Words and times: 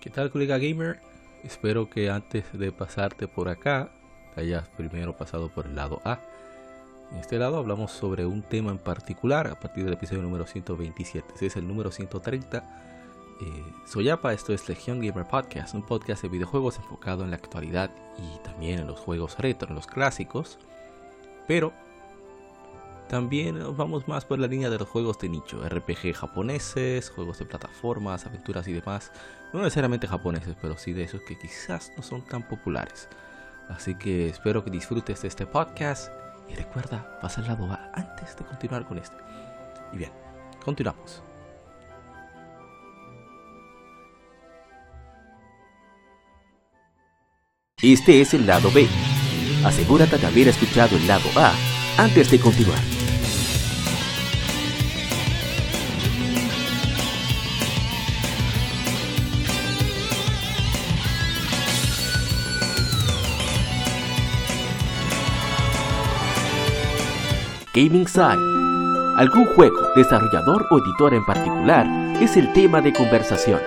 ¿Qué 0.00 0.08
tal, 0.08 0.30
colega 0.30 0.56
gamer? 0.56 0.98
Espero 1.44 1.90
que 1.90 2.08
antes 2.08 2.58
de 2.58 2.72
pasarte 2.72 3.28
por 3.28 3.50
acá, 3.50 3.92
hayas 4.34 4.66
primero 4.68 5.14
pasado 5.14 5.50
por 5.50 5.66
el 5.66 5.76
lado 5.76 6.00
A. 6.06 6.20
En 7.12 7.18
este 7.18 7.38
lado 7.38 7.58
hablamos 7.58 7.92
sobre 7.92 8.24
un 8.24 8.40
tema 8.40 8.70
en 8.70 8.78
particular 8.78 9.46
a 9.46 9.60
partir 9.60 9.84
del 9.84 9.92
episodio 9.92 10.22
número 10.22 10.46
127. 10.46 11.34
Ese 11.34 11.46
es 11.46 11.56
el 11.56 11.68
número 11.68 11.90
130. 11.90 12.58
Eh, 13.42 13.64
soy 13.86 14.08
esto 14.08 14.54
es 14.54 14.66
Legion 14.70 15.00
Gamer 15.00 15.26
Podcast, 15.28 15.74
un 15.74 15.82
podcast 15.84 16.22
de 16.22 16.30
videojuegos 16.30 16.78
enfocado 16.78 17.22
en 17.22 17.30
la 17.30 17.36
actualidad 17.36 17.90
y 18.16 18.42
también 18.42 18.78
en 18.78 18.86
los 18.86 18.98
juegos 18.98 19.36
retro, 19.38 19.68
en 19.68 19.74
los 19.74 19.86
clásicos. 19.86 20.58
Pero 21.46 21.74
también 23.10 23.58
vamos 23.76 24.06
más 24.06 24.24
por 24.24 24.38
la 24.38 24.46
línea 24.46 24.70
de 24.70 24.78
los 24.78 24.88
juegos 24.88 25.18
de 25.18 25.28
nicho, 25.28 25.60
RPG 25.68 26.14
japoneses, 26.14 27.10
juegos 27.10 27.40
de 27.40 27.44
plataformas, 27.44 28.24
aventuras 28.24 28.68
y 28.68 28.72
demás. 28.72 29.10
No 29.52 29.58
necesariamente 29.58 30.06
japoneses, 30.06 30.54
pero 30.62 30.78
sí 30.78 30.92
de 30.92 31.02
esos 31.02 31.20
que 31.22 31.36
quizás 31.36 31.92
no 31.96 32.04
son 32.04 32.22
tan 32.22 32.46
populares. 32.46 33.08
Así 33.68 33.96
que 33.96 34.28
espero 34.28 34.64
que 34.64 34.70
disfrutes 34.70 35.22
de 35.22 35.28
este 35.28 35.44
podcast 35.44 36.12
y 36.48 36.54
recuerda, 36.54 37.18
pasa 37.20 37.40
al 37.40 37.48
lado 37.48 37.64
A 37.72 37.90
antes 37.94 38.36
de 38.36 38.44
continuar 38.44 38.86
con 38.86 38.98
este. 38.98 39.16
Y 39.92 39.96
bien, 39.96 40.12
continuamos. 40.64 41.20
Este 47.82 48.20
es 48.20 48.34
el 48.34 48.46
lado 48.46 48.70
B. 48.70 48.86
Asegúrate 49.64 50.16
de 50.16 50.26
haber 50.28 50.46
escuchado 50.46 50.96
el 50.96 51.08
lado 51.08 51.28
A 51.34 51.52
antes 51.98 52.30
de 52.30 52.38
continuar. 52.38 52.89
Gaming 67.72 68.08
Side. 68.08 69.14
Algún 69.16 69.46
juego, 69.54 69.92
desarrollador 69.94 70.66
o 70.72 70.78
editor 70.78 71.14
en 71.14 71.24
particular 71.24 71.86
es 72.20 72.36
el 72.36 72.52
tema 72.52 72.80
de 72.80 72.92
conversación. 72.92 73.60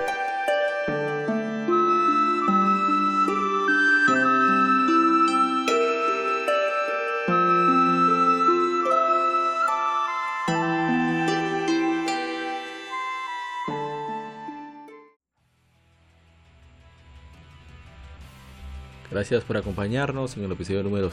Gracias 19.10 19.46
por 19.46 19.56
acompañarnos 19.56 20.36
en 20.36 20.44
el 20.44 20.52
episodio 20.52 20.84
número 20.84 21.10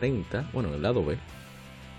130, 0.00 0.50
bueno, 0.52 0.68
en 0.68 0.74
el 0.76 0.82
lado 0.82 1.04
B. 1.04 1.16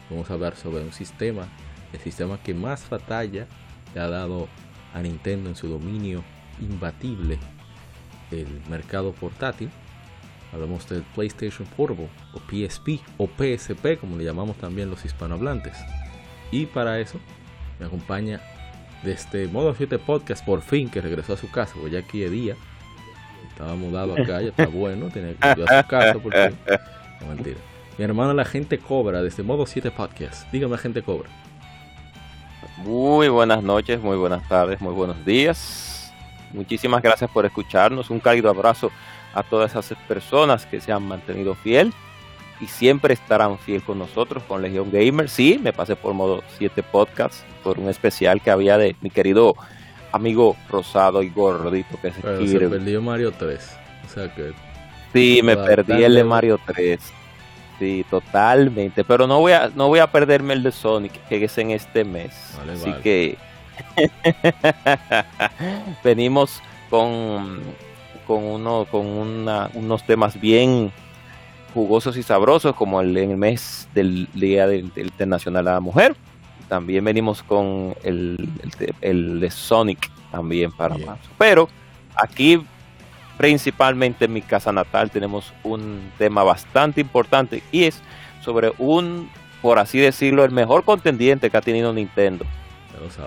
Vamos 0.09 0.30
a 0.30 0.34
hablar 0.34 0.56
sobre 0.56 0.84
un 0.84 0.94
sistema, 0.94 1.48
el 1.92 2.00
sistema 2.00 2.38
que 2.42 2.54
más 2.54 2.89
batalla 2.89 3.48
le 3.94 4.02
ha 4.02 4.08
dado 4.08 4.48
a 4.94 5.02
Nintendo 5.02 5.50
en 5.50 5.56
su 5.56 5.67
dominio 5.67 6.23
imbatible, 6.62 7.39
el 8.31 8.62
mercado 8.70 9.12
portátil. 9.14 9.70
Hablamos 10.54 10.88
del 10.88 11.04
PlayStation 11.14 11.67
Portable 11.76 12.09
o 12.34 12.39
PSP 12.39 13.02
o 13.17 13.28
PSP 13.28 14.00
como 14.00 14.17
le 14.17 14.23
llamamos 14.23 14.56
también 14.58 14.89
los 14.89 15.04
hispanohablantes. 15.04 15.78
Y 16.52 16.67
para 16.67 17.00
eso 17.00 17.20
me 17.80 17.86
acompaña 17.86 18.39
de 19.04 19.11
este 19.11 19.48
Modo 19.48 19.76
7 19.76 20.00
Podcast 20.00 20.45
por 20.45 20.61
fin 20.61 20.89
que 20.89 21.02
regresó 21.02 21.34
a 21.34 21.38
su 21.38 21.52
casa, 21.52 21.73
porque 21.76 21.92
ya 21.92 22.00
aquí 22.00 22.23
es 22.23 22.32
día. 22.32 22.56
Estaba 23.50 23.76
mudado 23.76 24.14
acá, 24.14 24.42
ya 24.42 24.50
está 24.50 24.67
bueno, 24.72 25.09
tenía 25.09 25.34
que 25.34 25.61
ir 25.61 25.67
a 25.67 25.82
su 25.82 25.88
casa 25.89 26.20
porque... 26.20 26.54
No, 27.20 27.27
mentira. 27.27 27.58
Mi 27.98 28.06
hermano 28.06 28.32
La 28.36 28.46
Gente 28.46 28.78
Cobra, 28.78 29.24
desde 29.24 29.42
Modo 29.42 29.66
7 29.66 29.90
Podcast. 29.90 30.52
Dígame, 30.52 30.74
La 30.74 30.78
Gente 30.78 31.02
Cobra. 31.02 31.30
Muy 32.78 33.28
buenas 33.28 33.64
noches, 33.64 34.00
muy 34.00 34.16
buenas 34.18 34.48
tardes, 34.48 34.80
muy 34.82 34.94
buenos 34.94 35.26
días. 35.26 36.14
Muchísimas 36.54 37.02
gracias 37.02 37.28
por 37.32 37.48
escucharnos. 37.48 38.12
Un 38.12 38.20
cálido 38.20 38.52
abrazo 38.52 38.92
a 39.34 39.42
todas 39.42 39.72
esas 39.72 39.98
personas 40.08 40.68
que 40.68 40.80
se 40.80 40.92
han 40.92 41.08
mantenido 41.08 41.56
fiel 41.56 41.92
y 42.62 42.68
siempre 42.68 43.16
estarán 43.16 43.58
fiel 43.58 43.82
con 43.82 43.98
nosotros, 43.98 44.44
con 44.44 44.62
Legion 44.62 44.92
Gamer. 44.92 45.28
Sí, 45.28 45.60
me 45.60 45.74
pasé 45.74 45.96
por 45.96 46.14
modo 46.14 46.44
7 46.60 46.84
podcast, 46.84 47.44
por 47.64 47.80
un 47.80 47.90
especial 47.90 48.42
que 48.42 48.52
había 48.52 48.78
de 48.78 48.96
mi 49.02 49.10
querido 49.10 49.56
amigo 50.12 50.56
rosado 50.70 51.24
y 51.24 51.30
gordito 51.30 52.00
que 52.00 52.12
se 52.12 52.22
Pero 52.22 52.46
se 52.46 52.60
perdió 52.60 53.02
Mario 53.02 53.32
3. 53.32 53.78
O 54.06 54.10
sea 54.14 54.34
que. 54.36 54.54
Sí, 55.14 55.42
me 55.44 55.58
perdí 55.58 56.04
el 56.04 56.14
de 56.14 56.24
Mario 56.24 56.60
3. 56.64 57.17
Sí, 57.80 58.05
totalmente. 58.10 59.04
Pero 59.04 59.27
no 59.27 59.39
voy 59.39 59.52
a, 59.52 59.70
no 59.76 59.88
voy 59.88 59.99
a 59.99 60.08
perderme 60.11 60.54
el 60.54 60.64
de 60.64 60.71
Sonic, 60.71 61.14
que 61.27 61.43
es 61.43 61.58
en 61.58 61.71
este 61.71 62.04
mes. 62.04 62.33
Vale, 62.58 62.73
Así 62.73 62.89
vale. 62.89 63.02
que 63.04 63.38
venimos 66.04 66.61
con, 66.89 67.60
con, 68.26 68.43
uno, 68.43 68.86
con 68.89 69.05
una- 69.05 69.70
unos 69.73 70.04
temas 70.05 70.39
bien 70.39 70.92
jugosos 71.73 72.17
y 72.17 72.23
sabrosos, 72.23 72.76
como 72.76 73.02
el, 73.02 73.16
en 73.17 73.32
el 73.32 73.37
mes 73.37 73.87
del 73.93 74.27
Día 74.33 74.67
del, 74.67 74.92
del 74.93 75.08
Internacional 75.08 75.67
a 75.67 75.73
la 75.73 75.80
Mujer. 75.80 76.16
También 76.70 77.04
venimos 77.05 77.43
con 77.43 77.95
el, 78.04 78.49
el, 78.64 78.70
de- 78.71 78.95
el 79.02 79.39
de 79.39 79.52
Sonic 79.52 80.10
también 80.32 80.71
para 80.71 80.98
marzo. 80.98 81.30
Pero 81.37 81.70
aquí 82.16 82.61
principalmente 83.37 84.25
en 84.25 84.33
mi 84.33 84.42
casa 84.42 84.71
natal 84.71 85.09
tenemos 85.11 85.53
un 85.64 86.11
tema 86.17 86.43
bastante 86.43 87.02
importante 87.02 87.64
y 87.71 87.86
es 87.86 88.02
sobre 88.42 88.71
un, 88.77 89.30
por 89.61 89.80
así 89.80 89.99
decirlo, 89.99 90.43
el 90.43 90.52
mejor 90.52 90.83
contendiente 90.83 91.49
que 91.49 91.58
ha 91.58 91.61
tenido 91.61 91.93
Nintendo. 91.93 92.45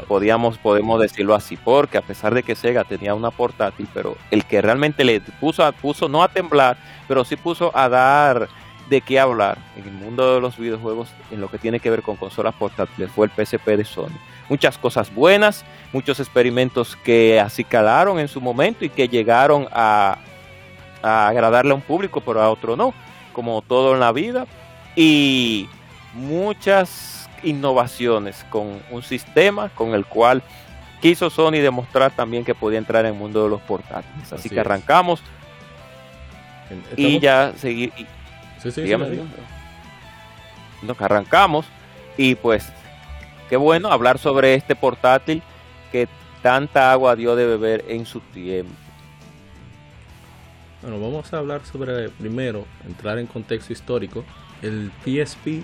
Podíamos, 0.09 0.59
podemos 0.59 1.01
decirlo 1.01 1.35
así, 1.35 1.57
porque 1.57 1.97
a 1.99 2.03
pesar 2.03 2.35
de 2.35 2.43
que 2.43 2.57
Sega 2.57 2.83
tenía 2.83 3.15
una 3.15 3.31
portátil, 3.31 3.87
pero 3.95 4.17
el 4.33 4.45
que 4.45 4.61
realmente 4.61 5.05
le 5.05 5.21
puso, 5.21 5.65
a- 5.65 5.71
puso 5.73 6.09
no 6.09 6.23
a 6.25 6.29
temblar, 6.29 6.77
pero 7.07 7.25
sí 7.25 7.37
puso 7.37 7.71
a 7.77 7.89
dar 7.89 8.49
de 8.89 9.01
qué 9.01 9.21
hablar 9.21 9.59
en 9.77 9.85
el 9.85 9.93
mundo 9.93 10.35
de 10.35 10.41
los 10.41 10.57
videojuegos 10.59 11.11
en 11.31 11.41
lo 11.41 11.49
que 11.49 11.59
tiene 11.59 11.79
que 11.79 11.91
ver 11.91 12.03
con 12.03 12.17
consolas 12.17 12.55
portátiles 12.57 13.13
fue 13.13 13.27
el 13.27 13.33
PSP 13.47 13.77
de 13.77 13.85
Sony. 13.85 14.11
Muchas 14.51 14.77
cosas 14.77 15.15
buenas, 15.15 15.65
muchos 15.93 16.21
experimentos 16.21 16.97
que 16.97 17.41
así 17.41 17.65
calaron 17.65 18.19
en 18.19 18.29
su 18.29 18.41
momento 18.41 18.85
y 18.85 18.91
que 18.91 19.09
llegaron 19.09 19.67
a, 19.73 20.19
a 21.03 21.29
agradarle 21.29 21.71
a 21.73 21.77
un 21.77 21.81
público, 21.81 22.21
pero 22.21 22.43
a 22.43 22.51
otro 22.51 22.77
no, 22.77 22.93
como 23.33 23.63
todo 23.63 23.95
en 23.95 24.01
la 24.01 24.11
vida. 24.13 24.47
Y 24.97 25.69
muchas 26.15 27.31
innovaciones 27.45 28.45
con 28.51 28.83
un 28.91 29.03
sistema 29.03 29.69
con 29.71 29.95
el 29.95 30.05
cual 30.05 30.43
quiso 31.01 31.31
Sony 31.31 31.53
demostrar 31.63 32.11
también 32.11 32.45
que 32.45 32.55
podía 32.55 32.79
entrar 32.79 33.07
en 33.07 33.13
el 33.15 33.19
mundo 33.19 33.45
de 33.45 33.49
los 33.51 33.61
portátiles. 33.63 34.27
Así, 34.27 34.35
Así 34.35 34.49
que 34.51 34.61
arrancamos 34.61 35.23
y 36.97 37.19
ya 37.21 37.53
seguir. 37.57 37.93
y- 37.97 38.07
Sí, 38.61 38.71
sí, 38.73 38.83
dígame, 38.83 39.07
sí, 39.07 39.11
dígame. 39.13 39.31
Arrancamos 40.99 41.65
y 42.19 42.35
pues 42.35 42.71
qué 43.51 43.57
bueno 43.59 43.93
hablar 43.93 44.19
sobre 44.19 44.55
este 44.55 44.75
portátil 44.75 45.43
que 45.93 46.09
tanta 46.43 46.91
agua 46.93 47.15
dio 47.17 47.37
de 47.37 47.45
beber 47.47 47.85
en 47.89 48.07
su 48.07 48.21
tiempo. 48.21 48.73
Bueno, 50.83 50.99
vamos 50.99 51.31
a 51.35 51.39
hablar 51.39 51.61
sobre, 51.71 52.09
primero, 52.09 52.65
entrar 52.87 53.19
en 53.19 53.27
contexto 53.27 53.73
histórico. 53.75 54.25
El 54.63 54.91
PSP 55.05 55.63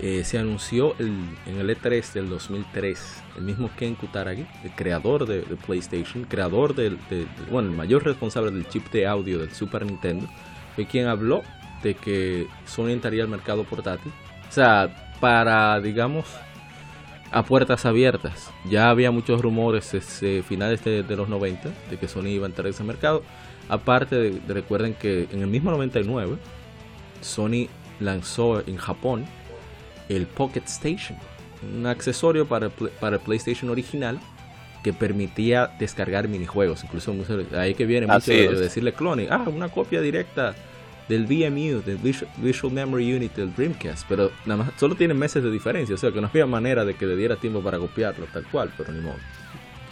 eh, 0.00 0.24
se 0.24 0.38
anunció 0.40 0.96
el- 0.98 1.24
en 1.46 1.58
el 1.60 1.70
E3 1.70 2.12
del 2.14 2.28
2003. 2.28 3.22
El 3.36 3.42
mismo 3.44 3.70
Ken 3.78 3.94
Kutaragi, 3.94 4.44
el 4.64 4.70
creador 4.72 5.24
de, 5.26 5.42
PlayStation, 5.64 6.24
creador 6.24 6.74
del, 6.74 6.98
de- 7.08 7.18
de- 7.20 7.26
bueno, 7.50 7.70
el 7.70 7.76
mayor 7.76 8.04
responsable 8.04 8.50
del 8.50 8.68
chip 8.68 8.90
de 8.90 9.06
audio 9.06 9.38
del 9.38 9.52
Super 9.52 9.86
Nintendo, 9.86 10.26
fue 10.74 10.86
quien 10.86 11.06
habló 11.06 11.42
de 11.84 11.94
que 11.94 12.48
Sony 12.66 12.88
entraría 12.88 13.22
al 13.22 13.28
mercado 13.28 13.62
portátil. 13.62 14.10
O 14.48 14.52
sea, 14.52 15.12
para, 15.20 15.78
digamos, 15.80 16.24
a 17.34 17.42
puertas 17.44 17.84
abiertas. 17.84 18.50
Ya 18.70 18.88
había 18.90 19.10
muchos 19.10 19.40
rumores 19.42 19.92
desde 19.92 20.42
finales 20.42 20.82
de, 20.84 21.02
de 21.02 21.16
los 21.16 21.28
90 21.28 21.68
de 21.90 21.96
que 21.98 22.08
Sony 22.08 22.28
iba 22.28 22.46
a 22.46 22.48
entrar 22.48 22.66
a 22.66 22.70
ese 22.70 22.84
mercado. 22.84 23.22
Aparte, 23.68 24.14
de, 24.16 24.30
de- 24.40 24.54
recuerden 24.54 24.94
que 24.94 25.28
en 25.32 25.40
el 25.42 25.48
mismo 25.48 25.70
99, 25.70 26.36
Sony 27.20 27.68
lanzó 28.00 28.60
en 28.66 28.76
Japón 28.76 29.24
el 30.08 30.26
Pocket 30.26 30.62
Station, 30.66 31.18
un 31.76 31.86
accesorio 31.86 32.46
para, 32.46 32.68
para 33.00 33.16
el 33.16 33.22
PlayStation 33.22 33.70
original 33.70 34.18
que 34.82 34.92
permitía 34.92 35.70
descargar 35.78 36.28
minijuegos. 36.28 36.84
Incluso 36.84 37.14
ahí 37.56 37.74
que 37.74 37.86
viene 37.86 38.06
mucho 38.06 38.30
de 38.32 38.60
decirle 38.60 38.92
cloning, 38.92 39.28
ah, 39.30 39.44
una 39.48 39.70
copia 39.70 40.00
directa 40.02 40.54
del 41.08 41.26
VMU, 41.26 41.82
del 41.82 41.98
Visual, 41.98 42.72
Memory 42.72 43.14
Unit 43.14 43.34
del 43.34 43.54
Dreamcast, 43.54 44.06
pero 44.08 44.30
nada 44.46 44.64
más 44.64 44.72
solo 44.78 44.94
tiene 44.94 45.14
meses 45.14 45.42
de 45.42 45.50
diferencia, 45.50 45.94
o 45.94 45.98
sea 45.98 46.10
que 46.10 46.20
no 46.20 46.28
había 46.28 46.46
manera 46.46 46.84
de 46.84 46.94
que 46.94 47.06
le 47.06 47.16
diera 47.16 47.36
tiempo 47.36 47.60
para 47.60 47.78
copiarlo 47.78 48.26
tal 48.32 48.44
cual, 48.46 48.72
pero 48.76 48.92
ni 48.92 49.00
modo. 49.00 49.16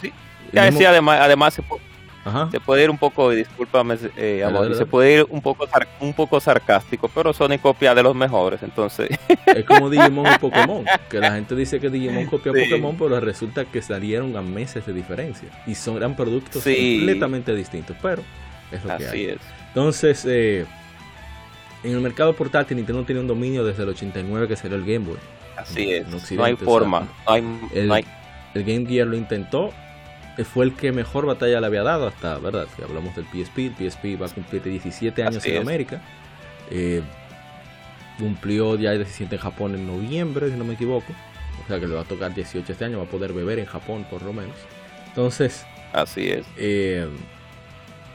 Sí. 0.01 0.13
Ya 0.53 0.63
mismo- 0.65 0.79
decía, 0.79 0.91
además, 0.91 1.21
además 1.21 1.55
se, 1.55 2.61
puede 2.61 2.85
ir 2.85 2.91
un 2.91 2.99
poco, 2.99 3.31
discúlpame, 3.31 3.99
eh, 4.17 4.45
amor, 4.45 4.75
se 4.75 4.87
puede 4.87 5.19
ir 5.19 5.27
un 5.29 5.43
poco 5.43 5.67
un 6.01 6.15
poco 6.15 6.41
sarcástico, 6.41 7.09
pero 7.09 7.33
Sony 7.33 7.59
copia 7.61 7.95
de 7.95 8.03
los 8.03 8.15
mejores, 8.15 8.63
entonces. 8.63 9.11
Es 9.47 9.67
como 9.67 9.91
Digimon 9.91 10.33
y 10.35 10.39
Pokémon, 10.39 10.85
que 11.11 11.19
la 11.19 11.33
gente 11.33 11.55
dice 11.55 11.79
que 11.79 11.91
Digimon 11.91 12.25
copia 12.27 12.53
Pokémon, 12.53 12.97
pero 12.97 13.21
resulta 13.21 13.67
que 13.67 13.83
salieron 13.83 14.35
a 14.37 14.41
meses 14.41 14.87
de 14.87 14.95
diferencia 14.95 15.49
y 15.67 15.75
son 15.75 15.99
eran 15.99 16.17
productos 16.17 16.63
completamente 16.65 17.55
distintos, 17.55 17.97
pero 18.01 18.23
es 18.71 18.83
lo 18.83 18.97
que 18.97 19.07
hay. 19.09 19.25
Es. 19.27 19.39
Entonces, 19.69 20.25
eh, 20.27 20.65
en 21.83 21.93
el 21.93 22.01
mercado 22.01 22.35
portátil 22.35 22.77
Nintendo 22.77 23.05
tiene 23.05 23.21
un 23.21 23.27
dominio 23.27 23.65
desde 23.65 23.83
el 23.83 23.91
89 23.91 24.49
que 24.49 24.57
salió 24.57 24.77
el 24.77 24.85
Game 24.85 25.07
Boy. 25.07 25.19
Así 25.57 25.93
es. 25.93 26.33
no 26.33 26.45
hay 26.45 26.57
forma. 26.57 27.09
el, 27.75 27.89
Game 28.55 28.87
Gear 28.87 29.07
lo 29.07 29.17
intentó. 29.17 29.73
Eh, 30.39 30.45
fue 30.45 30.65
el 30.65 30.75
que 30.75 30.93
mejor 30.93 31.27
batalla 31.27 31.61
le 31.61 31.67
había 31.67 31.83
dado 31.83 32.07
hasta, 32.07 32.39
¿verdad? 32.39 32.67
Si 32.75 32.83
hablamos 32.83 33.15
del 33.15 33.27
PSP, 33.27 33.59
el 33.59 33.75
PSP 33.91 34.21
va 34.21 34.27
a 34.27 34.31
cumplir 34.31 34.63
17 34.63 35.23
años 35.23 35.45
en 35.45 35.61
América. 35.61 36.01
Eh, 36.71 37.03
cumplió 38.19 38.77
ya 38.77 38.93
17 38.93 39.35
en 39.35 39.41
Japón 39.41 39.75
en 39.75 39.87
noviembre, 39.87 40.51
si 40.51 40.57
no 40.57 40.65
me 40.65 40.75
equivoco. 40.75 41.13
O 41.63 41.69
sea 41.69 41.79
que 41.79 41.87
le 41.87 41.95
va 41.95 42.01
a 42.01 42.05
tocar 42.05 42.35
18 42.35 42.73
este 42.73 42.85
año, 42.85 42.99
va 42.99 43.05
a 43.05 43.09
poder 43.09 43.33
beber 43.33 43.59
en 43.59 43.67
Japón 43.67 44.07
por 44.11 44.23
lo 44.23 44.33
menos. 44.33 44.57
Entonces, 45.09 45.67
así 45.93 46.31
es. 46.31 46.47
Eh, 46.57 47.07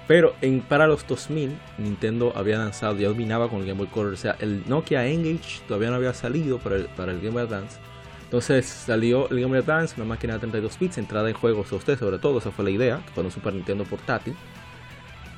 pero 0.07 0.36
en, 0.42 0.62
para 0.62 0.88
los 0.88 1.06
2000, 1.06 1.57
Nintendo 1.77 2.31
había 2.36 2.57
lanzado, 2.57 2.95
ya 2.95 3.09
dominaba 3.09 3.50
con 3.50 3.59
el 3.59 3.68
Game 3.68 3.77
Boy 3.77 3.88
Color. 3.88 4.13
O 4.13 4.18
sea, 4.18 4.38
el 4.39 4.63
Nokia 4.68 5.06
Engage 5.06 5.62
todavía 5.68 5.89
no 5.89 5.98
había 5.98 6.13
salido 6.13 6.59
para 6.59 6.77
el, 6.77 6.86
para 6.86 7.12
el 7.12 7.19
Game 7.19 7.31
Boy 7.31 7.44
Advance. 7.44 7.77
Entonces 8.24 8.65
salió 8.65 9.30
el 9.30 9.42
Game 9.42 9.48
Boy 9.48 9.59
Advance, 9.59 9.95
una 9.98 10.06
máquina 10.06 10.33
de 10.33 10.39
32 10.39 10.80
bits, 10.80 10.98
entrada 10.98 11.30
en 11.30 11.36
juegos 11.36 11.71
a 11.74 11.75
usted 11.75 12.00
sobre 12.00 12.19
todo, 12.19 12.39
esa 12.39 12.51
fue 12.51 12.63
la 12.65 12.71
idea, 12.71 13.01
con 13.15 13.25
un 13.25 13.31
Super 13.31 13.54
Nintendo 13.54 13.83
portátil. 13.83 14.36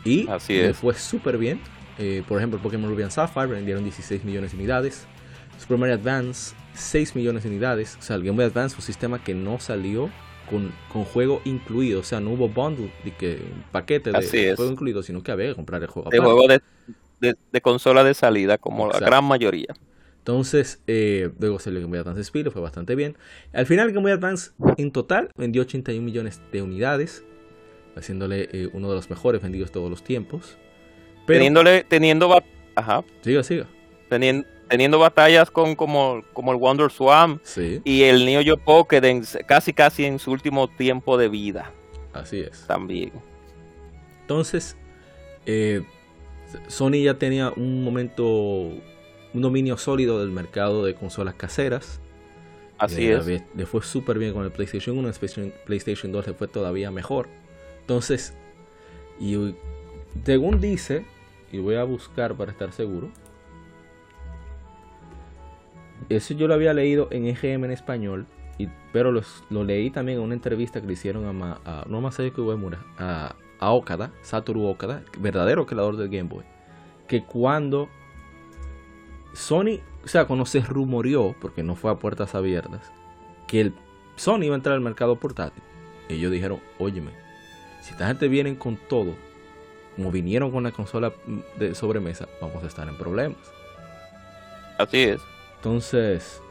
Y 0.06 0.27
Así 0.27 0.62
fue 0.74 0.94
súper 0.94 1.38
bien. 1.38 1.60
Eh, 1.98 2.24
por 2.27 2.38
ejemplo, 2.38 2.60
Pokémon 2.60 2.89
Ruby 2.89 3.04
and 3.04 3.12
Sapphire 3.12 3.48
vendieron 3.48 3.83
16 3.83 4.24
millones 4.24 4.51
de 4.51 4.57
unidades. 4.57 5.07
Super 5.57 5.77
Mario 5.77 5.95
Advance, 5.95 6.56
6 6.74 7.15
millones 7.15 7.44
de 7.44 7.50
unidades. 7.50 7.98
O 8.00 8.01
sea, 8.01 8.15
el 8.15 8.24
Game 8.24 8.38
Boy 8.38 8.45
Advance 8.45 8.75
fue 8.75 8.81
un 8.83 8.86
sistema 8.86 9.24
que 9.24 9.33
no 9.33 9.60
salió 9.60 10.10
con, 10.50 10.72
juego 11.06 11.42
incluido. 11.46 12.00
O 12.00 12.04
sea, 12.04 12.19
no 12.19 12.31
hubo 12.31 12.50
bundle 12.50 12.92
de 13.04 13.12
que 13.12 13.40
paquete 13.72 14.12
de 14.12 14.56
juego 14.56 14.72
incluido, 14.72 15.04
sino 15.04 15.24
que 15.24 15.31
había 15.31 15.50
que 15.50 15.56
comprar 15.56 15.81
el 15.81 15.88
juego. 15.88 16.10
De 16.10 16.19
juego 16.19 16.48
de, 16.48 17.62
consola 17.62 18.04
de 18.04 18.13
salida, 18.13 18.57
como 18.57 18.88
la 18.88 19.00
gran 19.00 19.24
mayoría. 19.25 19.75
Entonces, 20.19 20.81
eh, 20.88 21.31
luego 21.40 21.60
se 21.60 21.72
le 21.72 21.80
Game 21.80 21.90
Boy 21.90 22.00
Advance 22.00 22.22
Speed, 22.22 22.50
fue 22.50 22.62
bastante 22.62 22.96
bien. 22.96 23.18
Al 23.54 23.66
final, 23.66 23.92
Game 23.92 24.01
Boy 24.01 24.12
Advance 24.12 24.51
en 24.78 24.92
total 24.92 25.31
vendió 25.36 25.62
81 25.62 26.04
millones 26.04 26.42
de 26.51 26.62
unidades, 26.62 27.24
haciéndole 27.96 28.50
eh, 28.51 28.69
uno 28.74 28.90
de 28.90 28.96
los 28.96 29.10
mejores 29.10 29.42
vendidos 29.42 29.72
todos 29.72 29.90
los 29.90 30.04
tiempos. 30.04 30.57
Teniéndole, 31.25 31.84
teniendo, 31.88 32.44
ajá. 32.75 33.04
Siga, 33.22 33.44
siga. 33.44 33.68
Teniendo, 34.10 34.48
teniendo 34.69 35.00
batallas 35.00 35.51
con 35.51 35.75
como, 35.75 36.24
como 36.33 36.51
el 36.51 36.57
Wonder 36.57 36.92
Swam 36.92 37.39
y 37.83 38.04
el 38.04 38.25
Neo 38.25 38.42
Geo 38.42 38.57
Pocket 38.57 39.01
casi 39.45 39.74
casi 39.74 40.06
en 40.06 40.19
su 40.19 40.31
último 40.31 40.68
tiempo 40.68 41.18
de 41.18 41.27
vida. 41.27 41.71
Así 42.13 42.39
es. 42.39 42.66
También. 42.68 43.12
Entonces, 44.21 44.77
eh, 45.45 45.81
Sony 46.68 47.04
ya 47.04 47.16
tenía 47.16 47.51
un 47.56 47.83
momento, 47.83 48.25
un 48.25 49.42
dominio 49.42 49.77
sólido 49.77 50.19
del 50.19 50.30
mercado 50.30 50.86
de 50.86 50.95
consolas 50.95 51.36
caseras. 51.36 52.00
Así 52.77 53.07
es. 53.10 53.25
Le 53.27 53.65
fue 53.65 53.81
súper 53.81 54.18
bien 54.19 54.33
con 54.33 54.45
el 54.45 54.51
PlayStation 54.51 54.98
1, 54.98 55.10
el 55.10 55.54
PlayStation 55.65 56.12
2 56.12 56.27
le 56.27 56.33
fue 56.33 56.48
todavía 56.48 56.92
mejor. 56.92 57.27
Entonces, 57.81 58.33
y 59.19 59.56
según 60.24 60.62
dice, 60.62 61.06
y 61.51 61.57
voy 61.57 61.75
a 61.75 61.83
buscar 61.83 62.36
para 62.36 62.51
estar 62.51 62.72
seguro, 62.72 63.10
eso 66.07 66.34
yo 66.34 66.48
lo 66.48 66.54
había 66.54 66.74
leído 66.74 67.07
en 67.12 67.25
EGM 67.25 67.66
en 67.66 67.72
español, 67.72 68.28
pero 68.92 69.12
lo 69.12 69.63
leí 69.63 69.90
también 69.90 70.18
en 70.18 70.24
una 70.24 70.34
entrevista 70.34 70.81
que 70.81 70.88
le 70.88 70.94
hicieron 70.94 71.44
a, 71.44 71.60
a 71.66 71.86
no 71.88 72.01
más 72.01 72.18
que 72.18 72.42
Uemura, 72.42 72.80
a, 72.98 73.36
a 73.60 73.72
Okada, 73.72 74.12
Satoru 74.22 74.66
Okada, 74.66 75.04
verdadero 75.19 75.66
creador 75.66 75.98
del 75.98 76.10
Game 76.10 76.30
Boy, 76.30 76.44
que 77.07 77.24
cuando 77.24 77.90
Sony, 79.34 79.80
o 80.04 80.07
sea, 80.07 80.25
cuando 80.25 80.46
se 80.46 80.62
rumoreó, 80.62 81.36
porque 81.40 81.63
no 81.63 81.75
fue 81.75 81.92
a 81.92 81.96
puertas 81.96 82.36
abiertas, 82.36 82.92
que 83.48 83.72
Sony 84.16 84.44
iba 84.44 84.56
a 84.56 84.57
entrar 84.57 84.75
al 84.75 84.81
mercado 84.81 85.16
portátil, 85.18 85.63
ellos 86.10 86.31
dijeron, 86.31 86.60
óyeme, 86.80 87.12
si 87.81 87.92
esta 87.92 88.07
gente 88.07 88.28
vienen 88.28 88.56
con 88.56 88.75
todo, 88.75 89.13
como 89.96 90.12
vinieron 90.12 90.51
con 90.51 90.63
la 90.63 90.72
consola 90.72 91.13
de 91.57 91.75
sobremesa, 91.75 92.28
vamos 92.42 92.63
a 92.63 92.68
estar 92.68 92.88
en 92.88 92.98
problemas. 92.98 93.38
Así 94.78 94.98
es. 95.04 95.22
Entonces. 95.60 96.42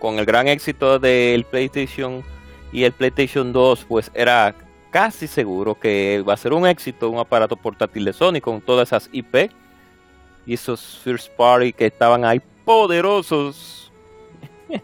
Con 0.00 0.18
el 0.18 0.24
gran 0.24 0.48
éxito 0.48 0.98
del 0.98 1.44
PlayStation 1.44 2.24
y 2.72 2.84
el 2.84 2.92
PlayStation 2.92 3.52
2, 3.52 3.84
pues 3.84 4.10
era 4.14 4.54
casi 4.90 5.28
seguro 5.28 5.78
que 5.78 6.24
va 6.26 6.34
a 6.34 6.36
ser 6.36 6.52
un 6.52 6.66
éxito 6.66 7.08
un 7.08 7.18
aparato 7.18 7.56
portátil 7.56 8.04
de 8.04 8.12
Sony 8.12 8.40
con 8.40 8.60
todas 8.60 8.88
esas 8.88 9.08
IP 9.12 9.52
y 10.46 10.54
esos 10.54 10.98
first 11.04 11.30
party 11.36 11.72
que 11.72 11.86
estaban 11.86 12.24
ahí 12.24 12.40
poderosos. 12.64 13.92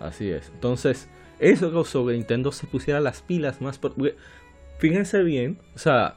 Así 0.00 0.30
es. 0.30 0.50
Entonces, 0.52 1.08
eso 1.38 1.72
causó 1.72 2.06
que 2.06 2.12
Nintendo 2.12 2.52
se 2.52 2.66
pusiera 2.66 3.00
las 3.00 3.22
pilas 3.22 3.60
más. 3.60 3.78
Por... 3.78 3.94
Fíjense 4.78 5.22
bien, 5.22 5.58
o 5.74 5.78
sea, 5.78 6.16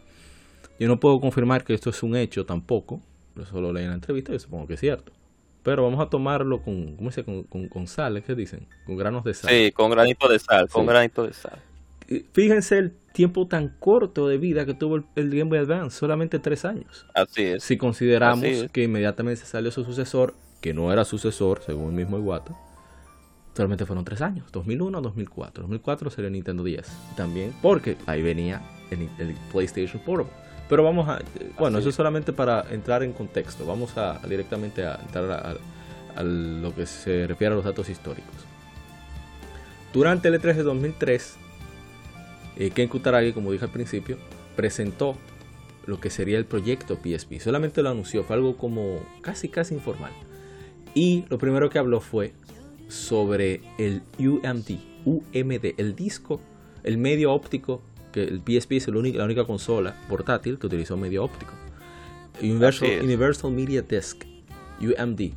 yo 0.79 0.87
no 0.87 0.99
puedo 0.99 1.21
confirmar 1.21 1.63
que 1.63 1.73
esto 1.73 1.91
es 1.91 2.03
un 2.03 2.15
hecho 2.15 2.45
tampoco, 2.45 2.99
eso 3.41 3.61
lo 3.61 3.73
leí 3.73 3.83
en 3.83 3.89
la 3.89 3.95
entrevista 3.95 4.33
y 4.33 4.39
supongo 4.39 4.67
que 4.67 4.73
es 4.75 4.79
cierto. 4.79 5.11
Pero 5.63 5.83
vamos 5.83 5.99
a 5.99 6.09
tomarlo 6.09 6.61
con, 6.61 6.95
¿cómo 6.95 7.11
se 7.11 7.23
Con, 7.23 7.43
con, 7.43 7.87
sal, 7.87 8.21
¿qué 8.23 8.35
dicen? 8.35 8.67
Con 8.85 8.97
granos 8.97 9.23
de 9.23 9.33
sal. 9.33 9.49
Sí, 9.49 9.71
con 9.71 9.89
granito 9.89 10.29
de 10.29 10.37
sal, 10.37 10.69
con 10.69 10.85
granito 10.85 11.25
de 11.25 11.33
sal. 11.33 11.59
Fíjense 12.33 12.77
el 12.77 12.91
tiempo 13.13 13.47
tan 13.47 13.69
corto 13.79 14.27
de 14.27 14.37
vida 14.37 14.65
que 14.65 14.75
tuvo 14.75 14.97
el, 14.97 15.29
Game 15.29 15.45
Boy 15.45 15.57
Advance, 15.57 15.97
solamente 15.97 16.37
tres 16.37 16.65
años. 16.65 17.07
Así 17.15 17.43
es. 17.43 17.63
Si 17.63 17.77
consideramos 17.77 18.67
que 18.71 18.83
inmediatamente 18.83 19.43
salió 19.45 19.71
su 19.71 19.83
sucesor, 19.83 20.35
que 20.61 20.73
no 20.73 20.93
era 20.93 21.03
sucesor, 21.03 21.61
según 21.65 21.87
el 21.87 21.93
mismo 21.93 22.17
Iwata, 22.17 22.55
solamente 23.55 23.87
fueron 23.87 24.05
tres 24.05 24.21
años, 24.21 24.51
2001 24.51 25.01
2004. 25.01 25.63
2004 25.63 26.09
sería 26.11 26.29
Nintendo 26.29 26.63
10. 26.63 26.85
También 27.17 27.55
porque 27.63 27.97
ahí 28.05 28.21
venía 28.21 28.61
el, 28.91 29.09
el 29.17 29.35
PlayStation 29.51 29.99
Portable. 30.03 30.44
Pero 30.67 30.83
vamos 30.83 31.07
a, 31.07 31.21
bueno, 31.59 31.77
eso 31.77 31.89
es 31.89 31.95
solamente 31.95 32.33
para 32.33 32.65
entrar 32.71 33.03
en 33.03 33.13
contexto. 33.13 33.65
Vamos 33.65 33.97
a, 33.97 34.19
directamente 34.27 34.85
a 34.85 34.95
entrar 34.95 35.31
a, 35.31 36.23
lo 36.23 36.73
que 36.73 36.85
se 36.85 37.27
refiere 37.27 37.53
a 37.53 37.55
los 37.55 37.65
datos 37.65 37.89
históricos. 37.89 38.33
Durante 39.93 40.29
el 40.29 40.41
E3 40.41 40.55
de 40.55 40.63
2003, 40.63 41.35
eh, 42.57 42.71
Ken 42.71 42.87
Kutaragi, 42.87 43.33
como 43.33 43.51
dije 43.51 43.65
al 43.65 43.71
principio, 43.71 44.17
presentó 44.55 45.15
lo 45.85 45.99
que 45.99 46.09
sería 46.09 46.37
el 46.37 46.45
proyecto 46.45 46.97
PSP. 46.97 47.39
Solamente 47.39 47.83
lo 47.83 47.89
anunció, 47.89 48.23
fue 48.23 48.35
algo 48.35 48.57
como 48.57 49.05
casi 49.21 49.49
casi 49.49 49.75
informal. 49.75 50.11
Y 50.93 51.25
lo 51.29 51.37
primero 51.37 51.69
que 51.69 51.77
habló 51.77 51.99
fue 51.99 52.33
sobre 52.87 53.61
el 53.77 54.01
UMD, 54.17 54.79
UMD, 55.05 55.73
el 55.77 55.95
disco, 55.95 56.39
el 56.83 56.97
medio 56.97 57.33
óptico 57.33 57.81
que 58.15 58.23
el 58.23 58.39
PSP 58.39 58.71
es 58.77 58.87
la 58.87 59.25
única 59.25 59.43
consola 59.43 59.93
portátil 60.07 60.57
que 60.57 60.67
utilizó 60.67 60.95
medio 60.95 61.25
óptico. 61.25 61.51
Universal, 62.41 63.01
Universal 63.03 63.51
Media 63.51 63.81
Disc, 63.81 64.23
UMD. 64.79 65.33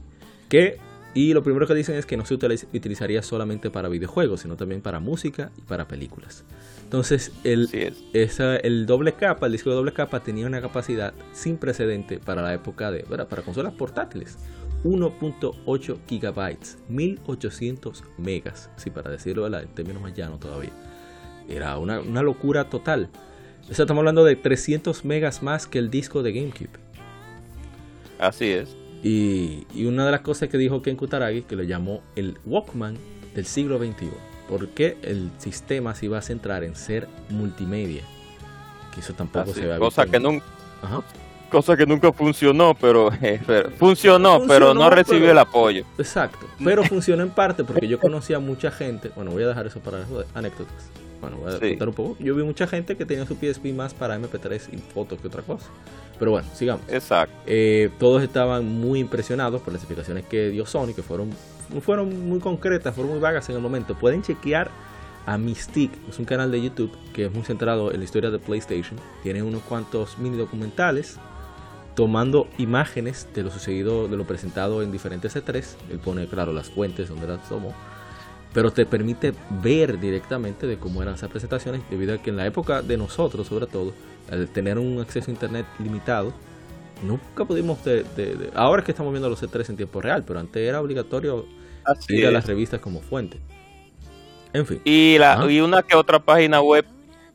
Que, 0.49 0.79
y 1.13 1.35
lo 1.35 1.43
primero 1.43 1.67
que 1.67 1.75
dicen 1.75 1.97
es 1.97 2.07
que 2.07 2.17
no 2.17 2.25
se 2.25 2.35
utilizaría 2.35 3.21
solamente 3.23 3.71
para 3.71 3.89
videojuegos, 3.89 4.43
sino 4.43 4.57
también 4.57 4.81
para 4.81 5.01
música 5.01 5.51
y 5.59 5.63
para 5.63 5.89
películas. 5.89 6.45
Entonces, 6.85 7.33
el, 7.43 7.69
esa, 8.13 8.57
el 8.57 8.87
doble 8.87 9.13
capa, 9.15 9.47
el 9.47 9.53
disco 9.53 9.71
de 9.71 9.77
doble 9.77 9.93
capa, 9.93 10.21
tenía 10.21 10.47
una 10.47 10.61
capacidad 10.61 11.13
sin 11.33 11.57
precedente 11.57 12.21
para 12.21 12.43
la 12.43 12.55
época 12.55 12.93
de, 12.93 13.01
para 13.03 13.43
consolas 13.43 13.73
portátiles. 13.75 14.39
1.8 14.85 15.99
gigabytes, 16.07 16.79
1800 16.89 18.05
megas, 18.19 18.71
sí, 18.77 18.91
para 18.91 19.11
decirlo 19.11 19.49
en 19.49 19.67
términos 19.75 20.01
más 20.01 20.15
llanos 20.15 20.39
todavía. 20.39 20.71
Era 21.49 21.79
una, 21.79 22.23
locura 22.23 22.69
total. 22.69 23.09
estamos 23.69 23.99
hablando 23.99 24.25
de 24.25 24.37
300 24.37 25.05
megas 25.05 25.43
más 25.43 25.67
que 25.67 25.79
el 25.79 25.91
disco 25.91 26.23
de 26.23 26.33
GameCube. 26.33 26.79
Así 28.19 28.51
es. 28.51 28.77
Y, 29.03 29.67
una 29.87 30.05
de 30.05 30.13
las 30.13 30.21
cosas 30.21 30.49
que 30.49 30.59
dijo 30.59 30.83
Ken 30.83 30.97
Kutaragi, 30.97 31.43
que 31.43 31.57
lo 31.57 31.63
llamó 31.63 32.03
el 32.17 32.39
Walkman 32.45 32.99
del 33.35 33.47
siglo 33.47 33.79
XXI. 33.79 34.11
Porque 34.49 34.97
el 35.03 35.31
sistema 35.39 35.95
se 35.95 36.07
iba 36.07 36.19
a 36.19 36.23
centrar 36.23 36.65
en 36.65 36.75
ser 36.75 37.09
multimedia. 37.31 38.03
Que 38.95 39.01
eso 39.01 39.13
tampoco 39.13 39.53
se 39.53 39.67
va 39.67 39.79
cosa 39.79 40.07
que 40.07 40.19
nunca 40.19 40.45
Cosa 41.51 41.79
que 41.79 41.87
nunca 41.87 42.13
funcionó, 42.13 42.75
pero, 42.75 43.11
eh, 43.23 43.41
funcionó, 43.79 44.43
pero 44.47 44.75
no 44.75 44.91
recibió 44.91 45.31
el 45.31 45.39
apoyo. 45.39 45.85
Exacto. 45.97 46.47
Pero 46.63 46.85
funcionó 46.85 47.23
en 47.23 47.31
parte 47.31 47.65
porque 47.65 47.89
yo 47.89 47.99
conocía 47.99 48.37
a 48.37 48.41
mucha 48.41 48.71
gente. 48.71 49.11
Bueno, 49.17 49.31
voy 49.31 49.45
a 49.45 49.49
dejar 49.49 49.67
eso 49.67 49.81
para 49.81 50.01
las 50.01 50.09
anécdotas 50.35 50.91
Bueno, 51.21 51.39
voy 51.39 51.53
a 51.53 51.59
contar 51.59 51.89
un 51.89 51.95
poco. 51.95 52.17
Yo 52.21 52.35
vi 52.35 52.43
mucha 52.43 52.67
gente 52.67 52.97
que 52.97 53.05
tenía 53.05 53.27
su 53.27 53.35
PSP 53.35 53.67
más 53.75 53.95
para 53.95 54.19
MP3 54.19 54.73
y 54.73 54.77
fotos 54.79 55.21
que 55.21 55.27
otra 55.29 55.43
cosa. 55.43 55.69
Pero 56.19 56.33
bueno, 56.33 56.49
sigamos. 56.55 56.83
Exacto. 56.89 57.35
Eh, 57.47 57.91
todos 57.99 58.23
estaban 58.23 58.67
muy 58.67 59.01
impresionados 59.01 59.61
por 59.63 59.73
las 59.73 59.83
explicaciones 59.83 60.25
que 60.27 60.51
dio 60.51 60.67
Sony, 60.67 60.93
que 60.95 61.03
fueron, 61.03 61.31
fueron 61.81 62.29
muy 62.29 62.41
concretas, 62.41 62.95
fueron 62.95 63.13
muy 63.13 63.21
vagas 63.21 63.49
en 63.49 63.57
el 63.57 63.63
momento. 63.63 63.97
Pueden 63.97 64.23
chequear 64.23 64.71
a 65.27 65.37
Mystique, 65.37 65.99
es 66.09 66.19
un 66.19 66.25
canal 66.25 66.51
de 66.51 66.63
YouTube 66.63 66.91
que 67.13 67.27
es 67.27 67.33
muy 67.33 67.43
centrado 67.43 67.93
en 67.93 67.99
la 67.99 68.05
historia 68.05 68.31
de 68.31 68.39
PlayStation. 68.39 68.99
Tiene 69.23 69.43
unos 69.43 69.63
cuantos 69.63 70.19
mini 70.19 70.37
documentales 70.37 71.19
tomando 71.95 72.49
imágenes 72.59 73.29
de 73.35 73.43
lo 73.43 73.51
sucedido, 73.51 74.07
de 74.07 74.17
lo 74.17 74.25
presentado 74.25 74.83
en 74.83 74.93
diferentes 74.93 75.37
E3. 75.37 75.65
Él 75.91 75.99
pone, 75.99 76.29
claro, 76.29 76.53
las 76.53 76.71
fuentes 76.71 77.09
donde 77.09 77.27
las 77.27 77.47
tomó. 77.49 77.75
Pero 78.59 78.73
te 78.73 78.87
permite 78.87 79.35
ver 79.63 80.01
directamente 80.01 80.67
de 80.67 80.79
cómo 80.79 81.01
eran 81.01 81.15
esas 81.15 81.31
presentaciones, 81.31 81.81
debido 81.91 82.13
a 82.13 82.19
que 82.19 82.31
en 82.31 82.37
la 82.37 82.45
época 82.45 82.83
de 82.83 82.97
nosotros, 82.97 83.47
sobre 83.47 83.69
todo, 83.69 83.93
al 84.33 84.49
tener 84.49 84.81
un 84.81 85.01
acceso 85.01 85.31
a 85.31 85.35
internet 85.35 85.65
limitado, 85.79 86.33
nunca 87.05 87.45
pudimos. 87.45 87.85
De, 87.85 88.05
ahora 88.57 88.81
es 88.81 88.85
que 88.85 88.91
estamos 88.91 89.13
viendo 89.13 89.31
los 89.31 89.41
E3 89.41 89.71
en 89.71 89.77
tiempo 89.77 90.01
real, 90.01 90.25
pero 90.27 90.41
antes 90.41 90.61
era 90.61 90.81
obligatorio 90.81 91.47
ir 92.09 92.27
a 92.27 92.33
las 92.33 92.47
revistas 92.47 92.81
como 92.81 93.01
fuente. 93.01 93.39
En 94.53 94.67
fin. 94.67 94.81
Y, 94.85 95.19
la, 95.19 95.47
y 95.49 95.61
una 95.61 95.85
que 95.85 95.95
otra 95.95 96.19
página 96.19 96.61
web 96.61 96.85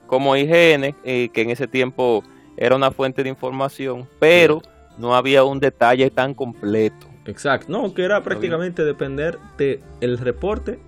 como 0.08 0.36
IGN, 0.36 0.94
eh, 1.06 1.30
que 1.32 1.42
en 1.42 1.52
ese 1.52 1.70
tiempo 1.70 2.22
era 2.58 2.76
una 2.76 2.92
fuente 2.92 3.24
de 3.24 3.30
información, 3.30 4.10
pero 4.20 4.62
no 4.98 5.16
había 5.16 5.46
un 5.46 5.62
detalle 5.62 6.10
tan 6.10 6.34
completo. 6.34 7.08
Exacto, 7.28 7.72
no, 7.72 7.94
que 7.94 8.04
era 8.04 8.22
prácticamente 8.24 8.84
depender 8.84 9.40
de 9.58 9.80
el 10.02 10.18
reporte 10.18 10.82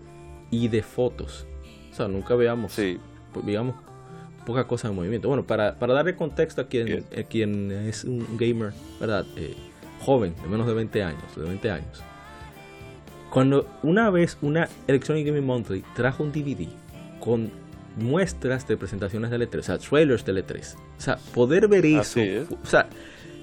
y 0.64 0.68
de 0.68 0.82
fotos. 0.82 1.46
O 1.92 1.96
sea, 1.96 2.08
nunca 2.08 2.36
veamos, 2.36 2.74
sí. 2.74 2.98
Pues, 3.34 3.46
digamos, 3.46 3.76
poca 4.46 4.66
cosa 4.66 4.88
en 4.88 4.96
movimiento. 4.96 5.28
Bueno, 5.28 5.46
para, 5.46 5.76
para 5.76 5.94
darle 5.94 6.16
contexto 6.16 6.62
a 6.62 6.68
quien, 6.68 7.06
quien 7.30 7.72
es 7.72 8.04
un 8.04 8.38
gamer, 8.38 8.74
¿verdad? 9.00 9.26
Eh, 9.36 9.56
joven, 10.02 10.36
de 10.42 10.48
menos 10.48 10.68
de 10.68 10.74
20 10.74 11.04
años, 11.04 11.36
de 11.36 11.44
20 11.44 11.72
años. 11.72 12.04
Cuando 13.30 13.68
una 13.84 14.10
vez 14.10 14.38
una 14.42 14.70
Electronic 14.88 15.28
Gaming 15.28 15.46
Monthly 15.46 15.84
trajo 15.96 16.24
un 16.24 16.32
DVD 16.32 16.68
con 17.20 17.52
muestras 17.98 18.68
de 18.68 18.78
presentaciones 18.78 19.32
de 19.32 19.40
L3, 19.40 19.60
o 19.60 19.64
sea, 19.64 19.78
trailers 19.78 20.24
de 20.26 20.34
L3. 20.34 20.76
O 20.76 21.02
sea, 21.02 21.18
poder 21.34 21.68
ver 21.68 21.86
eso. 21.86 22.20
O 22.64 22.66
sea, 22.66 22.88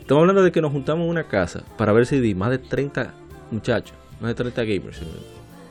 estamos 0.00 0.22
hablando 0.22 0.42
de 0.42 0.52
que 0.52 0.60
nos 0.62 0.72
juntamos 0.72 1.04
en 1.04 1.10
una 1.10 1.24
casa 1.24 1.62
para 1.76 1.92
ver 1.92 2.06
CD, 2.06 2.34
más 2.34 2.50
de 2.50 2.58
30 2.58 3.12
muchachos, 3.50 3.96
más 4.20 4.30
de 4.30 4.34
30 4.34 4.64
gamers, 4.64 5.00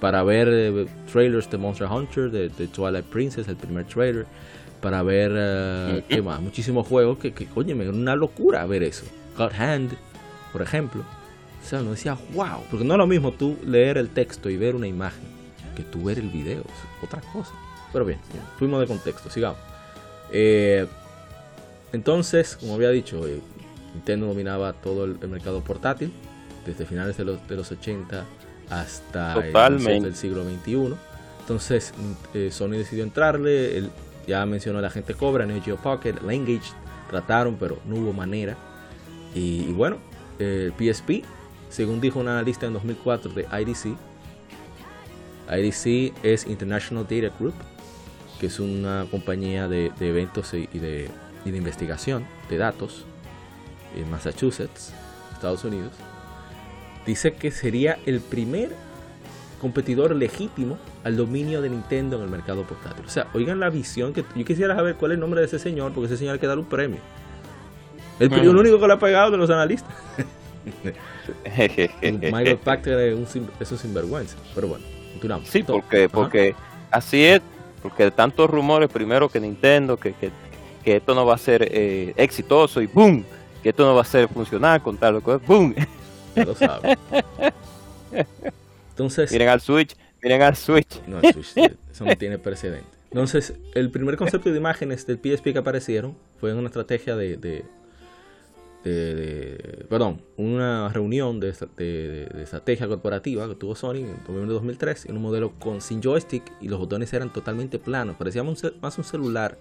para 0.01 0.23
ver 0.23 0.49
eh, 0.51 0.87
trailers 1.09 1.49
de 1.49 1.57
Monster 1.59 1.87
Hunter, 1.87 2.31
de, 2.31 2.49
Twilight 2.49 3.05
Princess, 3.05 3.47
el 3.47 3.55
primer 3.55 3.85
trailer, 3.85 4.25
para 4.81 5.03
ver, 5.03 5.31
eh, 5.35 6.03
¿qué 6.09 6.23
más? 6.23 6.41
Muchísimos 6.41 6.87
juegos 6.87 7.19
que, 7.19 7.31
que 7.31 7.47
oye, 7.53 7.75
me 7.75 7.87
una 7.87 8.15
locura 8.15 8.65
ver 8.65 8.81
eso. 8.81 9.05
God 9.37 9.53
Hand, 9.53 9.91
por 10.51 10.63
ejemplo. 10.63 11.03
O 11.63 11.65
sea, 11.65 11.81
uno 11.81 11.91
decía, 11.91 12.17
wow, 12.33 12.63
porque 12.71 12.83
no 12.83 12.95
es 12.95 12.97
lo 12.97 13.05
mismo 13.05 13.31
tú 13.31 13.57
leer 13.63 13.99
el 13.99 14.09
texto 14.09 14.49
y 14.49 14.57
ver 14.57 14.75
una 14.75 14.87
imagen 14.87 15.21
que 15.75 15.83
tú 15.83 16.05
ver 16.05 16.17
el 16.17 16.29
video, 16.29 16.61
es 16.61 17.03
otra 17.03 17.21
cosa. 17.31 17.53
Pero 17.93 18.03
bien, 18.03 18.19
fuimos 18.57 18.81
de 18.81 18.87
contexto, 18.87 19.29
sigamos. 19.29 19.59
Eh, 20.31 20.87
entonces, 21.93 22.57
como 22.57 22.73
había 22.73 22.89
dicho, 22.89 23.27
eh, 23.27 23.39
Nintendo 23.93 24.25
dominaba 24.25 24.73
todo 24.73 25.05
el, 25.05 25.19
mercado 25.29 25.61
portátil, 25.61 26.11
desde 26.65 26.87
finales 26.87 27.17
de 27.17 27.25
los, 27.25 27.47
de 27.47 27.55
los 27.55 27.71
80 27.71 28.25
hasta 28.71 29.33
el 29.33 30.01
del 30.01 30.15
siglo 30.15 30.43
XXI. 30.43 30.95
Entonces, 31.41 31.93
eh, 32.33 32.49
Sony 32.51 32.71
decidió 32.71 33.03
entrarle, 33.03 33.89
ya 34.25 34.45
mencionó 34.45 34.81
la 34.81 34.89
gente 34.89 35.13
Cobra, 35.13 35.45
Neo 35.45 35.61
Geo 35.61 35.77
Pocket, 35.77 36.15
Engage, 36.27 36.73
trataron, 37.09 37.57
pero 37.59 37.77
no 37.85 37.97
hubo 37.97 38.13
manera. 38.13 38.55
Y, 39.35 39.65
y 39.69 39.73
bueno, 39.73 39.97
el 40.39 40.73
PSP, 40.73 41.23
según 41.69 42.01
dijo 42.01 42.19
un 42.19 42.27
analista 42.27 42.65
en 42.65 42.73
2004 42.73 43.31
de 43.33 43.47
IDC, 43.61 43.95
IDC 45.51 46.13
es 46.23 46.47
International 46.47 47.03
Data 47.03 47.35
Group, 47.37 47.53
que 48.39 48.47
es 48.47 48.59
una 48.59 49.05
compañía 49.11 49.67
de, 49.67 49.91
eventos 49.99 50.53
y 50.53 50.67
de, 50.67 51.09
investigación 51.45 52.25
de 52.49 52.57
datos 52.57 53.05
en 53.95 54.09
Massachusetts, 54.09 54.93
Estados 55.33 55.63
Unidos, 55.63 55.91
dice 57.05 57.33
que 57.33 57.51
sería 57.51 57.97
el 58.05 58.19
primer 58.19 58.69
competidor 59.59 60.15
legítimo 60.15 60.77
al 61.03 61.15
dominio 61.15 61.61
de 61.61 61.69
Nintendo 61.69 62.17
en 62.17 62.23
el 62.23 62.29
mercado 62.29 62.63
portátil. 62.63 63.05
O 63.05 63.09
sea, 63.09 63.27
oigan 63.33 63.59
la 63.59 63.69
visión 63.69 64.13
que 64.13 64.23
yo 64.35 64.45
quisiera 64.45 64.75
saber 64.75 64.95
cuál 64.95 65.11
es 65.11 65.15
el 65.15 65.21
nombre 65.21 65.41
de 65.41 65.47
ese 65.47 65.59
señor, 65.59 65.93
porque 65.93 66.07
ese 66.07 66.17
señor 66.17 66.33
hay 66.33 66.39
que 66.39 66.47
dar 66.47 66.57
un 66.57 66.65
premio. 66.65 66.99
El, 68.19 68.31
único 68.47 68.79
que 68.79 68.87
lo 68.87 68.93
ha 68.93 68.99
pegado 68.99 69.31
de 69.31 69.37
los 69.37 69.49
analistas. 69.49 69.93
Michael 72.03 72.57
Pachter 72.57 72.99
es 72.99 73.35
un, 73.35 73.49
es 73.59 73.71
un 73.71 73.77
sinvergüenza. 73.77 74.37
Pero 74.53 74.67
bueno, 74.67 74.85
continuamos. 75.13 75.47
Sí, 75.49 75.63
porque, 75.63 76.07
porque 76.07 76.55
así 76.91 77.23
es 77.23 77.41
porque 77.81 78.03
de 78.03 78.11
tantos 78.11 78.49
rumores, 78.49 78.89
primero 78.89 79.27
que 79.27 79.39
Nintendo, 79.39 79.97
que, 79.97 80.13
que, 80.13 80.31
esto 80.95 81.15
no 81.15 81.25
va 81.25 81.35
a 81.35 81.37
ser 81.37 81.67
eh, 81.71 82.13
exitoso 82.15 82.81
y 82.81 82.87
¡boom! 82.87 83.23
Que 83.63 83.69
esto 83.69 83.85
no 83.85 83.95
va 83.95 84.01
a 84.01 84.05
ser 84.05 84.27
funcionar 84.27 84.81
con 84.81 84.97
tal 84.97 85.21
cosa, 85.21 85.43
¡boom! 85.45 85.73
Ya 86.35 86.45
lo 86.45 86.55
sabe. 86.55 86.97
Entonces, 88.91 89.31
miren 89.31 89.49
al 89.49 89.61
Switch, 89.61 89.95
miren 90.21 90.41
al 90.41 90.55
Switch. 90.55 91.01
No, 91.07 91.19
el 91.19 91.33
Switch, 91.33 91.57
eso 91.91 92.05
no 92.05 92.15
tiene 92.17 92.37
precedente. 92.37 93.01
Entonces, 93.11 93.53
el 93.75 93.91
primer 93.91 94.15
concepto 94.15 94.51
de 94.51 94.57
imágenes 94.57 95.05
del 95.05 95.17
PSP 95.17 95.51
que 95.51 95.57
aparecieron 95.57 96.15
fue 96.39 96.51
en 96.51 96.57
una 96.57 96.67
estrategia 96.67 97.15
de, 97.17 97.35
de, 97.35 97.65
perdón, 99.89 100.21
una 100.37 100.89
reunión 100.89 101.39
de, 101.41 101.49
estrategia 101.49 102.87
corporativa 102.87 103.47
que 103.49 103.55
tuvo 103.55 103.75
Sony 103.75 103.95
en 103.95 104.17
noviembre 104.23 104.47
de 104.47 104.53
2003 104.53 105.05
en 105.07 105.17
un 105.17 105.21
modelo 105.21 105.51
con 105.59 105.81
sin 105.81 106.01
joystick 106.01 106.43
y 106.61 106.69
los 106.69 106.79
botones 106.79 107.11
eran 107.13 107.31
totalmente 107.33 107.79
planos, 107.79 108.15
parecía 108.15 108.43
más 108.43 108.97
un 108.97 109.03
celular 109.03 109.57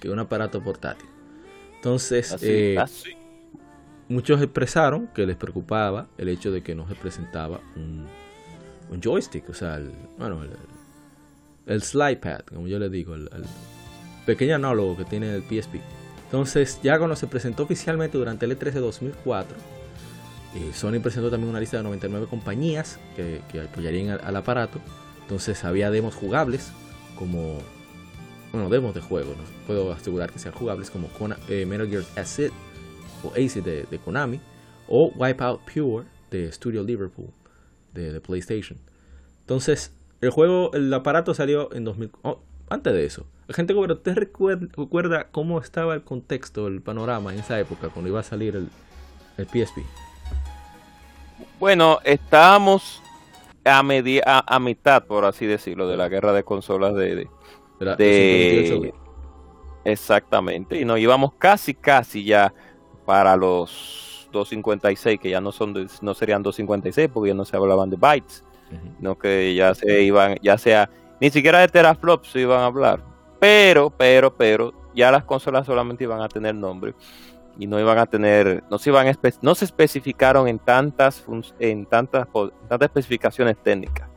que 0.00 0.10
un 0.10 0.18
aparato 0.18 0.62
portátil. 0.62 1.08
Entonces, 1.76 2.36
eh, 2.42 2.76
muchos 4.12 4.40
expresaron 4.40 5.08
que 5.08 5.26
les 5.26 5.36
preocupaba 5.36 6.08
el 6.18 6.28
hecho 6.28 6.50
de 6.52 6.62
que 6.62 6.74
no 6.74 6.86
se 6.88 6.94
presentaba 6.94 7.60
un, 7.76 8.06
joystick, 9.00 9.48
o 9.48 9.54
sea, 9.54 9.76
el, 9.76 9.90
bueno, 10.18 10.42
el, 11.66 11.82
slide 11.82 12.18
pad, 12.18 12.40
como 12.40 12.68
yo 12.68 12.78
le 12.78 12.90
digo, 12.90 13.14
el 13.14 13.28
pequeño 14.26 14.54
análogo 14.54 14.96
que 14.96 15.04
tiene 15.04 15.34
el 15.34 15.42
PSP. 15.42 15.80
Entonces, 16.32 16.80
ya 16.82 16.96
cuando 16.96 17.14
se 17.14 17.26
presentó 17.26 17.64
oficialmente 17.64 18.16
durante 18.16 18.46
el 18.46 18.58
E3 18.58 18.72
de 18.72 18.80
2004, 18.80 19.54
eh, 20.54 20.70
Sony 20.72 20.98
presentó 21.02 21.30
también 21.30 21.50
una 21.50 21.60
lista 21.60 21.76
de 21.76 21.82
99 21.82 22.26
compañías 22.26 22.98
que, 23.16 23.42
apoyarían 23.60 24.18
al, 24.18 24.36
aparato. 24.36 24.80
Entonces, 25.20 25.62
había 25.62 25.90
demos 25.90 26.14
jugables, 26.14 26.72
como. 27.18 27.58
Bueno, 28.50 28.70
demos 28.70 28.94
de 28.94 29.02
juego, 29.02 29.30
no 29.30 29.42
puedo 29.66 29.92
asegurar 29.92 30.30
que 30.30 30.38
sean 30.38 30.54
jugables, 30.54 30.90
como 30.90 31.08
eh, 31.48 31.66
Metal 31.66 31.88
Gear 31.88 32.04
Acid 32.16 32.50
o 33.24 33.30
Acid 33.30 33.62
de, 33.62 33.98
Konami, 34.04 34.40
o 34.88 35.12
Wipeout 35.16 35.60
Pure 35.62 36.06
de 36.30 36.50
Studio 36.52 36.82
Liverpool 36.82 37.30
de, 37.92 38.20
PlayStation. 38.20 38.78
Entonces, 39.40 39.94
el 40.20 40.30
juego, 40.30 40.72
el 40.74 40.92
aparato 40.92 41.34
salió 41.34 41.72
en 41.74 41.84
2000. 41.84 42.10
antes 42.68 42.92
de 42.92 43.04
eso, 43.04 43.26
gente 43.52 43.74
como 43.74 43.92
¿usted 43.92 44.14
recuerda, 44.14 45.28
cómo 45.30 45.60
estaba 45.60 45.94
el 45.94 46.02
contexto, 46.02 46.66
el 46.66 46.80
panorama 46.80 47.32
en 47.32 47.40
esa 47.40 47.58
época, 47.60 47.88
cuando 47.88 48.08
iba 48.08 48.20
a 48.20 48.24
salir 48.24 48.56
el, 48.56 48.68
el 49.36 49.46
PSP? 49.46 49.78
Bueno, 51.58 51.98
estábamos 52.04 53.02
a, 53.64 53.82
media, 53.82 54.22
a, 54.24 54.58
mitad, 54.58 55.04
por 55.04 55.24
así 55.24 55.46
decirlo, 55.46 55.88
de 55.88 55.96
la 55.96 56.08
guerra 56.08 56.32
de 56.32 56.42
consolas 56.42 56.94
de... 56.94 57.28
de, 57.98 58.94
exactamente, 59.84 60.80
y 60.80 60.84
nos 60.84 60.98
íbamos 60.98 61.34
casi, 61.34 61.74
casi 61.74 62.24
ya 62.24 62.54
para 63.12 63.36
los 63.36 64.26
256, 64.32 65.20
que 65.20 65.28
ya 65.28 65.38
no 65.38 65.52
son 65.52 65.74
no 66.00 66.14
serían 66.14 66.42
256 66.42 67.10
porque 67.12 67.28
ya 67.28 67.34
no 67.34 67.44
se 67.44 67.54
hablaban 67.54 67.90
de 67.90 67.98
bytes, 67.98 68.42
no 69.00 69.18
que 69.18 69.54
ya 69.54 69.74
se 69.74 70.00
iban, 70.00 70.38
ya 70.40 70.56
sea, 70.56 70.88
ni 71.20 71.28
siquiera 71.28 71.58
de 71.58 71.68
teraflops 71.68 72.28
se 72.30 72.40
iban 72.40 72.60
a 72.60 72.64
hablar. 72.64 73.04
Pero, 73.38 73.90
pero, 73.90 74.34
pero, 74.34 74.72
ya 74.94 75.10
las 75.10 75.24
consolas 75.24 75.66
solamente 75.66 76.04
iban 76.04 76.22
a 76.22 76.28
tener 76.28 76.54
nombre 76.54 76.94
y 77.58 77.66
no 77.66 77.78
iban 77.78 77.98
a 77.98 78.06
tener, 78.06 78.64
no 78.70 78.78
se 78.78 78.88
iban 78.88 79.06
a 79.08 79.18
no 79.42 79.54
se 79.54 79.66
especificaron 79.66 80.48
en 80.48 80.58
tantas 80.58 81.22
en 81.58 81.84
tantas 81.84 82.26
tantas 82.66 82.86
especificaciones 82.86 83.58
técnicas. 83.62 84.08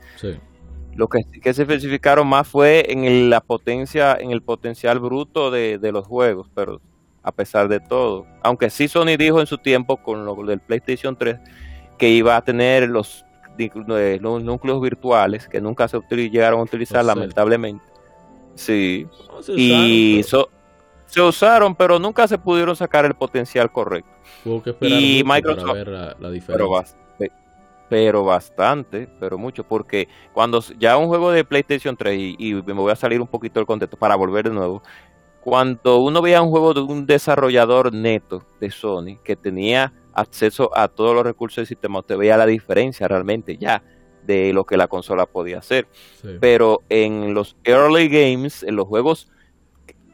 Lo 0.96 1.10
que, 1.10 1.25
se 1.54 1.64
especificaron 1.64 2.30
más 2.30 2.48
fue 2.48 2.86
en 2.88 3.30
la 3.30 3.42
potencia, 3.42 4.16
en 4.18 4.32
el 4.32 4.42
potencial 4.42 5.02
bruto 5.02 5.52
de, 5.52 5.78
los 5.92 6.08
juegos, 6.08 6.50
pero 6.56 6.80
a 7.25 7.32
pesar 7.32 7.67
de 7.67 7.79
todo, 7.79 8.25
aunque 8.44 8.70
sí 8.70 8.88
Sony 8.88 9.17
dijo 9.17 9.41
en 9.41 9.48
su 9.48 9.58
tiempo 9.58 9.98
con 9.98 10.24
lo 10.25 10.36
del 10.36 10.60
PlayStation 10.60 11.15
3 11.17 11.39
que 11.98 12.10
iba 12.10 12.36
a 12.38 12.41
tener 12.44 12.88
los, 12.89 13.25
los 14.20 14.44
núcleos 14.44 14.79
virtuales 14.82 15.48
que 15.48 15.60
nunca 15.60 15.88
se 15.88 16.00
llegaron 16.10 16.60
a 16.60 16.63
utilizar 16.63 17.03
lamentablemente 17.03 17.84
Sí. 18.53 19.05
No, 19.27 19.41
se 19.44 19.51
y 19.53 20.20
usaron, 20.22 20.24
so- 20.24 20.50
se 21.08 21.22
usaron, 21.22 21.75
pero 21.75 22.00
nunca 22.00 22.27
se 22.27 22.38
pudieron 22.38 22.75
sacar 22.75 23.03
el 23.05 23.13
potencial 23.13 23.72
correcto. 23.72 24.10
que 24.63 24.70
esperar 24.70 25.00
y 25.01 25.24
Microsoft- 25.24 25.62
para 25.62 25.74
ver 25.74 25.88
la, 25.89 26.00
la 26.05 26.15
Pero, 26.20 26.29
diferencia. 26.29 26.96
pero 27.89 28.24
bastante, 28.24 29.08
pero 29.20 29.38
mucho, 29.38 29.63
porque 29.63 30.08
cuando 30.34 30.62
ya 30.79 30.98
un 30.98 31.08
juego 31.08 31.32
de 31.32 31.44
PlayStation 31.44 31.96
3, 31.98 32.17
y, 32.17 32.36
y 32.39 32.53
me 32.53 32.74
voy 32.74 32.91
a 32.91 32.96
salir 32.96 33.20
un 33.22 33.27
poquito 33.27 33.60
del 33.60 33.67
contexto 33.67 33.98
para 33.98 34.15
volver 34.15 34.46
de 34.50 34.55
nuevo, 34.55 34.82
cuando 35.46 36.00
uno 36.00 36.24
veía 36.24 36.42
un 36.42 36.50
juego 36.50 36.74
de 36.74 36.82
un 36.82 37.06
desarrollador 37.06 37.94
neto 37.94 38.44
de 38.60 38.72
Sony 38.72 39.20
que 39.24 39.36
tenía 39.36 39.94
acceso 40.12 40.75
a 40.75 40.88
todos 40.88 41.14
los 41.14 41.24
recursos 41.24 41.58
del 41.58 41.68
sistema, 41.68 42.00
usted 42.00 42.18
veía 42.18 42.36
la 42.36 42.48
diferencia 42.48 43.08
realmente 43.08 43.56
ya 43.56 43.84
de 44.24 44.54
lo 44.54 44.64
que 44.66 44.75
la 44.75 44.88
consola 44.88 45.28
podía 45.28 45.60
hacer. 45.60 45.88
Sí. 46.20 46.30
Pero 46.42 46.82
en 46.90 47.36
los 47.36 47.56
early 47.64 48.08
games, 48.10 48.64
en 48.64 48.75
los 48.75 48.88
juegos 48.88 49.32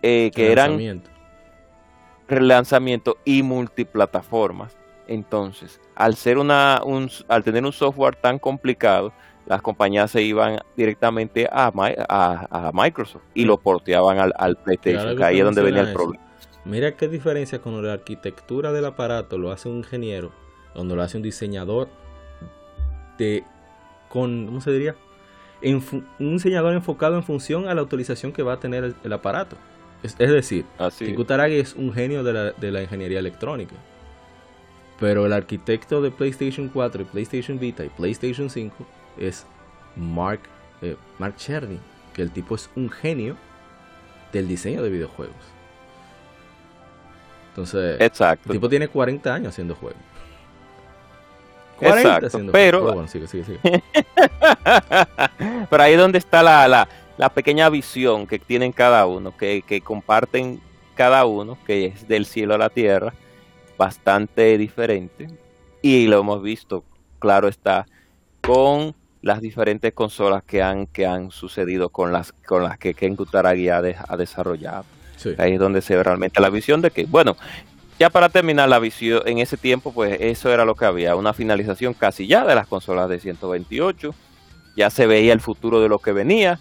eh, 0.01 0.31
que 0.35 0.51
eran 0.51 0.71
Lanzamiento. 0.71 1.09
relanzamiento 2.27 3.17
y 3.23 3.41
multiplataformas. 3.41 4.75
Entonces, 5.07 5.79
al 5.95 6.17
ser 6.17 6.39
una 6.39 6.81
un, 6.83 7.09
al 7.29 7.45
tener 7.45 7.63
un 7.63 7.71
software 7.71 8.17
tan 8.17 8.37
complicado, 8.37 9.13
las 9.51 9.61
compañías 9.61 10.09
se 10.09 10.21
iban 10.21 10.59
directamente 10.77 11.47
a, 11.51 11.71
Mi- 11.73 11.93
a, 12.07 12.47
a 12.69 12.71
Microsoft 12.73 13.23
y 13.33 13.43
lo 13.45 13.57
porteaban 13.59 14.17
al, 14.17 14.33
al 14.37 14.55
PlayStation, 14.55 15.01
Claro 15.03 15.17
que 15.17 15.23
ahí 15.25 15.39
es 15.39 15.43
donde 15.45 15.61
venía 15.61 15.81
el 15.81 15.93
problema. 15.93 16.23
Mira 16.63 16.95
qué 16.95 17.07
diferencia 17.07 17.59
con 17.61 17.85
la 17.85 17.93
arquitectura 17.93 18.71
del 18.71 18.85
aparato 18.85 19.37
lo 19.37 19.51
hace 19.51 19.67
un 19.67 19.77
ingeniero, 19.79 20.31
cuando 20.73 20.95
lo 20.95 21.01
hace 21.03 21.17
un 21.17 21.23
diseñador 21.23 21.89
de 23.17 23.43
con 24.09 24.45
¿cómo 24.45 24.61
se 24.61 24.71
diría? 24.71 24.95
En 25.61 25.83
un 26.19 26.33
diseñador 26.37 26.73
enfocado 26.73 27.15
en 27.17 27.23
función 27.23 27.67
a 27.67 27.75
la 27.75 27.81
utilización 27.83 28.31
que 28.31 28.41
va 28.43 28.53
a 28.53 28.59
tener 28.59 28.83
el, 28.83 28.95
el 29.03 29.13
aparato. 29.13 29.57
Es, 30.01 30.15
es 30.17 30.31
decir, 30.31 30.65
Así. 30.79 31.05
que 31.05 31.13
Kutaragi 31.15 31.55
es 31.57 31.75
un 31.75 31.93
genio 31.93 32.23
de 32.23 32.33
la, 32.33 32.51
de 32.51 32.71
la 32.71 32.81
ingeniería 32.81 33.19
electrónica. 33.19 33.75
Pero 34.99 35.25
el 35.25 35.33
arquitecto 35.33 36.01
de 36.01 36.09
PlayStation 36.11 36.69
4 36.69 37.01
y 37.01 37.05
PlayStation 37.05 37.59
Vita 37.59 37.83
y 37.83 37.89
PlayStation 37.89 38.49
5 38.49 38.75
es 39.27 39.45
Mark, 39.95 40.41
eh, 40.81 40.95
Mark 41.19 41.35
Cerny, 41.37 41.79
que 42.13 42.21
el 42.21 42.31
tipo 42.31 42.55
es 42.55 42.69
un 42.75 42.89
genio 42.89 43.35
del 44.31 44.47
diseño 44.47 44.81
de 44.83 44.89
videojuegos. 44.89 45.35
Entonces, 47.49 47.99
el 47.99 48.05
Exacto. 48.05 48.51
tipo 48.51 48.69
tiene 48.69 48.87
40 48.87 49.33
años 49.33 49.49
haciendo 49.49 49.75
juegos. 49.75 49.99
Exacto, 51.81 52.39
pero- 52.51 52.79
juegos. 52.79 52.93
bueno, 52.95 53.07
sigue, 53.09 53.27
sigue, 53.27 53.43
sigue. 53.43 53.59
Pero 55.69 55.83
ahí 55.83 55.93
es 55.93 55.99
donde 55.99 56.19
está 56.19 56.43
la, 56.43 56.67
la, 56.67 56.87
la 57.17 57.29
pequeña 57.29 57.69
visión 57.69 58.27
que 58.27 58.37
tienen 58.37 58.71
cada 58.71 59.05
uno, 59.07 59.35
que, 59.35 59.63
que 59.63 59.81
comparten 59.81 60.61
cada 60.95 61.25
uno, 61.25 61.57
que 61.65 61.87
es 61.87 62.07
del 62.07 62.27
cielo 62.27 62.53
a 62.53 62.59
la 62.59 62.69
tierra, 62.69 63.13
bastante 63.77 64.57
diferente. 64.59 65.27
Y 65.81 66.05
lo 66.05 66.19
hemos 66.19 66.43
visto, 66.43 66.83
claro 67.17 67.47
está, 67.47 67.87
con 68.41 68.93
las 69.21 69.41
diferentes 69.41 69.93
consolas 69.93 70.43
que 70.43 70.61
han, 70.63 70.87
que 70.87 71.05
han 71.05 71.31
sucedido 71.31 71.89
con 71.89 72.11
las, 72.11 72.31
con 72.31 72.63
las 72.63 72.77
que 72.77 72.93
Ken 72.93 73.15
Kutaragi 73.15 73.69
ha, 73.69 73.81
de- 73.81 73.95
ha 74.07 74.17
desarrollado. 74.17 74.85
Sí. 75.17 75.35
Ahí 75.37 75.53
es 75.53 75.59
donde 75.59 75.81
se 75.81 75.95
ve 75.95 76.03
realmente 76.03 76.41
la 76.41 76.49
visión 76.49 76.81
de 76.81 76.89
que, 76.91 77.05
bueno, 77.05 77.37
ya 77.99 78.09
para 78.09 78.29
terminar 78.29 78.67
la 78.67 78.79
visión, 78.79 79.21
en 79.27 79.37
ese 79.37 79.57
tiempo, 79.57 79.93
pues 79.93 80.17
eso 80.19 80.51
era 80.51 80.65
lo 80.65 80.73
que 80.73 80.85
había, 80.85 81.15
una 81.15 81.33
finalización 81.33 81.93
casi 81.93 82.25
ya 82.25 82.43
de 82.45 82.55
las 82.55 82.65
consolas 82.65 83.07
de 83.09 83.19
128, 83.19 84.15
ya 84.75 84.89
se 84.89 85.05
veía 85.05 85.33
el 85.33 85.41
futuro 85.41 85.81
de 85.81 85.89
lo 85.89 85.99
que 85.99 86.11
venía, 86.11 86.59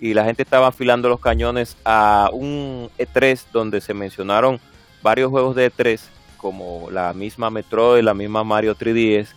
y 0.00 0.14
la 0.14 0.24
gente 0.24 0.42
estaba 0.44 0.68
afilando 0.68 1.10
los 1.10 1.20
cañones 1.20 1.76
a 1.84 2.30
un 2.32 2.88
E3 2.98 3.46
donde 3.52 3.82
se 3.82 3.92
mencionaron 3.92 4.60
varios 5.02 5.28
juegos 5.28 5.54
de 5.56 5.70
E3, 5.70 6.00
como 6.38 6.88
la 6.90 7.12
misma 7.12 7.50
Metroid, 7.50 8.02
la 8.02 8.14
misma 8.14 8.44
Mario 8.44 8.74
3DS, 8.74 9.28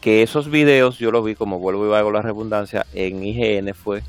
que 0.00 0.22
esos 0.22 0.50
videos 0.50 0.98
yo 0.98 1.10
los 1.10 1.24
vi, 1.24 1.34
como 1.34 1.58
vuelvo 1.58 1.90
y 1.90 1.94
hago 1.94 2.10
la 2.10 2.22
redundancia, 2.22 2.86
en 2.94 3.22
IGN 3.22 3.74
fue, 3.74 4.02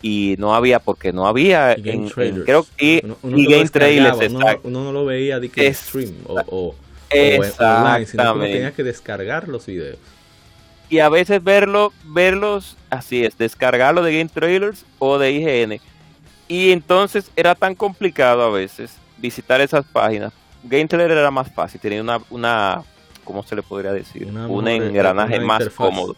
y 0.00 0.36
no 0.38 0.54
había, 0.54 0.78
porque 0.78 1.12
no 1.12 1.26
había, 1.26 1.76
Y 1.76 1.82
Game 1.82 2.08
en- 2.16 2.42
creo 2.44 2.66
que 2.76 3.00
Uno, 3.04 3.16
uno 3.22 3.38
y 3.38 3.44
Game 3.46 3.68
Trailers, 3.68 4.16
uno, 4.30 4.46
uno 4.62 4.84
no 4.84 4.92
lo 4.92 5.04
veía 5.04 5.38
de 5.40 5.48
que 5.48 5.66
Es- 5.66 5.78
stream 5.78 6.14
o, 6.26 6.34
o, 6.46 6.74
online, 7.10 7.46
sino 7.50 7.54
que 7.58 7.64
uno 7.64 7.96
Exactamente. 7.98 8.52
tenía 8.54 8.72
que 8.72 8.82
descargar 8.84 9.48
los 9.48 9.66
videos. 9.66 9.98
y 10.90 11.00
a 11.00 11.10
veces 11.10 11.44
verlo, 11.44 11.92
verlos, 12.06 12.76
así 12.88 13.22
es, 13.24 13.36
descargarlo 13.36 14.02
de 14.02 14.16
Game 14.16 14.30
Trailers 14.32 14.86
o 14.98 15.18
de 15.18 15.32
IGN. 15.32 15.80
Y 16.48 16.72
entonces 16.72 17.30
era 17.36 17.54
tan 17.54 17.74
complicado 17.74 18.42
a 18.42 18.50
veces 18.50 18.92
visitar 19.18 19.60
esas 19.60 19.84
páginas. 19.84 20.32
Game 20.64 20.86
Trailer 20.88 21.18
era 21.18 21.30
más 21.30 21.52
fácil, 21.52 21.78
tenía 21.78 22.00
una, 22.00 22.20
una 22.30 22.82
¿cómo 23.28 23.42
se 23.42 23.54
le 23.54 23.62
podría 23.62 23.92
decir? 23.92 24.24
Una 24.26 24.48
un 24.48 24.66
engranaje 24.66 25.36
una 25.36 25.46
más 25.46 25.60
interfaz. 25.60 25.86
cómodo. 25.86 26.16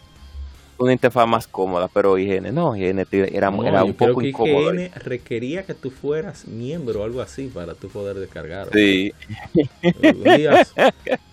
Una 0.77 0.93
interfaz 0.93 1.27
más 1.27 1.45
cómoda, 1.45 1.87
pero 1.93 2.17
IGN 2.17 2.51
no, 2.53 2.75
IGN 2.75 3.05
era, 3.11 3.51
No, 3.51 3.63
era 3.63 3.79
yo 3.81 3.85
un 3.85 3.93
poco 3.93 4.21
que 4.21 4.29
incómodo. 4.29 4.73
IGN 4.73 4.91
requería 4.95 5.63
que 5.63 5.73
tú 5.75 5.91
fueras 5.91 6.47
miembro 6.47 7.01
o 7.01 7.03
algo 7.03 7.21
así 7.21 7.47
para 7.53 7.75
tú 7.75 7.89
poder 7.89 8.15
descargar. 8.17 8.69
Sí, 8.73 9.13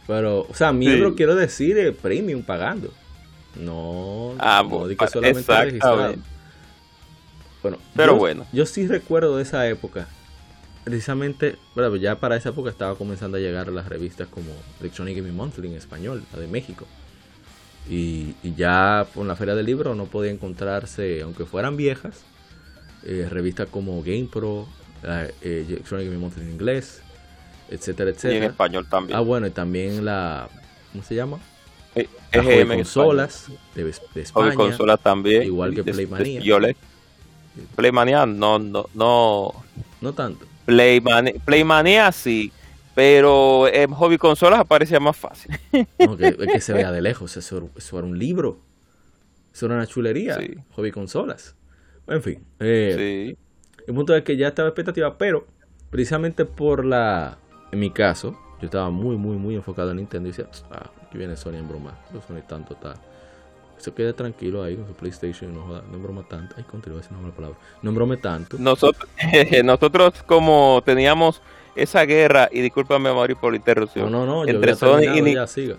Pero, 0.07 0.47
o 0.51 0.55
sea, 0.55 0.73
miembro 0.73 1.11
Sí. 1.11 1.17
quiero 1.17 1.35
decir 1.35 1.79
eh, 1.79 1.93
premium 1.93 2.43
pagando. 2.43 2.93
No, 3.57 4.35
Ah, 4.38 4.61
no 4.62 4.69
bueno, 4.69 4.88
di 4.88 4.97
que 4.97 5.07
solamente 5.09 5.41
exactamente. 5.41 5.71
registrado. 5.71 6.14
Bueno, 7.62 7.79
Pero 7.97 8.12
yo- 8.12 8.19
bueno. 8.19 8.47
Yo 8.53 8.67
sí 8.67 8.87
recuerdo 8.87 9.37
de 9.37 9.43
esa 9.45 9.67
época. 9.69 10.09
Precisamente, 10.88 11.57
bueno, 11.74 11.94
ya 11.96 12.14
para 12.18 12.35
esa 12.37 12.48
época 12.48 12.70
estaba 12.70 12.94
comenzando 12.94 13.37
a 13.37 13.40
llegar 13.40 13.68
las 13.68 13.87
revistas 13.90 14.27
como 14.27 14.46
Electronic 14.81 15.18
Gaming 15.18 15.37
Monthly 15.37 15.66
en 15.68 15.74
español, 15.74 16.22
la 16.33 16.40
de 16.40 16.46
México. 16.46 16.87
Y, 17.90 18.35
y 18.42 18.55
ya 18.57 19.07
con 19.14 19.29
la 19.29 19.37
Feria 19.37 19.55
del 19.55 19.66
Libro 19.66 19.94
no 19.94 20.07
podía 20.07 20.31
encontrarse, 20.31 21.20
aunque 21.20 21.44
fueran 21.44 21.77
viejas, 21.77 22.22
eh, 23.05 23.27
revistas 23.31 23.68
como 23.68 24.03
Game 24.03 24.31
Pro, 24.33 24.66
eh, 25.03 25.35
eh, 25.42 25.66
Electronic 25.68 26.07
Gaming 26.07 26.20
Monthly 26.22 26.44
en 26.44 26.51
inglés, 26.53 27.03
etcétera, 27.68 28.09
y 28.09 28.12
en 28.12 28.16
etcétera. 28.16 28.46
español 28.46 28.87
también. 28.88 29.18
Ah, 29.18 29.20
bueno, 29.20 29.46
y 29.46 29.51
también 29.51 30.07
la. 30.07 30.48
¿Cómo 30.92 31.05
se 31.05 31.14
llama? 31.16 31.38
Eh, 31.96 32.09
La 32.33 32.40
en 32.51 32.66
consolas 32.68 33.44
de, 33.74 33.85
de 33.85 34.22
España. 34.22 34.55
consola 34.55 34.96
también. 34.96 35.42
igual 35.42 35.74
que 35.74 35.83
de- 35.83 35.92
de 35.92 35.92
Playmania. 35.92 36.40
Playmania 37.77 38.24
no, 38.24 38.59
no, 38.59 38.87
no. 38.94 39.53
No 40.01 40.12
tanto. 40.14 40.46
Playmania, 40.68 41.33
Playmania 41.44 42.12
sí, 42.12 42.52
pero 42.94 43.68
en 43.68 43.90
hobby 43.92 44.18
consolas 44.18 44.61
aparecía 44.61 45.00
más 45.00 45.16
fácil. 45.16 45.59
No, 45.98 46.16
que, 46.16 46.37
que 46.52 46.61
se 46.61 46.72
vea 46.74 46.92
de 46.92 47.00
lejos. 47.00 47.37
Eso, 47.37 47.70
eso 47.76 47.98
era 47.98 48.07
un 48.07 48.18
libro. 48.18 48.61
Eso 49.52 49.66
era 49.66 49.76
una 49.76 49.87
chulería. 49.87 50.35
Sí. 50.37 50.54
Hobby 50.72 50.90
consolas. 50.92 51.57
En 52.07 52.22
fin. 52.22 52.44
eh, 52.61 52.94
Sí, 53.37 53.38
El 53.87 53.94
punto 53.94 54.14
es 54.14 54.22
que 54.22 54.37
ya 54.37 54.48
estaba 54.48 54.68
expectativa, 54.68 55.16
pero 55.16 55.46
precisamente 55.90 56.44
por 56.44 56.85
la. 56.85 57.38
En 57.72 57.78
mi 57.81 57.90
caso, 57.90 58.38
yo 58.61 58.66
estaba 58.66 58.90
muy, 58.90 59.16
muy, 59.16 59.37
muy 59.37 59.54
enfocado 59.54 59.90
en 59.90 59.98
Nintendo 59.98 60.28
y 60.28 60.33
decía, 60.33 60.48
ah, 60.70 60.90
aquí 61.07 61.18
viene 61.18 61.37
Sony 61.37 61.54
en 61.57 61.68
broma. 61.68 61.98
No 62.12 62.20
Sony 62.22 62.42
tanto, 62.46 62.74
tal. 62.76 62.94
Se 63.79 63.93
quede 63.93 64.12
tranquilo 64.12 64.62
ahí 64.62 64.77
con 64.77 64.87
su 64.87 64.93
PlayStation, 64.95 65.55
no 65.55 65.62
joda, 65.67 65.83
no 65.91 65.99
broma 65.99 66.23
tanto. 66.29 66.55
Ay, 66.59 66.64
contra, 66.64 66.91
iba 66.91 66.99
a 66.99 67.03
decir 67.03 67.12
una 67.17 67.23
mala 67.23 67.35
palabra. 67.35 67.59
No 67.83 67.93
brome 67.93 68.17
tanto. 68.17 68.57
nosotros, 68.59 69.09
nosotros 69.64 70.14
como 70.27 70.83
teníamos 70.85 71.41
esa 71.77 72.05
guerra, 72.05 72.49
y 72.51 72.61
discúlpame 72.61 73.12
Mario 73.12 73.37
por 73.41 73.53
la 73.53 73.57
No, 73.59 73.61
interrupción, 73.61 74.11
no, 74.11 74.27
no, 74.27 74.45
yo 74.45 74.51
entre 74.55 74.75
Sony 74.75 75.03
y 75.17 75.23
Ni- 75.23 75.35
ya 75.35 75.47
siga. 75.47 75.77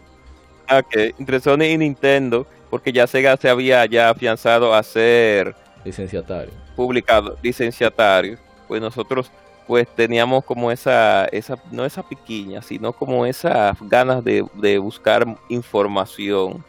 ah, 0.67 0.81
entre 1.17 1.39
Sony 1.41 1.63
y 1.63 1.77
Nintendo, 1.77 2.47
porque 2.69 2.93
ya 2.93 3.05
Sega 3.05 3.35
se 3.35 3.49
había 3.49 3.85
ya 3.85 4.09
afianzado 4.09 4.73
a 4.73 4.81
ser 4.83 5.55
Licenciatario. 5.83 6.53
publicado, 6.75 7.37
licenciatario, 7.41 8.37
pues 8.67 8.81
nosotros 8.81 9.29
pues 9.67 9.87
teníamos 9.93 10.43
como 10.45 10.71
esa, 10.71 11.25
esa 11.25 11.55
no 11.71 11.85
esa 11.85 12.01
piquiña, 12.01 12.61
sino 12.61 12.91
como 12.93 13.25
esas 13.25 13.77
ganas 13.81 14.23
de, 14.23 14.45
de 14.55 14.77
buscar 14.79 15.25
información 15.49 16.63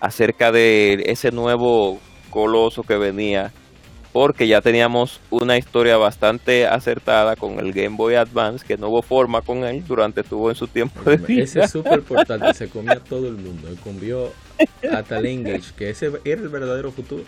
acerca 0.00 0.52
de 0.52 1.04
ese 1.06 1.30
nuevo 1.30 2.00
coloso 2.30 2.82
que 2.82 2.96
venía, 2.96 3.52
porque 4.12 4.48
ya 4.48 4.60
teníamos 4.60 5.20
una 5.30 5.56
historia 5.58 5.96
bastante 5.96 6.66
acertada 6.66 7.36
con 7.36 7.58
el 7.58 7.72
Game 7.72 7.96
Boy 7.96 8.14
Advance, 8.14 8.64
que 8.66 8.76
no 8.76 8.88
hubo 8.88 9.02
forma 9.02 9.42
con 9.42 9.64
él 9.64 9.84
durante 9.86 10.22
tuvo 10.22 10.50
en 10.50 10.56
su 10.56 10.66
tiempo 10.68 11.02
de 11.08 11.16
vida. 11.16 11.44
Ese 11.44 11.68
super 11.68 12.02
portátil 12.02 12.54
se 12.54 12.68
comía 12.68 12.98
todo 13.00 13.28
el 13.28 13.36
mundo. 13.36 13.68
Comió 13.82 14.32
hasta 14.90 15.18
el 15.18 15.26
Engage, 15.26 15.72
que 15.76 15.90
ese 15.90 16.12
era 16.24 16.40
el 16.40 16.48
verdadero 16.48 16.92
futuro. 16.92 17.24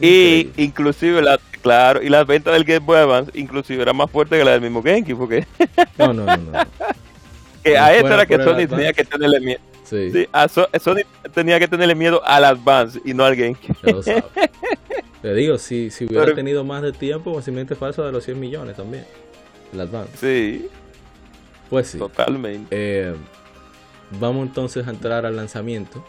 Y 0.00 0.50
inclusive, 0.56 1.22
la, 1.22 1.38
claro, 1.62 2.02
y 2.02 2.08
las 2.08 2.26
ventas 2.26 2.52
del 2.52 2.64
Game 2.64 2.80
Boy 2.80 2.98
Advance 2.98 3.30
inclusive 3.38 3.80
era 3.82 3.92
más 3.92 4.10
fuerte 4.10 4.36
que 4.36 4.44
la 4.44 4.52
del 4.52 4.60
mismo 4.60 4.82
GameCube, 4.82 5.16
porque 5.16 5.46
No, 5.96 6.12
no, 6.12 6.24
no. 6.24 6.36
no. 6.36 6.52
que 7.62 7.78
a 7.78 7.94
esta 7.94 8.14
era 8.14 8.26
que 8.26 8.36
Sony 8.36 8.66
tenía 8.68 8.92
que 8.92 9.04
tenerle 9.04 9.40
miedo. 9.40 9.60
Sí, 9.84 10.10
Sí, 10.10 10.26
a 10.32 10.48
Sony 10.48 11.02
tenía 11.32 11.58
que 11.58 11.68
tenerle 11.68 11.94
miedo 11.94 12.22
al 12.24 12.44
Advance 12.44 13.00
y 13.04 13.14
no 13.14 13.24
al 13.24 13.36
sabes. 13.36 14.24
Le 15.22 15.34
digo, 15.34 15.56
si, 15.56 15.90
si 15.90 16.04
hubiera 16.04 16.34
tenido 16.34 16.64
más 16.64 16.82
de 16.82 16.92
tiempo, 16.92 17.32
básicamente 17.34 17.74
falso 17.74 18.04
de 18.04 18.12
los 18.12 18.24
100 18.24 18.38
millones 18.38 18.76
también. 18.76 19.06
El 19.72 19.80
Advance. 19.80 20.16
Sí. 20.18 20.68
Pues 21.70 21.86
sí. 21.88 21.98
Totalmente. 21.98 22.66
Eh, 22.70 23.14
vamos 24.20 24.46
entonces 24.46 24.86
a 24.86 24.90
entrar 24.90 25.24
al 25.24 25.36
lanzamiento. 25.36 26.04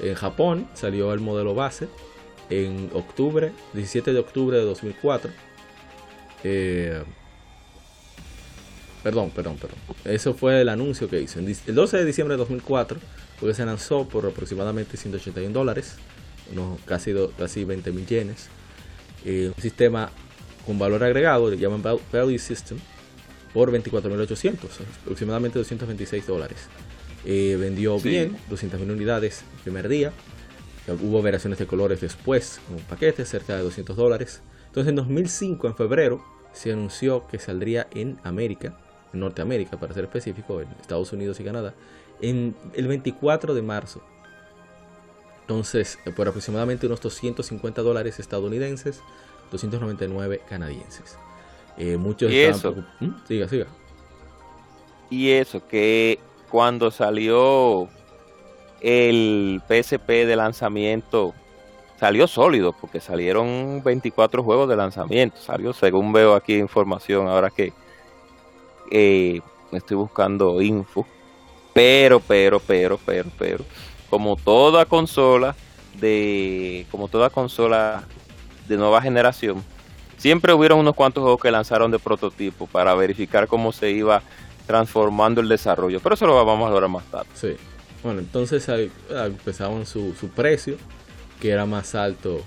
En 0.00 0.14
Japón 0.14 0.68
salió 0.74 1.14
el 1.14 1.20
modelo 1.20 1.54
base 1.54 1.88
en 2.50 2.90
octubre, 2.92 3.52
17 3.72 4.12
de 4.12 4.18
octubre 4.18 4.58
de 4.58 4.64
2004. 4.64 5.30
Eh, 6.44 7.02
perdón, 9.02 9.30
perdón, 9.30 9.56
perdón. 9.56 9.78
Eso 10.04 10.34
fue 10.34 10.60
el 10.60 10.68
anuncio 10.68 11.08
que 11.08 11.20
hizo. 11.20 11.38
El 11.38 11.74
12 11.74 11.98
de 11.98 12.04
diciembre 12.04 12.34
de 12.34 12.38
2004, 12.38 12.98
porque 13.40 13.54
se 13.54 13.64
lanzó 13.64 14.08
por 14.08 14.26
aproximadamente 14.26 14.96
181 14.96 15.52
dólares, 15.52 15.96
unos 16.52 16.80
casi, 16.84 17.14
casi 17.38 17.64
20 17.64 17.92
mil 17.92 18.06
yenes. 18.06 18.48
Eh, 19.24 19.52
un 19.54 19.62
sistema 19.62 20.10
con 20.66 20.78
valor 20.78 21.02
agregado, 21.02 21.50
le 21.50 21.56
llaman 21.56 21.82
Value 21.82 22.38
System, 22.38 22.78
por 23.52 23.72
24.800, 23.72 24.56
aproximadamente 25.02 25.58
226 25.58 26.26
dólares. 26.26 26.58
Eh, 27.24 27.56
vendió 27.58 27.98
bien, 27.98 28.36
200.000 28.50 28.92
unidades 28.92 29.44
el 29.56 29.62
primer 29.62 29.88
día. 29.88 30.12
Hubo 31.02 31.20
variaciones 31.20 31.58
de 31.58 31.66
colores 31.66 32.00
después, 32.00 32.60
un 32.70 32.78
paquete, 32.82 33.24
cerca 33.24 33.56
de 33.56 33.62
200 33.62 33.96
dólares. 33.96 34.40
Entonces 34.66 34.90
en 34.90 34.96
2005, 34.96 35.66
en 35.66 35.76
febrero, 35.76 36.24
se 36.52 36.72
anunció 36.72 37.26
que 37.26 37.38
saldría 37.38 37.88
en 37.94 38.18
América, 38.24 38.78
en 39.12 39.20
Norteamérica 39.20 39.76
para 39.78 39.94
ser 39.94 40.04
específico, 40.04 40.60
en 40.60 40.68
Estados 40.80 41.12
Unidos 41.12 41.38
y 41.40 41.44
Canadá, 41.44 41.74
en 42.20 42.54
el 42.74 42.88
24 42.88 43.54
de 43.54 43.62
marzo. 43.62 44.02
Entonces, 45.42 45.98
eh, 46.04 46.10
por 46.10 46.28
aproximadamente 46.28 46.86
unos 46.86 47.00
250 47.00 47.80
dólares 47.82 48.18
estadounidenses, 48.20 49.00
299 49.50 50.42
canadienses. 50.48 51.18
Eh, 51.78 51.96
muchos 51.96 52.30
y 52.30 52.40
eso, 52.40 52.74
¿Mm? 53.00 53.10
Siga, 53.26 53.48
siga. 53.48 53.66
Y 55.10 55.30
eso, 55.30 55.66
que 55.66 56.18
cuando 56.50 56.90
salió 56.90 57.88
el 58.80 59.62
PSP 59.68 60.26
de 60.26 60.36
lanzamiento, 60.36 61.34
salió 61.98 62.26
sólido, 62.26 62.74
porque 62.78 63.00
salieron 63.00 63.82
24 63.82 64.42
juegos 64.42 64.68
de 64.68 64.76
lanzamiento. 64.76 65.38
Salió, 65.38 65.72
según 65.72 66.12
veo 66.12 66.34
aquí 66.34 66.56
información, 66.56 67.26
ahora 67.28 67.50
que 67.50 67.72
eh, 68.90 69.40
estoy 69.72 69.96
buscando 69.96 70.60
info. 70.62 71.06
Pero, 71.74 72.20
pero, 72.20 72.60
pero, 72.60 72.98
pero, 73.04 73.30
pero, 73.38 73.64
como 74.10 74.36
toda 74.36 74.84
consola 74.84 75.54
de, 76.00 76.86
como 76.90 77.08
toda 77.08 77.30
consola 77.30 78.02
de 78.66 78.76
nueva 78.76 79.00
generación, 79.00 79.62
siempre 80.16 80.52
hubieron 80.52 80.80
unos 80.80 80.94
cuantos 80.94 81.22
juegos 81.22 81.40
que 81.40 81.50
lanzaron 81.50 81.90
de 81.90 81.98
prototipo 81.98 82.66
para 82.66 82.94
verificar 82.94 83.46
cómo 83.46 83.72
se 83.72 83.90
iba 83.90 84.22
transformando 84.66 85.40
el 85.40 85.48
desarrollo. 85.48 86.00
Pero 86.00 86.14
eso 86.14 86.26
lo 86.26 86.44
vamos 86.44 86.70
a 86.70 86.74
ver 86.74 86.88
más 86.88 87.04
tarde. 87.04 87.28
Sí. 87.34 87.56
Bueno, 88.02 88.20
entonces 88.20 88.68
empezaban 89.10 89.86
su, 89.86 90.14
su 90.14 90.28
precio, 90.28 90.76
que 91.40 91.50
era 91.50 91.66
más 91.66 91.94
alto, 91.94 92.42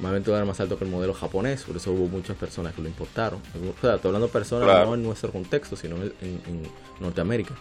más 0.00 0.12
era 0.26 0.44
más 0.44 0.60
alto 0.60 0.78
que 0.78 0.84
el 0.84 0.90
modelo 0.90 1.14
japonés, 1.14 1.62
por 1.62 1.76
eso 1.76 1.92
hubo 1.92 2.08
muchas 2.08 2.36
personas 2.36 2.74
que 2.74 2.82
lo 2.82 2.88
importaron. 2.88 3.40
O 3.40 3.80
sea, 3.80 3.96
estoy 3.96 4.08
hablando 4.08 4.26
de 4.26 4.32
personas 4.32 4.86
no 4.86 4.94
en 4.94 5.02
nuestro 5.02 5.30
contexto, 5.30 5.76
sino 5.76 5.96
en, 5.96 6.62
Norteamérica. 7.00 7.54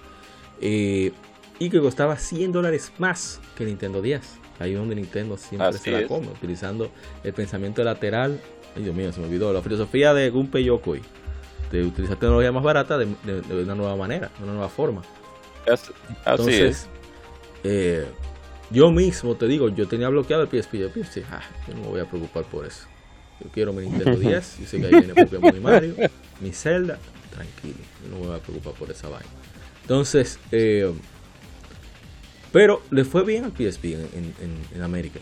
Eh, 0.62 1.12
y 1.60 1.70
que 1.70 1.80
costaba 1.80 2.18
100 2.18 2.52
dólares 2.52 2.92
más 2.98 3.40
que 3.56 3.66
Nintendo 3.66 4.02
10. 4.02 4.22
Ahí 4.60 4.74
donde 4.74 4.96
Nintendo 4.96 5.38
siempre 5.38 5.74
se 5.74 5.92
la 5.92 6.08
come, 6.08 6.28
utilizando 6.28 6.92
el 7.24 7.34
pensamiento 7.34 7.84
lateral 7.84 8.40
Ay, 8.76 8.84
Dios 8.84 8.96
mío, 8.96 9.12
se 9.12 9.20
me 9.20 9.28
olvidó. 9.28 9.54
La 9.54 9.62
filosofía 9.62 10.14
de 10.14 10.30
Gunpei 10.30 10.64
Yokoi. 10.64 11.02
De 11.72 11.84
utilizar 11.84 12.18
tecnología 12.18 12.52
más 12.52 12.64
barata 12.64 12.98
de, 12.98 13.08
una 13.52 13.76
nueva 13.76 13.96
manera, 13.96 14.30
de 14.38 14.44
una 14.44 14.54
nueva 14.54 14.70
forma. 14.70 15.02
Así, 15.72 15.92
Entonces, 16.26 16.88
eh, 17.64 18.06
yo 18.74 18.92
mismo 18.92 19.36
te 19.36 19.48
digo, 19.48 19.70
yo 19.70 19.88
tenía 19.88 20.10
bloqueado 20.10 20.44
el 20.44 20.50
PSP. 20.50 20.76
Yo 20.76 20.90
pensé, 20.90 21.24
ah, 21.32 21.42
yo 21.68 21.76
no 21.76 21.82
me 21.82 21.88
voy 21.88 22.02
a 22.02 22.06
preocupar 22.06 22.44
por 22.46 22.66
eso. 22.66 22.88
Yo 23.40 23.50
quiero 23.52 23.72
mi 23.72 23.84
Nintendo 23.84 24.20
10. 24.20 24.60
Yo 24.60 24.68
sé 24.68 24.80
que 24.80 24.88
ahí 24.88 24.92
viene 24.92 25.14
Pokémon 25.14 25.56
y 25.56 25.60
Mario. 25.60 25.96
Mi 26.42 26.52
Zelda. 26.52 27.00
Tranquilo. 27.32 27.78
Yo 28.04 28.10
no 28.10 28.20
me 28.20 28.28
voy 28.28 28.36
a 28.36 28.40
preocupar 28.40 28.74
por 28.74 28.92
esa 28.92 29.08
vaina. 29.10 29.30
Entonces, 29.82 30.40
eh, 30.52 30.92
pero 32.52 32.82
le 32.92 33.06
fue 33.06 33.24
bien 33.24 33.46
al 33.46 33.52
PSP 33.52 33.86
en 34.74 34.82
América. 34.82 35.20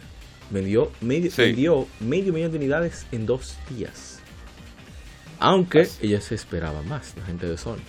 Vendió 0.51 0.91
medio, 0.99 1.31
vendió 1.37 1.87
medio 2.01 2.33
millón 2.33 2.51
de 2.51 2.57
unidades 2.57 3.07
en 3.13 3.25
dos 3.25 3.55
días. 3.69 4.19
Aunque 5.39 5.87
ella 6.01 6.19
se 6.19 6.35
esperaba 6.35 6.83
más, 6.83 7.15
la 7.17 7.25
gente 7.25 7.47
de 7.47 7.57
Sony. 7.57 7.79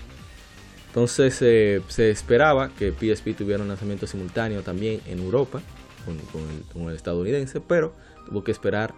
Entonces 0.92 1.40
eh, 1.40 1.80
se 1.88 2.10
esperaba 2.10 2.68
que 2.68 2.92
PSP 2.92 3.34
tuviera 3.34 3.62
un 3.62 3.68
lanzamiento 3.68 4.06
simultáneo 4.06 4.60
también 4.60 5.00
en 5.06 5.20
Europa 5.20 5.62
con, 6.04 6.86
el, 6.86 6.94
estadounidense, 6.94 7.62
pero 7.62 7.94
tuvo 8.26 8.44
que 8.44 8.52
esperar 8.52 8.92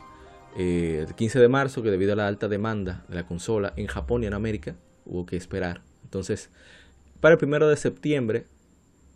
eh, 0.59 1.04
el 1.07 1.14
15 1.14 1.38
de 1.38 1.46
marzo 1.46 1.85
que 1.85 1.92
debido 1.92 2.14
a 2.14 2.16
la 2.16 2.26
alta 2.26 2.48
demanda 2.48 3.04
de 3.09 3.14
la 3.14 3.24
consola 3.28 3.72
en 3.76 3.87
Japón 3.87 4.24
y 4.24 4.26
en 4.26 4.35
América, 4.35 4.74
hubo 5.04 5.24
que 5.24 5.37
esperar. 5.37 5.83
Entonces, 6.02 6.50
para 7.20 7.35
el 7.35 7.38
primero 7.38 7.68
de 7.68 7.76
septiembre 7.76 8.46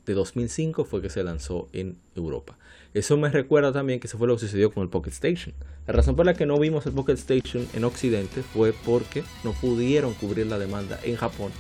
de 0.07 0.15
2005 0.15 0.85
fue 0.85 1.03
que 1.03 1.11
se 1.11 1.25
lanzó 1.25 1.69
en 1.73 1.99
Europa. 2.15 2.59
Eso 2.95 3.17
me 3.17 3.29
recuerda 3.29 3.73
también 3.73 3.99
que 3.99 4.07
eso 4.07 4.19
fue 4.19 4.29
lo 4.29 4.37
que 4.37 4.43
sucedió 4.43 4.71
con 4.71 4.85
el 4.85 4.89
Pocket 4.89 5.11
Station. 5.11 5.53
La 5.89 5.95
razón 5.95 6.15
por 6.15 6.27
la 6.27 6.35
que 6.35 6.47
no 6.47 6.57
vimos 6.61 6.87
el 6.87 6.93
Pocket 6.93 7.15
Station 7.15 7.67
en 7.75 7.83
Occidente 7.83 8.43
fue 8.43 8.73
porque 8.73 9.25
no 9.43 9.51
pudieron 9.51 10.15
cubrir 10.15 10.47
la 10.47 10.61
demanda 10.61 11.01
en 11.03 11.17
Japón. 11.17 11.51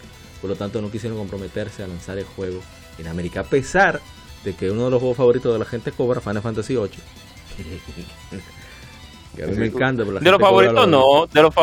Por 0.41 0.51
lo 0.51 0.57
tanto, 0.57 0.81
no 0.81 0.91
quisieron 0.91 1.19
comprometerse 1.19 1.83
a 1.83 1.87
lanzar 1.87 2.19
el 2.19 2.25
juego 2.25 2.61
en 2.99 3.09
América. 3.09 3.41
A 3.41 3.45
pesar 3.45 4.01
de 4.45 4.55
que 4.55 4.71
uno 4.71 4.85
de 4.85 4.91
los 4.91 5.01
juegos 5.01 5.17
favoritos 5.17 5.53
de 5.53 5.59
la 5.59 5.65
gente 5.65 5.93
cobra 5.93 6.21
Final 6.21 6.43
Fantasy 6.43 6.75
VIII. 6.75 6.89
que 9.37 9.45
a 9.45 9.47
mí 9.47 9.57
me 9.57 9.67
encanta. 9.67 10.05
de 10.05 10.31
los 10.31 10.41
favoritos 10.41 10.89
no, 10.89 11.27
de 11.27 11.43
los 11.43 11.55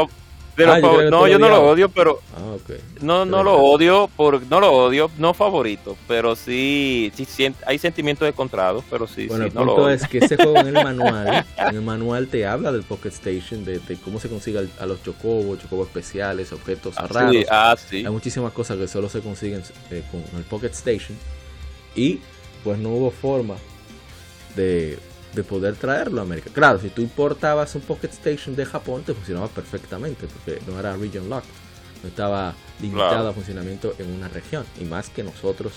favoritos 0.56 1.06
Ah, 1.06 1.10
no, 1.10 1.28
yo 1.28 1.40
no 1.40 1.50
lo 1.50 1.70
odio, 1.70 1.90
pero 1.90 2.22
ah, 2.36 2.56
no, 3.02 3.26
no 3.26 3.44
lo 3.44 3.58
odio 3.58 4.10
por, 4.16 4.46
no 4.48 4.60
lo 4.60 4.72
odio, 4.72 5.12
no 5.18 5.34
favorito, 5.34 5.98
pero 6.08 6.36
sí, 6.36 7.12
sí 7.16 7.54
hay 7.66 7.78
sentimientos 7.78 8.28
encontrados, 8.28 8.84
pero 8.90 9.08
sí, 9.08 9.28
bueno, 9.28 9.46
el 9.46 9.52
punto 9.52 9.90
es 9.90 10.08
que 10.08 10.20
ese 10.20 10.38
juego 10.38 10.58
en 10.60 10.68
el 10.68 10.74
manual, 10.84 11.46
en 11.58 11.76
el 11.76 11.82
manual 11.82 12.28
te 12.28 12.46
habla 12.46 12.72
del 12.72 12.84
Pocket 12.84 13.10
Station, 13.10 13.66
de, 13.66 13.80
cómo 14.04 14.20
se 14.20 14.30
consigue 14.30 14.68
a 14.80 14.86
los 14.86 15.04
chocobos, 15.04 15.60
chocobos 15.60 15.88
especiales, 15.88 16.52
objetos 16.54 16.96
ah, 16.98 17.08
raros. 17.08 17.36
Hay 17.92 18.10
muchísimas 18.10 18.54
cosas 18.54 18.78
que 18.78 18.88
solo 18.88 19.10
se 19.10 19.22
consiguen 19.22 19.64
eh, 19.92 20.04
con 20.12 20.22
el 20.38 20.46
Pocket 20.46 20.72
Station. 20.72 21.18
Y 21.96 22.20
pues 22.64 22.78
no 22.78 22.90
hubo 22.90 23.12
forma 23.12 23.56
de 24.56 24.98
de 25.36 25.44
poder 25.44 25.76
traerlo 25.76 26.22
a 26.22 26.24
América. 26.24 26.50
Claro, 26.54 26.80
si 26.80 26.90
tú 26.90 27.02
importabas 27.02 27.76
un 27.76 27.82
Pocket 27.82 28.10
Station 28.10 28.56
de 28.56 28.66
Japón, 28.66 29.04
te 29.04 29.14
funcionaba 29.14 29.48
perfectamente, 29.48 30.28
porque 30.28 30.62
no 30.66 30.80
era 30.80 30.96
region 30.96 31.30
locked, 31.30 31.50
no 32.02 32.10
estaba 32.10 32.56
limitado 32.82 33.30
a 33.30 33.34
funcionamiento 33.34 33.94
en 34.00 34.12
una 34.12 34.28
región. 34.28 34.66
Y 34.80 34.86
más 34.86 35.10
que 35.10 35.24
nosotros 35.24 35.74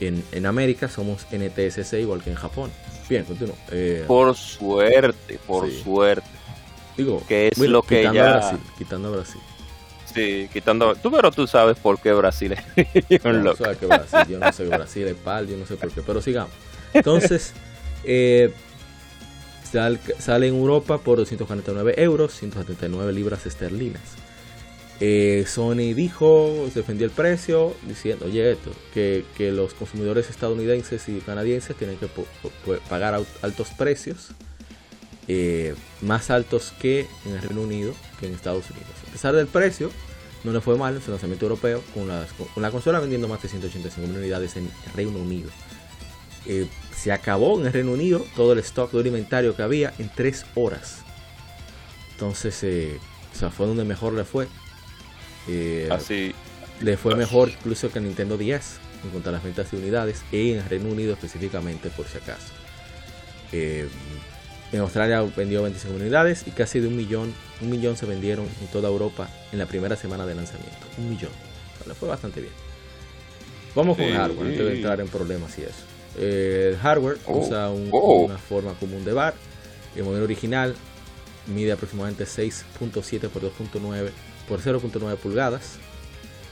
en, 0.00 0.24
en 0.32 0.46
América 0.46 0.88
somos 0.88 1.26
NTSC 1.32 1.94
igual 1.94 2.22
que 2.22 2.30
en 2.30 2.36
Japón. 2.36 2.70
Bien, 3.08 3.24
continúo. 3.24 3.56
Eh, 3.70 4.04
por 4.06 4.34
suerte, 4.34 5.38
por 5.46 5.70
suerte. 5.70 6.28
Digo, 6.96 7.22
que 7.26 7.48
es 7.48 7.58
lo 7.58 7.82
que 7.82 8.02
ya... 8.02 8.10
Brasil, 8.10 8.58
quitando 8.76 9.08
a 9.08 9.10
Brasil. 9.12 9.40
Sí, 10.12 10.48
quitando. 10.52 10.94
Tú, 10.96 11.10
pero 11.10 11.30
tú 11.30 11.46
sabes 11.46 11.76
por 11.78 12.00
qué 12.00 12.12
Brasil 12.12 12.52
es 12.52 13.24
no, 13.24 13.32
no 13.32 13.54
que 13.54 13.86
Brasil, 13.86 14.20
yo 14.28 14.38
no 14.38 14.52
sé 14.52 14.64
Brasil 14.64 15.06
es 15.06 15.14
pal, 15.14 15.46
yo 15.46 15.56
no 15.56 15.66
sé 15.66 15.76
por 15.76 15.90
qué, 15.90 16.02
pero 16.02 16.20
sigamos. 16.20 16.50
Entonces, 16.92 17.52
eh, 18.04 18.52
sale 20.18 20.48
en 20.48 20.54
Europa 20.54 20.98
por 20.98 21.18
249 21.18 21.94
euros, 21.98 22.32
179 22.34 23.12
libras 23.12 23.46
esterlinas. 23.46 24.02
Eh, 25.00 25.44
Sony 25.46 25.94
dijo, 25.94 26.68
defendió 26.74 27.06
el 27.06 27.12
precio, 27.12 27.74
diciendo, 27.86 28.26
que, 28.92 29.24
los 29.52 29.74
consumidores 29.74 30.28
estadounidenses 30.28 31.08
y 31.08 31.20
canadienses 31.20 31.76
tienen 31.76 31.98
que 31.98 32.08
pagar 32.88 33.20
altos 33.42 33.68
precios, 33.76 34.30
eh, 35.28 35.74
más 36.00 36.30
altos 36.30 36.72
que 36.80 37.06
en 37.26 37.32
el 37.32 37.42
Reino 37.42 37.62
Unido, 37.62 37.94
que 38.18 38.26
en 38.26 38.34
Estados 38.34 38.68
Unidos. 38.70 38.90
A 39.08 39.12
pesar 39.12 39.34
del 39.36 39.46
precio, 39.46 39.90
no 40.42 40.52
le 40.52 40.60
fue 40.60 40.76
mal 40.76 41.00
su 41.00 41.10
lanzamiento 41.10 41.44
europeo, 41.44 41.82
con, 41.94 42.08
con 42.54 42.62
la 42.62 42.70
consola 42.72 42.98
vendiendo 42.98 43.28
más 43.28 43.40
de 43.42 43.48
185 43.48 44.08
mil 44.08 44.18
unidades 44.18 44.56
en 44.56 44.64
el 44.64 44.92
Reino 44.94 45.18
Unido. 45.18 45.50
Se 46.98 47.12
acabó 47.12 47.60
en 47.60 47.66
el 47.66 47.72
Reino 47.72 47.92
Unido 47.92 48.24
todo 48.34 48.52
el 48.52 48.58
stock 48.58 48.90
de 48.90 49.00
alimentario 49.00 49.54
que 49.54 49.62
había 49.62 49.94
en 49.98 50.10
3 50.14 50.46
horas. 50.56 51.02
Entonces, 52.12 52.62
eh, 52.64 52.98
o 53.32 53.38
sea, 53.38 53.50
fue 53.50 53.66
donde 53.66 53.84
mejor 53.84 54.14
le 54.14 54.24
fue. 54.24 54.48
Eh, 55.46 55.88
Así. 55.90 56.34
Le 56.80 56.96
fue 56.96 57.14
mejor 57.14 57.50
incluso 57.50 57.90
que 57.90 57.98
el 57.98 58.04
Nintendo 58.06 58.36
10 58.36 58.78
en 59.04 59.10
cuanto 59.10 59.28
a 59.30 59.32
las 59.32 59.44
ventas 59.44 59.70
de 59.70 59.76
unidades 59.76 60.22
y 60.32 60.52
en 60.52 60.58
el 60.58 60.64
Reino 60.68 60.88
Unido 60.88 61.12
específicamente, 61.12 61.88
por 61.90 62.06
si 62.06 62.18
acaso. 62.18 62.52
En 63.52 64.80
Australia 64.80 65.22
vendió 65.36 65.62
25 65.62 65.94
unidades 65.94 66.44
y 66.46 66.50
casi 66.50 66.80
de 66.80 66.88
un 66.88 66.96
millón, 66.96 67.32
un 67.62 67.70
millón 67.70 67.96
se 67.96 68.06
vendieron 68.06 68.46
en 68.60 68.66
toda 68.68 68.88
Europa 68.88 69.28
en 69.52 69.58
la 69.58 69.66
primera 69.66 69.96
semana 69.96 70.26
de 70.26 70.34
lanzamiento. 70.34 70.86
Un 70.98 71.10
millón. 71.10 71.30
le 71.86 71.94
fue 71.94 72.08
bastante 72.08 72.40
bien. 72.40 72.52
Vamos 73.74 73.96
con 73.96 74.12
hardware 74.12 74.48
antes 74.48 74.66
de 74.66 74.74
entrar 74.74 75.00
en 75.00 75.08
problemas 75.08 75.56
y 75.58 75.62
eso. 75.62 75.97
El 76.18 76.76
hardware 76.78 77.18
oh, 77.26 77.38
usa 77.38 77.70
oh. 77.70 78.24
una 78.24 78.38
forma 78.38 78.74
común 78.74 79.04
de 79.04 79.12
bar. 79.12 79.34
El 79.96 80.04
modelo 80.04 80.24
original 80.24 80.74
mide 81.46 81.72
aproximadamente 81.72 82.24
6.7 82.24 83.28
por 83.28 83.42
2.9 83.42 84.10
por 84.48 84.60
0.9 84.60 85.16
pulgadas. 85.16 85.78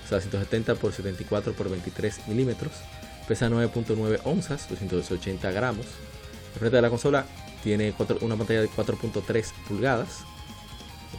O 0.05 0.09
sea, 0.09 0.21
170 0.21 0.77
por 0.77 0.93
74 0.93 1.53
por 1.55 1.69
23 1.69 2.29
milímetros. 2.29 2.73
Pesa 3.27 3.49
9.9 3.49 4.21
onzas, 4.25 4.69
280 4.69 5.51
gramos. 5.51 5.87
El 6.55 6.61
frente 6.61 6.77
de 6.77 6.83
la 6.83 6.91
consola 6.91 7.27
tiene 7.65 7.93
una 8.21 8.37
pantalla 8.37 8.61
de 8.61 8.71
4.3 8.71 9.53
pulgadas, 9.67 10.21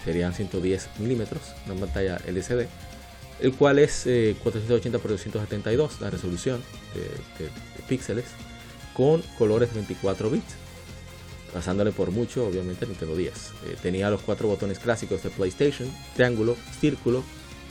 serían 0.05 0.33
110 0.33 0.89
milímetros, 0.99 1.41
una 1.65 1.75
pantalla 1.81 2.17
LCD, 2.25 2.67
el 3.39 3.54
cual 3.54 3.80
es 3.80 4.04
480 4.04 4.97
x 4.97 5.10
272 5.10 6.02
la 6.02 6.10
resolución 6.10 6.62
de, 6.93 7.50
píxeles, 7.88 8.26
con 8.93 9.21
colores 9.38 9.73
24 9.73 10.30
bits, 10.30 10.56
pasándole 11.54 11.91
por 11.91 12.12
mucho, 12.12 12.47
obviamente, 12.47 12.86
Nintendo 12.86 13.15
10. 13.15 13.34
Eh, 13.34 13.78
tenía 13.82 14.10
los 14.10 14.21
cuatro 14.21 14.47
botones 14.47 14.80
clásicos 14.80 15.23
de 15.23 15.30
PlayStation: 15.30 15.89
triángulo, 16.15 16.58
círculo, 16.80 17.23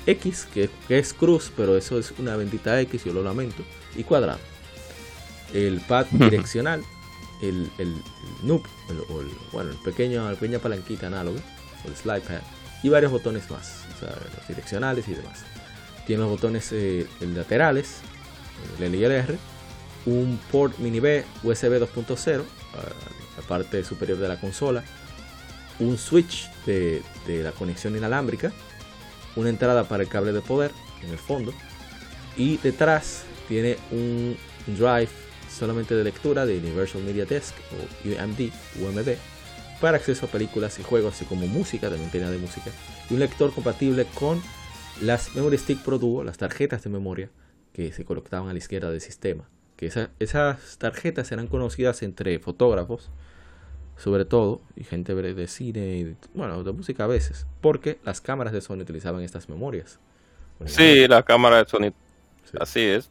X, 0.07 0.47
que, 0.53 0.71
es 0.89 1.13
cruz, 1.13 1.53
pero 1.57 1.77
eso 1.77 1.99
es 1.99 2.13
una 2.19 2.37
bendita 2.37 2.81
X, 2.83 3.05
yo 3.05 3.13
lo 3.13 3.23
lamento, 3.23 3.65
y 3.97 4.05
cuadrado. 4.05 4.39
El 5.53 5.81
pad 5.81 6.07
direccional 6.07 6.83
el, 7.43 7.71
el, 7.79 7.95
noob, 8.43 8.63
o 9.11 9.21
el, 9.21 9.31
bueno, 9.53 9.71
el 9.71 9.77
pequeño, 9.79 10.25
la 10.29 10.35
pequeña 10.35 10.59
palanquita 10.59 11.09
análoga, 11.09 11.41
el 11.85 11.97
slide 11.97 12.23
pad, 12.23 12.41
y 12.83 12.89
varios 12.89 13.13
botones 13.13 13.51
más, 13.51 13.85
o 13.97 14.01
sea, 14.01 14.11
los 14.11 14.49
direccionales 14.49 15.09
y 15.09 15.15
demás. 15.15 15.45
Tiene 16.07 16.23
los 16.23 16.31
botones 16.31 16.71
eh, 16.73 17.07
laterales, 17.21 17.99
el 18.79 18.85
L 18.85 18.97
y 18.97 19.05
el 19.05 19.12
R, 19.12 19.38
un 20.07 20.38
port 20.51 20.79
mini 20.79 21.01
B 21.01 21.25
USB 21.42 21.81
2.0, 21.81 22.42
la 23.37 23.42
parte 23.49 23.85
superior 23.85 24.19
de 24.19 24.29
la 24.29 24.40
consola, 24.40 24.85
un 25.79 25.99
switch 25.99 26.51
de, 26.64 27.03
de 27.27 27.42
la 27.42 27.53
conexión 27.53 27.97
inalámbrica, 27.97 28.53
una 29.35 29.51
entrada 29.51 29.85
para 29.85 30.03
el 30.03 30.09
cable 30.09 30.33
de 30.33 30.40
poder 30.40 30.71
en 31.03 31.11
el 31.11 31.19
fondo, 31.19 31.53
y 32.37 32.59
detrás 32.59 33.25
tiene 33.49 33.77
un 33.90 34.37
drive 34.66 35.09
solamente 35.53 35.95
de 35.95 36.05
lectura 36.05 36.47
de 36.47 36.59
Universal 36.59 37.03
Media 37.03 37.25
Desk 37.25 37.55
o 37.73 38.09
UMD, 38.09 38.51
UMD 38.81 39.16
para 39.81 39.99
acceso 39.99 40.27
a 40.27 40.29
películas 40.29 40.79
y 40.79 40.83
juegos, 40.83 41.14
así 41.14 41.25
como 41.25 41.47
música, 41.47 41.90
también 41.90 42.11
tenía 42.11 42.31
de 42.31 42.38
música, 42.38 42.71
y 43.11 43.14
un 43.14 43.21
lector 43.21 43.53
compatible 43.53 44.07
con 44.14 44.42
las 45.03 45.35
Memory 45.35 45.59
Stick 45.59 45.83
Pro 45.83 45.99
Duo, 45.99 46.25
las 46.25 46.39
tarjetas 46.39 46.83
de 46.83 46.91
memoria 46.91 47.31
que 47.73 47.93
se 47.93 48.05
colocaban 48.05 48.49
a 48.49 48.53
la 48.53 48.59
izquierda 48.59 48.91
del 48.91 49.01
sistema. 49.01 49.49
Que 49.77 49.93
esas 50.19 50.79
tarjetas 50.79 51.31
eran 51.33 51.49
conocidas 51.49 52.03
entre 52.03 52.39
fotógrafos, 52.39 53.11
sobre 53.99 54.25
todo, 54.25 54.63
y 54.75 54.85
gente 54.85 55.15
de 55.15 55.49
cine, 55.49 55.99
y, 55.99 56.17
bueno, 56.35 56.63
de 56.65 56.73
música 56.73 57.05
a 57.05 57.07
veces, 57.07 57.47
porque 57.61 57.99
las 58.05 58.21
cámaras 58.21 58.55
de 58.55 58.63
Sony 58.63 58.81
utilizaban 58.81 59.23
estas 59.23 59.49
memorias. 59.49 59.99
Sí, 60.65 61.07
la 61.07 61.23
cámara 61.23 61.59
de 61.59 61.69
Sony, 61.69 61.93
así 62.59 62.81
es. 62.81 63.11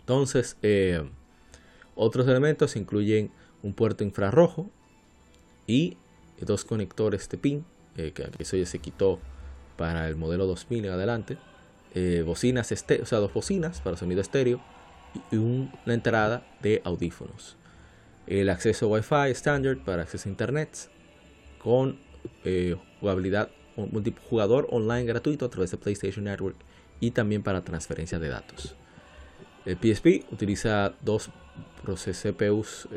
Entonces, 0.00 0.56
eh, 0.62 1.02
otros 1.94 2.26
elementos 2.26 2.76
incluyen 2.76 3.30
un 3.62 3.74
puerto 3.74 4.04
infrarrojo 4.04 4.70
y 5.66 5.98
dos 6.40 6.64
conectores 6.64 7.28
de 7.28 7.38
pin, 7.38 7.64
eh, 7.96 8.12
que 8.12 8.30
eso 8.38 8.56
ya 8.56 8.66
se 8.66 8.78
quitó 8.78 9.20
para 9.76 10.08
el 10.08 10.16
modelo 10.16 10.46
2000 10.46 10.84
en 10.84 10.92
adelante, 10.92 11.38
eh, 11.94 12.22
bocinas 12.24 12.72
o 12.72 13.06
sea, 13.06 13.18
dos 13.18 13.32
bocinas 13.32 13.80
para 13.80 13.96
sonido 13.96 14.20
estéreo 14.20 14.60
y 15.30 15.36
una 15.36 15.70
entrada 15.94 16.46
de 16.62 16.80
audífonos. 16.84 17.56
El 18.26 18.48
acceso 18.48 18.88
Wi-Fi 18.88 19.30
estándar 19.30 19.78
para 19.84 20.02
acceso 20.02 20.28
a 20.28 20.32
internet 20.32 20.88
con 21.58 21.98
eh, 22.44 22.76
jugabilidad 23.00 23.50
multijugador 23.76 24.68
online 24.70 25.04
gratuito 25.04 25.46
a 25.46 25.50
través 25.50 25.70
de 25.70 25.78
PlayStation 25.78 26.24
Network 26.24 26.56
y 27.00 27.10
también 27.10 27.42
para 27.42 27.62
transferencia 27.62 28.18
de 28.18 28.28
datos. 28.28 28.76
El 29.64 29.76
PSP 29.76 30.24
utiliza 30.32 30.94
dos 31.00 31.30
CPUs 31.84 32.88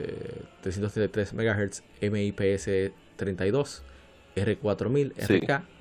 333 0.61 1.33
MHz 1.33 1.83
MIPS 2.01 2.93
32 3.15 3.83
R4000 4.35 5.13
RK 5.17 5.74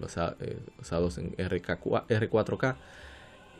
basados 0.00 1.18
en 1.18 1.32
RK, 1.38 1.80
R4K 1.80 2.76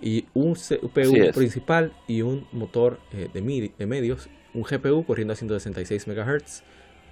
y 0.01 0.27
un 0.35 0.55
CPU 0.55 0.91
principal 1.35 1.93
y 2.09 2.23
un 2.23 2.47
motor 2.53 3.01
eh, 3.13 3.29
de, 3.33 3.73
de, 3.77 3.87
medios, 3.87 4.29
un 4.55 4.63
GPU 4.63 5.05
corriendo 5.05 5.33
a 5.33 5.37
166 5.37 6.07
MHz 6.09 6.63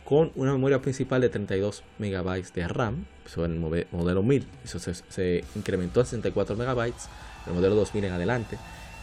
con 0.04 0.32
una 0.36 0.52
memoria 0.52 0.80
principal 0.80 1.20
de 1.20 1.28
32 1.28 1.84
MB 1.98 2.52
de 2.54 2.68
RAM, 2.68 3.04
eso 3.26 3.44
en 3.44 3.62
el 3.62 3.86
modelo 3.92 4.22
1000, 4.22 4.46
eso 4.64 4.78
se, 4.78 4.94
se 4.94 5.44
incrementó 5.54 6.00
a 6.00 6.04
64 6.04 6.56
MB, 6.56 6.80
el 7.46 7.54
modelo 7.54 7.74
2000 7.74 8.04
en 8.04 8.12
adelante 8.12 8.58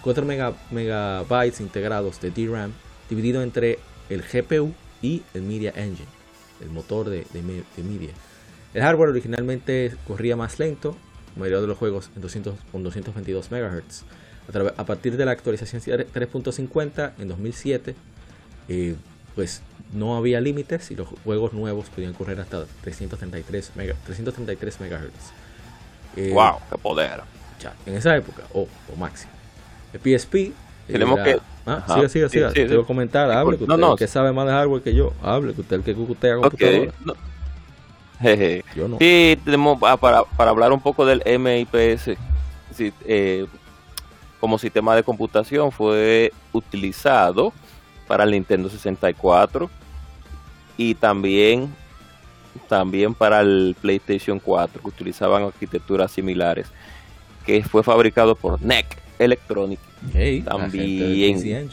4 0.05 0.23
megabytes 0.69 1.59
integrados 1.61 2.21
de 2.21 2.29
DRAM 2.29 2.71
dividido 3.09 3.41
entre 3.41 3.79
el 4.07 4.21
GPU 4.21 4.71
y 5.01 5.23
el 5.33 5.41
Media 5.41 5.73
Engine, 5.75 6.07
el 6.61 6.69
motor 6.69 7.09
de, 7.09 7.25
Media. 7.41 8.11
El 8.75 8.81
hardware 8.81 9.09
originalmente 9.09 9.95
corría 10.05 10.35
más 10.35 10.59
lento, 10.59 10.97
la 11.35 11.39
mayoría 11.39 11.61
de 11.61 11.67
los 11.67 11.77
juegos 11.77 12.11
en 12.13 12.21
200, 12.21 12.55
con 12.73 12.83
222 12.83 13.49
MHz. 13.49 14.03
A, 14.77 14.85
partir 14.85 15.15
de 15.15 15.25
la 15.25 15.31
actualización 15.31 15.81
3.50 15.81 17.13
en 17.17 17.27
2007, 17.29 17.95
eh, 18.67 18.95
pues 19.33 19.61
no 19.93 20.17
había 20.17 20.41
límites 20.41 20.91
y 20.91 20.95
los 20.95 21.07
juegos 21.23 21.53
nuevos 21.53 21.89
podían 21.89 22.11
correr 22.11 22.41
hasta 22.41 22.65
333, 22.81 23.71
333 24.05 24.79
MHz. 24.81 26.33
¡Wow! 26.33 26.57
¡Qué 26.69 26.77
poder! 26.77 27.21
en 27.85 27.95
esa 27.95 28.15
época, 28.15 28.43
o 28.53 28.67
máximo. 28.99 29.31
El 29.93 30.01
PSP. 30.01 30.51
Tenemos 30.85 31.19
que. 31.21 31.39
Ah, 31.65 31.83
siga, 31.87 32.09
siga, 32.09 32.29
siga. 32.29 32.51
Te 32.51 32.67
voy 32.67 32.83
a 32.83 32.87
comentar, 32.87 33.31
hable, 33.31 33.57
que 33.57 33.63
usted 33.63 33.77
no, 33.77 33.95
que 33.95 34.07
sabe 34.07 34.33
más 34.33 34.45
de 34.45 34.51
hardware 34.51 34.83
que 34.83 34.93
yo. 34.93 35.13
Hable, 35.23 35.53
que 35.53 35.61
usted 35.61 35.77
el 35.77 35.83
que 35.83 35.93
usted 35.93 36.35
computadora. 36.35 36.47
Okay, 36.47 36.91
Yo 38.75 38.87
no. 38.87 38.97
Sí, 38.99 39.37
tenemos 39.43 39.77
ah, 39.83 39.97
para, 39.97 40.23
para 40.23 40.51
hablar 40.51 40.71
un 40.71 40.79
poco 40.79 41.05
del 41.05 41.21
MIPS. 41.25 42.17
eh, 43.05 43.45
como 44.39 44.57
sistema 44.57 44.95
de 44.95 45.03
computación 45.03 45.71
fue 45.71 46.31
utilizado 46.51 47.53
para 48.07 48.23
el 48.23 48.31
Nintendo 48.31 48.69
64 48.69 49.69
y 50.77 50.95
también 50.95 51.73
también 52.69 53.13
para 53.13 53.41
el 53.41 53.75
PlayStation 53.81 54.39
4 54.39 54.81
que 54.81 54.87
utilizaban 54.87 55.43
arquitecturas 55.43 56.11
similares 56.11 56.67
que 57.45 57.63
fue 57.63 57.83
fabricado 57.83 58.35
por 58.35 58.61
NEC 58.61 58.85
Electronic. 59.19 59.79
También. 60.43 61.69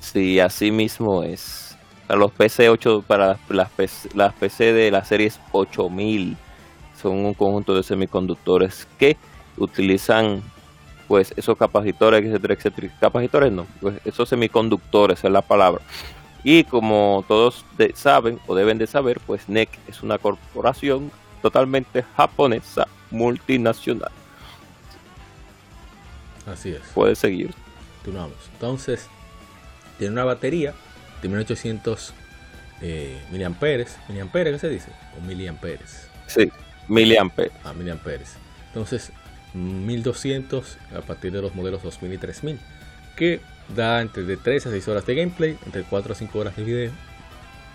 Sí, 0.00 0.40
así 0.40 0.70
mismo 0.70 1.22
es. 1.22 1.65
Para 2.06 2.20
los 2.20 2.32
PC 2.32 2.68
8, 2.68 3.04
para 3.06 3.38
las 3.48 3.70
PC, 3.70 4.10
las 4.14 4.32
PC 4.34 4.72
de 4.72 4.90
las 4.90 5.08
series 5.08 5.40
8000 5.52 6.36
son 7.00 7.12
un 7.24 7.34
conjunto 7.34 7.74
de 7.74 7.82
semiconductores 7.82 8.86
que 8.98 9.16
utilizan 9.56 10.42
pues 11.08 11.32
esos 11.36 11.56
capacitores, 11.56 12.24
etcétera, 12.24 12.54
etcétera. 12.54 12.92
Capacitores 13.00 13.52
no, 13.52 13.66
pues 13.80 14.00
esos 14.04 14.28
semiconductores 14.28 15.22
es 15.22 15.30
la 15.30 15.42
palabra. 15.42 15.82
Y 16.44 16.64
como 16.64 17.24
todos 17.26 17.64
saben 17.94 18.38
o 18.46 18.54
deben 18.54 18.78
de 18.78 18.86
saber, 18.86 19.20
pues 19.26 19.48
NEC 19.48 19.68
es 19.88 20.02
una 20.02 20.18
corporación 20.18 21.10
totalmente 21.42 22.04
japonesa 22.16 22.86
multinacional. 23.10 24.12
Así 26.46 26.70
es. 26.70 26.82
Puedes 26.94 27.18
seguir. 27.18 27.52
Continuamos. 28.04 28.38
Entonces, 28.52 29.08
tiene 29.98 30.12
una 30.12 30.24
batería 30.24 30.74
de 31.26 31.28
1800 31.28 32.14
eh, 32.82 33.18
miliamperes. 33.30 33.96
¿Miliamperes 34.08 34.54
qué 34.54 34.58
se 34.58 34.68
dice? 34.68 34.90
¿O 35.18 35.24
miliamperes? 35.24 36.08
Sí, 36.26 36.50
miliamperes. 36.88 37.52
Ah, 37.64 37.72
miliamperes. 37.72 38.34
Entonces, 38.68 39.12
1200 39.54 40.78
a 40.96 41.00
partir 41.00 41.32
de 41.32 41.42
los 41.42 41.54
modelos 41.54 41.82
2000 41.82 42.12
y 42.12 42.18
3000. 42.18 42.60
Que 43.16 43.40
da 43.74 44.00
entre 44.00 44.22
de 44.24 44.36
3 44.36 44.66
a 44.66 44.70
6 44.70 44.88
horas 44.88 45.06
de 45.06 45.14
gameplay, 45.14 45.58
entre 45.64 45.82
4 45.82 46.12
a 46.12 46.16
5 46.16 46.38
horas 46.38 46.56
de 46.56 46.62
video 46.62 46.92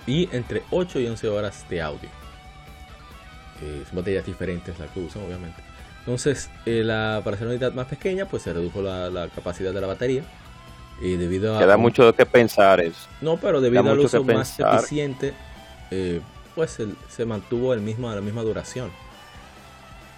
y 0.08 0.30
entre 0.32 0.64
8 0.72 1.00
y 1.00 1.08
11 1.08 1.28
horas 1.30 1.66
de 1.70 1.82
audio. 1.82 2.10
Eh, 3.62 3.84
son 3.88 3.98
baterías 3.98 4.26
diferentes 4.26 4.78
las 4.80 4.90
que 4.92 5.00
usan, 5.00 5.24
obviamente. 5.24 5.62
Entonces, 6.00 6.50
eh, 6.66 6.84
la, 6.84 7.22
para 7.24 7.36
hacer 7.36 7.48
una 7.48 7.56
unidad 7.56 7.74
más 7.74 7.88
pequeña, 7.88 8.26
pues 8.26 8.44
se 8.44 8.54
redujo 8.54 8.82
la, 8.82 9.30
capacidad 9.34 9.74
de 9.74 9.82
la 9.82 9.88
batería. 9.88 10.24
Y 11.02 11.16
debido 11.16 11.56
a... 11.56 11.60
Que 11.60 11.66
da 11.66 11.78
mucho 11.78 12.06
de 12.06 12.14
qué 12.14 12.26
pensar 12.26 12.80
eso. 12.80 13.08
No, 13.22 13.38
pero 13.38 13.60
debido 13.60 13.90
al 13.90 14.00
uso 14.00 14.24
más 14.24 14.60
eficiente, 14.60 15.34
eh, 15.90 16.22
pues 16.56 16.78
se 17.10 17.26
mantuvo 17.26 17.74
el 17.74 17.82
mismo, 17.82 18.10
la 18.14 18.22
misma 18.22 18.44
duración. 18.44 18.92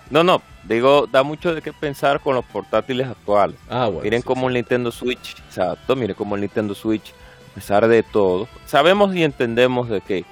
No, 0.09 0.23
no, 0.23 0.41
digo, 0.63 1.07
da 1.09 1.23
mucho 1.23 1.55
de 1.55 1.61
qué 1.61 1.71
pensar 1.71 2.19
con 2.19 2.35
los 2.35 2.45
portátiles 2.45 3.07
actuales. 3.07 3.55
Ah, 3.69 3.85
bueno, 3.85 4.01
miren 4.01 4.21
cómo 4.21 4.47
el 4.47 4.53
Nintendo 4.55 4.91
Switch, 4.91 5.37
exacto, 5.47 5.95
miren 5.95 6.15
cómo 6.15 6.35
el 6.35 6.41
Nintendo 6.41 6.75
Switch, 6.75 7.13
a 7.51 7.55
pesar 7.55 7.87
de 7.87 8.03
todo, 8.03 8.47
sabemos 8.65 9.15
y 9.15 9.23
entendemos 9.23 9.89
de 9.89 10.01
que 10.01 10.25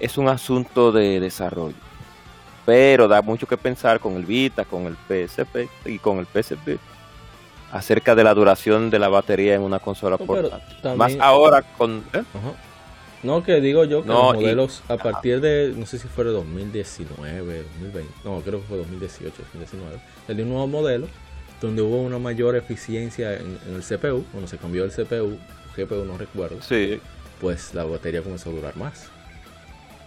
es 0.00 0.18
un 0.18 0.28
asunto 0.28 0.90
de 0.90 1.20
desarrollo. 1.20 1.76
Pero 2.66 3.08
da 3.08 3.22
mucho 3.22 3.46
que 3.46 3.56
pensar 3.56 4.00
con 4.00 4.16
el 4.16 4.26
Vita, 4.26 4.64
con 4.64 4.86
el 4.86 4.96
PSP 4.96 5.68
y 5.86 5.98
con 5.98 6.18
el 6.18 6.26
PSP 6.26 6.78
acerca 7.72 8.14
de 8.14 8.24
la 8.24 8.34
duración 8.34 8.90
de 8.90 8.98
la 8.98 9.08
batería 9.08 9.54
en 9.54 9.62
una 9.62 9.78
consola 9.78 10.18
portátil. 10.18 10.96
Más 10.96 11.16
ahora 11.20 11.62
con... 11.62 12.04
¿eh? 12.12 12.22
No, 13.22 13.42
que 13.42 13.60
digo 13.60 13.84
yo 13.84 14.02
que 14.02 14.08
los 14.08 14.34
modelos 14.34 14.82
a 14.88 14.96
partir 14.96 15.40
de, 15.40 15.74
no 15.76 15.84
sé 15.84 15.98
si 15.98 16.08
fue 16.08 16.24
de 16.24 16.30
2019, 16.30 17.64
2020, 17.80 18.12
no, 18.24 18.40
creo 18.40 18.60
que 18.60 18.66
fue 18.66 18.78
2018, 18.78 19.34
2019, 19.36 20.00
salió 20.26 20.44
un 20.44 20.50
nuevo 20.50 20.66
modelo 20.66 21.06
donde 21.60 21.82
hubo 21.82 22.00
una 22.00 22.18
mayor 22.18 22.56
eficiencia 22.56 23.34
en, 23.34 23.58
el 23.74 23.82
CPU, 23.82 24.24
cuando 24.32 24.48
se 24.48 24.56
cambió 24.56 24.84
el 24.84 24.90
CPU, 24.90 25.38
GPU 25.76 26.04
no 26.06 26.16
recuerdo, 26.16 26.62
sí. 26.62 26.98
pues 27.40 27.74
la 27.74 27.84
batería 27.84 28.22
comenzó 28.22 28.48
a 28.48 28.52
durar 28.54 28.76
más. 28.76 29.10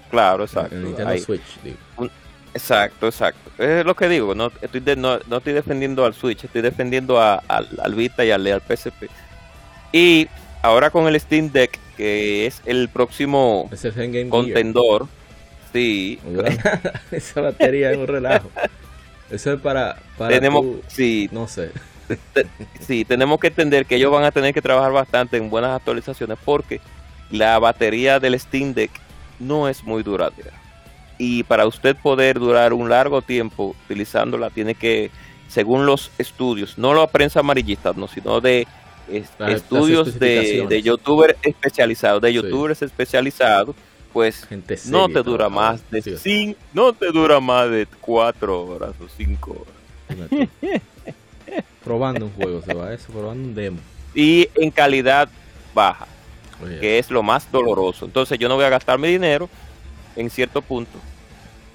Claro, 0.10 0.44
exacto. 0.44 0.76
En 0.76 0.84
Nintendo 0.84 1.18
Switch, 1.20 1.62
digo. 1.64 1.78
Exacto, 2.54 3.08
exacto. 3.08 3.52
Es 3.58 3.86
lo 3.86 3.96
que 3.96 4.08
digo, 4.08 4.36
no 4.36 4.52
estoy, 4.62 4.82
no, 4.96 5.16
estoy 5.16 5.54
defendiendo 5.54 6.06
al 6.06 6.14
Switch, 6.14 6.44
estoy 6.44 6.62
defendiendo 6.62 7.20
a, 7.20 7.36
al, 7.48 7.96
Vita 7.96 8.24
y 8.24 8.32
al, 8.32 8.46
al 8.46 8.62
PSP. 8.62 9.10
Y 9.92 10.28
ahora 10.62 10.92
con 10.92 11.08
el 11.08 11.20
Steam 11.20 11.52
Deck, 11.52 11.80
que 11.98 12.46
es 12.46 12.62
el 12.66 12.90
próximo 12.90 13.70
contendor, 14.30 15.08
sí. 15.72 16.20
Esa 17.12 17.42
batería 17.42 17.92
es 17.92 17.98
un 17.98 18.08
relajo. 18.08 18.50
Eso 19.32 19.54
es 19.54 19.62
para, 19.62 19.98
tenemos, 20.28 20.66
sí, 20.88 21.30
no 21.32 21.48
sé. 21.48 21.72
Sí, 22.82 23.06
tenemos 23.06 23.40
que 23.40 23.48
entender 23.48 23.86
que 23.86 23.96
ellos 23.96 24.12
van 24.12 24.26
a 24.26 24.32
tener 24.32 24.54
que 24.54 24.62
trabajar 24.62 24.92
bastante 24.92 25.38
en 25.38 25.50
buenas 25.50 25.72
actualizaciones 25.72 26.38
porque 26.44 26.82
la 27.32 27.58
batería 27.58 28.20
del 28.20 28.40
Steam 28.40 28.74
Deck 28.74 28.92
no 29.40 29.68
es 29.68 29.84
muy 29.84 30.04
duradera 30.04 30.63
y 31.18 31.44
para 31.44 31.68
usted 31.68 31.96
poder 31.96 32.40
durar 32.40 32.74
un 32.74 32.90
largo 32.90 33.22
tiempo 33.22 33.76
utilizándola 33.86 34.50
tiene 34.50 34.76
que, 34.76 35.12
según 35.48 35.86
los 35.86 36.12
estudios, 36.18 36.78
no 36.78 36.94
la 36.94 37.08
prensa 37.08 37.40
amarillista, 37.40 37.94
no, 37.96 38.08
sino 38.08 38.42
de 38.42 38.68
estudios 39.08 40.20
de, 40.20 40.66
de 40.68 40.82
youtubers 40.82 41.36
especializados, 41.42 42.22
de 42.22 42.34
youtubers 42.34 42.82
especializados, 42.82 43.76
pues 44.12 44.48
no 44.86 45.10
te 45.10 45.24
dura 45.24 45.50
más 45.50 45.90
de 45.90 46.02
cinco, 46.18 46.60
no 46.74 46.94
te 46.94 47.12
dura 47.12 47.40
más 47.40 47.70
de 47.70 47.88
cuatro 48.00 48.64
horas 48.66 48.92
o 49.04 49.08
cinco 49.16 49.66
horas. 50.10 50.50
probando 51.84 52.26
un 52.26 52.32
juego, 52.34 52.62
se 52.62 52.74
va 52.74 52.94
eso, 52.94 53.12
probando 53.12 53.50
un 53.50 53.56
demo. 53.56 53.80
Y 54.14 54.48
en 54.56 54.70
calidad 54.72 55.28
baja, 55.74 56.08
que 56.80 57.00
es 57.00 57.10
lo 57.10 57.24
más 57.24 57.52
doloroso. 57.52 58.06
Entonces 58.06 58.38
yo 58.40 58.48
no 58.48 58.56
voy 58.56 58.66
a 58.66 58.70
gastar 58.70 59.00
mi 59.00 59.08
dinero 59.08 59.50
en 60.16 60.30
cierto 60.30 60.62
punto 60.62 61.00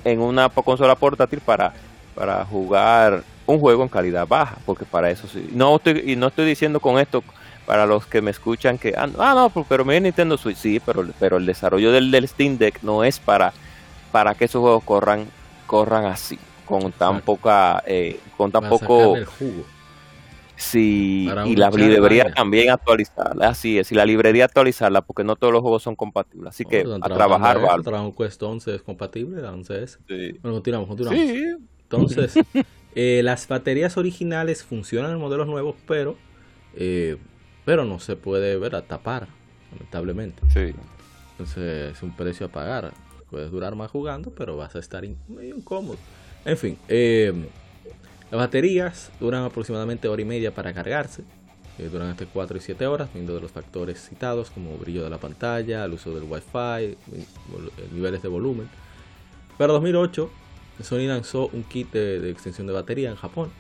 en 0.05 0.20
una 0.20 0.48
consola 0.48 0.94
portátil 0.94 1.40
para, 1.40 1.72
para 2.14 2.44
jugar 2.44 3.22
un 3.46 3.59
juego 3.59 3.83
en 3.83 3.88
calidad 3.88 4.27
baja, 4.27 4.57
porque 4.66 4.85
para 4.85 5.11
eso 5.11 5.27
sí. 5.27 5.48
No 5.53 5.77
estoy, 5.77 6.03
y 6.07 6.16
no 6.16 6.29
estoy 6.29 6.46
diciendo 6.46 6.81
con 6.81 6.98
esto 6.98 7.22
para 7.66 7.87
los 7.87 8.07
que 8.07 8.22
me 8.22 8.31
escuchan 8.31 8.79
que, 8.79 8.94
ah, 8.96 9.09
ah 9.18 9.35
no, 9.35 9.64
pero 9.64 9.85
me 9.85 10.01
Nintendo 10.01 10.38
Switch, 10.38 10.57
sí, 10.57 10.81
pero, 10.85 11.07
pero 11.18 11.37
el 11.37 11.46
desarrollo 11.46 11.92
del, 11.92 12.11
del 12.11 12.27
Steam 12.29 12.59
Deck 12.59 12.83
no 12.83 13.05
es 13.05 13.18
para, 13.18 13.53
para 14.12 14.35
que 14.35 14.46
esos 14.46 14.61
juegos 14.61 14.85
corran, 14.85 15.27
corran 15.66 16.07
así, 16.07 16.38
con 16.64 16.92
tan 16.92 17.20
poca, 17.20 17.83
eh, 17.87 18.20
con 18.37 18.53
tan 18.53 18.68
poco... 18.68 19.16
Sí, 20.59 21.31
y 21.47 21.55
la 21.55 21.71
librería 21.71 22.33
también 22.35 22.71
actualizarla, 22.71 23.51
así 23.51 23.79
es, 23.79 23.92
y 23.92 23.94
la 23.94 24.05
librería 24.05 24.44
actualizarla 24.44 25.03
porque 25.03 25.23
no 25.23 25.37
todos 25.37 25.53
los 25.53 25.62
juegos 25.62 25.85
son 25.85 25.94
compatibles, 25.94 26.49
así 26.49 26.64
que 26.64 26.85
a 27.01 27.09
trabajar 27.09 27.61
vale. 27.62 27.83
Dragon 27.85 28.12
Quest 28.12 28.42
11 28.42 28.75
es 28.75 28.83
compatible, 28.83 29.40
la 29.40 29.53
11S. 29.53 29.99
Sí. 30.09 30.38
Bueno, 30.42 30.57
continuamos, 30.57 30.88
continuamos. 30.88 31.21
Sí. 31.21 31.44
Entonces, 31.85 32.35
eh, 32.97 33.21
las 33.23 33.47
baterías 33.47 33.97
originales 33.97 34.64
funcionan 34.64 35.12
en 35.12 35.18
modelos 35.18 35.47
nuevos, 35.47 35.77
pero 35.87 36.16
eh, 36.75 37.16
pero 37.64 37.85
no 37.85 38.01
se 38.01 38.16
puede 38.16 38.57
ver 38.57 38.75
a 38.75 38.83
tapar, 38.83 39.29
lamentablemente. 39.73 40.42
Sí. 40.53 40.75
Entonces 41.33 41.94
es 41.94 42.03
un 42.03 42.16
precio 42.16 42.47
a 42.47 42.49
pagar. 42.49 42.92
Puedes 43.31 43.51
durar 43.51 43.77
más 43.77 43.90
jugando, 43.90 44.31
pero 44.31 44.57
vas 44.57 44.75
a 44.75 44.79
estar 44.79 45.05
medio 45.29 45.55
incómodo. 45.55 45.99
En 46.44 46.57
fin, 46.57 46.79
eh, 46.88 47.33
las 48.31 48.38
baterías 48.38 49.11
duran 49.21 49.45
aproximadamente 49.45 50.09
hora 50.09 50.23
y 50.23 50.25
media 50.25 50.55
para 50.55 50.75
cargarse. 50.75 51.23
Eh, 51.79 51.88
duran 51.91 52.11
entre 52.11 52.27
4 52.27 52.59
y 52.59 52.61
7 52.61 52.87
horas, 52.87 53.09
viendo 53.14 53.38
los 53.41 53.53
factores 53.53 54.09
citados 54.09 54.51
como 54.51 54.77
brillo 54.77 55.05
de 55.05 55.11
la 55.11 55.19
pantalla, 55.19 55.85
el 55.85 55.93
uso 55.93 56.12
del 56.14 56.25
Wi-Fi, 56.25 56.97
niveles 57.93 58.21
de 58.21 58.29
volumen. 58.29 58.69
Para 59.57 59.73
2008, 59.75 60.31
Sony 60.83 61.07
lanzó 61.07 61.49
un 61.53 61.62
kit 61.62 61.91
de, 61.93 62.31
extensión 62.31 62.67
de 62.67 62.73
batería 62.73 63.11
en 63.11 63.17
Japón, 63.17 63.51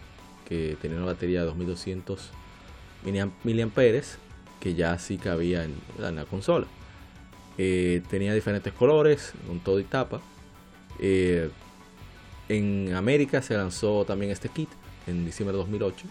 que 0.46 0.76
tenía 0.80 0.96
una 0.96 1.06
batería 1.06 1.40
de 1.40 1.46
2200 1.46 2.30
mAh, 3.04 4.02
que 4.60 4.74
ya 4.74 4.98
sí 4.98 5.16
cabía 5.18 5.64
en, 5.64 5.74
la 5.98 6.24
consola. 6.24 6.66
Eh, 7.56 8.02
tenía 8.10 8.34
diferentes 8.34 8.72
colores, 8.72 9.32
con 9.46 9.60
todo 9.60 9.80
y 9.80 9.84
tapa. 9.84 10.20
Eh, 11.00 11.50
en 12.48 12.94
América 12.94 13.42
se 13.42 13.54
lanzó 13.54 14.04
también 14.04 14.32
este 14.32 14.48
kit 14.48 14.68
en 15.06 15.24
diciembre 15.24 15.52
de 15.52 15.58
2008. 15.58 16.06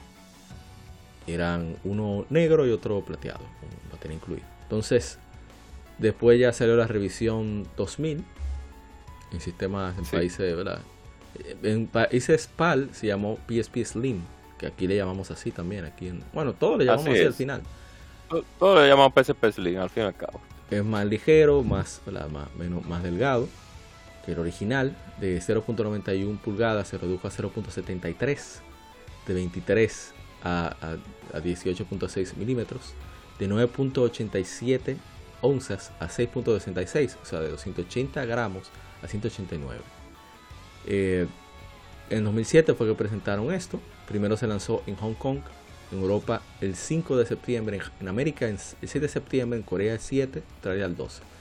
Eran 1.27 1.75
uno 1.83 2.25
negro 2.29 2.65
y 2.65 2.71
otro 2.71 3.01
plateado, 3.01 3.39
con 3.39 3.91
batería 3.91 4.15
incluida. 4.15 4.47
Entonces, 4.63 5.19
después 5.97 6.39
ya 6.39 6.53
salió 6.53 6.75
la 6.75 6.87
revisión 6.87 7.67
2000 7.75 8.23
en 9.33 9.41
sistemas 9.41 9.97
en 9.97 10.05
países, 10.05 10.55
¿verdad? 10.55 10.79
En 11.63 11.87
países 11.87 12.49
PAL 12.55 12.89
se 12.93 13.07
llamó 13.07 13.37
PSP 13.47 13.83
Slim, 13.83 14.21
que 14.57 14.67
aquí 14.67 14.87
le 14.87 14.95
llamamos 14.95 15.31
así 15.31 15.51
también. 15.51 15.85
Aquí 15.85 16.07
en, 16.07 16.23
bueno, 16.33 16.53
todo 16.53 16.77
le 16.77 16.85
llamamos 16.85 17.09
así, 17.09 17.23
al 17.23 17.33
final. 17.33 17.61
Todo, 18.59 18.81
le 18.81 18.87
llamamos 18.87 19.13
PSP 19.13 19.51
Slim 19.51 19.79
al 19.79 19.89
fin 19.89 20.03
y 20.03 20.05
al 20.05 20.15
cabo. 20.15 20.39
Es 20.69 20.83
más 20.83 21.05
ligero, 21.05 21.61
más, 21.63 22.01
más, 22.31 22.55
menos, 22.55 22.85
más 22.85 23.03
delgado 23.03 23.47
el 24.27 24.39
original 24.39 24.95
de 25.19 25.39
0.91 25.39 26.37
pulgadas 26.39 26.89
se 26.89 26.97
redujo 26.97 27.27
a 27.27 27.31
0.73, 27.31 28.59
de 29.25 29.33
23 29.33 30.13
a, 30.43 30.75
18.6 31.33 32.35
milímetros, 32.35 32.93
de 33.39 33.49
9.87 33.49 34.97
onzas 35.41 35.91
a 35.99 36.07
6.66, 36.07 37.15
o 37.21 37.25
sea, 37.25 37.39
de 37.39 37.49
280 37.49 38.25
gramos 38.25 38.69
a 39.01 39.07
189. 39.07 39.81
Eh, 40.85 41.27
en 42.09 42.23
2007 42.23 42.73
fue 42.73 42.87
que 42.87 42.93
presentaron 42.93 43.51
esto. 43.53 43.79
Primero 44.07 44.37
se 44.37 44.47
lanzó 44.47 44.81
en 44.87 44.95
Hong 44.95 45.13
Kong, 45.13 45.39
en 45.91 45.99
Europa 45.99 46.41
el 46.61 46.75
5 46.75 47.17
de 47.17 47.25
septiembre, 47.25 47.79
en 47.99 48.07
América 48.07 48.47
el 48.47 48.57
7 48.57 48.99
de 48.99 49.07
septiembre, 49.09 49.59
en 49.59 49.63
Corea 49.63 49.93
el 49.93 49.99
7, 49.99 50.41
Australia 50.55 50.85
el 50.85 50.95
12. 50.95 51.36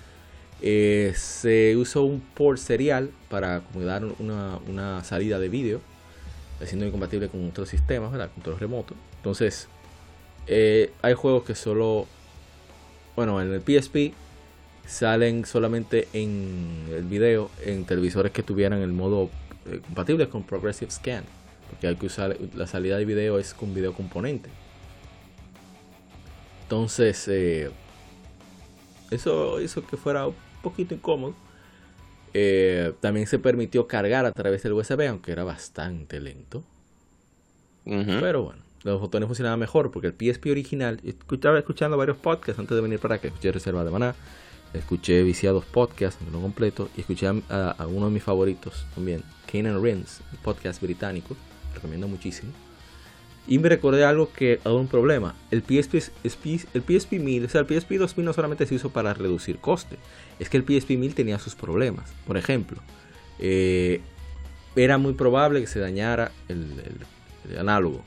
Eh, 0.62 1.12
se 1.14 1.76
usó 1.76 2.02
un 2.04 2.20
port 2.20 2.58
serial 2.58 3.10
para 3.28 3.56
acomodar 3.56 4.04
una, 4.04 5.04
salida 5.04 5.38
de 5.38 5.48
vídeo, 5.48 5.80
siendo 6.64 6.86
incompatible 6.86 7.28
con 7.28 7.46
otros 7.48 7.68
sistemas, 7.68 8.10
¿verdad? 8.10 8.30
control 8.32 8.58
remoto. 8.58 8.94
Entonces, 9.16 9.68
eh, 10.46 10.92
hay 11.02 11.14
juegos 11.14 11.44
que 11.44 11.54
solo, 11.54 12.06
bueno, 13.14 13.40
en 13.42 13.52
el 13.52 13.60
PSP 13.60 14.14
salen 14.86 15.44
solamente 15.44 16.08
en 16.12 16.86
el 16.90 17.04
video 17.04 17.50
en 17.64 17.84
televisores 17.84 18.32
que 18.32 18.42
tuvieran 18.42 18.80
el 18.80 18.92
modo 18.92 19.30
eh, 19.66 19.80
compatible 19.84 20.28
con 20.28 20.42
Progressive 20.44 20.90
Scan, 20.90 21.24
porque 21.68 21.88
hay 21.88 21.96
que 21.96 22.06
usar 22.06 22.36
la 22.54 22.66
salida 22.66 22.96
de 22.96 23.04
video 23.04 23.38
es 23.38 23.52
con 23.52 23.74
video 23.74 23.92
componente. 23.92 24.48
Entonces, 26.62 27.28
eso 29.10 29.60
hizo 29.60 29.86
que 29.86 29.96
fuera 29.96 30.26
poquito 30.70 30.94
incómodo. 30.94 31.34
Eh, 32.34 32.92
también 33.00 33.26
se 33.26 33.38
permitió 33.38 33.86
cargar 33.86 34.26
a 34.26 34.32
través 34.32 34.62
del 34.62 34.72
USB, 34.72 35.08
aunque 35.08 35.32
era 35.32 35.44
bastante 35.44 36.20
lento. 36.20 36.64
Pero 37.84 38.42
bueno, 38.42 38.62
los 38.82 39.00
botones 39.00 39.28
funcionaban 39.28 39.60
mejor 39.60 39.92
porque 39.92 40.08
el 40.08 40.14
PSP 40.14 40.50
original, 40.50 41.00
estaba 41.04 41.56
escuchando 41.56 41.96
varios 41.96 42.16
podcasts 42.16 42.58
antes 42.58 42.74
de 42.74 42.82
venir 42.82 42.98
para 42.98 43.14
acá, 43.14 43.28
escuché 43.28 43.52
Reserva 43.52 43.84
de 43.84 43.92
Maná, 43.92 44.16
escuché 44.74 45.22
Viciados 45.22 45.64
Podcasts, 45.64 46.20
no 46.32 46.40
completo, 46.40 46.88
y 46.96 47.02
escuché 47.02 47.28
a, 47.28 47.86
uno 47.88 48.06
de 48.06 48.12
mis 48.12 48.24
favoritos 48.24 48.84
también, 48.94 49.22
Kanan 49.50 49.80
Rins, 49.80 50.20
un 50.32 50.38
podcast 50.38 50.82
británico, 50.82 51.36
recomiendo 51.74 52.08
muchísimo. 52.08 52.65
Y 53.48 53.58
me 53.58 53.68
recordé 53.68 54.04
algo 54.04 54.32
que 54.32 54.60
ha 54.64 54.72
un 54.72 54.88
problema. 54.88 55.34
El 55.50 55.62
PSP, 55.62 56.10
el 56.74 56.82
PSP 56.82 57.12
1000, 57.12 57.44
o 57.44 57.48
sea, 57.48 57.60
el 57.60 57.66
PSP 57.66 57.92
2000 57.92 58.24
no 58.24 58.32
solamente 58.32 58.66
se 58.66 58.74
hizo 58.74 58.90
para 58.90 59.14
reducir 59.14 59.58
coste, 59.58 59.96
es 60.40 60.48
que 60.48 60.56
el 60.56 60.64
PSP 60.64 60.90
1000 60.90 61.14
tenía 61.14 61.38
sus 61.38 61.54
problemas. 61.54 62.10
Por 62.26 62.36
ejemplo, 62.36 62.78
eh, 63.38 64.00
era 64.74 64.98
muy 64.98 65.12
probable 65.12 65.60
que 65.60 65.68
se 65.68 65.78
dañara 65.78 66.32
el, 66.48 66.66
análogo. 67.56 68.02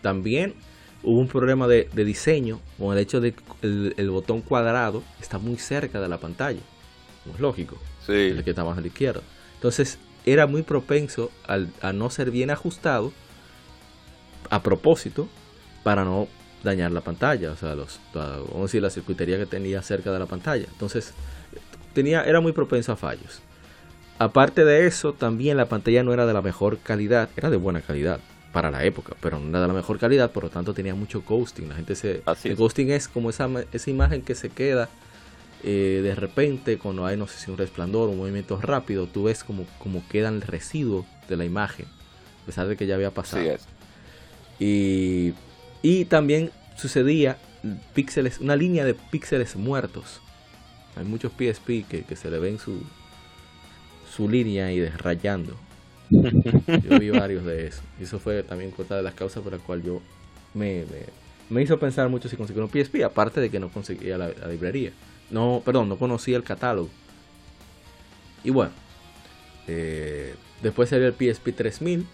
También 0.00 0.54
hubo 1.02 1.20
un 1.20 1.28
problema 1.28 1.68
de, 1.68 1.88
diseño 1.94 2.58
con 2.78 2.96
el 2.96 3.02
hecho 3.02 3.20
de 3.20 3.32
que 3.32 3.42
el, 3.62 4.10
botón 4.10 4.40
cuadrado 4.40 5.02
está 5.20 5.38
muy 5.38 5.58
cerca 5.58 6.00
de 6.00 6.08
la 6.08 6.18
pantalla. 6.18 6.60
es 7.32 7.40
lógico. 7.40 7.78
El 8.08 8.42
que 8.42 8.50
está 8.50 8.64
más 8.64 8.78
a 8.78 8.80
la 8.80 8.86
izquierda. 8.86 9.20
Entonces, 9.56 9.98
era 10.24 10.46
muy 10.46 10.62
propenso 10.62 11.30
a 11.46 11.92
no 11.92 12.08
ser 12.08 12.30
bien 12.30 12.50
ajustado 12.50 13.12
a 14.50 14.62
propósito 14.62 15.28
para 15.82 16.04
no 16.04 16.28
dañar 16.62 16.92
la 16.92 17.00
pantalla, 17.00 17.50
o 17.50 17.56
sea, 17.56 17.74
los, 17.74 18.00
vamos 18.14 18.56
a 18.56 18.62
decir, 18.62 18.82
la 18.82 18.90
circuitería 18.90 19.38
que 19.38 19.46
tenía 19.46 19.82
cerca 19.82 20.12
de 20.12 20.18
la 20.18 20.26
pantalla. 20.26 20.66
Entonces, 20.70 21.12
tenía, 21.92 22.22
era 22.22 22.40
muy 22.40 22.52
propenso 22.52 22.92
a 22.92 22.96
fallos. 22.96 23.40
Aparte 24.18 24.64
de 24.64 24.86
eso, 24.86 25.12
también 25.12 25.56
la 25.56 25.66
pantalla 25.66 26.02
no 26.04 26.12
era 26.12 26.26
de 26.26 26.32
la 26.32 26.42
mejor 26.42 26.78
calidad, 26.78 27.28
era 27.36 27.50
de 27.50 27.56
buena 27.56 27.80
calidad 27.80 28.20
para 28.52 28.70
la 28.70 28.84
época, 28.84 29.16
pero 29.20 29.40
no 29.40 29.48
era 29.48 29.62
de 29.62 29.68
la 29.68 29.74
mejor 29.74 29.98
calidad, 29.98 30.30
por 30.30 30.44
lo 30.44 30.50
tanto 30.50 30.74
tenía 30.74 30.94
mucho 30.94 31.22
ghosting. 31.26 31.68
La 31.68 31.74
gente 31.74 31.96
se, 31.96 32.22
el 32.44 32.56
ghosting 32.56 32.90
es 32.90 33.08
como 33.08 33.30
esa, 33.30 33.48
esa 33.72 33.90
imagen 33.90 34.22
que 34.22 34.34
se 34.34 34.50
queda 34.50 34.88
eh, 35.64 36.00
de 36.02 36.14
repente 36.16 36.76
cuando 36.76 37.06
hay, 37.06 37.16
no 37.16 37.28
sé 37.28 37.38
si 37.38 37.50
un 37.50 37.56
resplandor, 37.56 38.08
un 38.08 38.18
movimiento 38.18 38.60
rápido, 38.60 39.06
tú 39.06 39.24
ves 39.24 39.44
como, 39.44 39.64
como 39.78 40.06
queda 40.08 40.28
el 40.28 40.42
residuo 40.42 41.06
de 41.28 41.36
la 41.36 41.44
imagen, 41.44 41.86
a 42.42 42.46
pesar 42.46 42.66
de 42.66 42.76
que 42.76 42.86
ya 42.86 42.96
había 42.96 43.12
pasado. 43.12 43.44
Y, 44.62 45.34
y 45.82 46.04
también 46.04 46.52
sucedía 46.76 47.36
píxeles, 47.94 48.38
una 48.38 48.54
línea 48.54 48.84
de 48.84 48.94
píxeles 48.94 49.56
muertos. 49.56 50.20
Hay 50.94 51.04
muchos 51.04 51.32
PSP 51.32 51.84
que, 51.88 52.04
que 52.08 52.14
se 52.14 52.30
le 52.30 52.38
ven 52.38 52.60
su, 52.60 52.80
su 54.08 54.28
línea 54.28 54.70
y 54.70 54.78
desrayando. 54.78 55.56
Yo 56.10 56.98
vi 57.00 57.10
varios 57.10 57.44
de 57.44 57.66
eso. 57.66 57.82
Y 57.98 58.04
eso 58.04 58.20
fue 58.20 58.44
también 58.44 58.72
otra 58.78 58.98
de 58.98 59.02
las 59.02 59.14
causas 59.14 59.42
por 59.42 59.50
las 59.52 59.62
cuales 59.62 59.84
yo 59.84 60.00
me, 60.54 60.84
me, 61.50 61.62
hizo 61.62 61.76
pensar 61.80 62.08
mucho 62.08 62.28
si 62.28 62.36
conseguir 62.36 62.62
un 62.62 62.70
PSP, 62.70 63.02
aparte 63.04 63.40
de 63.40 63.50
que 63.50 63.58
no 63.58 63.68
conseguía 63.68 64.16
la, 64.16 64.28
librería. 64.48 64.92
No, 65.28 65.60
perdón, 65.64 65.88
no 65.88 65.96
conocía 65.96 66.36
el 66.36 66.44
catálogo. 66.44 66.88
Y 68.44 68.50
bueno, 68.50 68.70
eh, 69.66 70.36
después 70.62 70.88
salió 70.88 71.08
el 71.08 71.14
PSP 71.14 71.56
3000. 71.56 72.06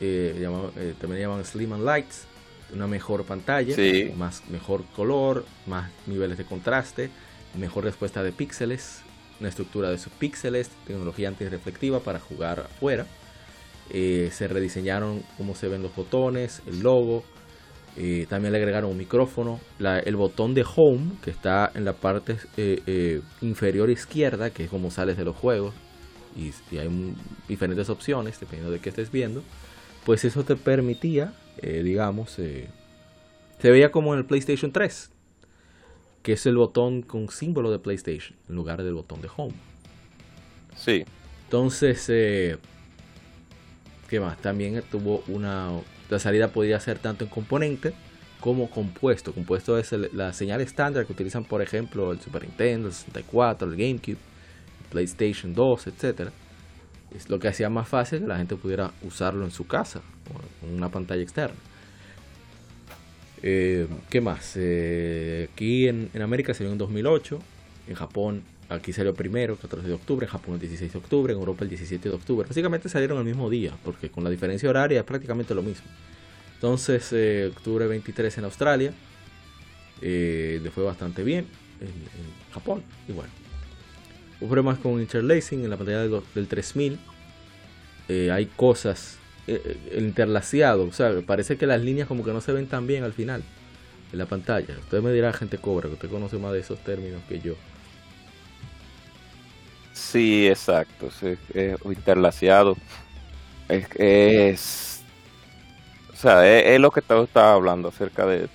Eh, 0.00 0.46
eh, 0.76 0.94
también 1.00 1.22
llaman 1.22 1.44
Slim 1.44 1.72
and 1.74 1.84
Lights. 1.84 2.26
Una 2.72 2.86
mejor 2.86 3.24
pantalla, 3.24 3.74
más, 4.16 4.48
mejor 4.48 4.84
color, 4.94 5.44
más 5.66 5.90
niveles 6.06 6.38
de 6.38 6.44
contraste, 6.44 7.10
mejor 7.58 7.82
respuesta 7.82 8.22
de 8.22 8.30
píxeles, 8.30 9.02
una 9.40 9.48
estructura 9.48 9.90
de 9.90 9.98
subpíxeles, 9.98 10.70
tecnología 10.86 11.28
antirreflectiva 11.28 11.98
para 11.98 12.20
jugar 12.20 12.60
afuera. 12.60 13.06
Eh, 13.92 14.28
se 14.32 14.46
rediseñaron 14.46 15.22
cómo 15.36 15.54
se 15.54 15.68
ven 15.68 15.82
los 15.82 15.94
botones, 15.94 16.62
el 16.66 16.80
logo. 16.80 17.24
Eh, 17.96 18.26
también 18.28 18.52
le 18.52 18.58
agregaron 18.58 18.90
un 18.90 18.96
micrófono. 18.96 19.58
el 19.78 20.16
botón 20.16 20.54
de 20.54 20.64
home, 20.64 21.12
que 21.22 21.30
está 21.30 21.72
en 21.74 21.84
la 21.84 21.94
parte 21.94 22.36
eh, 22.56 23.20
inferior 23.40 23.90
izquierda, 23.90 24.50
que 24.50 24.64
es 24.64 24.70
como 24.70 24.90
sales 24.90 25.16
de 25.16 25.24
los 25.24 25.36
juegos. 25.36 25.74
Y, 26.36 26.52
hay 26.76 26.88
diferentes 27.48 27.90
opciones, 27.90 28.38
dependiendo 28.38 28.70
de 28.72 28.78
qué 28.78 28.90
estés 28.90 29.10
viendo. 29.10 29.42
Pues 30.04 30.24
eso 30.24 30.44
te 30.44 30.56
permitía, 30.56 31.34
digamos, 31.62 32.30
se 32.30 32.68
veía 33.62 33.90
como 33.90 34.14
en 34.14 34.20
el 34.20 34.24
PlayStation 34.26 34.72
3 34.72 35.10
que 36.22 36.32
es 36.32 36.46
el 36.46 36.56
botón 36.56 37.02
con 37.02 37.28
símbolo 37.30 37.70
de 37.70 37.78
PlayStation 37.78 38.36
en 38.48 38.54
lugar 38.54 38.82
del 38.82 38.94
botón 38.94 39.20
de 39.20 39.28
Home. 39.36 39.54
Sí. 40.76 41.04
Entonces, 41.44 42.06
eh, 42.08 42.58
¿qué 44.08 44.20
más? 44.20 44.38
También 44.38 44.82
tuvo 44.90 45.22
una. 45.28 45.70
La 46.08 46.18
salida 46.18 46.48
podía 46.48 46.78
ser 46.80 46.98
tanto 46.98 47.24
en 47.24 47.30
componente 47.30 47.92
como 48.40 48.70
compuesto. 48.70 49.32
Compuesto 49.32 49.78
es 49.78 49.92
la 50.12 50.32
señal 50.32 50.60
estándar 50.60 51.06
que 51.06 51.12
utilizan, 51.12 51.44
por 51.44 51.62
ejemplo, 51.62 52.12
el 52.12 52.20
Super 52.20 52.42
Nintendo, 52.42 52.88
el 52.88 52.94
64, 52.94 53.68
el 53.70 53.76
GameCube, 53.76 54.18
el 54.18 54.88
PlayStation 54.90 55.54
2, 55.54 55.86
etc. 55.86 56.30
Es 57.16 57.28
lo 57.28 57.38
que 57.38 57.48
hacía 57.48 57.68
más 57.70 57.88
fácil 57.88 58.20
que 58.20 58.26
la 58.26 58.36
gente 58.36 58.56
pudiera 58.56 58.92
usarlo 59.02 59.44
en 59.44 59.50
su 59.50 59.66
casa 59.66 60.00
en 60.62 60.74
una 60.74 60.88
pantalla 60.88 61.22
externa. 61.22 61.56
Eh, 63.42 63.86
¿Qué 64.10 64.20
más? 64.20 64.52
Eh, 64.56 65.48
aquí 65.52 65.88
en, 65.88 66.10
América 66.20 66.52
salió 66.54 66.72
en 66.72 66.78
2008, 66.78 67.38
en 67.88 67.94
Japón 67.94 68.42
aquí 68.68 68.92
salió 68.92 69.14
primero, 69.14 69.56
14 69.56 69.88
de 69.88 69.94
octubre, 69.94 70.26
en 70.26 70.30
Japón 70.30 70.54
el 70.54 70.60
16 70.60 70.92
de 70.92 70.98
octubre, 70.98 71.32
en 71.32 71.38
Europa 71.38 71.64
el 71.64 71.70
17 71.70 72.08
de 72.08 72.14
octubre. 72.14 72.46
Básicamente 72.46 72.88
salieron 72.88 73.18
el 73.18 73.24
mismo 73.24 73.50
día, 73.50 73.72
porque 73.84 74.10
con 74.10 74.22
la 74.22 74.30
diferencia 74.30 74.68
horaria 74.68 75.00
es 75.00 75.04
prácticamente 75.04 75.54
lo 75.54 75.62
mismo. 75.62 75.86
Entonces, 76.54 77.12
eh, 77.12 77.50
octubre 77.56 77.86
23 77.86 78.38
en 78.38 78.44
Australia, 78.44 78.92
le 80.02 80.70
fue 80.72 80.84
bastante 80.84 81.24
bien 81.24 81.46
en, 81.80 81.90
Japón, 82.52 82.82
y 83.08 83.12
bueno. 83.12 83.30
Hubo 84.40 84.48
problemas 84.48 84.78
con 84.78 85.00
interlacing 85.00 85.64
en 85.64 85.70
la 85.70 85.76
pantalla 85.76 86.22
del 86.34 86.48
3000. 86.48 86.98
hay 88.08 88.46
cosas 88.56 89.18
eh, 89.46 89.76
el 89.92 90.04
interlaciado. 90.04 90.84
O 90.84 90.92
sea, 90.92 91.12
parece 91.26 91.56
que 91.56 91.66
las 91.66 91.80
líneas 91.80 92.06
como 92.06 92.24
que 92.24 92.32
no 92.32 92.40
se 92.40 92.52
ven 92.52 92.66
tan 92.66 92.86
bien 92.86 93.04
al 93.04 93.12
final 93.12 93.42
en 94.12 94.18
la 94.18 94.26
pantalla. 94.26 94.76
Usted 94.78 95.02
me 95.02 95.12
dirá, 95.12 95.32
gente 95.32 95.58
cobra, 95.58 95.88
que 95.88 95.94
usted 95.94 96.10
conoce 96.10 96.38
más 96.38 96.52
de 96.52 96.60
esos 96.60 96.78
términos 96.80 97.20
que 97.28 97.40
yo. 97.40 97.54
Sí, 99.92 100.48
exacto. 100.48 101.10
interlaciado. 101.84 102.76
Es, 103.68 103.86
es, 103.96 105.02
o 106.12 106.16
sea, 106.16 106.46
es, 106.48 106.80
lo 106.80 106.90
que 106.90 107.00
estaba 107.00 107.52
hablando 107.52 107.88
acerca 107.88 108.26
de, 108.26 108.48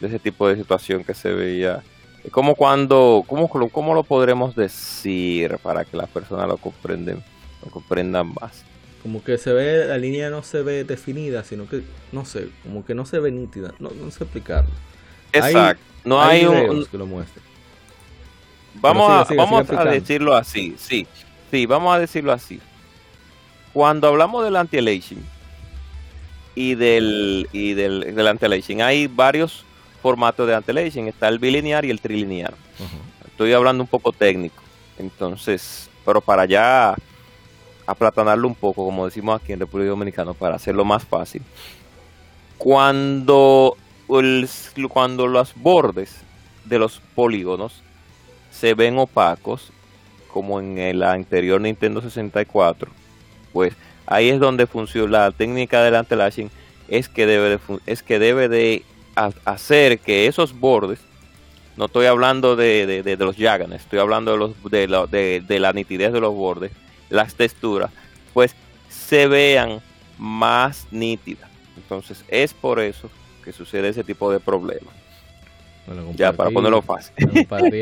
ese 0.00 0.18
tipo 0.18 0.48
de 0.48 0.56
situación 0.56 1.04
que 1.04 1.14
se 1.14 1.32
veía. 1.32 1.82
Como 2.30 2.54
cuando, 2.54 3.24
¿cómo, 3.26 3.48
¿Cómo 3.48 3.94
lo 3.94 4.04
podremos 4.04 4.54
decir 4.54 5.58
para 5.62 5.84
que 5.84 5.96
las 5.96 6.08
personas 6.08 6.46
lo 6.46 6.56
comprendan, 6.56 7.22
lo 7.64 7.70
comprendan 7.70 8.32
más? 8.40 8.64
como 9.02 9.22
que 9.22 9.36
se 9.36 9.52
ve, 9.52 9.86
la 9.86 9.98
línea 9.98 10.30
no 10.30 10.42
se 10.42 10.62
ve 10.62 10.84
definida, 10.84 11.42
sino 11.42 11.68
que, 11.68 11.82
no 12.12 12.24
sé, 12.24 12.48
como 12.62 12.84
que 12.84 12.94
no 12.94 13.04
se 13.04 13.18
ve 13.18 13.32
nítida. 13.32 13.74
No, 13.80 13.90
no 13.90 14.10
sé 14.12 14.24
explicarlo. 14.24 14.70
Exacto. 15.32 15.82
no 16.04 16.22
hay, 16.22 16.44
un 16.44 16.86
que 16.86 16.98
lo 16.98 17.06
muestren. 17.06 17.44
Vamos, 18.74 19.30
a, 19.30 19.34
vamos 19.34 19.68
a 19.70 19.84
decirlo 19.84 20.36
así, 20.36 20.76
sí. 20.78 21.06
Sí, 21.50 21.66
vamos 21.66 21.94
a 21.94 21.98
decirlo 21.98 22.32
así. 22.32 22.60
Cuando 23.72 24.06
hablamos 24.06 24.44
del 24.44 24.56
anti-aliasing 24.56 25.22
y 26.54 26.74
del, 26.76 27.48
y 27.52 27.74
del, 27.74 28.14
del 28.14 28.26
anti-aliasing, 28.28 28.82
hay 28.82 29.08
varios 29.08 29.64
formatos 30.02 30.46
de 30.46 30.54
anti-aliasing. 30.54 31.08
Está 31.08 31.28
el 31.28 31.38
bilinear 31.38 31.84
y 31.84 31.90
el 31.90 32.00
trilinear. 32.00 32.54
Estoy 33.26 33.52
hablando 33.52 33.82
un 33.82 33.88
poco 33.88 34.12
técnico. 34.12 34.62
Entonces, 34.98 35.88
pero 36.04 36.20
para 36.20 36.42
allá 36.42 36.94
aplatanarlo 37.86 38.46
un 38.46 38.54
poco, 38.54 38.84
como 38.84 39.06
decimos 39.06 39.40
aquí 39.40 39.52
en 39.52 39.60
República 39.60 39.90
Dominicana, 39.90 40.32
para 40.32 40.56
hacerlo 40.56 40.84
más 40.84 41.04
fácil. 41.04 41.42
Cuando, 42.58 43.76
cuando 44.88 45.26
los 45.26 45.54
bordes 45.54 46.20
de 46.64 46.78
los 46.78 47.00
polígonos 47.14 47.82
se 48.50 48.74
ven 48.74 48.98
opacos, 48.98 49.72
como 50.28 50.60
en 50.60 50.78
el 50.78 51.02
anterior 51.02 51.60
Nintendo 51.60 52.00
64, 52.00 52.90
pues 53.52 53.74
ahí 54.06 54.30
es 54.30 54.40
donde 54.40 54.66
funciona 54.66 55.26
la 55.26 55.30
técnica 55.30 55.82
del 55.82 55.96
antelashing, 55.96 56.50
es 56.88 57.08
que 57.08 57.26
debe 57.26 57.50
de, 57.50 57.58
es 57.86 58.02
que 58.02 58.18
debe 58.18 58.48
de 58.48 58.84
hacer 59.14 59.98
que 59.98 60.26
esos 60.26 60.58
bordes, 60.58 61.00
no 61.76 61.86
estoy 61.86 62.06
hablando 62.06 62.56
de, 62.56 63.02
de, 63.02 63.16
los 63.16 63.36
yaganes, 63.36 63.82
estoy 63.82 63.98
hablando 63.98 64.32
de, 64.32 64.38
los, 64.38 64.70
de, 64.70 64.88
la, 64.88 65.06
de 65.06 65.58
la 65.58 65.72
nitidez 65.72 66.12
de 66.12 66.20
los 66.20 66.34
bordes, 66.34 66.72
las 67.10 67.34
texturas, 67.34 67.90
pues 68.32 68.54
se 68.88 69.26
vean 69.26 69.80
más 70.18 70.86
nítidas. 70.90 71.50
Entonces 71.76 72.24
es 72.28 72.54
por 72.54 72.80
eso 72.80 73.10
que 73.44 73.52
sucede 73.52 73.88
ese 73.88 74.04
tipo 74.04 74.30
de 74.30 74.40
problemas. 74.40 74.94
ya 76.14 76.32
para 76.32 76.50
ponerlo 76.50 76.80
fácil. 76.82 77.14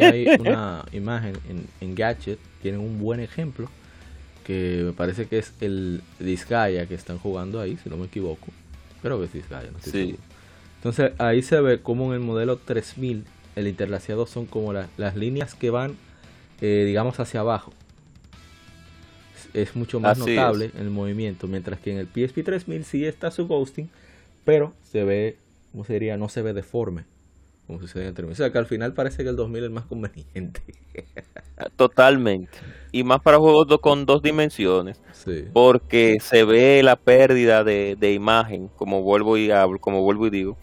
ahí 0.02 0.26
una 0.40 0.84
imagen 0.92 1.36
en, 1.48 1.66
en, 1.80 1.94
Gadget, 1.94 2.38
tienen 2.62 2.80
un 2.80 2.98
buen 2.98 3.20
ejemplo, 3.20 3.68
que 4.44 4.82
me 4.86 4.92
parece 4.92 5.26
que 5.26 5.38
es 5.38 5.52
el 5.60 6.02
Disgaea 6.18 6.86
que 6.86 6.94
están 6.94 7.18
jugando 7.18 7.60
ahí, 7.60 7.76
si 7.82 7.90
no 7.90 7.96
me 7.96 8.06
equivoco. 8.06 8.46
Creo 9.02 9.18
que 9.18 9.26
es 9.26 9.32
Disgaea, 9.32 9.70
no 9.70 9.78
sí. 9.80 10.16
Entonces 10.80 11.12
ahí 11.18 11.42
se 11.42 11.60
ve 11.60 11.82
como 11.82 12.06
en 12.06 12.14
el 12.14 12.26
modelo 12.26 12.56
3000 12.56 13.24
el 13.54 13.68
interlaciado 13.68 14.24
son 14.26 14.46
como 14.46 14.72
las 14.72 15.14
líneas 15.14 15.54
que 15.54 15.68
van, 15.68 15.96
eh, 16.62 16.84
digamos, 16.86 17.20
hacia 17.20 17.40
abajo. 17.40 17.72
Es 19.52 19.76
mucho 19.76 20.00
más 20.00 20.16
notable 20.16 20.70
el 20.78 20.88
movimiento, 20.88 21.48
mientras 21.48 21.80
que 21.80 21.92
en 21.92 21.98
el 21.98 22.06
PSP 22.06 22.42
3000 22.44 22.84
sí 22.84 23.04
está 23.04 23.30
su 23.30 23.46
ghosting, 23.46 23.90
pero 24.44 24.72
se 24.90 25.04
ve, 25.04 25.36
¿cómo 25.72 25.84
se 25.84 25.94
diría? 25.94 26.16
No 26.16 26.30
se 26.30 26.40
ve 26.40 26.54
deforme, 26.54 27.04
como 27.70 27.80
sucede 27.80 28.02
en 28.02 28.08
el 28.08 28.14
término. 28.14 28.32
O 28.32 28.36
sea, 28.36 28.50
que 28.50 28.58
al 28.58 28.66
final 28.66 28.92
parece 28.92 29.22
que 29.22 29.28
el 29.30 29.36
2000 29.36 29.62
es 29.62 29.66
el 29.68 29.72
más 29.72 29.84
conveniente. 29.84 30.60
Totalmente. 31.76 32.58
Y 32.92 33.04
más 33.04 33.20
para 33.20 33.38
juegos 33.38 33.66
con 33.80 34.06
dos 34.06 34.22
dimensiones. 34.22 35.00
sí. 35.12 35.44
Porque 35.52 36.18
se 36.20 36.44
ve 36.44 36.82
la 36.82 36.96
pérdida 36.96 37.62
de, 37.64 37.96
de 37.98 38.12
imagen, 38.12 38.68
como 38.76 39.02
vuelvo 39.02 39.36
y 39.36 39.50
hablo, 39.50 39.78
como 39.78 40.02
vuelvo 40.02 40.26
y 40.26 40.30
digo, 40.30 40.56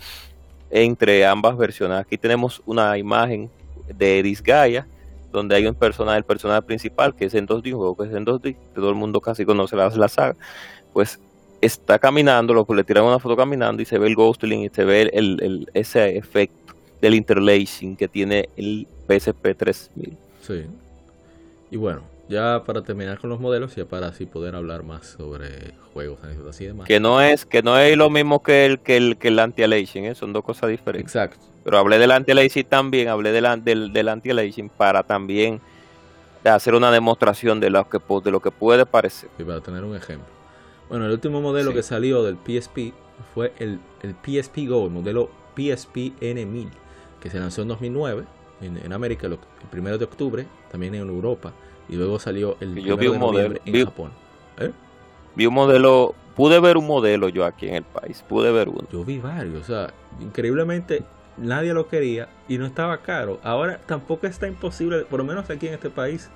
entre 0.70 1.26
ambas 1.26 1.58
versiones. 1.58 2.00
Aquí 2.00 2.18
tenemos 2.18 2.62
una 2.66 2.98
imagen 2.98 3.50
de 3.96 4.22
Disgaea, 4.24 4.86
donde 5.32 5.56
hay 5.56 5.66
un 5.66 5.76
personaje, 5.76 6.18
el 6.18 6.24
personaje 6.26 6.62
principal, 6.64 7.16
que 7.16 7.26
es 7.26 7.34
en 7.36 7.48
2D, 7.48 7.72
un 7.74 7.78
juego 7.80 7.96
que 7.96 8.04
es 8.10 8.14
en 8.14 8.26
2D, 8.26 8.42
que 8.56 8.76
todo 8.76 8.90
el 8.90 8.96
mundo 8.96 9.22
casi 9.22 9.46
conoce 9.46 9.76
la, 9.76 9.90
la 9.90 10.08
saga, 10.10 10.36
pues 10.94 11.20
está 11.62 12.00
caminando, 12.00 12.54
lo, 12.54 12.66
le 12.76 12.84
tiran 12.84 13.06
una 13.06 13.20
foto 13.20 13.36
caminando 13.36 13.82
y 13.82 13.86
se 13.86 13.98
ve 13.98 14.08
el 14.08 14.16
ghostling 14.16 14.62
y 14.66 14.70
se 14.70 14.84
ve 14.84 15.10
el- 15.14 15.42
el- 15.42 15.70
ese 15.74 16.18
efecto 16.18 16.57
del 17.02 17.16
interlacing 17.16 17.96
que 17.96 18.08
tiene 18.08 18.50
el 18.58 18.88
PSP 19.08 19.56
3000. 19.58 20.18
Sí. 20.42 20.66
Y 21.72 21.78
bueno, 21.78 22.02
ya 22.30 22.64
para 22.66 22.82
terminar 22.82 23.20
con 23.20 23.30
los 23.30 23.40
modelos, 23.40 23.76
ya 23.76 23.86
para 23.86 24.08
así 24.08 24.26
poder 24.26 24.56
hablar 24.56 24.84
más 24.84 25.06
sobre 25.08 25.74
juegos, 25.94 26.24
anécdotas 26.24 26.60
y 26.62 26.66
demás. 26.66 26.88
Que 26.88 27.00
no 27.00 27.22
es, 27.22 27.46
que 27.46 27.62
no 27.62 27.78
es 27.78 27.96
lo 27.98 28.10
mismo 28.10 28.42
que 28.42 28.66
el, 28.66 28.80
que 28.80 28.98
el, 28.98 29.18
que 29.18 29.28
el 29.30 29.40
anti-aliasing, 29.40 30.06
¿eh? 30.06 30.16
son 30.16 30.34
dos 30.34 30.44
cosas 30.44 30.70
diferentes. 30.70 31.14
Exacto. 31.14 31.46
Pero 31.64 31.78
hablé 31.78 31.98
del 31.98 32.12
anti-aliasing 32.12 32.66
también, 32.66 33.10
hablé 33.10 33.32
del, 33.32 33.64
del, 33.64 33.92
del 33.94 34.10
anti-aliasing 34.10 34.70
para 34.70 35.04
también 35.04 35.60
hacer 36.46 36.76
una 36.76 36.92
demostración 36.92 37.60
de 37.60 37.70
lo 37.70 37.90
que, 37.90 38.00
de 38.24 38.32
lo 38.32 38.40
que 38.40 38.52
puede 38.52 38.86
parecer. 38.86 39.30
Y 39.38 39.44
para 39.44 39.60
tener 39.60 39.84
un 39.84 39.96
ejemplo. 39.96 40.28
Bueno, 40.90 41.06
el 41.06 41.12
último 41.12 41.42
modelo 41.42 41.72
Sí. 41.72 41.76
que 41.76 41.84
salió 41.84 42.24
del 42.24 42.38
PSP 42.38 42.94
fue 43.34 43.52
el, 43.60 43.80
el 44.02 44.16
PSP 44.16 44.60
Go, 44.70 44.86
el 44.86 44.92
modelo 44.92 45.30
PSP 45.56 46.14
N1000, 46.22 46.70
que 47.22 47.30
se 47.30 47.40
lanzó 47.40 47.62
en 47.62 47.70
2009 47.70 48.24
en, 48.62 48.78
en 48.78 48.94
América 48.94 49.28
el, 49.28 49.38
primero 49.70 49.98
de 49.98 50.06
octubre, 50.06 50.46
también 50.72 50.96
en 50.96 51.08
Europa, 51.08 51.54
y 51.90 51.96
luego 51.96 52.20
salió 52.20 52.58
el 52.60 52.76
Yo 52.76 52.96
primero 52.96 52.98
vi 52.98 53.04
de 53.06 53.10
un 53.10 53.20
modelo, 53.20 53.56
en 53.66 53.74
vi- 53.74 53.86
Japón. 53.86 54.12
¿Eh? 54.60 54.72
Vi 55.36 55.46
un 55.46 55.54
modelo, 55.54 56.16
pude 56.36 56.60
ver 56.60 56.78
un 56.78 56.88
modelo 56.88 57.30
yo 57.30 57.46
aquí 57.46 57.68
en 57.68 57.76
el 57.76 57.84
país, 57.84 58.24
pude 58.28 58.52
ver 58.52 58.70
uno. 58.70 58.88
Yo 58.92 59.04
vi 59.06 59.20
varios, 59.20 59.62
o 59.62 59.66
sea, 59.66 59.94
increíblemente 60.20 61.04
nadie 61.38 61.74
lo 61.74 61.88
quería 61.88 62.28
y 62.48 62.58
no 62.58 62.66
estaba 62.66 62.98
caro. 63.04 63.40
Ahora 63.44 63.80
tampoco 63.86 64.26
está 64.28 64.48
imposible, 64.48 65.04
por 65.06 65.20
lo 65.20 65.26
menos 65.26 65.50
aquí 65.50 65.68
en 65.68 65.76
este 65.76 65.90
país, 65.92 66.30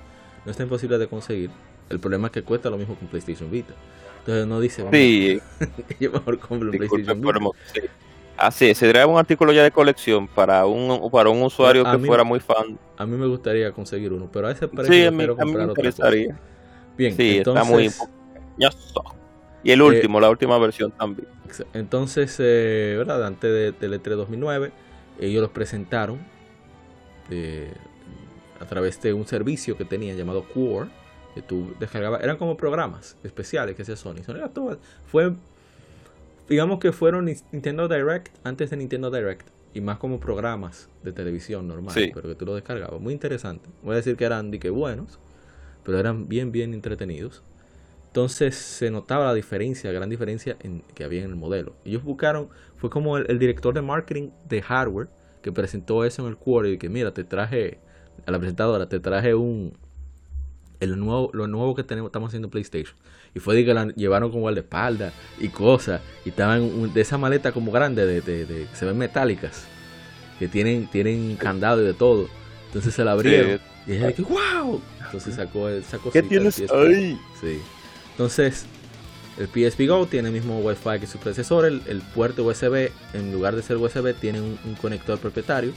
no 0.44 0.50
está 0.52 0.62
imposible 0.62 0.98
de 0.98 1.08
conseguir. 1.08 1.50
El 1.90 1.98
problema 2.00 2.28
es 2.28 2.32
que 2.32 2.42
cuesta 2.42 2.70
lo 2.70 2.78
mismo 2.78 2.96
que 2.96 3.04
un 3.04 3.10
PlayStation 3.10 3.50
Vita. 3.50 3.74
Entonces 4.20 4.46
no 4.46 4.60
dice, 4.60 4.82
vamos, 4.82 4.92
Sí, 4.96 5.40
yo 6.00 6.12
mejor 6.12 6.38
compro 6.38 6.70
un 6.70 6.78
disculpe 6.78 6.78
PlayStation 6.78 7.20
Vita. 7.20 7.50
sí. 7.64 7.80
Así 8.42 8.70
es, 8.70 8.78
se 8.78 8.90
trae 8.90 9.04
un 9.06 9.16
artículo 9.18 9.52
ya 9.52 9.62
de 9.62 9.70
colección 9.70 10.26
para 10.26 10.66
un, 10.66 11.08
para 11.12 11.30
un 11.30 11.42
usuario 11.42 11.86
A 11.86 11.92
que 11.96 12.04
fuera 12.04 12.24
muy 12.24 12.40
fan. 12.40 12.76
A 12.96 13.06
mí 13.06 13.16
me 13.16 13.26
gustaría 13.28 13.70
conseguir 13.70 14.12
uno, 14.12 14.28
pero 14.32 14.48
a 14.48 14.50
ese 14.50 14.66
precio 14.66 14.92
Sí, 14.92 15.04
a 15.04 15.10
mí, 15.12 15.18
quiero 15.18 15.36
a 15.40 15.44
mí 15.44 15.52
me 15.54 15.62
interesaría. 15.62 16.40
Bien, 16.98 17.16
Sí, 17.16 17.38
entonces, 17.38 17.62
está 17.64 18.04
muy 18.04 18.12
ñoso. 18.58 19.04
Y 19.62 19.70
el 19.70 19.80
último, 19.80 20.18
la 20.20 20.28
última 20.28 20.58
versión 20.58 20.90
también. 20.90 21.28
entonces, 21.72 22.34
eh, 22.40 22.96
¿verdad? 22.98 23.24
Antes 23.24 23.50
de, 23.50 23.72
del 23.72 24.02
E3 24.02 24.16
2009, 24.16 24.72
ellos 25.20 25.40
los 25.40 25.50
presentaron 25.52 26.18
eh, 27.30 27.72
a 28.60 28.64
través 28.66 29.00
de 29.02 29.12
un 29.12 29.24
servicio 29.26 29.76
que 29.76 29.84
tenían 29.84 30.16
llamado 30.16 30.44
Core, 30.52 30.90
que 31.34 31.42
tú 31.42 31.74
descargabas, 31.78 32.22
eran 32.22 32.36
como 32.38 32.56
programas 32.56 33.16
especiales 33.22 33.76
que 33.76 33.82
hacía 33.82 33.94
Sony. 33.96 34.22
Sony 34.24 34.36
era 34.38 34.48
todo- 34.48 34.78
fue, 35.06 35.32
digamos 36.52 36.78
que 36.80 36.92
fueron 36.92 37.24
Nintendo 37.24 37.88
Direct 37.88 38.28
antes 38.44 38.70
de 38.70 38.76
Nintendo 38.76 39.10
Direct. 39.10 39.48
Y 39.74 39.80
más 39.80 39.96
como 39.96 40.20
programas 40.20 40.90
de 41.02 41.12
televisión 41.12 41.66
normal, 41.66 41.94
Sí. 41.94 42.10
pero 42.12 42.28
que 42.28 42.34
tú 42.34 42.44
lo 42.44 42.54
descargabas. 42.54 43.00
Muy 43.00 43.14
interesante. 43.14 43.70
Voy 43.82 43.94
a 43.94 43.96
decir 43.96 44.16
que 44.16 44.24
eran 44.26 44.50
de 44.50 44.58
que 44.58 44.68
buenos, 44.68 45.18
pero 45.82 45.98
eran 45.98 46.28
bien, 46.28 46.52
bien 46.52 46.74
entretenidos. 46.74 47.42
Entonces 48.08 48.54
se 48.54 48.90
notaba 48.90 49.24
la 49.24 49.32
diferencia, 49.34 49.90
la 49.90 49.94
gran 49.94 50.10
diferencia 50.10 50.58
en, 50.60 50.82
que 50.94 51.04
había 51.04 51.24
en 51.24 51.30
el 51.30 51.36
modelo. 51.36 51.74
Ellos 51.86 52.04
buscaron, 52.04 52.50
fue 52.76 52.90
como 52.90 53.16
el, 53.16 53.24
el 53.30 53.38
director 53.38 53.72
de 53.72 53.80
marketing 53.80 54.28
de 54.46 54.60
hardware 54.60 55.08
que 55.40 55.52
presentó 55.52 56.04
eso 56.04 56.20
en 56.22 56.28
el 56.28 56.36
quarter 56.36 56.72
y 56.74 56.76
que 56.78 56.90
mira, 56.90 57.14
te 57.14 57.24
traje, 57.24 57.78
a 58.26 58.30
la 58.30 58.38
presentadora, 58.38 58.90
te 58.90 59.00
traje 59.00 59.34
un, 59.34 59.72
el 60.82 60.98
nuevo, 60.98 61.30
lo 61.32 61.46
nuevo 61.46 61.74
que 61.74 61.82
tenemos, 61.84 62.08
estamos 62.08 62.28
haciendo 62.28 62.46
en 62.46 62.50
PlayStation. 62.50 62.94
Y 63.34 63.38
fue 63.40 63.54
de 63.56 63.64
que 63.64 63.72
la 63.72 63.86
llevaron 63.94 64.30
con 64.30 64.40
guardaespaldas 64.40 65.12
y 65.40 65.48
cosas. 65.48 66.00
Y 66.24 66.30
estaban 66.30 66.60
un- 66.62 66.92
de 66.92 67.00
esa 67.00 67.16
maleta 67.18 67.52
como 67.52 67.72
grande, 67.72 68.04
de, 68.04 68.20
de, 68.20 68.44
de- 68.46 68.66
que 68.66 68.76
se 68.76 68.84
ven 68.84 68.98
metálicas. 68.98 69.64
Que 70.38 70.48
tienen, 70.48 70.86
tienen 70.88 71.36
candado 71.36 71.80
y 71.82 71.84
de 71.86 71.94
todo. 71.94 72.28
Entonces 72.66 72.92
se 72.94 73.04
la 73.04 73.12
abrieron. 73.12 73.60
Y 73.86 73.92
ella 73.92 74.08
dije, 74.08 74.22
wow. 74.22 74.80
Entonces 75.04 75.34
sacó 75.34 75.68
esa 75.68 75.98
cosita. 75.98 76.12
¿Qué 76.22 76.22
tienes 76.28 76.60
ahí? 76.70 77.18
Sí. 77.40 77.58
Entonces, 78.12 78.66
el 79.38 79.46
PSP 79.48 79.86
Go 79.88 80.06
tiene 80.06 80.28
el 80.28 80.34
mismo 80.34 80.58
Wi-Fi 80.60 81.00
que 81.00 81.06
su 81.06 81.18
predecesor. 81.18 81.64
El, 81.64 81.82
el 81.86 82.00
puerto 82.00 82.44
USB, 82.44 82.90
en 83.14 83.32
lugar 83.32 83.56
de 83.56 83.62
ser 83.62 83.76
USB, 83.78 84.14
tiene 84.14 84.40
un, 84.40 84.58
un 84.64 84.74
conector 84.74 85.18
propietario. 85.18 85.72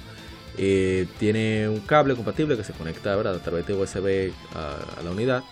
Eh, 0.58 1.08
tiene 1.20 1.68
un 1.68 1.80
cable 1.82 2.16
compatible 2.16 2.56
que 2.56 2.64
se 2.64 2.72
conecta 2.74 3.16
¿verdad? 3.16 3.36
a 3.36 3.40
través 3.40 3.66
de 3.68 3.74
USB 3.74 4.32
a, 4.56 5.00
a 5.00 5.04
la 5.04 5.12
unidad. 5.12 5.44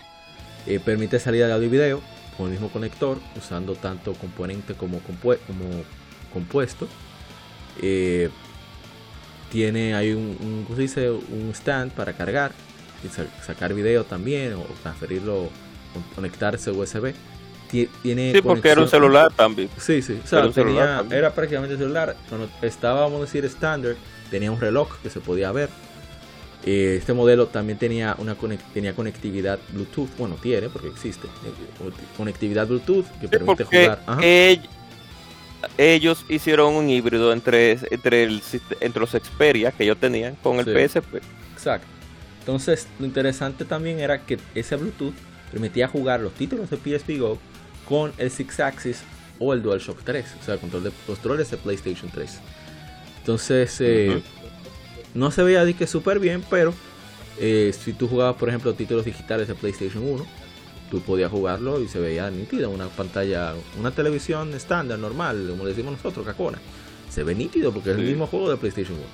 Eh, 0.66 0.80
permite 0.80 1.18
salida 1.18 1.46
de 1.46 1.52
audio 1.52 1.66
y 1.66 1.70
video 1.70 2.00
con 2.36 2.46
el 2.46 2.52
mismo 2.52 2.70
conector, 2.70 3.18
usando 3.36 3.74
tanto 3.74 4.14
componente 4.14 4.74
como, 4.74 5.00
compue- 5.02 5.38
como 5.46 5.64
compuesto. 6.32 6.88
Eh, 7.82 8.30
tiene 9.50 9.94
ahí 9.94 10.12
un, 10.12 10.36
un, 10.40 10.64
¿cómo 10.64 10.76
se 10.76 10.82
dice? 10.82 11.10
un 11.10 11.50
stand 11.54 11.92
para 11.92 12.12
cargar 12.14 12.52
y 13.04 13.08
sa- 13.08 13.26
sacar 13.44 13.72
video 13.74 14.04
también 14.04 14.54
o 14.54 14.64
transferirlo, 14.82 15.48
con- 15.92 16.02
conectarse 16.14 16.70
USB. 16.70 17.14
Tie- 17.70 17.88
Tiene 18.02 18.32
Sí, 18.32 18.42
porque 18.42 18.70
era 18.70 18.80
un 18.80 18.88
celular 18.88 19.32
también. 19.32 19.68
Sí, 19.78 20.02
sí, 20.02 20.18
o 20.22 20.26
sea, 20.26 20.40
Era 20.40 20.52
celular 20.52 21.02
tenía- 21.02 21.18
era 21.18 21.34
prácticamente 21.34 21.76
celular. 21.76 22.16
Cuando 22.28 22.48
estaba, 22.62 23.02
vamos 23.02 23.18
a 23.18 23.24
decir, 23.26 23.44
estándar, 23.44 23.94
tenía 24.34 24.50
un 24.50 24.60
reloj 24.60 24.88
que 25.02 25.10
se 25.10 25.20
podía 25.20 25.52
ver. 25.52 25.68
Eh, 26.66 26.96
este 26.98 27.12
modelo 27.12 27.46
también 27.46 27.78
tenía 27.78 28.16
una 28.18 28.34
tenía 28.72 28.94
conectividad 28.94 29.58
Bluetooth, 29.70 30.08
bueno, 30.18 30.36
tiene 30.42 30.68
porque 30.70 30.88
existe. 30.88 31.26
eh, 31.28 31.90
conectividad 32.16 32.66
Bluetooth 32.66 33.04
que 33.20 33.26
Sí, 33.26 33.28
permite 33.28 33.64
jugar. 33.64 34.02
Ajá. 34.06 34.20
ellos 35.78 36.24
hicieron 36.28 36.74
un 36.74 36.88
híbrido 36.90 37.32
entre, 37.32 37.72
entre, 37.90 38.24
el, 38.24 38.42
sist- 38.42 38.76
entre 38.80 39.00
los 39.00 39.10
Xperia 39.10 39.72
que 39.72 39.84
ellos 39.84 39.98
tenían 39.98 40.34
con 40.36 40.58
el 40.58 40.64
Sí. 40.64 40.72
PSP. 40.72 41.20
Exacto. 41.54 41.86
Entonces, 42.40 42.86
lo 42.98 43.06
interesante 43.06 43.64
también 43.64 44.00
era 44.00 44.20
que 44.26 44.38
ese 44.54 44.76
Bluetooth 44.76 45.14
permitía 45.50 45.88
jugar 45.88 46.20
los 46.20 46.32
títulos 46.34 46.68
de 46.70 46.76
PSP 46.76 47.18
Go 47.18 47.38
con 47.88 48.12
el 48.18 48.30
Six 48.30 48.60
Axis 48.60 49.02
o 49.38 49.52
el 49.52 49.62
DualShock 49.62 50.02
3, 50.04 50.24
o 50.40 50.44
sea, 50.44 50.56
control 50.58 50.84
de, 50.84 50.92
controles 51.06 51.50
de 51.50 51.56
PlayStation 51.56 52.10
3. 52.10 52.38
Entonces, 53.24 53.80
eh, 53.80 54.20
no 55.14 55.30
se 55.30 55.42
veía 55.42 55.64
de 55.64 55.72
que 55.72 55.86
súper 55.86 56.18
bien, 56.18 56.44
pero 56.50 56.74
eh, 57.40 57.72
si 57.72 57.94
tú 57.94 58.06
jugabas, 58.06 58.36
por 58.36 58.50
ejemplo, 58.50 58.74
títulos 58.74 59.06
digitales 59.06 59.48
de 59.48 59.54
PlayStation 59.54 60.06
1, 60.06 60.26
tú 60.90 61.00
podías 61.00 61.30
jugarlo 61.30 61.80
y 61.80 61.88
se 61.88 61.98
veía 62.00 62.30
nítido, 62.30 62.68
una 62.68 62.88
pantalla, 62.88 63.54
una 63.80 63.92
televisión 63.92 64.52
estándar, 64.52 64.98
normal, 64.98 65.46
como 65.48 65.64
le 65.64 65.70
decimos 65.70 65.92
nosotros, 65.92 66.26
cacona. 66.26 66.58
Se 67.08 67.24
ve 67.24 67.34
nítido 67.34 67.72
porque 67.72 67.92
es 67.92 67.96
el 67.96 68.04
mismo 68.04 68.26
juego 68.26 68.50
de 68.50 68.58
PlayStation 68.58 68.98
1. 68.98 69.06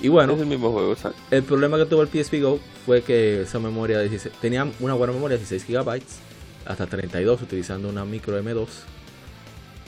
Y 0.00 0.08
bueno, 0.08 0.32
es 0.32 0.40
el 0.40 0.46
mismo 0.46 0.72
juego, 0.72 0.94
exacto. 0.94 1.20
el 1.30 1.42
problema 1.42 1.76
que 1.76 1.84
tuvo 1.84 2.00
el 2.00 2.08
PSP 2.08 2.40
Go 2.40 2.58
fue 2.86 3.02
que 3.02 3.42
esa 3.42 3.58
memoria 3.58 3.98
de 3.98 4.08
16 4.08 4.34
tenía 4.40 4.66
una 4.80 4.94
buena 4.94 5.12
memoria 5.12 5.36
de 5.36 5.44
16 5.44 5.68
GB 5.68 6.00
hasta 6.64 6.86
32 6.86 7.42
utilizando 7.42 7.90
una 7.90 8.06
micro 8.06 8.42
M2. 8.42 8.66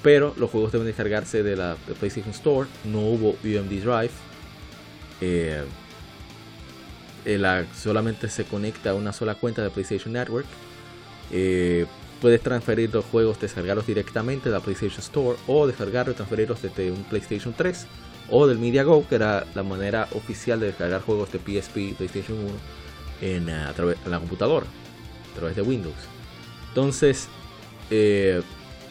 Pero 0.02 0.34
los 0.36 0.50
juegos 0.50 0.72
deben 0.72 0.86
descargarse 0.86 1.42
de 1.42 1.56
la 1.56 1.76
de 1.86 1.94
PlayStation 1.94 2.32
Store. 2.32 2.68
No 2.84 3.00
hubo 3.00 3.30
UMD 3.44 3.80
Drive. 3.80 4.10
Eh, 5.20 5.62
eh, 7.24 7.38
la- 7.38 7.64
solamente 7.74 8.28
se 8.28 8.44
conecta 8.44 8.90
a 8.90 8.94
una 8.94 9.12
sola 9.12 9.36
cuenta 9.36 9.62
de 9.62 9.70
PlayStation 9.70 10.12
Network. 10.12 10.46
Eh, 11.30 11.86
puedes 12.20 12.40
transferir 12.40 12.92
los 12.92 13.04
juegos, 13.04 13.40
descargarlos 13.40 13.86
directamente 13.86 14.48
de 14.48 14.54
la 14.56 14.60
PlayStation 14.60 15.00
Store 15.00 15.38
o 15.46 15.66
descargarlos 15.66 16.14
y 16.14 16.16
transferirlos 16.16 16.62
desde 16.62 16.90
un 16.90 17.04
PlayStation 17.04 17.54
3 17.56 17.86
o 18.30 18.46
del 18.46 18.58
Media 18.58 18.82
Go, 18.82 19.06
que 19.08 19.14
era 19.16 19.46
la 19.54 19.62
manera 19.62 20.08
oficial 20.14 20.58
de 20.60 20.66
descargar 20.66 21.00
juegos 21.02 21.30
de 21.32 21.38
PSP 21.38 21.94
PlayStation 21.96 22.38
1 22.38 22.50
en, 23.20 23.50
a 23.50 23.72
través, 23.72 23.98
en 24.04 24.10
la 24.10 24.18
computadora, 24.18 24.66
a 25.32 25.38
través 25.38 25.54
de 25.54 25.62
Windows. 25.62 25.94
Entonces, 26.68 27.28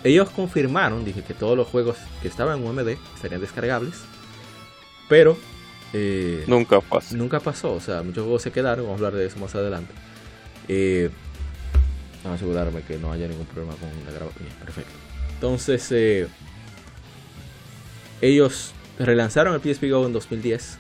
ellos 0.04 0.30
confirmaron, 0.30 1.06
dije 1.06 1.24
que 1.24 1.34
todos 1.34 1.58
los 1.58 1.68
juegos 1.68 1.98
que 2.22 2.28
estaban 2.28 2.60
en 2.60 2.68
UMD 2.68 2.96
serían 3.22 3.42
descargables, 3.42 4.02
pero 5.08 5.38
eh, 5.94 6.44
Nunca 6.48 6.80
pasa. 6.82 7.16
nunca 7.16 7.40
pasó. 7.40 7.74
O 7.74 7.80
sea, 7.82 8.02
muchos 8.04 8.24
juegos 8.24 8.42
se 8.42 8.52
quedaron. 8.52 8.86
Vamos 8.86 9.02
a 9.02 9.06
hablar 9.06 9.20
de 9.20 9.28
eso 9.28 9.38
más 9.40 9.54
adelante. 9.56 9.94
Eh, 10.68 11.10
vamos 12.24 12.34
a 12.34 12.36
asegurarme 12.36 12.82
que 12.84 12.98
no 12.98 13.12
haya 13.12 13.28
ningún 13.28 13.46
problema 13.46 13.76
con 13.76 13.90
la 14.06 14.12
grabación. 14.12 14.48
Perfecto. 14.64 14.92
Entonces, 15.34 15.92
eh, 15.92 16.28
ellos 18.22 18.74
relanzaron 19.00 19.54
el 19.54 19.62
PSP 19.62 19.90
Go 19.90 20.06
en 20.06 20.14
2010 20.14 20.78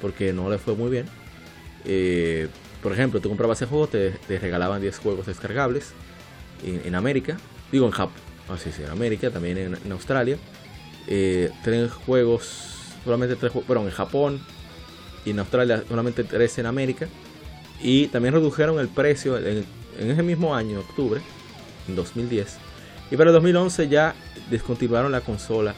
porque 0.00 0.32
no 0.32 0.50
le 0.50 0.58
fue 0.58 0.74
muy 0.74 0.90
bien. 0.90 1.06
Eh, 1.84 2.48
por 2.82 2.92
ejemplo, 2.92 3.20
tú 3.20 3.28
comprabas 3.28 3.58
ese 3.58 3.66
juego, 3.66 3.86
te, 3.88 4.18
regalaban 4.28 4.80
10 4.80 4.98
juegos 4.98 5.26
descargables 5.26 5.92
en, 6.64 6.94
América, 6.94 7.36
digo 7.70 7.86
en 7.86 7.92
Japón, 7.92 8.16
así 8.50 8.72
sí, 8.72 8.82
en 8.82 8.90
América, 8.90 9.30
también 9.30 9.78
en, 9.84 9.92
Australia. 9.92 10.36
Eh, 11.06 11.50
tres 11.62 11.92
juegos, 11.92 12.94
solamente 13.04 13.36
tres 13.36 13.52
juegos, 13.52 13.66
bueno, 13.66 13.84
en 13.84 13.90
Japón 13.90 14.40
y 15.24 15.30
en 15.30 15.38
Australia 15.38 15.82
solamente 15.88 16.24
tres 16.24 16.58
en 16.58 16.66
América. 16.66 17.08
Y 17.80 18.08
también 18.08 18.34
redujeron 18.34 18.78
el 18.80 18.88
precio 18.88 19.38
en, 19.38 19.64
ese 19.98 20.22
mismo 20.22 20.54
año, 20.54 20.80
octubre, 20.80 21.20
en 21.88 21.96
2010. 21.96 22.58
Y 23.10 23.16
para 23.16 23.30
el 23.30 23.34
2011 23.34 23.88
ya 23.88 24.14
descontinuaron 24.50 25.12
la 25.12 25.20
consola 25.20 25.74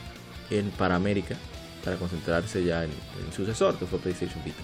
en, 0.50 0.70
para 0.70 0.96
América 0.96 1.36
para 1.84 1.96
concentrarse 1.96 2.64
ya 2.64 2.84
en, 2.84 2.90
el 2.90 3.32
sucesor 3.32 3.78
que 3.78 3.86
fue 3.86 3.98
PlayStation 3.98 4.42
Vita. 4.44 4.62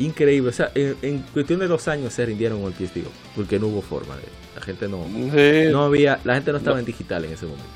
Increíble, 0.00 0.48
o 0.48 0.52
sea, 0.52 0.72
en, 0.74 1.18
cuestión 1.34 1.60
de 1.60 1.68
dos 1.68 1.86
años 1.86 2.14
se 2.14 2.24
rindieron 2.24 2.62
con 2.62 2.72
el 2.72 2.74
PSP 2.74 3.04
porque 3.36 3.58
no 3.58 3.66
hubo 3.66 3.82
forma 3.82 4.16
de, 4.16 4.22
la 4.54 4.62
gente 4.62 4.88
no, 4.88 5.06
no 5.06 5.84
había, 5.84 6.18
la 6.24 6.34
gente 6.34 6.52
no 6.52 6.58
estaba 6.58 6.78
en 6.78 6.86
digital 6.86 7.26
en 7.26 7.34
ese 7.34 7.44
momento. 7.44 7.68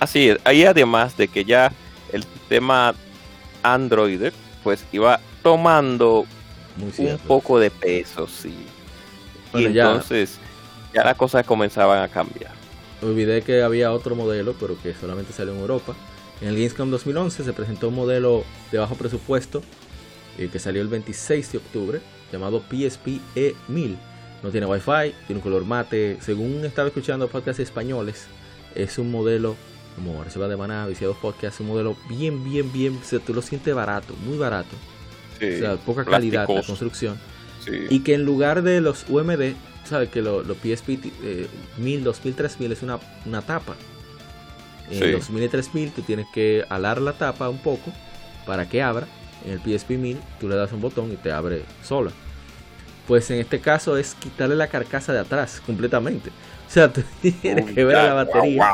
Así 0.00 0.30
es, 0.30 0.38
ahí 0.42 0.64
además 0.64 1.16
de 1.16 1.28
que 1.28 1.44
ya 1.44 1.72
el 2.12 2.24
tema 2.48 2.92
Android 3.62 4.32
pues 4.64 4.84
iba 4.90 5.20
tomando 5.44 6.26
un 6.76 7.18
poco 7.28 7.60
de 7.60 7.70
peso, 7.70 8.26
sí. 8.26 8.52
y 9.54 9.64
entonces 9.66 10.40
ya 10.92 11.04
las 11.04 11.16
cosas 11.16 11.46
comenzaban 11.46 12.02
a 12.02 12.08
cambiar. 12.08 12.50
Olvidé 13.00 13.42
que 13.42 13.62
había 13.62 13.92
otro 13.92 14.16
modelo, 14.16 14.56
pero 14.58 14.76
que 14.82 14.92
solamente 14.92 15.32
salió 15.32 15.54
en 15.54 15.60
Europa, 15.60 15.94
en 16.40 16.48
el 16.48 16.56
Gamescom 16.56 16.90
2011 16.90 17.44
se 17.44 17.52
presentó 17.52 17.88
un 17.90 17.94
modelo 17.94 18.42
de 18.72 18.78
bajo 18.78 18.96
presupuesto 18.96 19.62
eh, 20.38 20.48
que 20.50 20.58
salió 20.58 20.82
el 20.82 20.88
26 20.88 21.52
de 21.52 21.58
octubre 21.58 22.00
llamado 22.32 22.60
PSP 22.60 23.20
E1000. 23.34 23.96
No 24.42 24.50
tiene 24.50 24.66
Wi-Fi, 24.66 25.14
tiene 25.26 25.36
un 25.36 25.40
color 25.40 25.64
mate. 25.64 26.18
Según 26.20 26.64
estaba 26.64 26.88
escuchando 26.88 27.28
podcasts 27.28 27.60
españoles, 27.60 28.26
es 28.74 28.98
un 28.98 29.10
modelo 29.10 29.56
como 29.94 30.24
Reserva 30.24 30.48
de 30.48 30.56
Maná, 30.56 30.86
Viciados 30.86 31.16
Podcast, 31.18 31.60
un 31.60 31.68
modelo 31.68 31.96
bien, 32.08 32.42
bien, 32.42 32.72
bien. 32.72 32.98
O 32.98 33.18
tú 33.20 33.34
lo 33.34 33.42
sientes 33.42 33.74
barato, 33.74 34.14
muy 34.26 34.38
barato. 34.38 34.74
o 35.36 35.38
sea, 35.38 35.76
poca 35.76 36.04
calidad 36.04 36.48
la 36.48 36.62
construcción. 36.62 37.18
Y 37.90 38.00
que 38.00 38.14
en 38.14 38.24
lugar 38.24 38.62
de 38.62 38.80
los 38.80 39.04
UMD, 39.08 39.54
sabes 39.84 40.08
que 40.08 40.22
los 40.22 40.44
PSP 40.44 40.98
1000, 41.78 42.04
2000, 42.04 42.34
3000 42.34 42.72
es 42.72 42.82
una, 42.82 42.98
una 43.24 43.42
tapa. 43.42 43.76
En 44.90 45.12
2000 45.12 45.44
y 45.44 45.48
3000 45.48 45.92
tú 45.92 46.02
tienes 46.02 46.26
que 46.34 46.64
alar 46.68 47.00
la 47.00 47.12
tapa 47.12 47.48
un 47.48 47.58
poco 47.58 47.92
para 48.46 48.68
que 48.68 48.82
abra. 48.82 49.06
En 49.44 49.52
el 49.52 49.60
PSP 49.60 49.90
1000 49.90 50.18
tú 50.40 50.48
le 50.48 50.56
das 50.56 50.72
un 50.72 50.80
botón 50.80 51.12
y 51.12 51.16
te 51.16 51.32
abre 51.32 51.64
sola. 51.82 52.10
Pues 53.06 53.30
en 53.30 53.38
este 53.38 53.60
caso 53.60 53.96
es 53.96 54.14
quitarle 54.14 54.54
la 54.54 54.68
carcasa 54.68 55.12
de 55.12 55.18
atrás 55.18 55.60
completamente. 55.64 56.30
O 56.30 56.70
sea, 56.70 56.92
tú 56.92 57.02
tienes 57.20 57.72
que 57.72 57.84
ver 57.84 57.96
la 57.96 58.14
batería. 58.14 58.70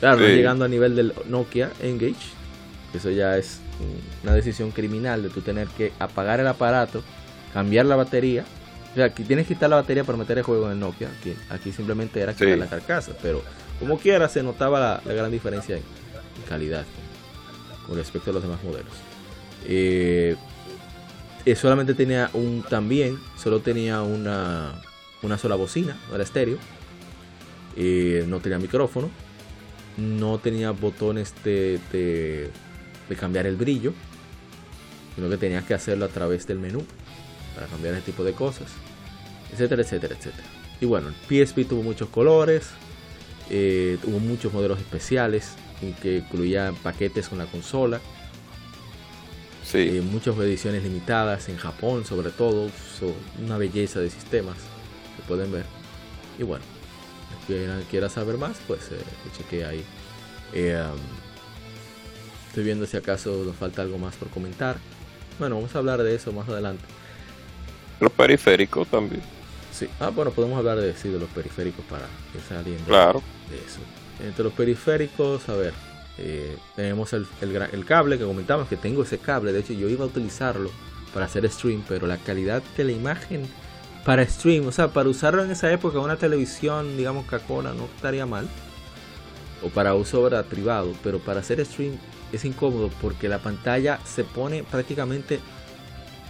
Claro, 0.00 0.26
llegando 0.26 0.64
a 0.64 0.68
nivel 0.68 0.96
del 0.96 1.12
Nokia 1.28 1.70
Engage. 1.82 2.40
Eso 2.94 3.10
ya 3.10 3.36
es 3.36 3.60
una 4.22 4.34
decisión 4.34 4.70
criminal 4.70 5.22
de 5.22 5.28
tú 5.28 5.42
tener 5.42 5.68
que 5.68 5.92
apagar 5.98 6.40
el 6.40 6.46
aparato, 6.46 7.02
cambiar 7.52 7.86
la 7.86 7.96
batería. 7.96 8.44
O 8.92 8.94
sea, 8.94 9.04
aquí 9.04 9.22
tienes 9.22 9.46
que 9.46 9.54
quitar 9.54 9.70
la 9.70 9.76
batería 9.76 10.02
para 10.02 10.18
meter 10.18 10.38
el 10.38 10.44
juego 10.44 10.66
en 10.66 10.72
el 10.72 10.80
Nokia. 10.80 11.08
Aquí, 11.20 11.36
aquí 11.50 11.70
simplemente 11.70 12.20
era 12.20 12.32
quitar 12.32 12.58
la 12.58 12.66
carcasa. 12.66 13.12
Pero 13.22 13.42
como 13.78 13.98
quiera, 13.98 14.28
se 14.28 14.42
notaba 14.42 15.00
la, 15.04 15.12
gran 15.12 15.30
diferencia 15.30 15.76
en, 15.76 15.82
calidad 16.48 16.84
con 17.86 17.96
respecto 17.96 18.30
a 18.30 18.34
los 18.34 18.42
demás 18.42 18.62
modelos. 18.64 18.92
Eh, 19.66 20.36
eh, 21.46 21.56
solamente 21.56 21.94
tenía 21.94 22.30
un 22.34 22.62
también, 22.68 23.18
solo 23.36 23.60
tenía 23.60 24.02
una, 24.02 24.80
una 25.22 25.38
sola 25.38 25.54
bocina, 25.54 25.96
era 26.12 26.22
estéreo. 26.22 26.58
Eh, 27.76 28.24
no 28.28 28.40
tenía 28.40 28.58
micrófono. 28.58 29.10
No 29.96 30.38
tenía 30.38 30.70
botones 30.70 31.34
de, 31.44 31.80
de, 31.92 33.16
cambiar 33.16 33.46
el 33.46 33.56
brillo. 33.56 33.92
Sino 35.14 35.28
que 35.28 35.36
tenías 35.36 35.64
que 35.64 35.74
hacerlo 35.74 36.04
a 36.04 36.08
través 36.08 36.46
del 36.46 36.58
menú. 36.58 36.84
Para 37.54 37.66
cambiar 37.66 37.94
ese 37.94 38.02
tipo 38.04 38.24
de 38.24 38.32
cosas. 38.32 38.68
Etcétera, 39.52 39.82
etcétera, 39.82 40.14
etcétera. 40.16 40.46
Y 40.80 40.86
bueno, 40.86 41.08
el 41.08 41.14
PSP 41.46 41.68
tuvo 41.68 41.82
muchos 41.82 42.08
colores. 42.08 42.70
Eh, 43.50 43.98
hubo 44.04 44.20
muchos 44.20 44.52
modelos 44.52 44.78
especiales 44.78 45.54
que 46.02 46.18
incluían 46.18 46.74
paquetes 46.76 47.28
con 47.28 47.38
la 47.38 47.46
consola. 47.46 48.00
Eh, 49.74 50.02
muchas 50.02 50.36
ediciones 50.38 50.82
limitadas 50.82 51.48
en 51.48 51.56
Japón, 51.56 52.04
sobre 52.04 52.30
todo. 52.30 52.70
una 53.42 53.56
belleza 53.58 54.00
de 54.00 54.10
sistemas 54.10 54.56
que 55.16 55.22
pueden 55.22 55.52
ver. 55.52 55.64
Y 56.38 56.42
bueno, 56.42 56.64
quien 57.46 57.84
quiera 57.90 58.08
saber 58.08 58.38
más, 58.38 58.58
pues 58.66 58.90
eh, 58.92 59.02
cheque 59.36 59.64
ahí. 59.64 59.84
Um, 60.52 60.98
estoy 62.48 62.64
viendo 62.64 62.86
si 62.86 62.96
acaso 62.96 63.44
nos 63.44 63.56
falta 63.56 63.82
algo 63.82 63.98
más 63.98 64.16
por 64.16 64.28
comentar. 64.28 64.76
Bueno, 65.38 65.56
vamos 65.56 65.74
a 65.74 65.78
hablar 65.78 66.02
de 66.02 66.14
eso 66.14 66.32
más 66.32 66.48
adelante. 66.48 66.84
Los 68.00 68.12
periféricos 68.12 68.88
también. 68.88 69.22
Sí. 69.72 69.88
Ah, 70.00 70.10
bueno, 70.10 70.30
podemos 70.32 70.58
hablar 70.58 70.78
de, 70.78 70.94
sí, 70.94 71.08
de 71.08 71.18
los 71.18 71.28
periféricos 71.30 71.84
para 71.86 72.06
ir 72.34 72.40
saliendo 72.48 72.84
claro. 72.84 73.22
de 73.48 73.56
eso. 73.56 73.80
Entre 74.26 74.44
los 74.44 74.52
periféricos, 74.52 75.48
a 75.48 75.54
ver, 75.54 75.72
eh, 76.22 76.56
tenemos 76.76 77.12
el, 77.14 77.26
el, 77.40 77.84
cable 77.86 78.18
que 78.18 78.24
comentamos, 78.24 78.68
que 78.68 78.76
tengo 78.76 79.02
ese 79.02 79.18
cable, 79.18 79.52
de 79.52 79.60
hecho 79.60 79.72
yo 79.72 79.88
iba 79.88 80.04
a 80.04 80.08
utilizarlo 80.08 80.70
para 81.14 81.26
hacer 81.26 81.48
stream, 81.48 81.82
pero 81.88 82.06
la 82.06 82.18
calidad 82.18 82.62
de 82.76 82.84
la 82.84 82.92
imagen 82.92 83.48
para 84.04 84.26
stream, 84.26 84.66
o 84.66 84.72
sea, 84.72 84.88
para 84.88 85.08
usarlo 85.08 85.42
en 85.42 85.50
esa 85.50 85.72
época 85.72 85.98
una 85.98 86.16
televisión, 86.16 86.96
digamos, 86.96 87.26
cacona, 87.26 87.72
no 87.72 87.84
estaría 87.84 88.26
mal. 88.26 88.48
O 89.62 89.68
para 89.68 89.94
uso 89.94 90.28
privado, 90.48 90.92
pero 91.02 91.18
para 91.18 91.40
hacer 91.40 91.64
stream 91.64 91.98
es 92.32 92.44
incómodo 92.44 92.90
porque 93.00 93.28
la 93.28 93.38
pantalla 93.38 93.98
se 94.04 94.24
pone 94.24 94.62
prácticamente 94.62 95.40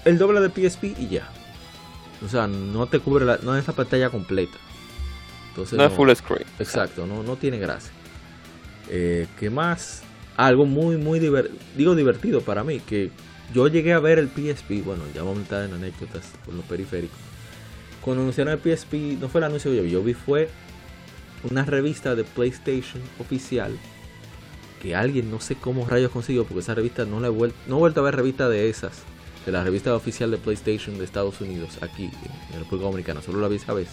el 0.04 0.18
doble 0.18 0.40
de 0.40 0.48
PSP 0.48 0.98
y 0.98 1.08
ya. 1.08 1.28
O 2.24 2.28
sea, 2.28 2.46
no 2.46 2.86
te 2.86 3.00
cubre 3.00 3.24
la, 3.24 3.38
no 3.42 3.56
es 3.56 3.66
la 3.66 3.72
pantalla 3.72 4.10
completa. 4.10 4.56
Entonces, 5.50 5.78
no, 5.78 5.84
es 5.84 5.92
full 5.92 6.10
screen. 6.12 6.46
Exacto, 6.58 7.06
no, 7.06 7.22
no 7.22 7.36
tiene 7.36 7.58
gracia. 7.58 7.92
Eh, 8.92 9.28
¿Qué 9.38 9.50
más? 9.50 10.02
Algo 10.36 10.66
muy, 10.66 10.96
muy 10.96 11.20
digo 11.20 11.94
divertido 11.94 12.40
para 12.40 12.64
mí, 12.64 12.80
que 12.80 13.10
yo 13.54 13.68
llegué 13.68 13.92
a 13.92 14.00
ver 14.00 14.18
el 14.18 14.28
PSP, 14.28 14.84
bueno, 14.84 15.04
ya 15.14 15.22
vamos 15.22 15.38
a 15.38 15.40
entrar 15.42 15.64
en 15.64 15.74
anécdotas 15.74 16.32
con 16.44 16.56
los 16.56 16.64
periféricos. 16.66 17.16
Cuando 18.00 18.22
anunciaron 18.22 18.52
el 18.52 18.58
PSP, 18.58 19.20
no 19.20 19.28
fue 19.28 19.40
el 19.40 19.44
anuncio 19.44 19.70
que 19.70 19.76
yo 19.76 19.82
vi, 19.84 19.90
yo 19.90 20.02
vi 20.02 20.14
fue 20.14 20.48
una 21.48 21.64
revista 21.64 22.14
de 22.16 22.24
PlayStation 22.24 23.00
oficial 23.18 23.76
que 24.82 24.96
alguien 24.96 25.30
no 25.30 25.40
sé 25.40 25.54
cómo 25.54 25.86
rayos 25.86 26.10
consiguió, 26.10 26.44
porque 26.44 26.60
esa 26.60 26.74
revista 26.74 27.04
no 27.04 27.20
la 27.20 27.28
he 27.28 27.30
vuelto, 27.30 27.56
no 27.68 27.76
he 27.76 27.78
vuelto 27.78 28.00
a 28.00 28.04
ver 28.04 28.16
revista 28.16 28.48
de 28.48 28.70
esas 28.70 29.04
de 29.46 29.52
la 29.52 29.62
revista 29.62 29.94
oficial 29.94 30.30
de 30.30 30.36
PlayStation 30.36 30.98
de 30.98 31.04
Estados 31.04 31.40
Unidos, 31.40 31.78
aquí 31.80 32.04
en 32.04 32.54
el 32.54 32.60
República 32.60 32.86
Dominicana, 32.86 33.22
solo 33.22 33.40
la 33.40 33.48
vi 33.48 33.56
esa 33.56 33.72
vez. 33.72 33.88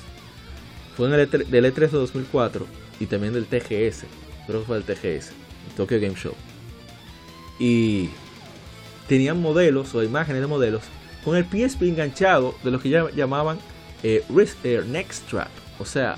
Fue 0.95 1.07
en 1.07 1.13
el 1.13 1.29
E3, 1.29 1.45
del 1.45 1.65
E3 1.65 1.89
de 1.89 1.97
2004 1.97 2.65
y 2.99 3.05
también 3.05 3.33
del 3.33 3.45
TGS, 3.45 4.05
creo 4.47 4.61
que 4.61 4.65
fue 4.65 4.81
del 4.81 4.85
TGS, 4.85 5.29
el 5.29 5.75
Tokyo 5.75 5.99
Game 5.99 6.15
Show. 6.15 6.33
Y 7.59 8.09
tenían 9.07 9.41
modelos 9.41 9.93
o 9.93 10.03
imágenes 10.03 10.41
de 10.41 10.47
modelos 10.47 10.83
con 11.23 11.35
el 11.35 11.45
PSP 11.45 11.83
enganchado 11.83 12.55
de 12.63 12.71
lo 12.71 12.79
que 12.79 12.89
ya 12.89 13.09
llamaban 13.11 13.59
eh, 14.03 14.23
wrist, 14.29 14.63
eh, 14.63 14.83
neck 14.87 15.11
strap, 15.11 15.49
o 15.79 15.85
sea, 15.85 16.17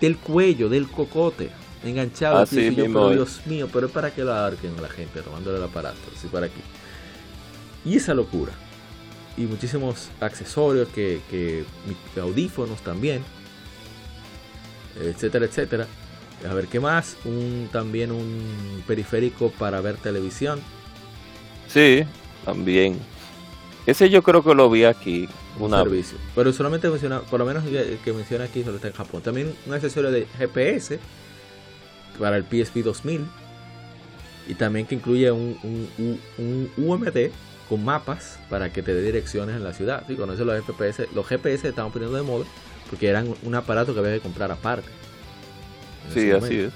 del 0.00 0.16
cuello, 0.16 0.68
del 0.68 0.88
cocote, 0.88 1.50
enganchado. 1.84 2.38
Así 2.38 2.70
pero 2.70 3.10
Dios 3.10 3.42
mío, 3.46 3.68
pero 3.72 3.86
es 3.86 3.92
para 3.92 4.10
que 4.12 4.24
lo 4.24 4.32
arquen 4.32 4.78
a 4.78 4.82
la 4.82 4.88
gente 4.88 5.20
tomándole 5.20 5.58
el 5.58 5.64
aparato, 5.64 5.98
así 6.16 6.28
para 6.28 6.46
aquí. 6.46 6.60
Y 7.84 7.96
esa 7.96 8.14
locura. 8.14 8.52
Y 9.36 9.42
muchísimos 9.42 10.08
accesorios, 10.20 10.88
que, 10.88 11.20
que 11.30 11.64
audífonos 12.18 12.80
también, 12.80 13.22
etcétera, 14.98 15.44
etcétera. 15.44 15.86
A 16.48 16.54
ver 16.54 16.66
qué 16.66 16.80
más. 16.80 17.16
Un, 17.24 17.68
también 17.72 18.12
un 18.12 18.82
periférico 18.86 19.50
para 19.50 19.80
ver 19.80 19.96
televisión. 19.96 20.60
Sí, 21.68 22.04
también. 22.44 22.98
Ese 23.86 24.10
yo 24.10 24.22
creo 24.22 24.42
que 24.42 24.54
lo 24.54 24.68
vi 24.68 24.84
aquí. 24.84 25.28
Un 25.58 25.70
servicio. 25.70 26.18
Pero 26.34 26.52
solamente 26.52 26.88
menciona, 26.90 27.20
por 27.20 27.40
lo 27.40 27.46
menos 27.46 27.64
el 27.64 27.98
que 28.04 28.12
menciona 28.12 28.44
aquí 28.44 28.62
solo 28.62 28.76
está 28.76 28.88
en 28.88 28.94
Japón. 28.94 29.22
También 29.22 29.54
un 29.66 29.74
accesorio 29.74 30.10
de 30.10 30.26
GPS 30.38 30.98
para 32.18 32.36
el 32.36 32.44
PSP 32.44 32.78
2000. 32.78 33.24
Y 34.48 34.54
también 34.54 34.86
que 34.86 34.94
incluye 34.94 35.30
un, 35.30 35.58
un, 35.98 36.20
un 36.38 36.70
UMD 36.76 37.30
con 37.68 37.84
mapas 37.84 38.38
para 38.48 38.72
que 38.72 38.82
te 38.82 38.94
dé 38.94 39.02
direcciones 39.02 39.56
en 39.56 39.64
la 39.64 39.72
ciudad. 39.72 40.04
Sí, 40.06 40.14
con 40.14 40.30
eso 40.30 40.44
los 40.44 40.62
FPS, 40.64 41.08
los 41.14 41.26
GPS 41.26 41.68
estaban 41.68 41.90
poniendo 41.90 42.16
de 42.16 42.22
moda 42.22 42.44
porque 42.88 43.08
eran 43.08 43.34
un 43.42 43.54
aparato 43.54 43.92
que 43.92 44.00
había 44.00 44.14
que 44.14 44.20
comprar 44.20 44.50
aparte. 44.52 44.88
Sí, 46.12 46.30
así 46.30 46.60
es. 46.60 46.72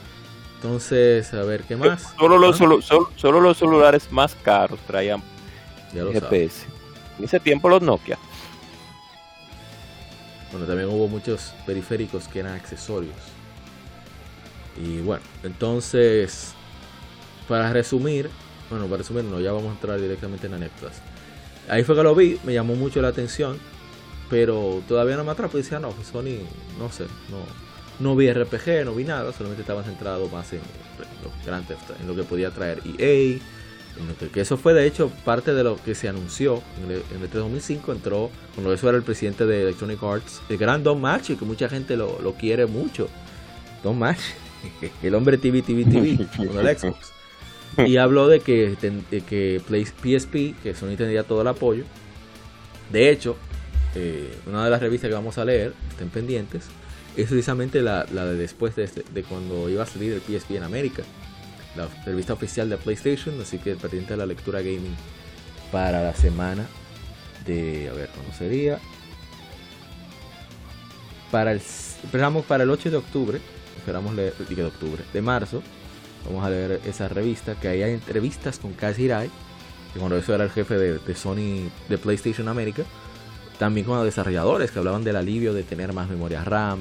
Entonces, 0.57 1.33
a 1.33 1.43
ver, 1.43 1.63
¿qué 1.63 1.77
más? 1.77 2.15
Solo 2.19 2.37
los, 2.39 2.59
solo, 2.59 2.81
solo- 3.17 3.41
los 3.41 3.57
celulares 3.57 4.11
más 4.13 4.35
caros 4.35 4.79
traían 4.87 5.23
ya 5.95 6.03
lo 6.05 6.13
sabes. 6.13 6.23
GPS. 6.23 6.67
En 7.19 7.25
ese 7.25 7.41
tiempo 7.41 7.69
los 7.69 7.81
Nokia. 7.83 8.19
Bueno, 10.51 10.67
también 10.67 10.89
hubo 10.89 11.09
muchos 11.09 11.55
periféricos 11.65 12.27
que 12.29 12.41
eran 12.41 12.55
accesorios. 12.55 13.15
Y 14.77 15.01
bueno, 15.01 15.23
entonces, 15.43 16.53
para 17.49 17.73
resumir, 17.73 18.31
bueno, 18.69 18.87
para 18.87 18.99
resumir, 18.99 19.25
no, 19.25 19.41
ya 19.41 19.53
vamos 19.53 19.69
a 19.71 19.73
entrar 19.73 20.01
directamente 20.01 20.47
en 20.47 20.55
anécdotas. 20.55 21.01
Ahí 21.69 21.85
fue 21.85 21.95
que 21.95 22.03
lo 22.03 22.15
vi, 22.15 22.39
me 22.45 22.53
llamó 22.53 22.75
mucho 22.75 23.01
la 23.01 23.09
atención, 23.09 23.59
pero 24.29 24.83
todavía 24.89 25.17
no 25.17 25.25
me 25.25 25.31
atrapó. 25.31 25.57
Y 25.59 25.63
decía, 25.63 25.79
no, 25.79 25.93
Sony, 26.11 26.39
no 26.79 26.91
sé, 26.91 27.05
no, 27.31 27.39
no 28.01 28.17
vi 28.17 28.33
RPG, 28.33 28.85
no 28.85 28.95
vi 28.95 29.05
nada, 29.05 29.33
solamente 29.33 29.63
estaba 29.63 29.83
centrado 29.83 30.29
más 30.29 30.53
en 30.53 30.61
en 32.01 32.07
lo 32.07 32.15
que 32.15 32.23
podía 32.23 32.51
traer 32.51 32.81
EA. 32.99 33.39
En 33.99 34.09
lo 34.09 34.17
que, 34.17 34.29
que 34.29 34.41
eso 34.41 34.57
fue 34.57 34.73
de 34.73 34.87
hecho 34.87 35.11
parte 35.25 35.53
de 35.53 35.65
lo 35.65 35.77
que 35.77 35.95
se 35.95 36.09
anunció 36.09 36.63
en 36.85 36.93
el, 36.93 37.03
en 37.15 37.23
el 37.23 37.31
2005 37.31 37.93
entró 37.93 38.31
cuando 38.55 38.73
eso 38.73 38.89
era 38.89 38.97
el 38.97 39.03
presidente 39.03 39.47
de 39.47 39.63
Electronic 39.63 40.03
Arts 40.03 40.41
el 40.49 40.59
gran 40.59 40.85
Don 40.85 41.01
Machi 41.01 41.35
que 41.35 41.45
mucha 41.45 41.69
gente 41.69 41.97
lo, 41.97 42.23
lo 42.23 42.35
quiere 42.35 42.67
mucho 42.67 43.09
Don 43.83 43.99
Machi 43.99 44.33
el 45.03 45.15
hombre 45.15 45.39
TV 45.39 45.63
TV 45.63 45.85
TV 45.85 46.25
con 46.37 46.57
el 46.65 46.79
Xbox 46.79 47.13
y 47.79 47.97
habló 47.97 48.29
de 48.29 48.41
que, 48.41 48.77
de 49.11 49.21
que 49.23 49.61
PSP 49.61 50.63
que 50.63 50.73
Sony 50.75 50.97
tendría 50.97 51.25
todo 51.25 51.43
el 51.43 51.49
apoyo 51.49 51.83
de 52.93 53.11
hecho 53.11 53.37
eh, 53.97 54.33
una 54.47 54.65
de 54.65 54.71
las 54.71 54.81
revistas 54.81 55.09
que 55.09 55.15
vamos 55.15 55.37
a 55.37 55.45
leer 55.45 55.75
estén 55.91 56.11
pendientes 56.11 56.69
es 57.17 57.27
precisamente 57.29 57.83
la, 57.83 58.07
la 58.13 58.25
de 58.27 58.37
después 58.37 58.77
de, 58.77 58.85
este- 58.85 59.05
de 59.13 59.23
cuando 59.23 59.69
iba 59.69 59.83
a 59.83 59.87
salir 59.87 60.13
el 60.13 60.21
PSP 60.21 60.53
en 60.57 60.63
América 60.63 61.03
la 61.77 61.89
revista 62.05 62.33
oficial 62.33 62.69
de 62.69 62.77
PlayStation, 62.77 63.41
así 63.41 63.59
que 63.59 63.77
pendiente 63.77 64.15
de 64.15 64.17
la 64.17 64.27
lectura 64.27 64.61
gaming 64.61 64.95
para 65.71 66.03
la 66.03 66.15
semana 66.15 66.67
de, 67.47 67.89
a 67.89 67.93
ver, 67.93 68.09
¿cuándo 68.09 68.33
sería? 68.37 68.81
Para 71.31 71.53
el, 71.53 71.59
esperamos 71.59 72.45
para 72.45 72.65
el 72.65 72.71
8 72.71 72.91
de 72.91 72.97
octubre, 72.97 73.41
esperamos 73.79 74.15
leer, 74.15 74.35
de 74.35 74.65
octubre, 74.65 75.05
de 75.13 75.23
marzo, 75.23 75.63
vamos 76.27 76.45
a 76.45 76.51
leer 76.51 76.81
esa 76.85 77.09
revista, 77.09 77.55
que 77.55 77.69
ahí 77.69 77.83
hay 77.83 77.93
entrevistas 77.93 78.59
con 78.59 78.73
Kaz 78.73 78.99
Hirai, 78.99 79.31
que 79.93 79.99
cuando 80.01 80.17
eso 80.17 80.35
era 80.35 80.45
el 80.45 80.51
jefe 80.51 80.77
de, 80.77 80.99
de 80.99 81.15
Sony, 81.15 81.71
de 81.89 81.99
PlayStation 81.99 82.49
América, 82.49 82.83
también 83.61 83.87
con 83.87 83.97
los 83.97 84.05
desarrolladores 84.05 84.73
que 84.73 84.79
hablaban 84.81 85.05
del 85.05 85.17
alivio 85.17 85.53
de 85.55 85.63
tener 85.63 85.93
más 85.93 86.09
memoria 86.11 86.43
RAM, 86.43 86.81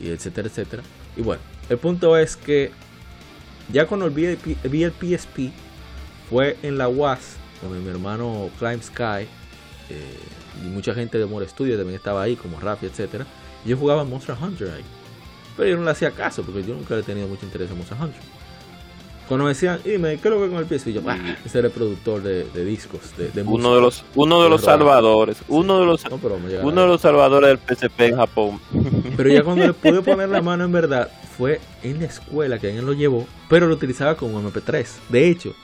y 0.00 0.08
etcétera, 0.10 0.48
etcétera. 0.48 0.82
Y 1.16 1.22
bueno, 1.22 1.42
el 1.68 1.78
punto 1.78 2.16
es 2.16 2.36
que 2.36 2.70
ya 3.72 3.86
cuando 3.86 4.08
vi 4.10 4.26
el, 4.26 4.36
P- 4.36 4.56
vi 4.68 4.84
el 4.84 4.92
PSP 4.92 5.50
fue 6.30 6.56
en 6.62 6.78
la 6.78 6.88
UAS 6.88 7.36
con 7.60 7.82
mi 7.82 7.88
hermano 7.90 8.50
Climb 8.58 8.82
Sky 8.82 9.26
eh, 9.90 10.18
y 10.64 10.68
mucha 10.68 10.94
gente 10.94 11.18
de 11.18 11.26
More 11.26 11.48
Studio 11.48 11.76
también 11.76 11.96
estaba 11.96 12.22
ahí 12.22 12.36
como 12.36 12.60
Rafi 12.60 12.86
etcétera 12.86 13.26
yo 13.64 13.76
jugaba 13.76 14.04
Monster 14.04 14.36
Hunter 14.40 14.70
ahí 14.70 14.84
pero 15.56 15.70
yo 15.70 15.76
no 15.76 15.84
le 15.84 15.90
hacía 15.90 16.10
caso 16.10 16.42
porque 16.42 16.62
yo 16.64 16.74
nunca 16.74 16.96
he 16.96 17.02
tenido 17.02 17.26
mucho 17.28 17.46
interés 17.46 17.70
en 17.70 17.76
Monster 17.78 17.96
Hunter 18.00 18.20
cuando 19.28 19.44
me 19.44 19.50
decían 19.50 19.80
dime 19.84 20.18
¿qué 20.18 20.28
es 20.28 20.34
lo 20.34 20.40
que 20.42 20.48
con 20.50 20.58
el 20.58 20.66
PSP? 20.66 20.92
yo 20.92 21.00
"Ah, 21.06 21.18
ese 21.44 21.58
era 21.58 21.68
el 21.68 21.72
productor 21.74 22.22
de, 22.22 22.44
de 22.44 22.64
discos 22.64 23.00
de, 23.16 23.30
de 23.30 23.42
Uno 23.42 23.50
música". 23.50 23.74
de 23.74 23.80
los, 23.80 24.04
uno 24.14 24.42
de 24.42 24.48
los 24.50 24.62
raro. 24.64 24.78
salvadores. 24.78 25.36
Uno 25.48 25.80
de 25.80 25.86
los, 25.86 26.04
No, 26.10 26.18
me 26.18 26.58
uno 26.62 26.80
de 26.82 26.86
los 26.86 27.00
salvadores 27.00 27.48
del 27.50 27.58
PSP 27.76 28.00
en 28.02 28.16
Japón. 28.16 28.60
Pero 29.16 29.28
ya 29.30 29.42
cuando 29.42 29.66
le 29.66 29.72
pude 29.72 30.00
poner 30.02 30.28
la 30.28 30.42
mano 30.42 30.64
en 30.64 30.72
verdad, 30.72 31.10
fue 31.36 31.60
en 31.82 31.98
la 32.00 32.06
escuela 32.06 32.58
que 32.58 32.68
alguien 32.68 32.86
lo 32.86 32.92
llevó, 32.92 33.26
pero 33.48 33.66
lo 33.66 33.74
utilizaba 33.74 34.16
como 34.16 34.40
MP3. 34.42 34.86
De 35.08 35.28
hecho, 35.28 35.54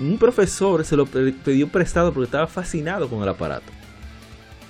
un 0.00 0.16
profesor 0.18 0.84
se 0.84 0.96
lo 0.96 1.04
pidió 1.06 1.68
prestado 1.68 2.12
porque 2.12 2.26
estaba 2.26 2.46
fascinado 2.46 3.08
con 3.08 3.22
el 3.22 3.28
aparato. 3.28 3.70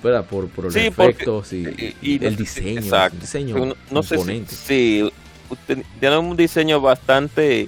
¿Verdad? 0.03 0.25
Por, 0.25 0.47
por 0.47 0.65
los 0.65 0.73
Sí, 0.73 0.79
efectos 0.79 1.51
y, 1.53 1.57
Y- 1.57 1.95
y 2.01 2.23
y- 2.23 2.25
el 2.25 2.35
diseño. 2.37 2.79
exacto. 2.79 3.15
el 3.15 3.21
diseño 3.21 3.65
no, 3.65 3.75
no 3.91 4.01
sé 4.03 4.17
si, 4.17 4.45
sí, 4.47 5.11
tiene 5.99 6.17
un 6.17 6.35
diseño 6.37 6.79
bastante 6.81 7.67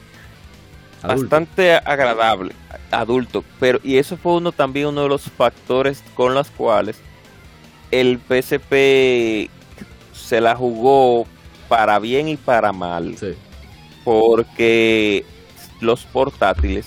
adulto. 1.03 1.21
bastante 1.23 1.73
agradable, 1.75 2.53
adulto, 2.91 3.43
pero 3.59 3.79
y 3.83 3.97
eso 3.97 4.17
fue 4.17 4.33
uno 4.33 4.51
también 4.51 4.87
uno 4.87 5.03
de 5.03 5.09
los 5.09 5.23
factores 5.23 6.03
con 6.15 6.33
los 6.33 6.49
cuales 6.51 6.99
el 7.91 8.19
PSP 8.19 9.49
se 10.13 10.39
la 10.41 10.55
jugó 10.55 11.25
para 11.67 11.99
bien 11.99 12.27
y 12.27 12.37
para 12.37 12.71
mal, 12.71 13.17
Sí. 13.17 13.33
porque 14.03 15.25
los 15.79 16.03
portátiles 16.05 16.85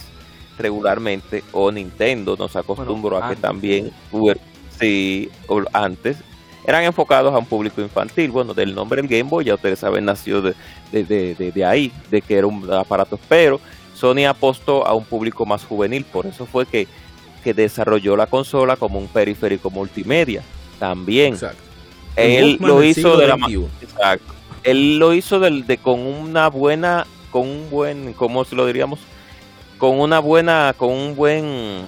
regularmente 0.58 1.42
o 1.52 1.72
Nintendo 1.72 2.36
nos 2.38 2.54
acostumbró 2.56 3.22
a 3.22 3.28
que 3.30 3.36
también 3.36 3.90
sí, 4.78 5.28
antes 5.72 6.16
eran 6.66 6.84
enfocados 6.84 7.34
a 7.34 7.38
un 7.38 7.44
público 7.46 7.80
infantil. 7.82 8.30
Bueno, 8.30 8.54
del 8.54 8.74
nombre 8.74 9.02
del 9.02 9.10
Game 9.10 9.28
Boy 9.28 9.44
ya 9.44 9.54
ustedes 9.54 9.78
saben 9.80 10.04
nació 10.06 10.40
de, 10.40 10.54
de, 10.92 11.04
de- 11.04 11.34
de- 11.34 11.52
de 11.52 11.64
ahí, 11.64 11.92
de 12.10 12.22
que 12.22 12.38
era 12.38 12.46
un 12.46 12.72
aparato, 12.72 13.18
pero 13.28 13.60
Sony 13.94 14.26
apostó 14.28 14.86
a 14.86 14.94
un 14.94 15.04
público 15.04 15.46
más 15.46 15.64
juvenil, 15.64 16.04
por 16.04 16.26
eso 16.26 16.46
fue 16.46 16.66
que, 16.66 16.86
que 17.42 17.54
desarrolló 17.54 18.16
la 18.16 18.26
consola 18.26 18.76
como 18.76 18.98
un 18.98 19.08
periférico 19.08 19.70
multimedia. 19.70 20.42
También 20.78 21.34
Exacto. 21.34 21.62
él 22.16 22.58
lo 22.60 22.82
hizo 22.82 23.16
de 23.16 23.28
la. 23.28 23.36
Exacto. 23.80 24.34
Él 24.64 24.98
lo 24.98 25.12
hizo 25.12 25.40
de 25.40 25.78
con 25.78 26.00
una 26.00 26.48
buena, 26.48 27.06
con 27.30 27.48
un 27.48 27.70
buen, 27.70 28.14
¿cómo 28.14 28.44
se 28.44 28.56
lo 28.56 28.66
diríamos? 28.66 28.98
Con 29.78 30.00
una 30.00 30.18
buena, 30.18 30.74
con 30.76 30.90
un 30.90 31.14
buen 31.14 31.84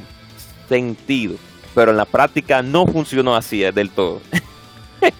sentido. 0.68 1.36
Pero 1.74 1.90
en 1.90 1.96
la 1.96 2.04
práctica 2.04 2.62
no 2.62 2.86
funcionó 2.86 3.34
así 3.34 3.64
eh, 3.64 3.72
del 3.72 3.90
todo. 3.90 4.20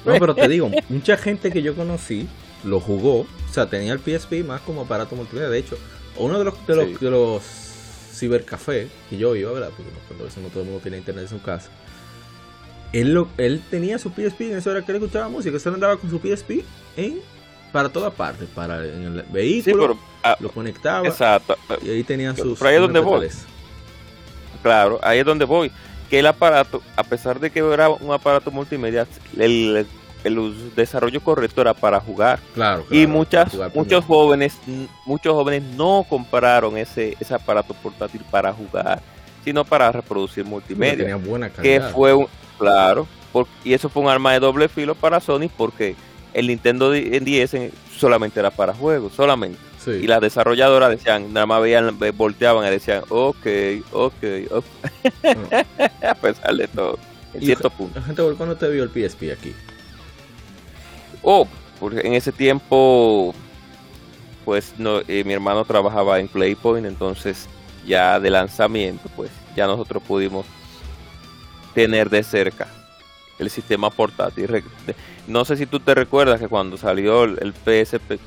No, 0.05 0.14
pero 0.18 0.34
te 0.34 0.49
digo, 0.49 0.70
mucha 0.89 1.16
gente 1.16 1.51
que 1.51 1.62
yo 1.62 1.74
conocí 1.74 2.26
lo 2.64 2.80
jugó. 2.80 3.20
O 3.20 3.53
sea, 3.53 3.68
tenía 3.68 3.93
el 3.93 4.01
PSP 4.01 4.45
más 4.45 4.61
como 4.62 4.82
aparato 4.82 5.14
multimedia. 5.16 5.49
De 5.49 5.59
hecho, 5.59 5.78
uno 6.19 6.39
de 6.39 6.45
los, 6.45 6.67
de 6.67 6.77
los, 6.77 6.87
Sí. 6.87 6.97
de 7.01 7.11
los 7.11 7.43
cibercafés 8.14 8.89
que 9.11 9.17
yo 9.19 9.35
iba, 9.37 9.53
¿verdad? 9.53 9.71
Porque 9.77 10.25
eso 10.27 10.41
no 10.41 10.49
todo 10.49 10.61
el 10.62 10.67
mundo 10.69 10.83
tenía 10.83 10.99
internet 10.99 11.25
en 11.25 11.39
su 11.39 11.43
casa. 11.43 11.71
Él, 12.93 13.12
lo, 13.12 13.29
él 13.37 13.62
tenía 13.71 13.99
su 13.99 14.11
PSP 14.11 14.43
en 14.43 14.57
eso 14.59 14.71
era 14.71 14.83
que 14.83 14.93
él 14.93 14.97
escuchaba 15.03 15.29
música. 15.29 15.59
Se 15.59 15.69
andaba 15.69 15.97
con 15.97 16.09
su 16.09 16.19
PSP 16.19 16.64
en, 16.97 17.21
para 17.73 17.89
todas 17.91 18.14
partes. 18.14 18.49
Para 18.55 18.85
en 18.85 19.03
el 19.05 19.21
Sí, 19.23 19.27
vehículo, 19.33 19.83
pero 19.83 19.99
ah, 20.23 20.37
lo 20.41 20.51
conectaba 20.51 21.07
exacto. 21.07 21.57
y 21.83 21.91
ahí 21.91 22.03
tenían 22.05 22.35
Pero 22.35 22.51
sus. 22.51 22.59
por 22.59 22.69
ahí 22.69 22.77
es 22.77 22.81
donde 22.81 23.01
voy. 23.01 23.27
MP3. 23.27 23.33
Claro, 24.62 24.99
ahí 25.03 25.19
es 25.19 25.25
donde 25.27 25.45
voy. 25.45 25.71
Que 26.09 26.21
el 26.21 26.27
aparato, 26.27 26.83
a 26.95 27.03
pesar 27.03 27.41
de 27.41 27.51
que 27.51 27.59
era 27.59 27.89
un 27.89 28.12
aparato 28.12 28.51
multimedia, 28.51 29.07
el, 29.37 29.87
el 30.27 30.74
desarrollo 30.74 31.20
correcto 31.22 31.61
era 31.61 31.74
para 31.74 32.01
jugar. 32.01 32.39
Claro, 32.55 32.85
y 32.91 33.07
muchas, 33.07 33.53
muchos 33.74 34.05
jóvenes, 34.05 34.59
muchos 35.05 35.33
jóvenes 35.35 35.62
no 35.77 36.05
compraron 36.09 36.77
ese, 36.77 37.16
ese 37.20 37.35
aparato 37.35 37.74
portátil 37.74 38.22
para 38.31 38.53
jugar, 38.53 39.01
sino 39.45 39.64
para 39.64 39.91
reproducir 39.93 40.45
Porque 40.45 40.51
multimedia. 40.74 40.97
tenía 40.99 41.16
buena 41.16 41.49
que 41.51 41.81
fue 41.81 42.12
un, 42.14 42.27
claro, 42.59 43.07
por- 43.33 43.47
y 43.64 43.72
eso 43.74 43.89
fue 43.89 44.03
un 44.03 44.09
arma 44.09 44.33
de 44.33 44.41
doble 44.41 44.68
filo 44.68 44.95
para 44.95 45.20
Sony 45.20 45.49
porque 45.57 45.95
el 46.35 46.49
Nintendo 46.49 46.91
di- 46.91 47.11
en 47.16 47.24
10 47.24 47.55
en- 47.55 47.72
solamente 47.97 48.41
era 48.41 48.51
para 48.51 48.74
juegos, 48.74 49.12
solamente. 49.14 49.59
Sí. 49.83 49.93
Y 49.93 50.07
las 50.09 50.20
desarrolladoras 50.20 50.91
decían, 50.91 51.33
nada 51.33 51.47
más 51.47 51.62
veían, 51.62 51.97
ve- 51.99 52.11
volteaban 52.11 52.66
y 52.66 52.70
decían, 52.70 53.05
ok, 53.09 53.47
ok, 53.93 54.14
ok", 54.51 54.64
Bueno, 55.22 55.49
a 56.11 56.14
pesar 56.16 56.55
de 56.57 56.66
todo, 56.66 56.99
en 57.33 57.43
Y- 57.43 57.47
cierto 57.47 57.70
punto. 57.70 58.01
la 58.01 58.05
gente, 58.05 58.20
¿por 58.22 58.37
¿cuándo 58.37 58.57
te 58.57 58.68
vio 58.68 58.83
el 58.83 58.91
PSP 58.91 59.31
aquí? 59.33 59.55
Oh, 61.29 61.49
porque 61.81 62.07
en 62.07 62.14
ese 62.14 62.31
tiempo, 62.31 63.35
pues 64.45 64.74
no, 64.79 65.01
eh, 65.09 65.24
mi 65.24 65.33
hermano 65.33 65.64
trabajaba 65.64 66.20
en 66.20 66.29
Playpoint, 66.29 66.87
entonces 66.87 67.49
ya 67.85 68.20
de 68.20 68.31
lanzamiento, 68.31 69.11
pues 69.16 69.33
ya 69.57 69.66
nosotros 69.66 70.05
pudimos 70.05 70.47
tener 71.74 72.11
de 72.11 72.22
cerca 72.22 72.68
el 73.41 73.51
sistema 73.51 73.91
portátil. 73.91 74.62
No 75.27 75.45
sé 75.45 75.57
si 75.57 75.66
tú 75.66 75.81
te 75.81 75.97
recuerdas 75.97 76.39
que 76.39 76.47
cuando 76.47 76.77
salió 76.77 77.24
el, 77.24 77.53
PSP, 77.53 78.20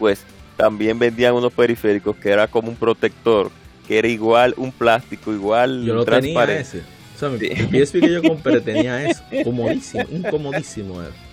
pues 0.00 0.24
también 0.56 0.98
vendían 0.98 1.34
unos 1.34 1.52
periféricos 1.52 2.16
que 2.16 2.30
era 2.30 2.48
como 2.48 2.70
un 2.70 2.76
protector, 2.76 3.52
que 3.86 4.00
era 4.00 4.08
igual 4.08 4.52
un 4.56 4.72
plástico, 4.72 5.32
igual 5.32 5.84
Yo 5.84 5.94
lo 5.94 6.04
tenía 6.04 6.20
transparente. 6.20 6.60
ese. 6.60 6.82
O 7.14 7.18
sea, 7.20 7.28
mi, 7.28 7.38
Sí. 7.38 7.52
el 7.52 7.86
PSP 7.86 8.00
que 8.00 8.12
yo 8.12 8.20
compré 8.20 8.60
tenía 8.62 9.08
eso. 9.08 9.22
Comodísimo, 9.44 10.04
incomodísimo 10.10 11.00
era. 11.00 11.31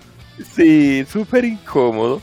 Sí, 0.53 1.05
súper 1.05 1.45
incómodo. 1.45 2.21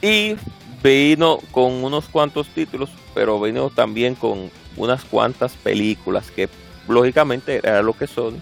Y 0.00 0.36
vino 0.82 1.38
con 1.50 1.84
unos 1.84 2.08
cuantos 2.08 2.48
títulos, 2.48 2.90
pero 3.14 3.40
vino 3.40 3.70
también 3.70 4.14
con 4.14 4.50
unas 4.76 5.04
cuantas 5.04 5.52
películas 5.52 6.30
que 6.30 6.48
lógicamente 6.88 7.58
era 7.58 7.82
lo 7.82 7.92
que 7.92 8.06
son, 8.06 8.40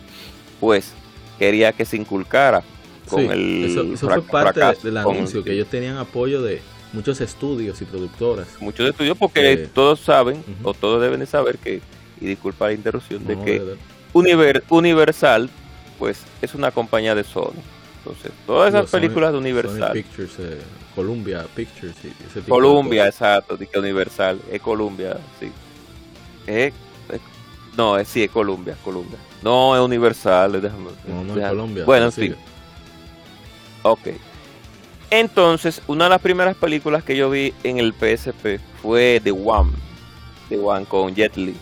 pues 0.58 0.92
quería 1.38 1.72
que 1.72 1.84
se 1.84 1.96
inculcara 1.96 2.62
con 3.08 3.20
Sí, 3.20 3.28
el 3.30 3.64
eso, 3.64 3.82
eso 3.82 4.08
fue 4.08 4.22
parte 4.22 4.60
fracaso, 4.60 4.86
del 4.86 4.96
anuncio, 4.96 5.44
que 5.44 5.52
ellos 5.52 5.68
tenían 5.68 5.98
apoyo 5.98 6.40
de, 6.40 6.62
muchos 6.92 7.20
estudios 7.20 7.80
y 7.80 7.84
productoras. 7.84 8.48
Muchos 8.60 8.88
estudios 8.88 9.16
porque 9.16 9.68
todos 9.72 10.00
saben, 10.00 10.42
o 10.62 10.74
todos 10.74 11.00
deben 11.00 11.20
de 11.20 11.26
saber 11.26 11.58
que, 11.58 11.80
y 12.20 12.26
disculpa 12.26 12.66
la 12.66 12.72
interrupción, 12.72 13.26
de 13.26 13.38
que 13.38 13.76
Universal, 14.12 15.50
pues 15.98 16.22
es 16.42 16.54
una 16.54 16.70
compañía 16.70 17.14
de 17.14 17.24
Sony. 17.24 17.62
Entonces, 18.00 18.32
todas 18.46 18.72
esas 18.74 18.90
películas 18.90 19.32
de 19.32 19.38
Universal. 19.38 19.92
Pictures, 19.92 20.32
eh, 20.38 20.58
Columbia 20.94 21.46
Pictures. 21.54 21.94
Ese 22.04 22.40
Columbia, 22.48 23.06
exacto, 23.06 23.56
de 23.56 23.68
Universal, 23.76 24.40
es 24.50 24.60
Columbia, 24.60 25.18
sí. 25.38 25.52
no, 27.76 27.98
es, 27.98 28.08
sí, 28.08 28.24
es 28.24 28.30
Columbia, 28.30 28.76
Columbia. 28.82 29.18
No 29.42 29.76
es 29.76 29.82
Universal, 29.82 30.52
no, 31.06 31.24
no 31.24 31.40
es 31.40 31.48
Columbia. 31.48 31.84
Bueno, 31.84 32.10
sí. 32.10 32.34
Ok. 33.82 34.08
Entonces, 35.10 35.82
una 35.86 36.04
de 36.04 36.10
las 36.10 36.20
primeras 36.20 36.56
películas 36.56 37.02
que 37.02 37.16
yo 37.16 37.28
vi 37.30 37.52
en 37.64 37.78
el 37.78 37.92
PSP 37.92 38.60
fue 38.80 39.20
The 39.22 39.32
One. 39.32 39.72
The 40.48 40.58
One 40.58 40.86
con 40.86 41.14
Jet 41.14 41.36
Li. 41.36 41.56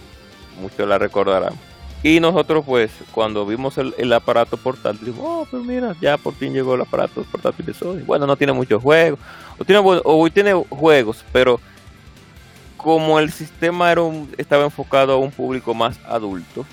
Muchos 0.60 0.86
la 0.86 0.98
recordarán. 0.98 1.54
Y 2.02 2.20
nosotros, 2.20 2.64
pues, 2.64 2.92
cuando 3.10 3.44
vimos 3.44 3.76
el, 3.76 4.12
aparato 4.12 4.56
portátil, 4.56 5.06
dijimos, 5.06 5.26
oh, 5.28 5.48
pero 5.50 5.64
mira, 5.64 5.96
ya 6.00 6.16
por 6.16 6.34
fin 6.34 6.52
llegó 6.52 6.74
el 6.74 6.82
aparato 6.82 7.24
portátil 7.24 7.66
de 7.66 7.74
Sony. 7.74 8.04
Bueno, 8.06 8.26
no 8.26 8.36
tiene 8.36 8.52
muchos 8.52 8.80
juegos, 8.80 9.18
o 9.58 9.64
tiene, 9.64 9.82
o 9.82 10.30
tiene 10.30 10.52
juegos, 10.70 11.24
pero 11.32 11.60
como 12.76 13.18
el 13.18 13.32
sistema 13.32 13.90
era 13.90 14.02
estaba 14.36 14.64
enfocado 14.64 15.12
a 15.12 15.16
un 15.16 15.32
público 15.32 15.74
más 15.74 15.98
adulto, 16.06 16.64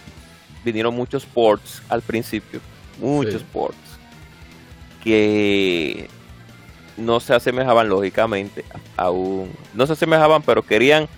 vinieron 0.63 0.95
muchos 0.95 1.25
ports 1.25 1.81
al 1.89 2.03
principio, 2.03 2.61
muchos 2.99 3.41
ports, 3.41 3.77
que 5.03 6.07
no 6.97 7.19
se 7.19 7.33
asemejaban 7.33 7.89
lógicamente 7.89 8.63
a 8.95 9.09
un... 9.09 9.51
No 9.73 9.87
se 9.87 9.93
asemejaban, 9.93 10.43
pero 10.43 10.61
querían 10.61 11.09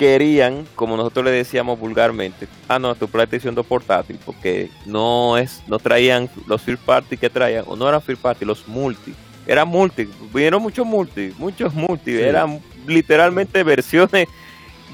querían, 0.00 0.66
como 0.76 0.96
nosotros 0.96 1.26
le 1.26 1.30
decíamos 1.30 1.78
vulgarmente, 1.78 2.48
ah 2.68 2.78
no, 2.78 2.94
tu 2.94 3.06
PlayStation 3.06 3.54
2 3.54 3.66
portátil, 3.66 4.18
porque 4.24 4.70
no 4.86 5.36
es, 5.36 5.62
no 5.66 5.78
traían 5.78 6.30
los 6.46 6.62
first 6.62 6.82
party 6.82 7.18
que 7.18 7.28
traían, 7.28 7.64
o 7.66 7.76
no 7.76 7.86
eran 7.86 8.00
first 8.00 8.22
party, 8.22 8.46
los 8.46 8.66
multi, 8.66 9.12
eran 9.46 9.68
multi, 9.68 10.08
vinieron 10.32 10.62
muchos 10.62 10.86
multi, 10.86 11.34
muchos 11.36 11.74
multi, 11.74 12.18
eran 12.18 12.62
literalmente 12.86 13.62
versiones 13.62 14.26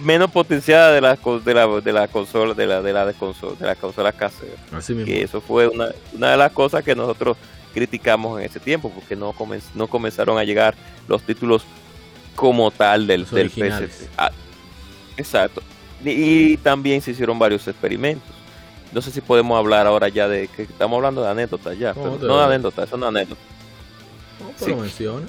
menos 0.02 0.28
potenciadas 0.28 0.92
de 0.92 1.00
la 1.00 1.14
de 1.14 1.54
la, 1.54 1.80
de 1.80 1.92
la 1.92 2.08
consola 2.08 2.52
de 2.52 2.66
la 2.66 2.82
de 2.82 2.92
la 2.92 3.06
de 3.06 3.14
consola 3.14 3.54
de 3.60 3.64
la 3.64 3.76
consola 3.76 4.10
casera. 4.10 4.56
Así 4.72 4.92
mismo. 4.92 5.14
Y 5.14 5.18
eso 5.18 5.40
fue 5.40 5.68
una, 5.68 5.90
una 6.14 6.32
de 6.32 6.36
las 6.36 6.50
cosas 6.50 6.82
que 6.82 6.96
nosotros 6.96 7.36
criticamos 7.72 8.40
en 8.40 8.46
ese 8.46 8.58
tiempo 8.58 8.90
porque 8.90 9.14
no 9.14 9.32
no 9.76 9.86
comenzaron 9.86 10.36
a 10.36 10.42
llegar 10.42 10.74
los 11.06 11.22
títulos 11.22 11.64
como 12.34 12.72
tal 12.72 13.06
del, 13.06 13.24
del 13.30 13.50
PSP. 13.50 14.10
Exacto. 15.16 15.62
Y, 16.04 16.56
también 16.58 17.00
se 17.00 17.12
hicieron 17.12 17.38
varios 17.38 17.66
experimentos. 17.66 18.34
No 18.92 19.00
sé 19.02 19.10
si 19.10 19.20
podemos 19.20 19.58
hablar 19.58 19.86
ahora 19.86 20.08
ya 20.08 20.28
de 20.28 20.48
que 20.48 20.62
estamos 20.62 20.96
hablando 20.96 21.22
de 21.22 21.28
anécdotas 21.28 21.78
ya. 21.78 21.92
No, 21.94 22.16
de 22.18 22.44
anécdotas, 22.44 22.88
son 22.88 23.02
anécdotas. 23.02 23.44
No, 24.66 24.76
menciona. 24.76 25.26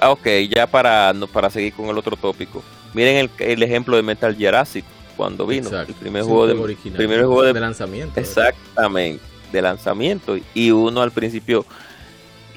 Ah, 0.00 0.10
ok, 0.10 0.26
ya 0.54 0.66
para, 0.66 1.14
para 1.32 1.50
seguir 1.50 1.72
con 1.72 1.86
el 1.86 1.96
otro 1.96 2.16
tópico. 2.16 2.62
Miren 2.92 3.16
el, 3.16 3.30
el 3.38 3.62
ejemplo 3.62 3.96
de 3.96 4.02
Metal 4.02 4.36
Acid 4.54 4.84
cuando 5.16 5.46
vino. 5.46 5.68
El 5.68 5.94
primer 5.94 6.24
juego, 6.24 6.46
de, 6.46 6.76
primer 6.92 7.24
juego 7.24 7.42
de, 7.42 7.58
lanzamiento. 7.60 8.18
Exactamente, 8.18 9.22
de 9.52 9.62
lanzamiento. 9.62 10.36
Y 10.52 10.70
uno 10.70 11.02
al 11.02 11.12
principio 11.12 11.64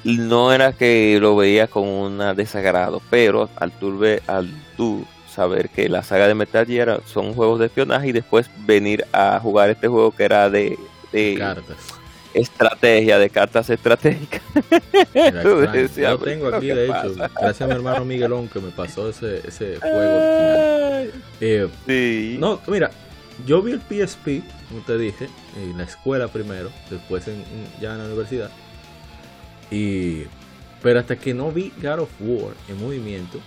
no 0.04 0.52
era 0.52 0.72
que 0.72 1.18
lo 1.20 1.36
veía 1.36 1.66
con 1.66 1.86
un 1.86 2.18
desagrado, 2.36 3.02
pero 3.10 3.48
al 3.56 3.72
tú, 3.72 4.00
al 4.26 4.50
tú 4.76 5.04
saber 5.28 5.68
que 5.68 5.88
la 5.88 6.02
saga 6.02 6.26
de 6.26 6.34
Metal 6.34 6.66
Gear 6.66 7.00
son 7.06 7.34
juegos 7.34 7.60
de 7.60 7.66
espionaje 7.66 8.08
y 8.08 8.12
después 8.12 8.50
venir 8.66 9.04
a 9.12 9.38
jugar 9.40 9.70
este 9.70 9.88
juego 9.88 10.10
que 10.12 10.24
era 10.24 10.50
de, 10.50 10.78
cartas. 11.38 11.76
Estrategia, 12.34 13.18
de 13.18 13.30
cartas 13.30 13.70
estratégicas. 13.70 14.42
Yo 15.96 16.18
tengo 16.18 16.48
aquí, 16.48 16.66
de 16.66 16.86
hecho, 16.86 17.14
gracias 17.16 17.62
a 17.62 17.66
mi 17.66 17.72
hermano 17.72 18.04
Miguelón 18.04 18.48
que 18.48 18.60
me 18.60 18.70
pasó 18.70 19.08
ese, 19.08 19.46
ese 19.46 19.76
juego. 19.76 21.10
Eh, 21.40 21.68
sí. 21.86 22.36
No, 22.38 22.60
mira, 22.66 22.90
yo 23.46 23.62
vi 23.62 23.72
el 23.72 23.80
PSP, 23.80 24.42
como 24.68 24.82
te 24.84 24.98
dije, 24.98 25.28
en 25.56 25.78
la 25.78 25.84
escuela 25.84 26.28
primero, 26.28 26.70
después 26.90 27.26
en, 27.28 27.44
ya 27.80 27.92
en 27.92 27.98
la 27.98 28.04
universidad. 28.04 28.50
Y 29.70 30.24
pero 30.82 31.00
hasta 31.00 31.16
que 31.16 31.34
no 31.34 31.50
vi 31.50 31.72
God 31.82 32.00
of 32.00 32.10
War 32.20 32.54
en 32.68 32.80
movimiento, 32.80 33.40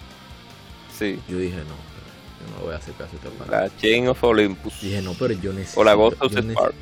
yo 1.28 1.38
dije, 1.38 1.58
no, 1.58 1.64
yo 1.64 2.58
no 2.58 2.66
voy 2.66 2.74
a 2.74 2.78
hacer 2.78 2.94
caso 2.96 3.12
a 3.24 3.28
esta 3.28 3.52
La 3.52 3.78
Chain 3.78 4.08
of 4.08 4.24
Olympus. 4.24 4.82
Dije, 4.82 5.02
no, 5.02 5.14
pero 5.14 5.34
yo 5.34 5.54
necesito. 5.54 5.82
O 5.82 5.84
la 5.84 5.94
Ghost 5.94 6.22
of 6.22 6.34
Sparta. 6.34 6.76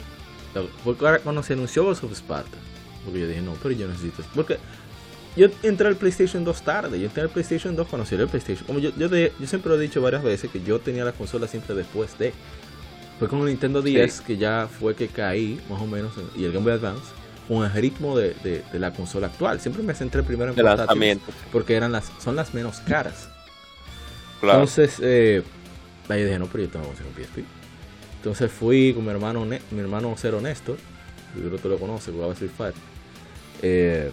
Porque 0.84 1.06
ahora 1.06 1.20
cuando 1.20 1.44
se 1.44 1.54
anunció 1.54 1.84
Ghost 1.84 2.04
of 2.04 2.12
Sparta, 2.14 2.58
porque 3.06 3.20
yo 3.20 3.28
dije, 3.28 3.42
no, 3.42 3.54
pero 3.62 3.74
yo 3.76 3.88
necesito. 3.88 4.24
Porque 4.36 4.58
yo 5.36 5.48
entré 5.64 5.88
al 5.88 5.96
PlayStation 5.96 6.44
2 6.44 6.62
tarde. 6.64 7.00
Yo 7.00 7.06
entré 7.06 7.24
al 7.24 7.30
PlayStation 7.30 7.76
2 7.76 7.88
cuando 7.88 8.06
salió 8.06 8.26
el 8.26 8.30
PlayStation. 8.30 8.66
Como 8.66 8.80
yo, 8.80 8.92
yo, 8.98 9.08
yo, 9.08 9.48
siempre 9.48 9.70
lo 9.70 9.80
he 9.80 9.82
dicho 9.82 10.02
varias 10.02 10.24
veces 10.24 10.50
que 10.52 10.62
yo 10.62 10.80
tenía 10.80 11.06
la 11.06 11.12
consola 11.12 11.48
siempre 11.48 11.76
después 11.76 12.18
de. 12.18 12.34
Fue 13.20 13.28
con 13.28 13.40
el 13.40 13.46
Nintendo 13.46 13.82
10 13.82 14.22
que 14.22 14.38
ya 14.38 14.68
fue 14.68 14.96
que 14.96 15.08
caí, 15.08 15.60
más 15.70 15.82
o 15.82 15.88
menos, 15.88 16.14
y 16.38 16.46
el 16.46 16.54
Game 16.54 16.64
Boy 16.64 16.74
Advance, 16.74 17.12
con 17.50 17.66
el 17.66 17.72
ritmo 17.74 18.18
de, 18.18 18.34
de, 18.44 18.64
de 18.72 18.80
la 18.80 18.94
consola 18.94 19.28
actual. 19.28 19.60
Siempre 19.60 19.84
me 19.84 19.94
centré 19.94 20.24
primero 20.24 20.52
en 20.52 20.56
portátiles 20.56 21.18
porque 21.52 21.76
eran 21.76 21.92
las, 21.92 22.12
son 22.24 22.36
las 22.36 22.54
menos 22.54 22.80
caras. 22.82 23.29
Entonces, 24.42 24.98
eh, 25.02 25.44
ahí 26.08 26.24
dije, 26.24 26.40
no, 26.40 26.48
pero 26.48 26.64
yo 26.64 26.70
tengo 26.70 26.86
que 26.88 26.94
hacer 26.94 27.06
un 27.06 27.14
PSP. 27.14 27.40
Entonces 28.18 28.52
fui 28.52 28.94
con 28.94 29.06
mi 29.06 29.12
hermano, 29.12 29.46
mi 29.46 29.80
hermano 29.80 30.14
Cero 30.18 30.42
Néstor, 30.42 30.78
yo 31.36 31.48
creo 31.48 31.62
que 31.62 31.70
lo 31.70 31.78
conoce, 31.78 32.12
jugaba 32.12 32.34
Street 32.34 32.52
Fighter. 32.56 32.82
Eh, 33.62 34.12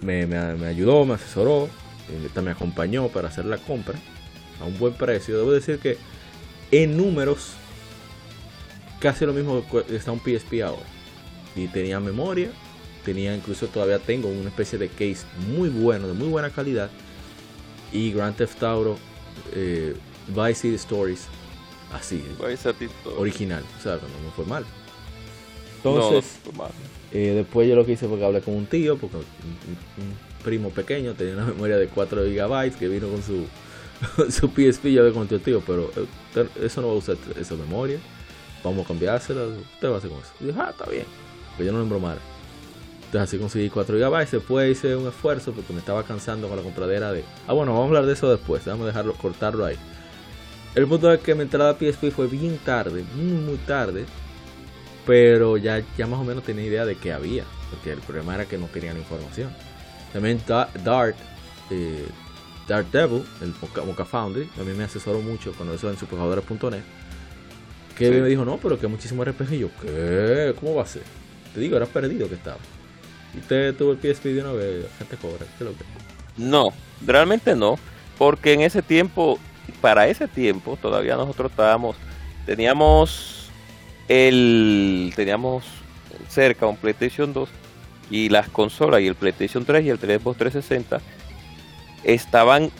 me, 0.00 0.26
me, 0.26 0.66
ayudó, 0.66 1.04
me 1.04 1.14
asesoró, 1.14 1.68
eh, 2.10 2.40
me 2.40 2.50
acompañó 2.50 3.08
para 3.08 3.28
hacer 3.28 3.44
la 3.44 3.58
compra 3.58 3.98
a 4.60 4.64
un 4.64 4.78
buen 4.78 4.94
precio. 4.94 5.36
Debo 5.36 5.52
decir 5.52 5.78
que 5.78 5.96
en 6.70 6.96
números, 6.96 7.52
casi 9.00 9.24
lo 9.24 9.32
mismo 9.32 9.64
que 9.70 9.96
está 9.96 10.12
un 10.12 10.20
PSP 10.20 10.62
ahora. 10.64 10.86
Y 11.56 11.66
tenía 11.68 12.00
memoria, 12.00 12.50
tenía 13.04 13.34
incluso 13.34 13.66
todavía 13.68 13.98
tengo 13.98 14.28
una 14.28 14.48
especie 14.48 14.78
de 14.78 14.88
case 14.88 15.24
muy 15.54 15.68
bueno, 15.68 16.06
de 16.06 16.14
muy 16.14 16.28
buena 16.28 16.50
calidad. 16.50 16.90
Y 17.92 18.12
Grand 18.12 18.36
Theft 18.36 18.62
Auto 18.62 18.98
eh, 19.52 19.94
Vice 20.28 20.54
City 20.54 20.74
Stories 20.74 21.26
así, 21.92 22.22
original, 23.16 23.64
o 23.78 23.82
sea, 23.82 23.94
no 23.94 24.24
me 24.24 24.30
fue 24.34 24.44
mal. 24.44 24.64
Entonces, 25.76 26.38
eh, 27.12 27.32
después 27.36 27.68
yo 27.68 27.76
lo 27.76 27.86
que 27.86 27.92
hice 27.92 28.08
fue 28.08 28.18
que 28.18 28.24
hablé 28.24 28.40
con 28.40 28.54
un 28.54 28.66
tío, 28.66 28.96
porque 28.98 29.16
un, 29.16 29.24
primo 30.44 30.70
pequeño 30.70 31.14
tenía 31.14 31.34
una 31.34 31.46
memoria 31.46 31.76
de 31.76 31.88
4 31.88 32.22
GB 32.22 32.78
que 32.78 32.88
vino 32.88 33.08
con 33.08 33.22
su, 33.22 33.46
su 34.30 34.48
PSP, 34.48 34.86
yo 34.86 35.02
hablé 35.02 35.12
con 35.12 35.26
el 35.30 35.40
tío, 35.40 35.62
pero 35.66 35.90
eh, 35.96 36.48
eso 36.62 36.80
no 36.80 36.88
va 36.88 36.94
a 36.94 36.96
usar 36.96 37.16
esa 37.38 37.54
memoria, 37.54 37.98
vamos 38.62 38.84
a 38.84 38.88
cambiársela, 38.88 39.44
usted 39.44 39.88
va 39.88 39.94
a 39.94 39.98
hacer 39.98 40.10
con 40.10 40.20
eso. 40.20 40.32
Y 40.40 40.44
dije, 40.46 40.58
ah, 40.60 40.70
está 40.70 40.86
bien, 40.86 41.06
que 41.56 41.64
yo 41.64 41.72
no 41.72 41.78
me 41.78 41.84
embromara. 41.84 42.20
Entonces 43.08 43.30
así 43.30 43.38
conseguí 43.38 43.70
4 43.70 43.96
GB. 43.96 44.30
Después 44.30 44.70
hice 44.70 44.94
un 44.94 45.08
esfuerzo 45.08 45.52
porque 45.52 45.72
me 45.72 45.78
estaba 45.78 46.02
cansando 46.02 46.46
con 46.46 46.58
la 46.58 46.62
compradera 46.62 47.10
de... 47.10 47.24
Ah, 47.46 47.54
bueno, 47.54 47.72
vamos 47.72 47.86
a 47.86 47.88
hablar 47.88 48.04
de 48.04 48.12
eso 48.12 48.30
después. 48.30 48.66
Vamos 48.66 48.84
a 48.84 48.88
dejarlo, 48.88 49.14
cortarlo 49.14 49.64
ahí. 49.64 49.76
El 50.74 50.86
punto 50.86 51.10
es 51.10 51.20
que 51.20 51.34
mi 51.34 51.40
entrada 51.42 51.70
a 51.70 51.78
PSP 51.78 52.10
fue 52.10 52.26
bien 52.26 52.58
tarde, 52.58 53.02
muy, 53.14 53.32
muy 53.32 53.56
tarde. 53.56 54.04
Pero 55.06 55.56
ya, 55.56 55.82
ya 55.96 56.06
más 56.06 56.20
o 56.20 56.24
menos 56.24 56.44
tenía 56.44 56.66
idea 56.66 56.84
de 56.84 56.96
qué 56.96 57.14
había. 57.14 57.44
Porque 57.70 57.92
el 57.92 58.00
problema 58.00 58.34
era 58.34 58.44
que 58.44 58.58
no 58.58 58.66
tenía 58.66 58.92
la 58.92 58.98
información. 58.98 59.50
También 60.12 60.42
Dart, 60.46 61.16
eh, 61.70 62.06
Dart 62.68 62.92
Devil, 62.92 63.24
el 63.40 63.54
Mocha 63.86 64.04
Foundry, 64.04 64.44
también 64.54 64.76
me 64.76 64.84
asesoró 64.84 65.22
mucho 65.22 65.54
cuando 65.54 65.74
eso 65.74 65.88
en 65.88 65.96
superjugadores.net. 65.96 66.82
Que 67.96 68.10
me 68.10 68.28
dijo, 68.28 68.44
no, 68.44 68.58
pero 68.58 68.78
que 68.78 68.86
muchísimo 68.86 69.24
RPG. 69.24 69.52
Y 69.54 69.58
yo, 69.60 69.70
¿qué? 69.80 70.54
¿Cómo 70.60 70.74
va 70.74 70.82
a 70.82 70.86
ser? 70.86 71.02
Te 71.54 71.60
digo, 71.60 71.78
era 71.78 71.86
perdido 71.86 72.28
que 72.28 72.34
estaba. 72.34 72.58
¿Y 73.34 73.38
usted 73.38 73.74
tuvo 73.74 73.92
el 73.92 73.98
PSP 73.98 74.24
de 74.26 74.40
una 74.40 74.52
vez? 74.52 74.86
Gente 74.98 75.16
cobra. 75.16 75.46
¿Qué 75.56 75.64
lo 75.64 75.72
que? 75.72 75.84
No, 76.36 76.72
realmente 77.04 77.54
no. 77.54 77.78
Porque 78.16 78.52
en 78.52 78.62
ese 78.62 78.82
tiempo, 78.82 79.38
para 79.80 80.08
ese 80.08 80.26
tiempo, 80.26 80.78
todavía 80.80 81.16
nosotros 81.16 81.50
estábamos, 81.50 81.96
teníamos 82.46 83.50
el, 84.08 85.12
teníamos 85.14 85.64
cerca 86.28 86.66
un 86.66 86.76
PlayStation 86.76 87.32
2 87.32 87.48
y 88.10 88.28
las 88.28 88.48
consolas 88.48 89.02
y 89.02 89.06
el 89.06 89.14
PlayStation 89.14 89.64
3 89.64 89.84
y 89.84 89.90
el 89.90 89.98
Xbox 89.98 90.38
360 90.38 91.00
estaban 92.04 92.70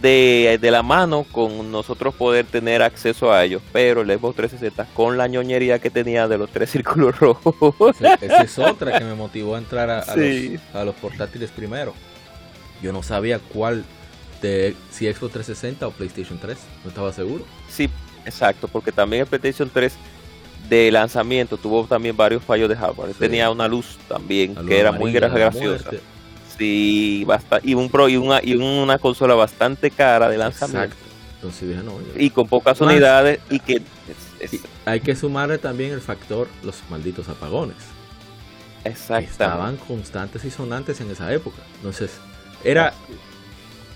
de, 0.00 0.58
de, 0.60 0.70
la 0.70 0.82
mano 0.82 1.24
con 1.30 1.70
nosotros 1.70 2.14
poder 2.14 2.46
tener 2.46 2.82
acceso 2.82 3.32
a 3.32 3.44
ellos, 3.44 3.62
pero 3.72 4.02
el 4.02 4.08
Xbox 4.08 4.36
360 4.36 4.94
con 4.94 5.16
la 5.16 5.26
ñoñería 5.26 5.78
que 5.78 5.90
tenía 5.90 6.28
de 6.28 6.38
los 6.38 6.50
tres 6.50 6.70
círculos 6.70 7.18
rojos. 7.20 7.96
Esa 8.20 8.42
es 8.42 8.58
otra 8.58 8.98
que 8.98 9.04
me 9.04 9.14
motivó 9.14 9.54
a 9.54 9.58
entrar 9.58 9.90
a, 9.90 10.84
los, 10.84 10.94
portátiles 10.96 11.50
primero. 11.50 11.94
Yo 12.82 12.92
no 12.92 13.02
sabía 13.02 13.38
cuál 13.38 13.84
de 14.42 14.76
si 14.90 15.06
Xbox 15.06 15.32
360 15.32 15.86
o 15.86 15.90
PlayStation 15.90 16.38
3, 16.38 16.58
no 16.84 16.90
estaba 16.90 17.12
seguro. 17.12 17.44
Sí, 17.68 17.88
exacto, 18.26 18.68
porque 18.68 18.92
también 18.92 19.22
el 19.22 19.26
PlayStation 19.26 19.70
3 19.72 19.94
de 20.68 20.90
lanzamiento 20.90 21.56
tuvo 21.56 21.84
también 21.86 22.16
varios 22.16 22.42
fallos 22.42 22.68
de 22.68 22.76
hardware. 22.76 23.14
Tenía 23.14 23.50
una 23.50 23.68
luz 23.68 23.98
también 24.08 24.54
que 24.54 24.78
era 24.78 24.92
muy 24.92 25.12
graciosa. 25.12 25.90
Sí, 26.56 27.24
basta, 27.26 27.60
y 27.62 27.74
un 27.74 27.88
pro 27.90 28.08
y 28.08 28.16
una 28.16 28.40
y 28.42 28.54
una 28.54 28.98
consola 28.98 29.34
bastante 29.34 29.90
cara 29.90 30.28
de 30.28 30.38
lanzamiento. 30.38 30.94
Entonces 31.36 31.68
dije, 31.68 31.82
no, 31.82 31.98
y 32.16 32.30
con 32.30 32.48
pocas 32.48 32.80
unidades 32.80 33.40
y 33.50 33.58
que 33.58 33.82
hay 34.84 35.00
que 35.00 35.16
sumarle 35.16 35.58
también 35.58 35.92
el 35.92 36.00
factor 36.00 36.48
los 36.62 36.82
malditos 36.90 37.28
apagones. 37.28 37.76
Exacto. 38.84 39.30
Estaban 39.30 39.76
constantes 39.76 40.44
y 40.44 40.50
sonantes 40.50 41.00
en 41.00 41.10
esa 41.10 41.32
época. 41.32 41.62
Entonces, 41.76 42.12
era 42.62 42.92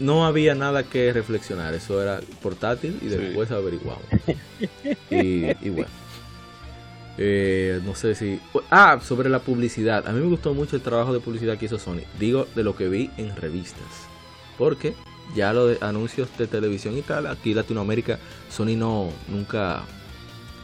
no 0.00 0.24
había 0.26 0.54
nada 0.54 0.84
que 0.84 1.12
reflexionar, 1.12 1.74
eso 1.74 2.00
era 2.02 2.20
portátil 2.42 2.98
y 3.02 3.06
después 3.06 3.50
averiguamos. 3.50 4.04
y 5.10 5.70
bueno. 5.70 5.90
Eh, 7.18 7.80
no 7.84 7.96
sé 7.96 8.14
si. 8.14 8.40
Ah, 8.70 9.00
sobre 9.02 9.28
la 9.28 9.40
publicidad. 9.40 10.06
A 10.06 10.12
mí 10.12 10.20
me 10.20 10.26
gustó 10.26 10.54
mucho 10.54 10.76
el 10.76 10.82
trabajo 10.82 11.12
de 11.12 11.20
publicidad 11.20 11.58
que 11.58 11.66
hizo 11.66 11.78
Sony. 11.78 12.02
Digo 12.18 12.46
de 12.54 12.62
lo 12.62 12.76
que 12.76 12.88
vi 12.88 13.10
en 13.16 13.34
revistas. 13.34 14.06
Porque 14.56 14.94
ya 15.34 15.52
lo 15.52 15.66
de 15.66 15.78
anuncios 15.80 16.28
de 16.38 16.46
televisión 16.46 16.96
y 16.96 17.02
tal, 17.02 17.26
aquí 17.26 17.50
en 17.50 17.56
Latinoamérica, 17.56 18.18
Sony 18.48 18.76
no 18.76 19.10
nunca. 19.28 19.82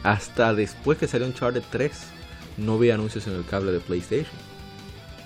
Hasta 0.03 0.53
después 0.53 0.99
que 0.99 1.07
salió 1.07 1.25
Uncharted 1.25 1.63
3, 1.71 1.91
no 2.57 2.77
vi 2.77 2.91
anuncios 2.91 3.25
en 3.27 3.33
el 3.33 3.45
cable 3.45 3.71
de 3.71 3.79
PlayStation. 3.79 4.33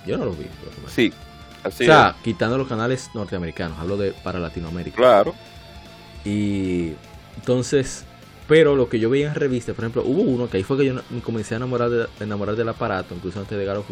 Yo 0.06 0.16
no 0.16 0.24
los 0.24 0.38
vi. 0.38 0.46
Sí, 0.88 1.12
así 1.62 1.84
O 1.84 1.86
sea, 1.86 2.16
quitando 2.24 2.56
los 2.56 2.66
canales 2.66 3.10
norteamericanos, 3.14 3.78
hablo 3.78 3.96
de 3.98 4.12
para 4.12 4.38
Latinoamérica. 4.38 4.96
Claro. 4.96 5.34
Y 6.24 6.92
entonces 7.36 8.04
pero 8.50 8.74
lo 8.74 8.88
que 8.88 8.98
yo 8.98 9.08
veía 9.08 9.28
en 9.28 9.36
revistas, 9.36 9.76
por 9.76 9.84
ejemplo, 9.84 10.02
hubo 10.04 10.22
uno 10.22 10.50
que 10.50 10.56
ahí 10.56 10.64
fue 10.64 10.76
que 10.76 10.84
yo 10.84 10.94
me 11.10 11.20
comencé 11.20 11.54
a 11.54 11.58
enamorar, 11.58 11.88
de, 11.88 12.06
enamorar 12.18 12.56
del 12.56 12.68
aparato, 12.68 13.14
incluso 13.14 13.38
antes 13.38 13.56
de 13.56 13.64
God 13.64 13.76
of 13.76 13.86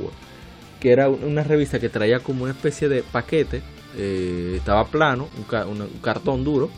que 0.80 0.90
era 0.90 1.08
una 1.08 1.44
revista 1.44 1.78
que 1.78 1.88
traía 1.88 2.18
como 2.18 2.42
una 2.42 2.54
especie 2.54 2.88
de 2.88 3.04
paquete, 3.04 3.62
eh, 3.96 4.54
estaba 4.56 4.84
plano, 4.88 5.28
un, 5.36 6.00
cartón 6.02 6.42
duro, 6.42 6.70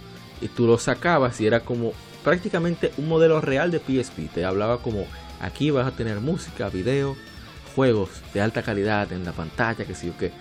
y 0.43 0.49
tú 0.49 0.66
lo 0.66 0.76
sacabas 0.76 1.41
y 1.41 1.47
era 1.47 1.61
como 1.61 1.95
prácticamente 2.22 2.93
un 2.99 3.09
modelo 3.09 3.41
real 3.41 3.70
de 3.70 3.78
PSP. 3.78 4.31
Te 4.35 4.45
hablaba 4.45 4.83
como 4.83 5.07
aquí 5.41 5.70
vas 5.70 5.87
a 5.87 5.97
tener 5.97 6.20
música, 6.20 6.68
video, 6.68 7.16
juegos 7.74 8.11
de 8.35 8.43
alta 8.43 8.62
calidad 8.62 9.11
en 9.11 9.24
la 9.24 9.33
pantalla, 9.33 9.87
que 9.87 9.95
sé 9.95 10.09
yo 10.09 10.12
qué. 10.18 10.33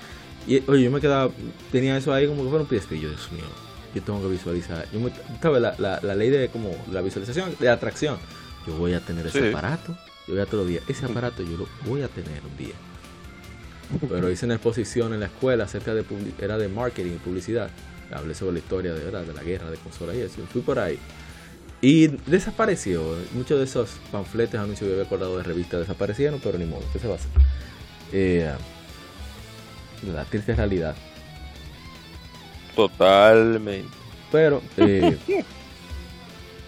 Y 0.46 0.62
oye, 0.70 0.84
yo 0.84 0.92
me 0.92 1.00
quedaba, 1.00 1.32
tenía 1.72 1.96
eso 1.96 2.14
ahí 2.14 2.28
como 2.28 2.44
que 2.44 2.50
fuera 2.50 2.66
un 2.66 2.70
PSP, 2.70 2.96
yo 2.96 3.08
Dios 3.08 3.32
mío 3.32 3.68
yo 3.94 4.02
tengo 4.02 4.22
que 4.22 4.28
visualizar. 4.28 4.88
Yo 4.92 5.00
me, 5.00 5.60
la, 5.60 6.00
la, 6.02 6.16
ley 6.16 6.30
de 6.30 6.50
como 6.50 6.72
la 6.92 7.02
visualización 7.02 7.56
de 7.60 7.70
atracción. 7.70 8.18
Yo 8.68 8.76
voy 8.76 8.94
a 8.94 9.00
tener 9.00 9.26
ese 9.28 9.50
aparato. 9.50 9.98
Yo 10.28 10.34
voy 10.34 10.42
a 10.42 10.46
todo 10.46 10.66
día. 10.66 10.82
Ese 10.88 11.06
aparato 11.06 11.44
yo 11.44 11.58
lo 11.58 11.68
voy 11.86 12.02
a 12.02 12.08
tener 12.08 12.42
un 12.44 12.58
día. 12.58 12.76
Pero 14.08 14.30
hice 14.30 14.46
una 14.46 14.56
exposición 14.56 15.14
en 15.14 15.22
la 15.22 15.26
escuela 15.28 15.64
acerca 15.64 15.94
de 15.94 16.06
era 16.40 16.58
de 16.58 16.68
marketing 16.68 17.14
y 17.14 17.18
publicidad. 17.18 17.70
Hablé 18.12 18.36
sobre 18.36 18.54
la 18.54 18.60
historia 18.60 18.94
de, 18.94 19.04
¿verdad? 19.04 19.24
de 19.24 19.34
la 19.34 19.44
guerra 19.44 19.70
de 19.72 19.78
consolas 19.78 20.16
y 20.16 20.22
eso. 20.22 20.42
Fui 20.52 20.62
por 20.62 20.80
ahí. 20.80 21.00
Y 21.82 22.08
desapareció. 22.08 23.16
Muchos 23.34 23.58
de 23.58 23.64
esos 23.64 23.90
panfletos, 24.12 24.60
anuncios 24.60 24.88
que 24.88 24.94
había 24.94 25.06
acordado 25.06 25.38
de 25.38 25.44
revistas 25.44 25.80
desaparecieron, 25.80 26.40
pero 26.44 26.58
ni 26.58 26.66
modo. 26.66 26.84
¿Qué 26.92 27.00
se 27.00 27.08
va 27.08 27.14
a 27.14 27.18
hacer? 27.18 27.30
Eh, 28.12 28.52
la 30.14 30.26
triste 30.26 30.56
realidad. 30.56 30.96
Totalmente. 32.88 33.89
Pero 34.32 34.61
eh, 34.77 35.17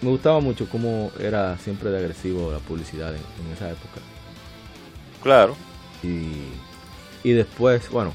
me 0.02 0.10
gustaba 0.10 0.40
mucho 0.40 0.68
cómo 0.68 1.10
era 1.18 1.56
siempre 1.58 1.90
de 1.90 1.98
agresivo 1.98 2.52
la 2.52 2.58
publicidad 2.58 3.14
en, 3.14 3.52
esa 3.52 3.70
época. 3.70 4.00
Claro. 5.22 5.56
Y, 6.02 7.32
después, 7.32 7.88
bueno, 7.88 8.12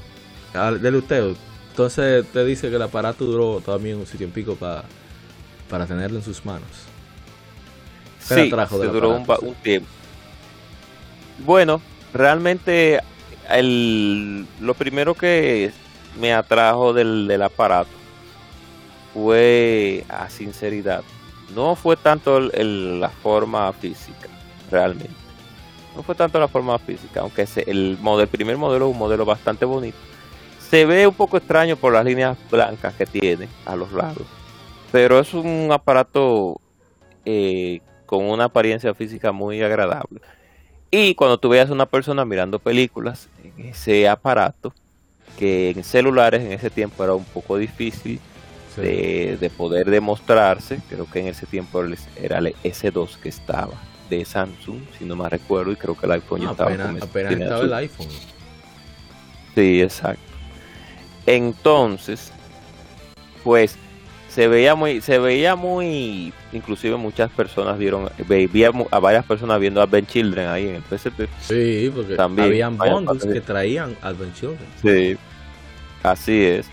del 0.80 0.96
usted. 0.96 1.34
Entonces 1.70 2.26
te 2.32 2.44
dice 2.44 2.70
que 2.70 2.76
el 2.76 2.82
aparato 2.82 3.24
duró 3.24 3.60
también 3.60 3.96
un 3.96 4.06
sitio 4.06 4.26
en 4.26 4.32
pico 4.32 4.54
para, 4.54 4.84
para 5.68 5.86
tenerlo 5.86 6.18
en 6.18 6.24
sus 6.24 6.44
manos. 6.44 6.68
Sí, 8.20 8.50
se 8.50 8.86
duró 8.86 9.10
un, 9.10 9.26
un, 9.42 9.54
tiempo. 9.54 9.88
Bueno, 11.44 11.80
realmente 12.12 13.00
el, 13.48 14.46
lo 14.60 14.74
primero 14.74 15.14
que 15.14 15.72
me 16.16 16.32
atrajo 16.32 16.92
del, 16.92 17.40
aparato 17.42 17.90
fue 19.14 20.04
a 20.08 20.28
sinceridad. 20.30 21.02
No 21.54 21.74
fue 21.74 21.96
tanto 21.96 22.40
la 22.40 23.08
forma 23.08 23.72
física, 23.72 24.28
realmente. 24.70 25.10
No 25.96 26.02
fue 26.02 26.14
tanto 26.14 26.38
la 26.38 26.48
forma 26.48 26.78
física, 26.78 27.20
aunque 27.20 27.46
el, 27.66 27.98
el 27.98 28.28
primer 28.28 28.56
modelo 28.56 28.86
es 28.86 28.92
un 28.92 28.98
modelo 28.98 29.24
bastante 29.24 29.64
bonito. 29.64 29.98
Se 30.70 30.84
ve 30.84 31.06
un 31.06 31.14
poco 31.14 31.38
extraño 31.38 31.76
por 31.76 31.94
las 31.94 32.04
líneas 32.04 32.36
blancas 32.50 32.94
que 32.94 33.06
tiene 33.06 33.48
a 33.64 33.74
los 33.74 33.90
lados. 33.92 34.26
Pero 34.92 35.18
es 35.18 35.34
un 35.34 35.70
aparato 35.72 36.60
eh, 37.24 37.80
con 38.06 38.24
una 38.24 38.44
apariencia 38.44 38.94
física 38.94 39.32
muy 39.32 39.62
agradable. 39.62 40.20
Y 40.90 41.14
cuando 41.14 41.38
tú 41.38 41.50
veas 41.50 41.68
a 41.68 41.72
una 41.72 41.86
persona 41.86 42.24
mirando 42.24 42.58
películas 42.58 43.28
en 43.42 43.66
ese 43.66 44.08
aparato, 44.08 44.72
que 45.38 45.70
en 45.70 45.84
celulares 45.84 46.42
en 46.42 46.52
ese 46.52 46.68
tiempo 46.68 47.04
era 47.04 47.14
un 47.14 47.24
poco 47.24 47.56
difícil 47.56 48.20
de, 48.76 49.50
poder 49.56 49.90
demostrarse. 49.90 50.80
Creo 50.88 51.08
que 51.10 51.20
en 51.20 51.28
ese 51.28 51.46
tiempo 51.46 51.82
era 52.16 52.38
el 52.38 52.54
S2 52.64 53.16
que 53.18 53.28
estaba 53.28 53.74
de 54.10 54.24
Samsung, 54.24 54.80
si 54.98 55.04
no 55.04 55.16
me 55.16 55.28
recuerdo, 55.28 55.72
y 55.72 55.76
creo 55.76 55.96
que 55.96 56.06
el 56.06 56.12
iPhone 56.12 56.40
ya 56.40 56.50
estaba. 56.50 56.70
Apenas, 56.72 57.40
estaba 57.40 57.62
el 57.62 57.72
iPhone. 57.74 58.08
Sí, 59.54 59.82
exacto. 59.82 60.22
Entonces, 61.26 62.32
pues 63.44 63.76
se 64.28 64.48
veía 64.48 64.74
muy, 64.74 65.00
se 65.00 65.18
veía 65.18 65.56
muy, 65.56 66.32
inclusive 66.52 66.96
muchas 66.96 67.30
personas 67.30 67.78
vieron, 67.78 68.08
veía 68.26 68.70
a 68.90 68.98
varias 68.98 69.24
personas 69.24 69.58
viendo 69.60 69.82
Advent 69.82 70.08
Children 70.08 70.48
ahí 70.48 70.68
en 70.68 70.74
el 70.76 70.82
PSP. 70.82 71.28
Sí, 71.40 71.92
porque 71.94 72.14
También, 72.14 72.48
habían 72.48 72.78
bundles 72.78 73.24
que 73.24 73.40
traían 73.40 73.96
Advent 74.00 74.34
Children. 74.34 74.68
Sí, 74.80 75.18
Así 76.02 76.44
es. 76.44 76.66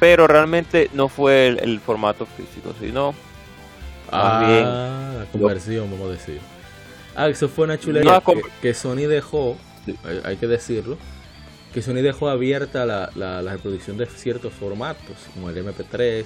Pero 0.00 0.26
realmente 0.26 0.90
no 0.94 1.08
fue 1.08 1.48
el, 1.48 1.78
formato 1.78 2.26
físico, 2.26 2.74
sino 2.80 3.14
ah, 4.10 5.14
la 5.18 5.26
conversión, 5.26 5.90
vamos 5.90 6.08
a 6.08 6.12
decir. 6.12 6.40
Ah, 7.14 7.28
eso 7.28 7.48
fue 7.48 7.66
una 7.66 7.78
chulería 7.78 8.20
que, 8.60 8.74
Sony 8.74 9.06
dejó, 9.06 9.56
hay, 10.24 10.36
que 10.38 10.48
decirlo, 10.48 10.98
que 11.72 11.82
Sony 11.82 12.02
dejó 12.02 12.28
abierta 12.30 12.84
la, 12.84 13.10
la, 13.14 13.42
reproducción 13.42 13.96
de 13.96 14.06
ciertos 14.06 14.52
formatos, 14.54 15.16
como 15.34 15.50
el 15.50 15.64
MP3, 15.64 16.24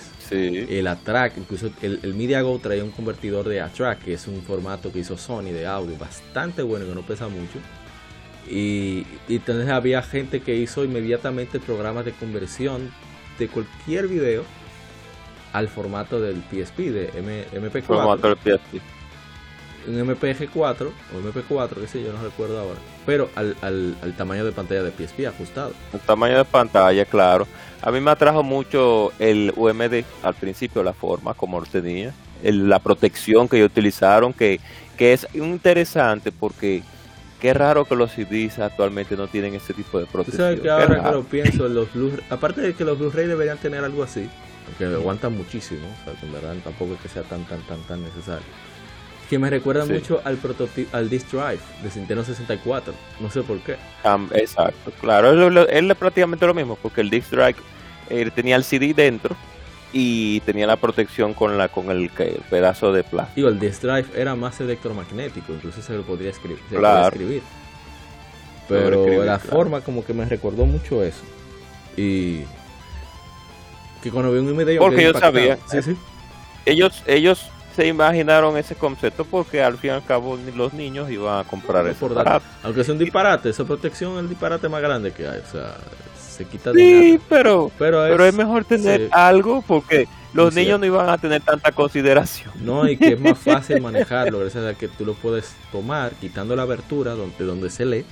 el 0.70 0.86
ATRAC, 0.86 1.36
incluso 1.36 1.70
el, 1.82 2.00
el 2.02 2.14
MediaGo 2.14 2.58
traía 2.60 2.82
un 2.82 2.92
convertidor 2.92 3.46
de 3.46 3.60
ATRAC, 3.60 4.04
que 4.04 4.14
es 4.14 4.26
un 4.26 4.40
formato 4.42 4.90
que 4.90 5.00
hizo 5.00 5.18
Sony 5.18 5.52
de 5.52 5.66
audio 5.66 5.98
bastante 5.98 6.62
bueno, 6.62 6.86
que 6.86 6.94
no 6.94 7.02
pesa 7.02 7.28
mucho 7.28 7.58
y, 8.49 9.07
entonces 9.28 9.68
había 9.68 10.03
gente 10.03 10.40
que 10.40 10.55
hizo 10.57 10.84
inmediatamente 10.84 11.59
programas 11.59 12.05
de 12.05 12.12
conversión 12.12 12.92
de 13.38 13.49
cualquier 13.49 14.09
video 14.09 14.44
al 15.53 15.68
formato 15.68 16.20
del 16.20 16.42
PSP, 16.42 16.78
de 16.90 17.12
MP4. 17.12 17.82
Formato 17.82 18.28
del 18.28 18.36
PSP. 18.36 18.80
Un 19.88 19.94
MPG4 20.01 20.88
o 21.14 21.32
MP4, 21.32 21.80
que 21.80 21.86
sé 21.86 22.03
yo, 22.03 22.12
no 22.12 22.22
recuerdo 22.22 22.59
ahora. 22.59 22.78
Pero 23.05 23.30
al, 23.36 23.57
al, 23.62 24.14
tamaño 24.16 24.44
de 24.44 24.51
pantalla 24.53 24.82
de 24.82 24.90
PSP 24.90 25.26
ajustado. 25.26 25.72
El 25.92 26.01
tamaño 26.01 26.38
de 26.38 26.44
pantalla, 26.44 27.05
claro. 27.05 27.47
A 27.82 27.90
mí 27.92 28.01
me 28.01 28.11
atrajo 28.11 28.42
mucho 28.42 29.12
el 29.18 29.53
UMD 29.55 30.05
al 30.24 30.34
principio, 30.34 30.82
la 30.82 30.92
forma 30.92 31.34
como 31.34 31.61
lo 31.61 31.66
tenía. 31.66 32.12
la 32.42 32.80
protección 32.80 33.49
que 33.49 33.59
ellos 33.59 33.70
utilizaron, 33.70 34.32
que, 34.32 34.61
que 34.97 35.12
es 35.12 35.26
interesante 35.34 36.32
porque 36.32 36.82
Qué 37.41 37.53
raro 37.53 37.84
que 37.84 37.95
los 37.95 38.12
CDs 38.12 38.59
actualmente 38.59 39.16
no 39.16 39.28
tienen 39.28 39.55
ese 39.55 39.74
tipo 39.74 39.99
de 39.99 40.07
protección. 40.07 40.47
¿Sabes 40.47 40.61
que 40.61 40.70
ahora 40.70 41.03
que 41.03 41.11
lo 41.11 41.22
pienso, 41.24 41.68
los 41.68 41.93
Blu 41.93 42.12
aparte 42.30 42.62
de 42.62 42.74
que 42.74 42.84
los 42.84 42.99
Blu-ray 42.99 43.26
deberían 43.26 43.59
tener 43.59 43.84
algo 43.84 44.03
así, 44.03 44.28
porque 44.66 44.87
aguantan 44.87 45.37
muchísimo, 45.37 45.87
o 45.87 46.05
sea, 46.05 46.18
que 46.18 46.26
en 46.26 46.32
verdad 46.32 46.55
tampoco 46.64 46.95
es 46.95 47.01
que 47.01 47.09
sea 47.09 47.22
tan, 47.22 47.45
tan, 47.45 47.61
tan, 47.62 47.80
tan 47.82 48.03
necesario. 48.03 48.47
Que 49.28 49.39
me 49.39 49.51
recuerda 49.51 49.84
mucho 49.84 50.22
al 50.24 50.37
prototipo, 50.37 50.97
al 50.97 51.11
Disk 51.11 51.32
Drive 51.32 51.61
de 51.82 51.91
Nintendo 51.97 52.24
64, 52.24 52.95
no 53.20 53.30
sé 53.30 53.43
por 53.43 53.59
qué. 53.61 53.76
exacto, 54.34 54.93
claro, 55.01 55.66
es, 55.68 55.97
prácticamente 55.97 56.47
lo 56.47 56.55
mismo, 56.55 56.78
porque 56.80 57.03
el 57.03 57.11
Disk 57.11 57.30
Drive 57.30 57.57
eh, 58.09 58.30
tenía 58.34 58.57
el 58.57 58.64
CD 58.64 58.95
dentro 58.95 59.37
y 59.99 60.40
tenía 60.40 60.66
la 60.66 60.76
protección 60.76 61.32
con 61.32 61.57
la 61.57 61.68
con 61.68 61.90
el, 61.90 62.11
pedazo 62.51 62.92
de 62.92 63.03
plástico. 63.03 63.49
el 63.49 63.59
disk 63.59 63.80
drive 63.80 64.07
era 64.14 64.34
más 64.34 64.61
electromagnético, 64.61 65.55
incluso 65.55 65.80
se 65.80 65.94
lo 65.94 66.03
podría 66.03 66.28
escribir. 66.28 66.59
escribir. 66.70 67.42
Pero 68.68 69.24
la 69.24 69.38
forma 69.38 69.80
como 69.80 70.05
que 70.05 70.12
me 70.12 70.26
recordó 70.26 70.66
mucho 70.66 71.03
eso. 71.03 71.22
Y 71.97 72.42
Que 74.03 74.11
cuando 74.11 74.32
vi 74.32 74.38
un 74.40 74.55
video 74.55 74.82
Porque 74.82 75.05
yo 75.05 75.14
sabía. 75.14 75.57
Sí, 75.66 75.80
sí. 75.80 75.97
Ellos, 76.66 77.03
ellos 77.07 77.49
se 77.74 77.86
imaginaron 77.86 78.59
ese 78.59 78.74
concepto 78.74 79.24
porque 79.24 79.62
al 79.62 79.78
fin 79.78 79.92
y 79.92 79.94
al 79.94 80.05
cabo 80.05 80.38
los 80.55 80.74
niños 80.74 81.11
iban 81.11 81.40
a 81.40 81.44
comprar 81.44 81.88
aparato. 81.88 82.44
Aunque 82.62 82.82
es 82.82 82.88
un 82.90 82.99
disparate, 82.99 83.49
esa 83.49 83.64
protección 83.64 84.12
es 84.16 84.18
el 84.18 84.28
disparate 84.28 84.68
más 84.68 84.82
grande 84.82 85.12
que 85.12 85.26
hay. 85.26 85.38
O 85.38 85.51
sea, 85.51 85.74
se 86.37 86.47
quita 86.47 86.74
de 86.74 86.84
Sí, 86.84 86.91
nada. 86.91 87.20
pero, 87.28 87.72
Pero 87.78 88.07
es, 88.07 88.12
pero 88.12 88.24
es 88.26 88.34
mejor 88.34 88.64
tener 88.64 89.03
sí. 89.03 89.09
algo 89.11 89.62
porque 89.62 90.09
los 90.32 90.55
Sí, 90.55 90.55
niños 90.55 90.80
no 90.80 90.87
iban 90.87 91.09
a 91.09 91.18
tener 91.18 91.43
tanta 91.43 91.72
consideración. 91.72 92.55
No, 92.55 92.89
y 92.89 92.99
que 92.99 93.14
es 93.14 93.20
más 93.20 93.39
fácil 93.45 93.80
manejarlo, 93.80 94.41
gracias 94.41 94.64
a 94.64 94.74
que 94.78 94.89
tú 94.89 95.05
lo 95.05 95.14
puedes 95.14 95.57
tomar 95.72 96.14
quitando 96.16 96.57
la 96.57 96.62
abertura 96.62 97.14
donde, 97.14 97.45
donde 97.45 97.70
se 97.70 97.87
lee. 97.87 98.07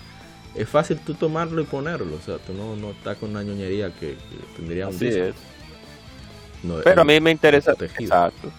Es 0.55 0.69
fácil 0.69 1.01
tú 1.01 1.15
tomarlo 1.15 1.61
y 1.63 1.65
ponerlo. 1.67 2.17
O 2.17 2.21
sea, 2.21 2.39
tú 2.39 2.53
no, 2.55 2.77
no 2.77 2.93
estás 2.93 3.19
con 3.19 3.31
una 3.31 3.43
ñoñería 3.43 3.93
que, 3.93 4.17
que 4.17 4.39
tendría 4.57 4.89
un 4.89 4.95
Así 4.95 5.07
disco. 5.07 5.31
es. 5.31 5.35
No, 6.63 6.77
Pero 6.83 7.03
a 7.03 7.05
mí 7.05 7.21
me 7.21 7.31
interesa, 7.31 7.73
exacto. 7.73 8.51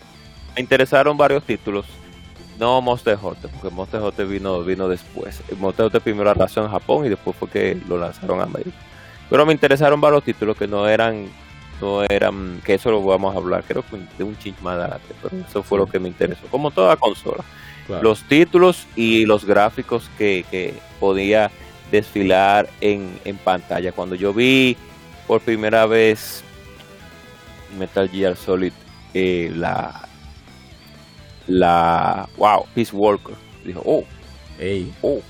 Me 0.56 0.62
interesaron 0.62 1.18
varios 1.18 1.44
títulos. 1.44 1.86
No 2.60 2.82
Monster 2.82 3.18
Hunter, 3.22 3.50
porque 3.52 3.70
Monster 3.76 4.02
Hunter 4.02 4.28
vino, 4.28 4.64
vino 4.64 4.88
después. 4.88 5.42
Monster 5.58 5.86
Hunter 5.88 6.02
primero 6.02 6.34
lanzó 6.34 6.64
en 6.64 6.72
Japón 6.72 7.06
y 7.06 7.10
después 7.10 7.36
fue 7.36 7.50
que 7.50 7.82
lo 7.88 7.98
lanzaron 7.98 8.40
a 8.40 8.44
América. 8.44 8.78
Pero 9.30 9.46
me 9.46 9.54
interesaron 9.54 10.00
varios 10.00 10.24
títulos 10.24 10.56
que 10.58 10.68
no 10.68 10.88
eran, 10.88 11.28
no 11.82 12.04
eran, 12.04 12.62
que 12.64 12.76
eso 12.76 12.92
lo 12.92 13.04
vamos 13.04 13.34
a 13.34 13.38
hablar, 13.38 13.64
creo 13.68 13.84
que 13.84 13.98
de 14.18 14.24
un 14.24 14.38
chinch 14.38 14.60
más 14.62 14.78
adelante, 14.78 15.14
pero 15.22 15.44
eso 15.48 15.64
fue 15.64 15.80
lo 15.80 15.88
que 15.88 16.00
me 16.00 16.08
interesó, 16.08 16.46
como 16.52 16.72
toda 16.72 16.96
consola. 16.96 17.44
claro. 17.88 18.04
Los 18.04 18.24
títulos 18.24 18.86
y 18.96 19.26
los 19.26 19.46
gráficos 19.46 20.10
que, 20.18 20.46
que 20.52 20.74
podía 21.00 21.52
desfilar 21.92 22.70
en, 22.82 23.20
en 23.26 23.38
pantalla. 23.38 23.92
Cuando 23.92 24.16
yo 24.16 24.34
vi 24.34 24.78
por 25.28 25.42
primera 25.42 25.86
vez 25.86 26.44
Metal 27.78 28.10
Gear 28.10 28.36
Solid, 28.36 28.74
eh, 29.14 29.52
la, 29.56 30.08
la, 31.48 32.28
wow, 32.38 32.66
Peace 32.74 32.96
Walker, 32.96 33.36
dijo, 33.64 33.82
oh, 33.86 34.04
Ey, 34.60 34.94
oh, 35.02 35.22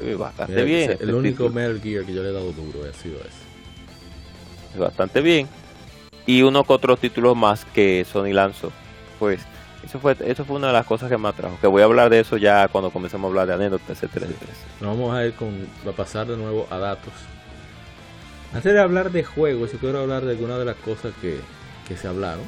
ve 0.00 0.14
bastante 0.16 0.52
mira, 0.52 0.64
bien. 0.64 0.82
ese- 0.82 0.92
este 0.94 1.04
el 1.04 1.14
único 1.14 1.44
título, 1.44 1.50
Metal 1.50 1.80
Gear 1.80 2.04
que 2.04 2.14
yo 2.14 2.22
le 2.22 2.28
he 2.30 2.32
dado 2.32 2.52
duro 2.52 2.80
ha 2.88 2.92
sido 2.94 3.16
ese. 3.18 4.78
bastante 4.78 5.20
bien. 5.20 5.48
Y 6.26 6.42
uno 6.42 6.62
que 6.64 6.72
otros 6.72 6.98
títulos 7.00 7.36
más 7.36 7.64
que 7.64 8.04
Sony 8.10 8.32
lanzó, 8.32 8.70
pues. 9.18 9.40
Eso 9.84 10.00
fue, 10.00 10.16
eso 10.26 10.44
fue 10.44 10.56
una 10.56 10.66
de 10.66 10.72
las 10.74 10.84
cosas 10.84 11.08
que 11.08 11.16
me 11.16 11.28
atrajo. 11.28 11.56
Que 11.60 11.66
voy 11.68 11.80
a 11.80 11.84
hablar 11.86 12.10
de 12.10 12.20
eso 12.20 12.36
ya 12.36 12.66
cuando 12.68 12.90
comencemos 12.90 13.26
a 13.26 13.28
hablar 13.28 13.46
de 13.46 13.54
anécdotas, 13.54 13.90
etcétera, 13.90 14.26
etcétera. 14.26 14.52
Nos 14.80 14.98
vamos 14.98 15.14
a 15.14 15.24
ir 15.24 15.32
con, 15.34 15.48
a 15.88 15.92
pasar 15.92 16.26
de 16.26 16.36
nuevo 16.36 16.66
a 16.68 16.78
datos. 16.78 17.12
Antes 18.52 18.72
de 18.74 18.80
hablar 18.80 19.10
de 19.12 19.24
juegos, 19.24 19.72
yo 19.72 19.78
quiero 19.78 20.00
hablar 20.00 20.24
de 20.24 20.32
algunas 20.32 20.58
de 20.58 20.64
las 20.64 20.76
cosas 20.76 21.12
que, 21.22 21.38
que 21.86 21.96
se 21.96 22.08
hablaron. 22.08 22.44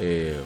Eh, 0.00 0.36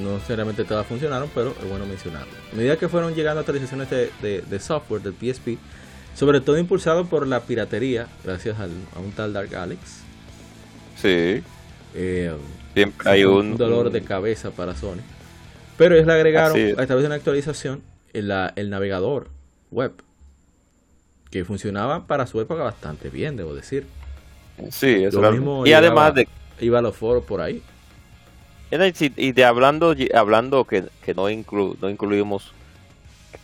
no 0.00 0.14
necesariamente 0.14 0.64
todas 0.64 0.86
funcionaron, 0.86 1.30
pero 1.34 1.54
es 1.60 1.68
bueno 1.68 1.86
mencionarlo. 1.86 2.32
A 2.52 2.56
medida 2.56 2.76
que 2.76 2.88
fueron 2.88 3.14
llegando 3.14 3.40
actualizaciones 3.40 3.88
de, 3.90 4.10
de- 4.22 4.42
de 4.42 4.60
software 4.60 5.02
del 5.02 5.14
PSP, 5.14 5.58
sobre 6.14 6.40
todo 6.40 6.58
impulsado 6.58 7.06
por 7.06 7.26
la 7.26 7.40
piratería, 7.40 8.08
gracias 8.24 8.58
al- 8.58 8.70
a 8.96 8.98
un 9.00 9.12
tal 9.12 9.32
Dark 9.32 9.54
Alex, 9.54 9.80
Sí, 10.96 11.42
eh, 11.94 12.34
siempre 12.74 13.10
hay 13.10 13.24
un, 13.24 13.56
dolor 13.56 13.90
de 13.90 14.02
cabeza 14.02 14.50
para 14.50 14.74
Sony. 14.76 14.98
Pero 15.78 15.94
ellos 15.94 16.06
le 16.06 16.12
agregaron 16.12 16.58
es. 16.58 16.78
a 16.78 16.86
través 16.86 17.02
de 17.02 17.06
una 17.06 17.14
actualización 17.14 17.82
el, 18.12 18.28
la- 18.28 18.52
el 18.56 18.68
navegador 18.68 19.28
web 19.70 19.92
que 21.30 21.44
funcionaba 21.44 22.06
para 22.06 22.26
su 22.26 22.40
época 22.40 22.62
bastante 22.62 23.08
bien, 23.08 23.36
debo 23.36 23.54
decir. 23.54 23.86
Sí, 24.70 25.04
eso 25.04 25.22
Lo 25.22 25.32
mismo 25.32 25.66
y 25.66 25.72
además 25.72 26.14
de 26.14 26.28
Iba 26.60 26.80
a 26.80 26.82
los 26.82 26.94
foros 26.94 27.24
por 27.24 27.40
ahí. 27.40 27.62
Y 28.70 29.32
de 29.32 29.44
hablando 29.44 29.94
hablando 30.14 30.64
que, 30.64 30.84
que 31.02 31.14
no 31.14 31.28
inclu, 31.28 31.76
no 31.80 31.90
incluimos 31.90 32.52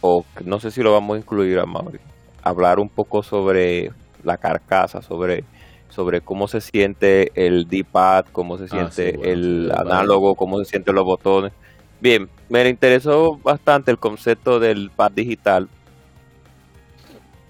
o 0.00 0.24
no 0.44 0.60
sé 0.60 0.70
si 0.70 0.82
lo 0.82 0.92
vamos 0.92 1.16
a 1.16 1.18
incluir 1.18 1.58
a 1.58 1.66
Mauri, 1.66 1.98
hablar 2.42 2.78
un 2.78 2.88
poco 2.88 3.22
sobre 3.22 3.92
la 4.22 4.36
carcasa, 4.36 5.02
sobre 5.02 5.44
sobre 5.88 6.20
cómo 6.20 6.48
se 6.48 6.60
siente 6.60 7.32
el 7.34 7.68
D-pad, 7.68 8.26
cómo 8.32 8.58
se 8.58 8.68
siente 8.68 9.08
Ah, 9.08 9.12
sí, 9.12 9.16
bueno, 9.16 9.32
el 9.32 9.72
sí, 9.72 9.78
vale. 9.80 9.90
análogo, 9.90 10.34
cómo 10.34 10.58
se 10.58 10.66
sienten 10.66 10.94
los 10.94 11.04
botones. 11.04 11.52
Bien, 12.00 12.28
me 12.48 12.68
interesó 12.68 13.38
bastante 13.38 13.90
el 13.90 13.98
concepto 13.98 14.60
del 14.60 14.90
pad 14.90 15.12
digital 15.12 15.68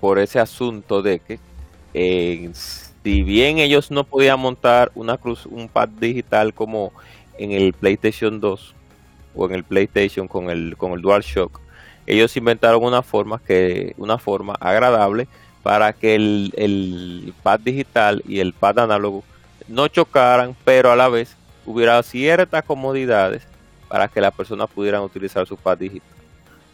por 0.00 0.18
ese 0.18 0.38
asunto 0.38 1.02
de 1.02 1.18
que 1.20 1.40
eh, 1.94 2.50
si 2.54 3.22
bien 3.22 3.58
ellos 3.58 3.90
no 3.90 4.04
podían 4.04 4.38
montar 4.40 4.92
una 4.94 5.16
cruz, 5.18 5.46
un 5.46 5.68
pad 5.68 5.88
digital 5.88 6.54
como 6.54 6.92
en 7.38 7.52
el 7.52 7.72
PlayStation 7.72 8.40
2 8.40 8.74
o 9.34 9.46
en 9.46 9.54
el 9.54 9.64
PlayStation 9.64 10.28
con 10.28 10.50
el 10.50 10.76
con 10.76 10.92
el 10.92 11.02
DualShock, 11.02 11.60
ellos 12.06 12.36
inventaron 12.36 12.82
una 12.84 13.02
forma 13.02 13.40
que 13.44 13.94
una 13.98 14.18
forma 14.18 14.54
agradable 14.60 15.28
para 15.62 15.92
que 15.92 16.14
el, 16.14 16.52
el 16.56 17.34
pad 17.42 17.60
digital 17.60 18.22
y 18.26 18.38
el 18.38 18.52
pad 18.52 18.78
análogo 18.78 19.24
no 19.68 19.88
chocaran, 19.88 20.54
pero 20.64 20.92
a 20.92 20.96
la 20.96 21.08
vez 21.08 21.36
hubiera 21.64 22.00
ciertas 22.02 22.64
comodidades 22.64 23.42
para 23.88 24.08
que 24.08 24.20
las 24.20 24.32
personas 24.32 24.68
pudieran 24.70 25.02
utilizar 25.02 25.46
su 25.46 25.56
pad 25.56 25.78
digital. 25.78 26.08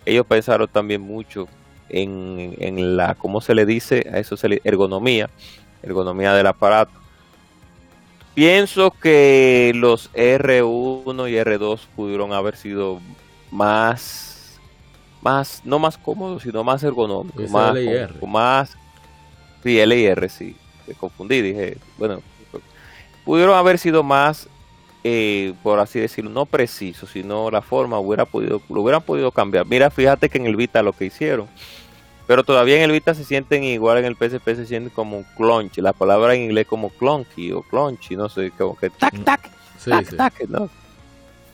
Ellos 0.04 0.26
pensaron 0.26 0.68
también 0.68 1.00
mucho 1.00 1.48
en, 1.88 2.54
en 2.58 2.96
la, 2.96 3.14
¿cómo 3.14 3.40
se 3.40 3.54
le 3.54 3.66
dice? 3.66 4.06
A 4.12 4.18
eso 4.18 4.36
se 4.36 4.48
le 4.48 4.60
ergonomía, 4.64 5.30
ergonomía 5.82 6.34
del 6.34 6.46
aparato. 6.46 6.92
Pienso 8.34 8.90
que 8.90 9.72
los 9.74 10.10
R1 10.14 11.28
y 11.28 11.34
R2 11.36 11.80
pudieron 11.94 12.32
haber 12.32 12.56
sido 12.56 13.00
más, 13.50 14.58
más, 15.20 15.60
no 15.64 15.78
más 15.78 15.98
cómodos, 15.98 16.42
sino 16.42 16.64
más 16.64 16.82
ergonómicos, 16.82 17.50
más, 17.50 17.76
L 17.76 17.84
y 17.84 17.88
R. 17.94 18.18
con- 18.20 18.30
más, 18.32 18.76
sí, 19.62 19.78
L 19.78 19.98
y 19.98 20.04
R, 20.06 20.28
sí, 20.30 20.56
me 20.86 20.94
confundí, 20.94 21.42
dije, 21.42 21.76
bueno, 21.98 22.22
pudieron 23.24 23.54
haber 23.54 23.78
sido 23.78 24.02
más, 24.02 24.48
eh, 25.04 25.52
por 25.62 25.78
así 25.78 26.00
decirlo, 26.00 26.30
no 26.30 26.46
precisos, 26.46 27.10
sino 27.10 27.50
la 27.50 27.60
forma 27.60 27.98
hubiera 27.98 28.24
podido, 28.24 28.62
lo 28.70 28.80
hubieran 28.80 29.02
podido 29.02 29.30
cambiar. 29.30 29.66
Mira, 29.66 29.90
fíjate 29.90 30.30
que 30.30 30.38
en 30.38 30.46
el 30.46 30.56
Vita 30.56 30.82
lo 30.82 30.94
que 30.94 31.04
hicieron, 31.04 31.48
pero 32.26 32.44
todavía 32.44 32.76
en 32.76 32.82
el 32.82 32.92
Vita 32.92 33.14
se 33.14 33.24
sienten 33.24 33.64
igual, 33.64 33.98
en 33.98 34.04
el 34.04 34.16
PSP 34.16 34.54
se 34.56 34.66
sienten 34.66 34.90
como 34.94 35.18
un 35.18 35.24
clunch, 35.36 35.78
la 35.78 35.92
palabra 35.92 36.34
en 36.34 36.42
inglés 36.42 36.66
como 36.66 36.90
clunky 36.90 37.52
o 37.52 37.62
clunchy, 37.62 38.16
no 38.16 38.28
sé, 38.28 38.50
como 38.56 38.76
que 38.76 38.90
tac, 38.90 39.14
Mm, 39.14 39.24
tac, 39.24 39.50
Sí, 39.78 39.90
tac, 39.90 40.06
sí. 40.10 40.16
tac, 40.16 40.40
¿no? 40.48 40.68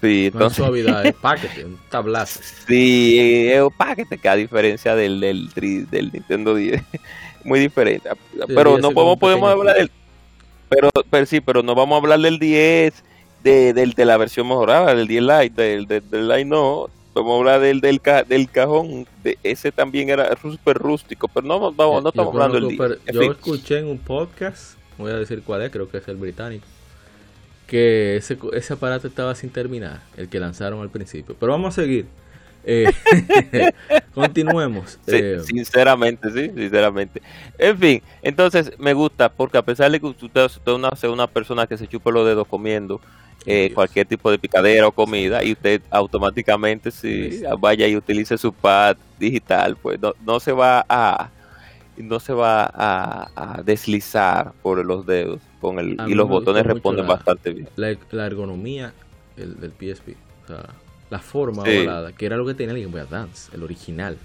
Sí, 0.01 0.27
entonces, 0.33 0.57
suavidad, 0.57 1.05
es 1.07 1.15
paquete, 1.21 1.65
un 1.65 1.77
tablazo. 1.91 2.41
sí, 2.69 3.49
es 3.51 3.61
un 3.63 3.71
paquete 3.73 4.19
que 4.19 4.29
a 4.29 4.37
diferencia 4.37 4.95
del, 4.95 5.19
del, 5.21 5.51
del 5.91 6.13
Nintendo 6.13 6.55
10, 6.55 6.81
muy 7.45 7.59
diferente. 7.59 8.09
Pero 8.47 8.77
el 8.77 8.81
10 8.81 8.83
no 8.83 8.91
podemos, 8.93 9.19
podemos 9.19 9.51
hablar 9.51 9.77
del, 9.77 9.91
pero, 10.69 10.91
pero 11.11 11.27
sí, 11.27 11.41
pero 11.41 11.63
no 11.63 11.75
vamos 11.75 11.97
a 11.97 11.99
hablar 12.03 12.21
del 12.21 12.39
10 12.39 13.03
de, 13.43 13.73
del, 13.73 13.93
de 13.95 14.05
la 14.05 14.17
versión 14.19 14.47
mejorada, 14.47 14.95
del 14.95 15.09
10 15.09 15.23
Lite, 15.23 15.63
del, 15.63 15.87
del, 15.87 16.11
del 16.11 16.29
Lite 16.29 16.45
no, 16.45 16.89
vamos 17.15 17.33
a 17.35 17.39
hablar 17.39 17.61
del, 17.61 17.81
del, 17.81 18.01
ca- 18.01 18.23
del 18.25 18.51
cajón, 18.51 19.07
de, 19.23 19.39
ese 19.43 19.73
también 19.73 20.09
era 20.11 20.37
súper 20.41 20.77
rústico, 20.79 21.29
pero 21.29 21.47
no, 21.47 21.73
vamos, 21.73 22.03
no 22.03 22.11
Yo 22.15 22.23
estamos 22.23 22.35
hablando 22.35 22.55
del 22.61 22.77
conozco, 22.77 22.89
10. 22.89 23.01
pero 23.01 23.11
En 23.11 23.15
Yo 23.15 23.21
fin. 23.21 23.33
escuché 23.33 23.79
en 23.79 23.87
un 23.87 23.99
podcast, 23.99 24.79
voy 24.99 25.11
a 25.13 25.17
decir 25.17 25.43
cuál 25.45 25.63
es, 25.63 25.71
creo 25.71 25.89
que 25.89 25.99
es 25.99 26.09
el 26.09 26.17
británico, 26.17 26.65
que 27.67 28.17
ese, 28.17 28.39
ese 28.55 28.73
aparato 28.73 29.07
estaba 29.09 29.35
sin 29.35 29.51
terminar, 29.51 30.03
el 30.17 30.29
que 30.29 30.41
lanzaron 30.41 30.81
al 30.81 30.91
principio. 30.91 31.37
Pero 31.39 31.53
vamos 31.53 31.77
a 31.79 31.83
seguir. 31.83 32.07
Eh, 32.71 32.93
continuemos. 34.15 34.99
Sí, 35.07 35.15
Eh, 35.17 35.41
sinceramente, 35.43 36.31
sí, 36.31 36.51
sinceramente. 36.55 37.23
En 37.59 37.79
fin, 37.79 38.03
entonces 38.23 38.73
me 38.79 38.93
gusta 38.93 39.31
porque 39.31 39.57
a 39.59 39.63
pesar 39.63 39.91
de 39.91 39.99
que 40.01 40.07
usted, 40.07 40.45
usted 40.45 40.73
una, 40.73 40.91
sea 40.95 41.11
una 41.11 41.27
persona 41.27 41.67
que 41.67 41.79
se 41.79 41.89
chupe 41.89 42.13
los 42.13 42.27
dedos 42.27 42.47
comiendo 42.47 43.01
eh, 43.47 43.71
cualquier 43.75 44.07
tipo 44.07 44.31
de 44.31 44.39
picadera 44.39 44.87
o 44.87 44.93
comida 44.93 45.43
y 45.43 45.53
usted 45.53 45.81
automáticamente 45.91 46.91
si 46.91 47.39
Sí. 47.39 47.45
vaya 47.59 47.87
y 47.87 47.97
utilice 47.97 48.37
su 48.37 48.53
pad 48.53 48.97
digital, 49.19 49.77
pues 49.77 49.99
no, 50.01 50.13
no 50.27 50.39
se 50.41 50.53
va 50.53 50.85
a 50.89 51.31
no 51.97 52.21
se 52.21 52.33
va 52.33 52.65
a, 52.73 53.31
a 53.35 53.63
deslizar 53.63 54.53
por 54.63 54.85
los 54.85 55.05
dedos 55.07 55.41
con 55.61 55.79
el 55.81 55.99
A 55.99 56.09
y 56.09 56.15
los 56.15 56.29
botones 56.29 56.65
responden 56.67 57.07
la- 57.07 57.15
bastante 57.15 57.51
bien. 57.53 57.69
la, 57.77 57.97
la 58.13 58.27
ergonomía 58.27 58.93
el- 59.37 59.59
del 59.59 59.73
PSP, 59.73 60.17
o 60.45 60.47
sea, 60.47 60.65
la 61.11 61.19
forma 61.19 61.65
Sí. 61.65 61.77
ovalada, 61.79 62.13
que 62.13 62.27
era 62.27 62.37
lo 62.37 62.45
que 62.47 62.55
tenía 62.55 62.75
el 62.75 62.81
Game 62.83 62.93
Boy 62.93 63.01
Advance, 63.01 63.51
el 63.55 63.63
original. 63.63 64.17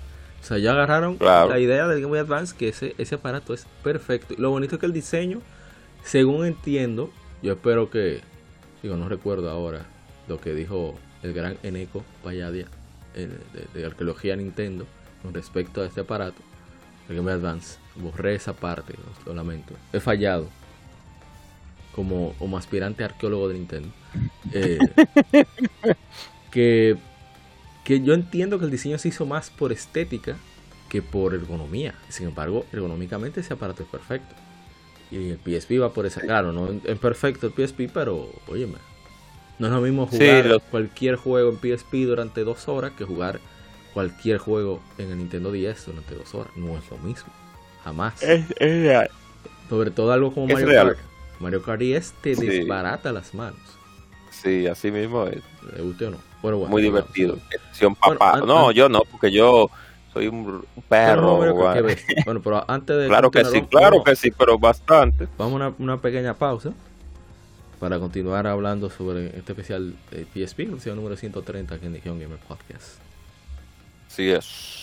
O 0.42 0.46
sea, 0.46 0.58
ya 0.58 0.72
agarraron 0.72 1.18
Claro. 1.18 1.50
la 1.50 1.60
idea 1.60 1.88
del 1.88 2.00
Game 2.02 2.10
Boy 2.10 2.20
Advance, 2.20 2.56
que 2.56 2.68
ese, 2.70 2.94
ese 2.98 3.16
aparato 3.16 3.54
es 3.54 3.66
perfecto. 3.84 4.34
Y 4.34 4.42
lo 4.42 4.50
bonito 4.50 4.76
es 4.76 4.80
que 4.80 4.86
el 4.86 4.94
diseño, 4.94 5.42
según 6.04 6.46
entiendo, 6.46 7.10
yo 7.42 7.54
espero 7.54 7.90
que, 7.90 8.22
digo, 8.82 8.98
no 8.98 9.08
recuerdo 9.08 9.50
ahora 9.50 9.86
lo 10.28 10.40
que 10.42 10.54
dijo 10.54 10.96
el 11.22 11.34
gran 11.34 11.58
Eneco 11.64 12.04
Payadia 12.24 12.66
eh, 13.16 13.30
de, 13.74 13.80
de 13.80 13.86
arqueología 13.86 14.36
Nintendo 14.36 14.86
con 15.22 15.34
respecto 15.34 15.82
a 15.82 15.86
este 15.86 16.02
aparato, 16.02 16.42
el 17.08 17.16
Game 17.16 17.32
Boy 17.32 17.40
Advance. 17.40 17.78
Borré 17.96 18.36
esa 18.36 18.54
parte, 18.54 18.96
lo 19.26 19.34
lamento. 19.34 19.74
He 19.94 20.00
fallado. 20.00 20.50
como, 21.96 22.34
como 22.40 22.58
aspirante 22.58 23.04
arqueólogo 23.04 23.48
de 23.50 23.54
Nintendo. 23.54 23.90
Eh, 24.52 24.80
que, 26.54 26.98
que 27.84 28.02
yo 28.02 28.14
entiendo 28.14 28.60
que 28.60 28.66
el 28.66 28.72
diseño 28.72 29.00
se 29.00 29.08
hizo 29.08 29.26
más 29.26 29.50
por 29.50 29.72
estética 29.72 30.38
que 30.88 31.02
por 31.02 31.34
ergonomía. 31.34 31.96
Sin 32.10 32.28
embargo, 32.28 32.68
ergonómicamente 32.72 33.40
ese 33.40 33.56
aparato 33.56 33.82
es 33.82 33.90
perfecto. 33.90 34.36
Y 35.10 35.32
el 35.32 35.40
PSP 35.40 35.82
va 35.82 35.92
por 35.92 36.06
esa. 36.06 36.22
Claro, 36.22 36.54
no 36.54 36.70
es 36.86 37.00
perfecto 37.00 37.48
el 37.48 37.54
PSP, 37.54 37.90
pero 37.92 38.30
óyeme. 38.48 38.76
No 39.58 39.68
es 39.68 39.74
lo 39.74 39.82
mismo 39.82 40.06
jugar 40.06 40.62
cualquier 40.70 41.16
juego 41.16 41.50
en 41.50 41.58
PSP 41.58 42.06
durante 42.06 42.44
dos 42.44 42.68
horas 42.68 42.92
que 42.92 43.04
jugar 43.04 43.40
cualquier 43.94 44.38
juego 44.38 44.82
en 45.00 45.12
el 45.12 45.18
Nintendo 45.18 45.52
10 45.52 45.86
durante 45.88 46.16
dos 46.16 46.34
horas. 46.36 46.54
No 46.56 46.78
es 46.78 46.90
lo 46.90 46.98
mismo. 47.00 47.34
Jamás. 47.84 48.22
Es, 48.22 48.48
real. 48.60 49.10
Sobre 49.70 49.92
todo 49.92 50.12
algo 50.12 50.34
como 50.34 50.48
Mario 50.48 50.68
Kart. 50.68 50.98
Mario 51.40 51.64
Kart 51.64 51.80
10 51.80 52.14
te 52.22 52.36
desbarata 52.36 53.12
las 53.12 53.34
manos. 53.34 53.60
Sí, 54.44 54.68
así 54.68 54.92
mismo 54.92 55.26
es. 55.26 55.42
¿Le 55.76 55.82
guste 55.82 56.08
o 56.08 56.12
no? 56.12 56.18
Bueno, 56.42 56.58
Muy 56.60 56.82
divertido. 56.82 57.38
papá. 58.00 58.42
no, 58.46 58.72
yo 58.72 58.90
no, 58.90 59.04
porque 59.10 59.32
yo 59.32 59.70
soy 60.12 60.28
un, 60.28 60.66
perro. 60.90 61.38
bueno, 61.38 62.42
pero 62.44 62.70
antes 62.70 62.98
de. 62.98 63.08
claro 63.08 63.32
que 63.32 63.46
sí, 63.46 63.62
claro 63.64 64.04
que 64.04 64.16
sí, 64.16 64.32
pero 64.32 64.60
bastante. 64.60 65.28
Vamos 65.38 65.62
a 65.62 65.74
una, 65.80 65.98
pequeña 66.02 66.34
pausa 66.34 66.74
para 67.80 68.00
continuar 68.00 68.46
hablando 68.46 68.90
sobre 68.90 69.28
este 69.38 69.54
especial 69.54 69.96
de 70.12 70.26
PSP, 70.26 70.60
el 70.60 70.96
número 70.96 71.16
130 71.16 71.76
aquí 71.76 71.86
en 71.86 71.94
Legion 71.94 72.20
Gamer 72.20 72.40
Podcast. 72.40 73.00
Sí 74.10 74.30
es. 74.30 74.83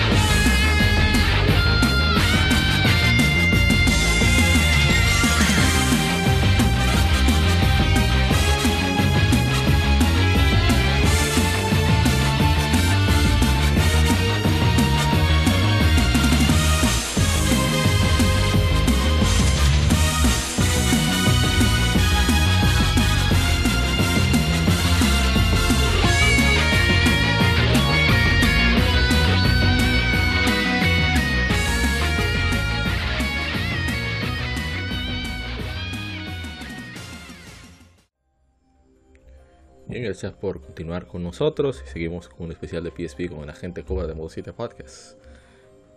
Gracias 40.21 40.39
por 40.39 40.61
continuar 40.61 41.07
con 41.07 41.23
nosotros 41.23 41.83
y 41.83 41.89
seguimos 41.89 42.29
con 42.29 42.45
un 42.45 42.51
especial 42.51 42.83
de 42.83 42.91
PSP 42.91 43.27
con 43.27 43.41
el 43.41 43.49
agente 43.49 43.83
Cobra 43.83 44.05
de 44.05 44.13
Modo 44.13 44.29
7 44.29 44.53
Podcast. 44.53 45.17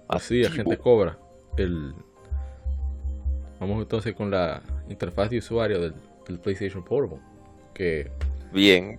Así, 0.09 0.43
agente 0.43 0.79
Cobra. 0.79 1.19
El... 1.59 1.93
Vamos 3.61 3.83
entonces 3.83 4.15
con 4.15 4.31
la 4.31 4.63
interfaz 4.89 5.29
de 5.29 5.39
usuario 5.39 5.79
del, 5.79 6.39
PlayStation 6.43 6.83
Portable. 6.83 7.23
Que, 7.75 8.11
Bien. 8.51 8.99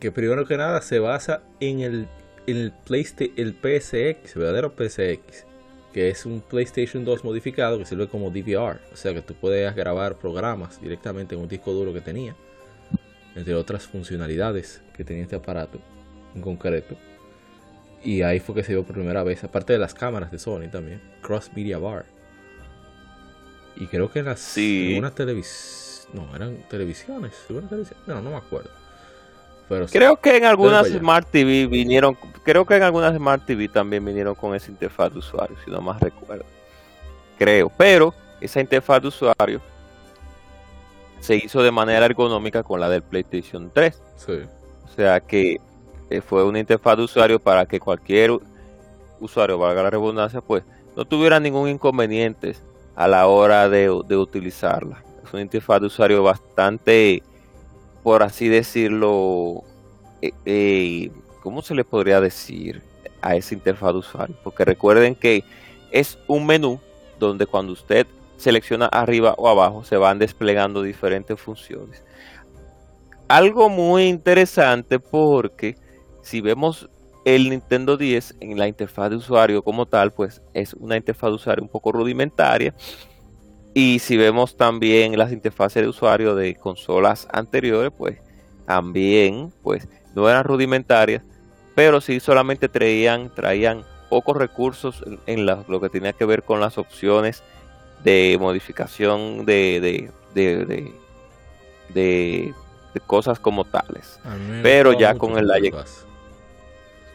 Que 0.00 0.10
primero 0.10 0.44
que 0.46 0.56
nada 0.56 0.80
se 0.82 0.98
basa 0.98 1.44
en 1.60 1.80
el, 1.82 2.08
el, 2.48 2.72
PlayStation, 2.86 3.34
el 3.36 3.52
PSX, 3.52 4.34
el 4.34 4.42
verdadero 4.42 4.74
PSX. 4.76 5.46
Que 5.92 6.08
es 6.08 6.26
un 6.26 6.40
PlayStation 6.40 7.04
2 7.04 7.22
modificado 7.22 7.78
que 7.78 7.84
sirve 7.84 8.08
como 8.08 8.30
DVR. 8.30 8.80
O 8.92 8.96
sea 8.96 9.14
que 9.14 9.22
tú 9.22 9.34
puedes 9.34 9.72
grabar 9.76 10.16
programas 10.16 10.80
directamente 10.80 11.36
en 11.36 11.42
un 11.42 11.46
disco 11.46 11.72
duro 11.72 11.92
que 11.92 12.00
tenía 12.00 12.34
entre 13.36 13.54
otras 13.54 13.86
funcionalidades 13.86 14.82
que 14.94 15.04
tenía 15.04 15.22
este 15.22 15.36
aparato 15.36 15.78
en 16.34 16.42
concreto. 16.42 16.96
Y 18.02 18.22
ahí 18.22 18.40
fue 18.40 18.54
que 18.54 18.64
se 18.64 18.72
dio 18.72 18.82
por 18.84 18.94
primera 18.94 19.22
vez, 19.22 19.44
aparte 19.44 19.72
de 19.72 19.78
las 19.78 19.94
cámaras 19.94 20.30
de 20.30 20.38
Sony 20.38 20.68
también, 20.70 21.00
Cross 21.22 21.50
Media 21.54 21.78
Bar. 21.78 22.06
Y 23.76 23.86
creo 23.86 24.10
que 24.10 24.22
las 24.22 24.40
sí. 24.40 24.96
una 24.98 25.10
televis 25.10 26.08
no, 26.12 26.34
eran 26.34 26.56
televisiones, 26.68 27.34
no, 28.06 28.22
no 28.22 28.30
me 28.30 28.36
acuerdo. 28.36 28.70
Pero 29.68 29.86
creo 29.88 30.16
que 30.16 30.36
en 30.36 30.44
algunas 30.44 30.86
Smart 30.86 31.28
TV 31.28 31.66
vinieron, 31.66 32.16
creo 32.44 32.64
que 32.64 32.76
en 32.76 32.84
algunas 32.84 33.16
Smart 33.16 33.44
TV 33.44 33.68
también 33.68 34.04
vinieron 34.04 34.36
con 34.36 34.54
esa 34.54 34.70
interfaz 34.70 35.12
de 35.12 35.18
usuario, 35.18 35.56
si 35.64 35.70
no 35.70 35.80
más 35.80 36.00
recuerdo. 36.00 36.44
Creo, 37.36 37.70
pero 37.76 38.14
esa 38.40 38.60
interfaz 38.60 39.02
de 39.02 39.08
usuario 39.08 39.60
se 41.26 41.34
hizo 41.34 41.60
de 41.60 41.72
manera 41.72 42.06
ergonómica 42.06 42.62
con 42.62 42.78
la 42.78 42.88
del 42.88 43.02
PlayStation 43.02 43.68
3. 43.74 44.00
O 44.84 44.94
sea 44.94 45.18
que 45.18 45.60
eh, 46.08 46.20
fue 46.20 46.44
una 46.44 46.60
interfaz 46.60 46.96
de 46.96 47.02
usuario 47.02 47.40
para 47.40 47.66
que 47.66 47.80
cualquier 47.80 48.30
usuario, 49.18 49.58
valga 49.58 49.82
la 49.82 49.90
redundancia, 49.90 50.40
pues 50.40 50.62
no 50.94 51.04
tuviera 51.04 51.40
ningún 51.40 51.68
inconveniente 51.68 52.54
a 52.94 53.08
la 53.08 53.26
hora 53.26 53.68
de, 53.68 53.90
utilizarla. 53.90 55.02
Es 55.24 55.32
una 55.32 55.42
interfaz 55.42 55.80
de 55.80 55.88
usuario 55.88 56.22
bastante, 56.22 57.24
por 58.04 58.22
así 58.22 58.48
decirlo, 58.48 59.64
eh, 60.22 60.30
eh, 60.44 61.10
¿cómo 61.42 61.60
se 61.60 61.74
le 61.74 61.82
podría 61.82 62.20
decir 62.20 62.82
a 63.20 63.34
esa 63.34 63.52
interfaz 63.52 63.94
de 63.94 63.98
usuario? 63.98 64.36
Porque 64.44 64.64
recuerden 64.64 65.16
que 65.16 65.42
es 65.90 66.18
un 66.28 66.46
menú 66.46 66.78
donde 67.18 67.46
cuando 67.46 67.72
usted 67.72 68.06
selecciona 68.36 68.86
arriba 68.86 69.34
o 69.38 69.48
abajo, 69.48 69.84
se 69.84 69.96
van 69.96 70.18
desplegando 70.18 70.82
diferentes 70.82 71.40
funciones. 71.40 72.02
Algo 73.28 73.68
muy 73.68 74.04
interesante 74.04 75.00
porque 75.00 75.76
si 76.22 76.40
vemos 76.40 76.88
el 77.24 77.50
Nintendo 77.50 77.96
10 77.96 78.36
en 78.40 78.56
la 78.56 78.68
interfaz 78.68 79.10
de 79.10 79.16
usuario 79.16 79.62
como 79.62 79.86
tal, 79.86 80.12
pues 80.12 80.42
es 80.54 80.74
una 80.74 80.96
interfaz 80.96 81.30
de 81.30 81.34
usuario 81.34 81.64
un 81.64 81.68
poco 81.68 81.90
rudimentaria. 81.90 82.72
Y 83.74 83.98
si 83.98 84.16
vemos 84.16 84.56
también 84.56 85.18
las 85.18 85.32
interfaces 85.32 85.82
de 85.82 85.88
usuario 85.88 86.34
de 86.34 86.54
consolas 86.54 87.26
anteriores, 87.32 87.92
pues 87.96 88.18
también 88.64 89.52
pues 89.62 89.88
no 90.14 90.30
eran 90.30 90.44
rudimentarias, 90.44 91.22
pero 91.74 92.00
sí 92.00 92.20
solamente 92.20 92.68
traían, 92.68 93.34
traían 93.34 93.84
pocos 94.08 94.36
recursos 94.36 95.02
en, 95.26 95.46
lo 95.46 95.80
que 95.80 95.88
tenía 95.88 96.12
que 96.12 96.24
ver 96.24 96.42
con 96.42 96.60
las 96.60 96.78
opciones 96.78 97.42
de 98.02 98.36
modificación 98.40 99.44
de, 99.44 100.10
de, 100.34 100.94
de, 101.92 102.54
cosas 103.06 103.38
como 103.38 103.64
tales. 103.64 104.18
Pero 104.62 104.92
ya 104.92 105.14
con 105.14 105.38
el 105.38 105.50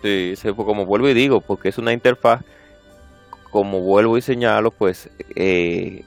Sí, 0.02 0.36
como 0.56 0.86
vuelvo 0.86 1.10
y 1.10 1.14
digo, 1.14 1.42
porque 1.42 1.70
es 1.70 1.78
una 1.78 1.94
interfaz, 1.94 2.42
como 3.52 3.82
vuelvo 3.82 4.18
y 4.18 4.22
señalo, 4.22 4.72
pues 4.72 5.10
eh, 5.36 6.04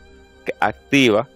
activa, 0.59 1.29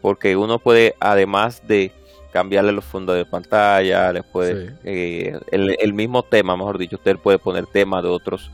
porque 0.00 0.36
uno 0.36 0.58
puede, 0.58 0.94
además 0.98 1.66
de 1.66 1.92
cambiarle 2.32 2.72
los 2.72 2.84
fondos 2.84 3.16
de 3.16 3.24
pantalla, 3.24 4.12
le 4.12 4.22
puede, 4.22 4.74
eh, 4.84 5.38
el, 5.50 5.76
el, 5.78 5.92
mismo 5.94 6.22
tema, 6.22 6.56
mejor 6.56 6.78
dicho, 6.78 6.96
usted 6.96 7.16
puede 7.16 7.38
poner 7.38 7.66
temas 7.66 8.02
de 8.02 8.08
otros 8.08 8.50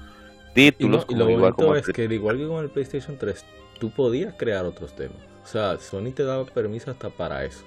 títulos. 0.55 1.07
Y, 1.09 1.15
lo 1.15 1.27
bonito 1.27 1.77
es 1.77 1.87
que, 1.87 2.05
igual 2.05 2.39
que 2.39 2.47
con 2.47 2.65
el 2.65 2.71
PlayStation 2.71 3.17
3, 3.19 3.45
tú 3.83 3.91
podías 3.91 4.33
crear 4.35 4.65
otros 4.65 4.95
temas. 4.95 5.17
O 5.43 5.47
sea, 5.49 5.77
Sony 5.77 6.13
te 6.15 6.23
daba 6.23 6.45
permiso 6.45 6.93
hasta 6.93 7.11
para 7.11 7.45
eso. 7.45 7.65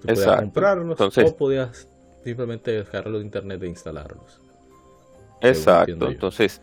Tú 0.00 0.06
podías 0.06 0.36
comprarlos 0.36 0.90
Entonces, 0.92 1.32
o 1.32 1.36
podías 1.36 1.88
simplemente 2.22 2.70
dejarlos 2.70 3.18
de 3.18 3.24
internet 3.26 3.60
e 3.64 3.66
instalarlos. 3.66 4.40
Exacto. 5.40 6.06
Entonces, 6.08 6.62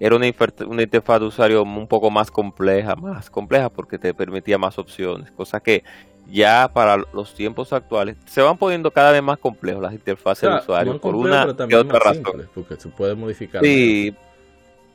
era 0.00 0.16
una, 0.16 0.26
una, 0.66 0.82
interfaz 0.82 1.20
de 1.20 1.26
usuario 1.26 1.62
un 1.62 1.86
poco 1.86 2.10
más 2.10 2.28
compleja, 2.28 2.96
más 2.96 3.30
compleja 3.30 3.68
porque 3.68 4.00
te 4.00 4.12
permitía 4.12 4.58
más 4.58 4.76
opciones, 4.76 5.30
cosa 5.30 5.60
que 5.60 5.84
ya 6.28 6.68
para 6.74 6.96
los 7.12 7.34
tiempos 7.34 7.72
actuales 7.72 8.16
se 8.26 8.42
van 8.42 8.58
poniendo 8.58 8.90
cada 8.90 9.12
vez 9.12 9.22
más 9.22 9.38
complejos 9.38 9.80
las 9.80 9.92
interfaces 9.92 10.50
de 10.50 10.56
usuario 10.56 11.00
por 11.00 11.14
una 11.14 11.46
y 11.68 11.74
otra 11.74 12.00
razón. 12.00 12.48
porque 12.52 12.74
se 12.74 12.88
puede 12.88 13.14
modificar. 13.14 13.62
Sí, 13.62 14.12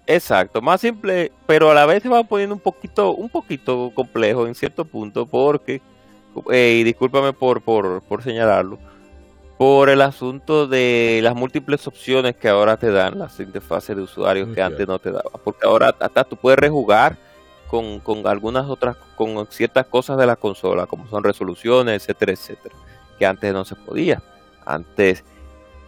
exacto, 0.09 0.61
más 0.61 0.81
simple, 0.81 1.31
pero 1.45 1.69
a 1.71 1.73
la 1.73 1.85
vez 1.85 2.03
se 2.03 2.09
va 2.09 2.23
poniendo 2.23 2.55
un 2.55 2.61
poquito, 2.61 3.13
un 3.13 3.29
poquito 3.29 3.91
complejo 3.93 4.47
en 4.47 4.55
cierto 4.55 4.83
punto 4.83 5.25
porque, 5.25 5.81
eh, 6.51 6.77
y 6.79 6.83
discúlpame 6.83 7.31
por, 7.33 7.61
por, 7.61 8.01
por 8.01 8.23
señalarlo, 8.23 8.79
por 9.59 9.89
el 9.89 10.01
asunto 10.01 10.67
de 10.67 11.19
las 11.21 11.35
múltiples 11.35 11.85
opciones 11.85 12.35
que 12.37 12.47
ahora 12.47 12.77
te 12.77 12.91
dan 12.91 13.19
las 13.19 13.39
interfaces 13.39 13.95
de 13.95 14.01
usuario 14.01 14.53
que 14.53 14.61
antes 14.61 14.87
no 14.87 14.99
te 14.99 15.11
daba. 15.11 15.31
Porque 15.43 15.67
ahora 15.67 15.93
hasta 15.99 16.23
tú 16.23 16.37
puedes 16.37 16.57
rejugar 16.57 17.17
con, 17.67 17.99
con, 17.99 18.25
algunas 18.25 18.67
otras, 18.67 18.95
con 19.17 19.45
ciertas 19.51 19.85
cosas 19.87 20.17
de 20.17 20.25
la 20.25 20.37
consola, 20.37 20.85
como 20.85 21.07
son 21.07 21.25
resoluciones, 21.25 22.01
etcétera, 22.01 22.31
etcétera, 22.31 22.75
que 23.17 23.25
antes 23.25 23.53
no 23.53 23.65
se 23.65 23.75
podía. 23.75 24.23
Antes, 24.65 25.25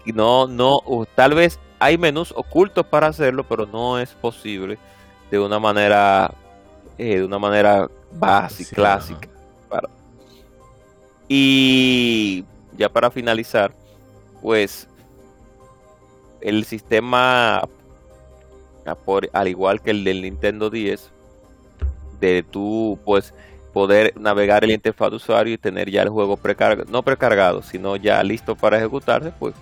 no, 0.06 0.48
no, 0.48 0.82
tal 1.16 1.34
vez 1.34 1.58
hay 1.82 1.98
menús 1.98 2.32
ocultos 2.38 2.86
para 2.86 3.08
hacerlo, 3.08 3.44
pero 3.44 3.66
no 3.66 3.98
es 3.98 4.12
posible 4.12 4.78
de 5.32 5.40
una 5.40 5.58
manera, 5.58 6.32
eh, 7.00 7.18
de 7.18 7.26
una 7.26 7.40
manera 7.40 7.90
básica, 8.12 8.76
clásica. 8.76 9.28
Y 11.28 12.46
ya 12.78 12.88
para 12.88 13.10
finalizar, 13.10 13.74
pues 14.44 14.88
el 16.42 16.66
sistema, 16.66 17.68
al 19.34 19.48
igual 19.48 19.82
que 19.82 19.90
el 19.90 20.04
del 20.04 20.22
Nintendo 20.22 20.70
10, 20.70 21.10
de 22.20 22.44
tú 22.44 23.00
pues 23.04 23.34
poder 23.74 24.14
navegar 24.20 24.64
el 24.64 24.72
interfaz 24.72 25.10
de 25.10 25.16
usuario 25.16 25.54
y 25.56 25.58
tener 25.58 25.90
ya 25.90 26.04
el 26.04 26.10
juego 26.10 26.38
precargado, 26.38 26.92
no 26.92 27.02
precargado, 27.02 27.64
sino 27.64 27.96
ya 27.96 28.22
listo 28.22 28.56
para 28.56 28.78
ejecutarse, 28.78 29.32
pues, 29.40 29.56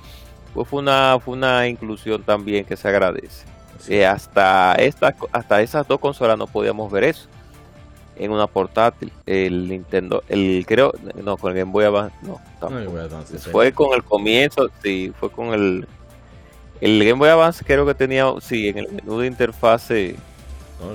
pues 0.54 0.68
fue 0.68 0.80
una, 0.80 1.20
fue 1.24 1.36
una 1.36 1.68
inclusión 1.68 2.24
también 2.24 2.66
que 2.66 2.76
se 2.76 2.88
agradece. 2.88 3.46
Eh, 3.88 4.06
hasta, 4.06 4.76
esta, 4.76 5.16
hasta 5.32 5.62
esas 5.62 5.88
dos 5.88 6.00
consolas 6.00 6.38
no 6.38 6.48
podíamos 6.48 6.92
ver 6.92 7.06
eso 7.06 7.28
en 8.18 8.32
una 8.32 8.48
portátil. 8.48 9.12
El 9.26 9.70
Nintendo, 9.70 10.24
el 10.28 10.66
creo, 10.68 10.94
no, 11.24 11.38
con 11.38 11.52
el 11.52 11.60
Game 11.60 11.72
Boy 11.72 11.86
Advance, 11.86 12.16
no, 12.22 12.40
fue 13.52 13.72
con 13.72 13.94
el 13.94 14.04
comienzo, 14.04 14.70
sí, 14.84 15.14
fue 15.20 15.32
con 15.32 15.54
el, 15.54 15.88
el 16.82 17.00
Game 17.00 17.18
Boy 17.18 17.30
Advance 17.30 17.64
creo 17.66 17.86
que 17.86 17.94
tenía, 17.94 18.26
sí, 18.42 18.68
en 18.68 18.80
el 18.80 18.90
menú 18.92 19.20
de 19.20 19.28
interfase, 19.28 20.16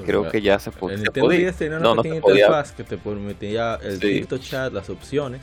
creo 0.05 0.28
que 0.28 0.43
ya 0.43 0.59
se, 0.59 0.70
podía. 0.70 0.97
El 0.97 1.02
Nintendo 1.02 1.31
10 1.31 1.56
tenía 1.56 1.78
una 1.78 1.94
no, 1.94 2.02
pequeña 2.02 2.16
interfaz 2.16 2.72
que 2.72 2.85
te 2.85 2.98
permitía 2.98 3.78
el 3.82 4.01
sí. 4.01 4.26
chat, 4.40 4.72
las 4.72 4.90
opciones. 4.90 5.43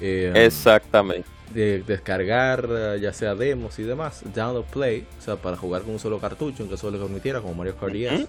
Eh, 0.00 0.32
Exactamente. 0.34 1.33
De 1.52 1.82
descargar 1.82 2.66
eh, 2.68 2.98
ya 3.00 3.12
sea 3.12 3.34
demos 3.34 3.78
y 3.78 3.82
demás, 3.82 4.22
download 4.34 4.64
play, 4.64 5.06
o 5.18 5.22
sea, 5.22 5.36
para 5.36 5.56
jugar 5.56 5.82
con 5.82 5.92
un 5.92 5.98
solo 5.98 6.18
cartucho, 6.18 6.62
aunque 6.62 6.76
solo 6.76 6.96
le 6.96 7.04
permitiera, 7.04 7.40
como 7.40 7.54
Mario 7.54 7.76
Kart 7.76 7.92
10. 7.92 8.28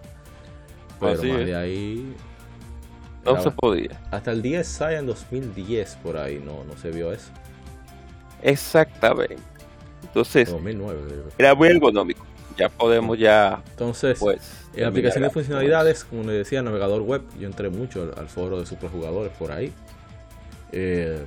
Pero 0.99 1.11
más 1.11 1.21
de 1.21 1.55
ahí 1.55 2.15
no 3.25 3.41
se 3.41 3.51
podía. 3.51 3.99
Hasta 4.11 4.31
el 4.31 4.41
10 4.41 4.67
sale 4.67 4.97
en 4.97 5.07
2010 5.07 5.95
por 6.03 6.17
ahí, 6.17 6.41
no, 6.43 6.63
no 6.63 6.77
se 6.77 6.91
vio 6.91 7.11
eso. 7.11 7.29
Exactamente. 8.41 9.37
Entonces, 10.03 10.51
2009, 10.51 11.23
era 11.37 11.55
muy 11.55 11.69
ergonómico. 11.69 12.25
Ya 12.57 12.69
podemos 12.69 13.17
ya. 13.17 13.61
Entonces, 13.71 14.17
pues, 14.19 14.67
en 14.75 14.85
aplicación 14.85 15.23
de 15.23 15.29
funcionalidades, 15.29 16.05
como 16.05 16.23
les 16.23 16.37
decía, 16.37 16.61
navegador 16.61 17.01
web, 17.01 17.23
yo 17.39 17.47
entré 17.47 17.69
mucho 17.69 18.13
al, 18.15 18.29
foro 18.29 18.59
de 18.59 18.65
superjugadores 18.65 19.33
por 19.33 19.51
ahí. 19.51 19.73
Eh, 20.71 21.19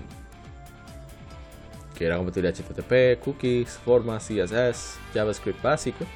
que 1.98 2.06
era 2.06 2.16
compatible 2.16 2.52
HTTP, 2.52 3.20
cookies, 3.22 3.70
formas, 3.84 4.28
CSS, 4.28 4.98
JavaScript 5.12 5.60
básico. 5.60 6.06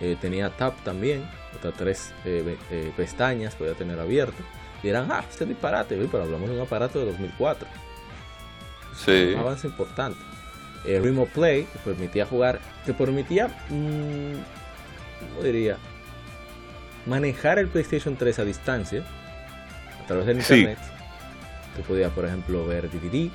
Eh, 0.00 0.16
tenía 0.20 0.50
tab 0.50 0.74
también, 0.82 1.24
hasta 1.54 1.70
tres 1.70 2.12
eh, 2.24 2.92
pestañas 2.96 3.54
podía 3.54 3.74
tener 3.74 3.98
abierto 4.00 4.42
dirán, 4.84 5.10
ah, 5.10 5.24
este 5.28 5.46
disparate, 5.46 5.96
pero 6.10 6.24
hablamos 6.24 6.48
de 6.48 6.56
un 6.56 6.62
aparato 6.62 6.98
de 6.98 7.06
2004. 7.06 7.66
Sí. 8.94 9.32
Un 9.34 9.40
avance 9.40 9.66
importante. 9.66 10.18
El 10.86 11.02
Remote 11.02 11.30
Play 11.34 11.64
te 11.64 11.78
permitía 11.78 12.26
jugar, 12.26 12.60
te 12.84 12.92
permitía, 12.92 13.48
mmm, 13.70 14.34
¿cómo 15.30 15.42
diría? 15.42 15.78
Manejar 17.06 17.58
el 17.58 17.68
PlayStation 17.68 18.16
3 18.16 18.38
a 18.38 18.44
distancia, 18.44 19.04
a 20.02 20.06
través 20.06 20.26
del 20.26 20.38
internet. 20.38 20.78
Tú 21.76 21.82
podías, 21.82 22.12
por 22.12 22.26
ejemplo, 22.26 22.66
ver 22.66 22.90
DVD 22.90 23.30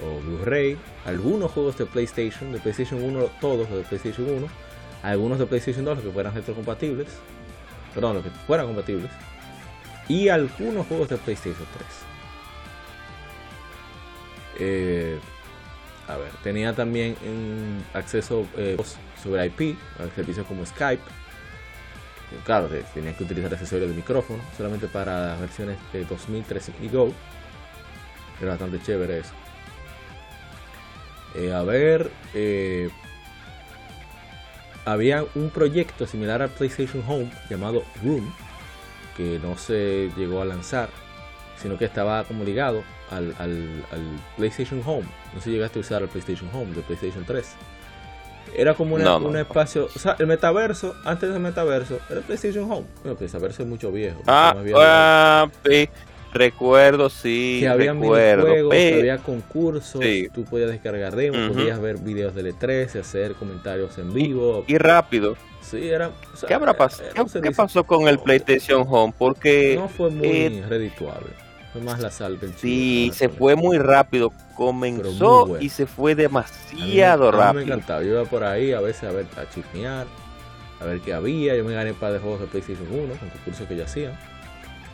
o 0.00 0.20
Blu-ray, 0.20 0.76
algunos 1.04 1.50
juegos 1.52 1.76
de 1.78 1.86
PlayStation, 1.86 2.52
de 2.52 2.58
PlayStation 2.58 3.02
1, 3.02 3.30
todos 3.40 3.68
los 3.68 3.78
de 3.78 3.84
PlayStation 3.84 4.28
1, 4.28 4.46
algunos 5.02 5.38
de 5.38 5.46
PlayStation 5.46 5.84
2 5.84 5.96
los 5.96 6.04
que 6.06 6.12
fueran 6.12 6.34
retrocompatibles, 6.34 7.08
perdón, 7.92 8.16
los 8.16 8.24
que 8.24 8.30
fueran 8.46 8.66
compatibles, 8.66 9.10
y 10.08 10.28
algunos 10.28 10.86
juegos 10.86 11.08
de 11.08 11.16
PlayStation 11.16 11.66
3. 11.76 11.86
Eh, 14.58 15.18
a 16.06 16.16
ver, 16.16 16.30
tenía 16.42 16.74
también 16.74 17.16
acceso 17.94 18.46
eh, 18.56 18.76
sobre 19.22 19.46
IP 19.46 19.78
a 19.98 20.14
servicios 20.14 20.46
como 20.46 20.66
Skype. 20.66 21.02
Claro, 22.44 22.68
tenía 22.92 23.16
que 23.16 23.24
utilizar 23.24 23.52
accesorios 23.52 23.88
de 23.90 23.96
micrófono 23.96 24.42
solamente 24.56 24.88
para 24.88 25.36
versiones 25.36 25.78
de 25.92 26.04
2013 26.04 26.72
y 26.82 26.88
Go. 26.88 27.12
Era 28.40 28.50
bastante 28.50 28.82
chévere 28.82 29.20
eso. 29.20 29.32
Eh, 31.34 31.52
a 31.52 31.62
ver, 31.62 32.10
había 34.84 35.24
un 35.34 35.50
proyecto 35.50 36.06
similar 36.06 36.42
al 36.42 36.50
PlayStation 36.50 37.02
Home 37.08 37.30
llamado 37.48 37.82
Room 38.02 38.32
que 39.16 39.38
no 39.42 39.56
se 39.56 40.10
llegó 40.16 40.42
a 40.42 40.44
lanzar, 40.44 40.88
sino 41.60 41.78
que 41.78 41.84
estaba 41.84 42.24
como 42.24 42.44
ligado 42.44 42.82
al, 43.10 43.84
PlayStation 44.36 44.82
Home. 44.84 45.06
No 45.34 45.40
se 45.40 45.50
llegaste 45.50 45.78
a 45.78 45.80
usar 45.80 46.02
el 46.02 46.08
PlayStation 46.08 46.50
Home 46.52 46.74
de 46.74 46.82
PlayStation 46.82 47.24
3. 47.24 47.54
Era 48.56 48.74
como 48.74 48.96
un 48.96 49.36
espacio, 49.36 49.86
o 49.86 49.98
sea, 49.98 50.16
el 50.18 50.26
metaverso, 50.26 50.94
antes 51.04 51.30
del 51.30 51.40
metaverso, 51.40 51.98
era 52.08 52.18
el 52.18 52.24
PlayStation 52.24 52.70
Home. 52.70 52.86
el 53.04 53.16
metaverso 53.18 53.62
es 53.62 53.68
mucho 53.68 53.90
viejo. 53.90 54.22
Ah, 54.26 54.54
ah 54.76 55.48
recuerdo, 56.34 57.08
sí, 57.08 57.58
que 57.60 57.68
había 57.68 57.92
recuerdo. 57.92 58.70
había 58.70 59.18
concursos, 59.18 60.00
tú 60.34 60.44
podías 60.44 60.70
descargar 60.70 61.16
demos, 61.16 61.52
podías 61.52 61.80
ver 61.80 61.98
videos 61.98 62.34
de 62.34 62.52
E3, 62.52 63.00
hacer 63.00 63.34
comentarios 63.34 63.96
en 63.98 64.12
vivo. 64.12 64.64
Y 64.66 64.76
rápido. 64.76 65.36
Sí, 65.62 65.88
era, 65.88 66.10
¿Qué, 66.46 66.52
habrá 66.52 66.76
pasado? 66.76 67.08
¿Qué, 67.42 67.50
pasó 67.52 67.84
con 67.84 68.06
el 68.06 68.18
PlayStation 68.18 68.84
Home? 68.86 69.14
Porque 69.16 69.76
no 69.76 69.88
fue 69.88 70.10
muy 70.10 70.28
eh, 70.28 70.64
redituable. 70.68 71.30
Fue 71.72 71.80
más 71.80 72.00
la 72.00 72.10
sal 72.10 72.38
del 72.38 72.54
Sí, 72.54 73.10
se 73.14 73.28
fue 73.28 73.56
muy 73.56 73.78
rápido. 73.78 74.30
Comenzó 74.54 75.58
y 75.58 75.70
se 75.70 75.86
fue 75.86 76.14
demasiado 76.14 77.32
rápido. 77.32 77.48
A 77.48 77.52
mí 77.52 77.58
me 77.60 77.64
encantaba. 77.64 78.02
Yo 78.02 78.10
iba 78.10 78.24
por 78.24 78.44
ahí 78.44 78.72
a 78.72 78.80
veces 78.80 79.04
a 79.04 79.10
ver 79.10 79.26
a 79.36 79.48
chismear, 79.48 80.06
a 80.80 80.84
ver 80.84 81.00
qué 81.00 81.14
había. 81.14 81.56
Yo 81.56 81.64
me 81.64 81.72
gané 81.72 81.92
un 81.92 81.96
par 81.96 82.12
de 82.12 82.18
juegos 82.18 82.40
de 82.40 82.46
PlayStation 82.46 82.86
1 82.90 83.14
con 83.14 83.28
concursos 83.30 83.66
que 83.66 83.76
ya 83.76 83.84
hacían. 83.84 84.12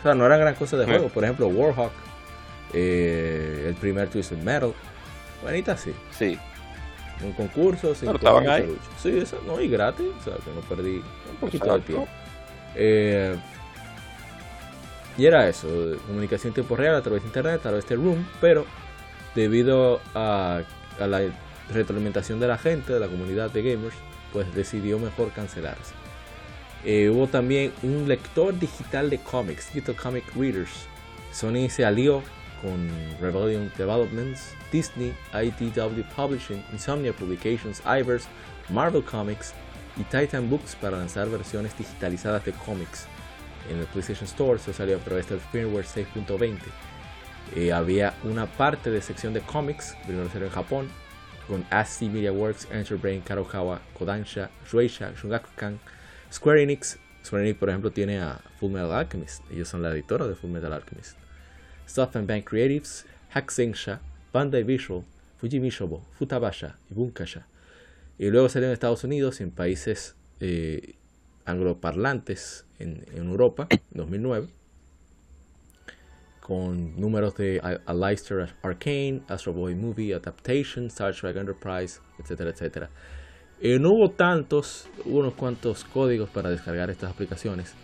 O 0.01 0.03
sea, 0.03 0.15
no 0.15 0.27
eran 0.27 0.41
gran 0.41 0.55
cosa 0.55 0.77
de 0.77 0.87
juego. 0.87 1.09
Por 1.09 1.25
ejemplo, 1.25 1.47
Warhawk, 1.49 1.93
eh, 2.73 3.67
el 3.69 3.75
primer 3.75 4.09
Twisted 4.09 4.39
Metal. 4.39 4.73
Buenita, 5.43 5.77
sí. 5.77 5.95
Sí 6.11 6.39
un 7.23 7.33
concurso, 7.33 7.95
sin 7.95 8.15
estaban 8.15 8.49
ahí. 8.49 8.77
Sí, 8.99 9.19
eso 9.19 9.41
no, 9.47 9.61
y 9.61 9.69
gratis, 9.69 10.07
o 10.21 10.25
sea, 10.25 10.35
que 10.35 10.51
no 10.55 10.61
perdí 10.63 11.03
un 11.31 11.37
poquito 11.39 11.75
de 11.75 11.81
tiempo. 11.81 12.09
Eh, 12.75 13.37
y 15.19 15.27
era 15.27 15.49
eso, 15.49 15.69
comunicación 16.07 16.51
en 16.51 16.55
tiempo 16.55 16.77
real 16.77 16.95
a 16.95 17.03
través 17.03 17.23
de 17.23 17.29
internet, 17.29 17.57
a 17.57 17.63
través 17.63 17.87
de 17.89 17.97
Room, 17.97 18.27
pero 18.41 18.65
debido 19.35 20.01
a, 20.15 20.63
a 20.99 21.07
la 21.07 21.23
retroalimentación 21.73 22.41
de 22.41 22.49
la 22.49 22.59
gente, 22.59 22.93
de 22.93 23.01
la 23.01 23.09
comunidad 23.09 23.51
de 23.51 23.63
gamers, 23.63 23.97
pues 24.33 24.53
decidió 24.55 24.99
mejor 24.99 25.31
cancelarse. 25.33 25.95
Eh, 26.85 27.11
hubo 27.11 27.27
también 27.27 27.73
un 27.82 28.09
lector 28.09 28.59
digital 28.59 29.11
de 29.11 29.19
cómics, 29.19 29.73
Digital 29.73 29.97
Comic 29.97 30.24
Readers. 30.35 30.86
Sony 31.32 31.69
se 31.69 31.85
alió 31.85 32.23
con 32.62 32.89
Rebellion 33.20 33.70
Developments, 33.77 34.55
Disney, 34.73 35.15
IDW 35.32 36.02
Publishing, 36.16 36.65
Insomnia 36.73 37.12
Publications, 37.12 37.82
Ivers, 37.85 38.27
Marvel 38.69 39.02
Comics 39.02 39.52
y 39.97 40.05
Titan 40.05 40.48
Books 40.48 40.77
para 40.77 40.97
lanzar 40.97 41.28
versiones 41.28 41.77
digitalizadas 41.77 42.44
de 42.44 42.52
cómics 42.52 43.07
en 43.70 43.78
el 43.78 43.86
PlayStation 43.86 44.24
Store. 44.24 44.59
Eso 44.59 44.73
salió 44.73 44.97
a 44.97 45.01
través 45.01 45.28
del 45.28 45.40
firmware 45.40 45.85
6.20. 45.85 46.59
Eh, 47.57 47.73
había 47.73 48.15
una 48.24 48.47
parte 48.47 48.90
de 48.90 49.02
sección 49.02 49.32
de 49.32 49.40
cómics, 49.40 49.97
primero 50.07 50.31
salió 50.31 50.47
en 50.47 50.52
Japón, 50.52 50.89
con 51.48 51.65
ASCII 51.70 52.09
Media 52.09 52.32
Works, 52.32 52.69
Enterbrain, 52.70 53.20
Kadokawa, 53.23 53.81
Kodansha, 53.98 54.51
Shueisha, 54.70 55.12
Shungakukan, 55.20 55.81
Square 56.32 56.62
Enix. 56.62 56.98
Square 57.24 57.44
Enix, 57.44 57.59
por 57.59 57.69
ejemplo, 57.69 57.90
tiene 57.90 58.20
a 58.20 58.40
Full 58.59 58.70
Metal 58.70 58.93
Alchemist. 58.93 59.43
Ellos 59.51 59.69
son 59.69 59.82
la 59.82 59.90
editora 59.90 60.27
de 60.27 60.35
Full 60.35 60.51
Metal 60.51 60.73
Alchemist. 60.73 61.16
and 62.15 62.27
Bank 62.27 62.48
Creatives, 62.48 63.05
Hakusensha, 63.35 64.01
Bandai 64.32 64.62
Visual, 64.62 65.05
Fujimishobo, 65.39 66.05
Futabasha 66.19 66.77
y 66.90 66.94
Bunkasha. 66.94 67.47
Y 68.19 68.31
luego 68.31 68.48
salió 68.48 68.69
en 68.69 68.73
Estados 68.73 69.02
Unidos 69.05 69.40
y 69.40 69.44
en 69.44 69.51
países 69.51 70.15
eh, 70.40 70.94
angloparlantes 71.47 72.65
en, 72.78 73.05
Europa, 73.15 73.66
en 73.70 73.81
2009 73.93 74.48
con 76.40 77.01
números 77.01 77.36
de 77.36 77.62
Leicester 77.86 78.48
Arcane, 78.62 79.23
Astro 79.28 79.52
Boy 79.52 79.77
Movie 79.77 80.15
Adaptation, 80.15 80.86
Star 80.86 81.15
Trek 81.15 81.36
Enterprise, 81.36 82.01
etcétera, 82.19 82.51
etcétera. 82.51 82.90
Eh, 83.61 83.78
no 83.78 83.91
hubo 83.91 84.11
tantos, 84.11 84.87
hubo 85.05 85.19
unos 85.19 85.35
cuantos 85.35 85.85
códigos 85.85 86.31
para 86.31 86.51
descargar 86.51 86.91
estas 86.91 87.11
aplicaciones. 87.11 87.74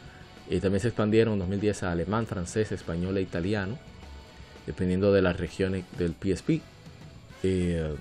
Y 0.49 0.61
también 0.61 0.81
se 0.81 0.89
expandieron 0.89 1.35
en 1.35 1.41
2010 1.41 1.83
a 1.83 1.93
alemán, 1.93 2.27
francés, 2.27 2.73
español 2.73 3.17
e 3.17 3.23
italiano, 3.23 3.79
dependiendo 4.67 5.13
de 5.13 5.23
las 5.23 5.39
regiones 5.39 5.85
del 5.99 6.15
PSP. 6.15 6.61
Eh, 7.43 7.95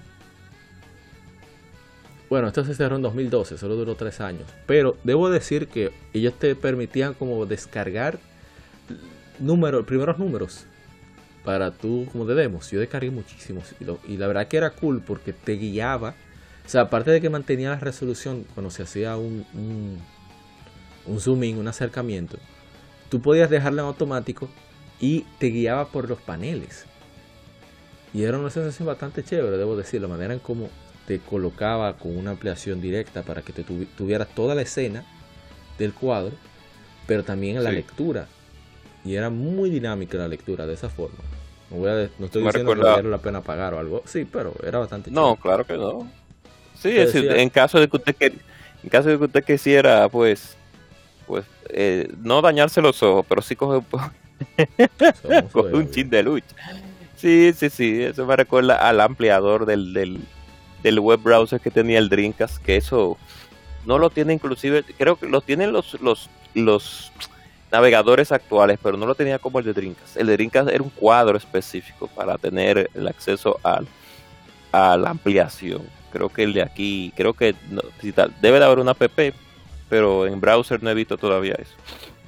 bueno, 2.30 2.48
esto 2.48 2.66
se 2.66 2.74
cerró 2.74 2.96
en 2.96 3.02
2012, 3.02 3.58
solo 3.58 3.76
duró 3.76 3.96
tres 3.96 4.20
años. 4.22 4.48
Pero 4.66 4.98
debo 5.04 5.30
decir 5.30 5.68
que 5.68 5.92
ellos 6.14 6.34
te 6.40 6.56
permitían 6.56 7.14
como 7.14 7.46
descargar 7.46 8.20
números, 9.40 9.86
primeros 9.86 10.18
números 10.18 10.66
para 11.44 11.72
tú 11.72 12.08
como 12.12 12.26
de 12.26 12.36
demos. 12.36 12.72
Yo 12.72 12.80
descargué 12.80 13.12
muchísimos 13.12 13.76
y, 13.80 14.18
la 14.18 14.28
verdad 14.28 14.48
que 14.48 14.58
era 14.58 14.72
cool 14.72 15.02
porque 15.06 15.34
te 15.34 15.54
guiaba. 15.54 16.16
O 16.66 16.70
sea, 16.70 16.82
aparte 16.82 17.12
de 17.12 17.22
que 17.22 17.30
mantenía 17.30 17.70
la 17.70 17.80
resolución 17.80 18.46
cuando 18.54 18.72
se 18.72 18.84
hacía 18.84 19.18
un, 19.18 19.46
un, 19.54 20.00
un 21.06 21.20
zoom 21.20 21.44
in, 21.44 21.58
un 21.58 21.68
acercamiento, 21.68 22.38
tú 23.10 23.22
podías 23.22 23.50
dejarlo 23.50 23.82
en 23.82 23.88
automático 23.88 24.50
y 25.00 25.22
te 25.40 25.48
guiaba 25.48 25.88
por 25.90 26.10
los 26.10 26.20
paneles. 26.22 26.86
Y 28.14 28.24
era 28.24 28.38
una 28.38 28.50
sensación 28.50 28.88
bastante 28.88 29.24
chévere, 29.24 29.58
debo 29.58 29.76
decir, 29.76 30.02
la 30.02 30.08
manera 30.08 30.34
en 30.34 30.40
cómo 30.40 30.70
te 31.06 31.20
colocaba 31.20 31.98
con 31.98 32.18
una 32.18 32.32
ampliación 32.32 32.82
directa 32.82 33.22
para 33.24 33.42
que 33.42 33.54
te 33.54 33.64
tuvieras 33.64 34.30
toda 34.30 34.56
la 34.56 34.64
escena 34.64 35.06
del 35.78 35.94
cuadro, 35.94 36.34
pero 37.06 37.24
también 37.24 37.58
en 37.58 37.64
la 37.64 37.72
lectura 37.72 38.28
y 39.06 39.16
era 39.16 39.30
muy 39.30 39.70
dinámica 39.70 40.18
la 40.18 40.28
lectura 40.28 40.66
de 40.66 40.74
esa 40.74 40.90
forma. 40.90 41.20
No, 41.70 41.78
voy 41.78 41.90
a, 41.90 42.10
no 42.18 42.26
estoy 42.26 42.44
diciendo 42.44 42.74
que 42.74 42.82
valiera 42.82 43.10
la 43.10 43.20
pena 43.20 43.42
pagar 43.42 43.76
o 43.76 43.80
algo, 43.80 44.02
sí, 44.06 44.26
pero 44.26 44.54
era 44.64 44.80
bastante 44.80 45.12
No, 45.12 45.36
claro 45.36 45.66
que 45.66 45.78
no. 45.78 46.10
Sí, 46.78 46.90
es 46.90 47.14
decir, 47.14 47.32
en 47.32 47.50
caso 47.50 47.80
de 47.80 47.88
que 47.88 47.98
usted 47.98 48.16
en 48.22 48.90
caso 48.90 49.10
de 49.10 49.18
que 49.18 49.24
usted 49.26 49.44
quisiera, 49.44 50.08
pues, 50.10 50.56
pues, 51.26 51.46
eh, 51.70 52.08
no 52.22 52.42
dañarse 52.42 52.82
los 52.82 53.02
ojos, 53.02 53.26
pero 53.28 53.42
sí 53.42 53.56
coge 53.56 53.78
un, 53.78 53.86
coge 55.52 55.74
un 55.74 55.90
chin 55.90 56.10
de 56.10 56.24
lucha. 56.24 56.56
Sí, 57.16 57.52
sí, 57.56 57.70
sí, 57.70 58.04
eso 58.04 58.26
me 58.26 58.36
recuerda 58.36 58.88
al 58.88 59.02
ampliador 59.02 59.66
del, 59.66 59.94
del, 59.94 60.20
del 60.84 61.00
web 61.00 61.20
browser 61.22 61.60
que 61.60 61.72
tenía 61.72 61.98
el 61.98 62.10
Dreamcast, 62.10 62.62
que 62.62 62.76
eso 62.76 63.18
no 63.86 63.98
lo 63.98 64.10
tiene 64.10 64.34
inclusive, 64.34 64.84
creo 64.98 65.16
que 65.16 65.28
lo 65.28 65.42
tienen 65.42 65.72
los, 65.72 66.00
los, 66.02 66.30
los 66.54 67.12
navegadores 67.72 68.32
actuales, 68.32 68.78
pero 68.82 68.98
no 68.98 69.06
lo 69.06 69.16
tenía 69.16 69.40
como 69.40 69.60
el 69.60 69.66
de 69.66 69.74
Dreamcast. 69.74 70.18
El 70.18 70.28
de 70.28 70.34
Dreamcast 70.34 70.70
era 70.70 70.84
un 70.84 70.90
cuadro 70.90 71.38
específico 71.38 72.08
para 72.08 72.38
tener 72.38 72.90
el 72.94 73.08
acceso 73.08 73.60
al, 73.64 73.88
a 74.72 74.98
la 74.98 75.10
ampliación. 75.10 75.82
Creo 76.16 76.30
que 76.30 76.44
el 76.44 76.54
de 76.54 76.62
aquí, 76.62 77.12
creo 77.18 77.34
que 77.34 77.56
debe 78.42 78.60
de 78.60 78.64
haber 78.64 78.80
una 78.80 78.92
app, 78.92 79.04
pero 79.90 80.26
en 80.26 80.40
browser 80.40 80.82
no 80.82 80.90
he 80.90 80.94
visto 80.94 81.18
todavía 81.18 81.56
eso. 81.56 81.74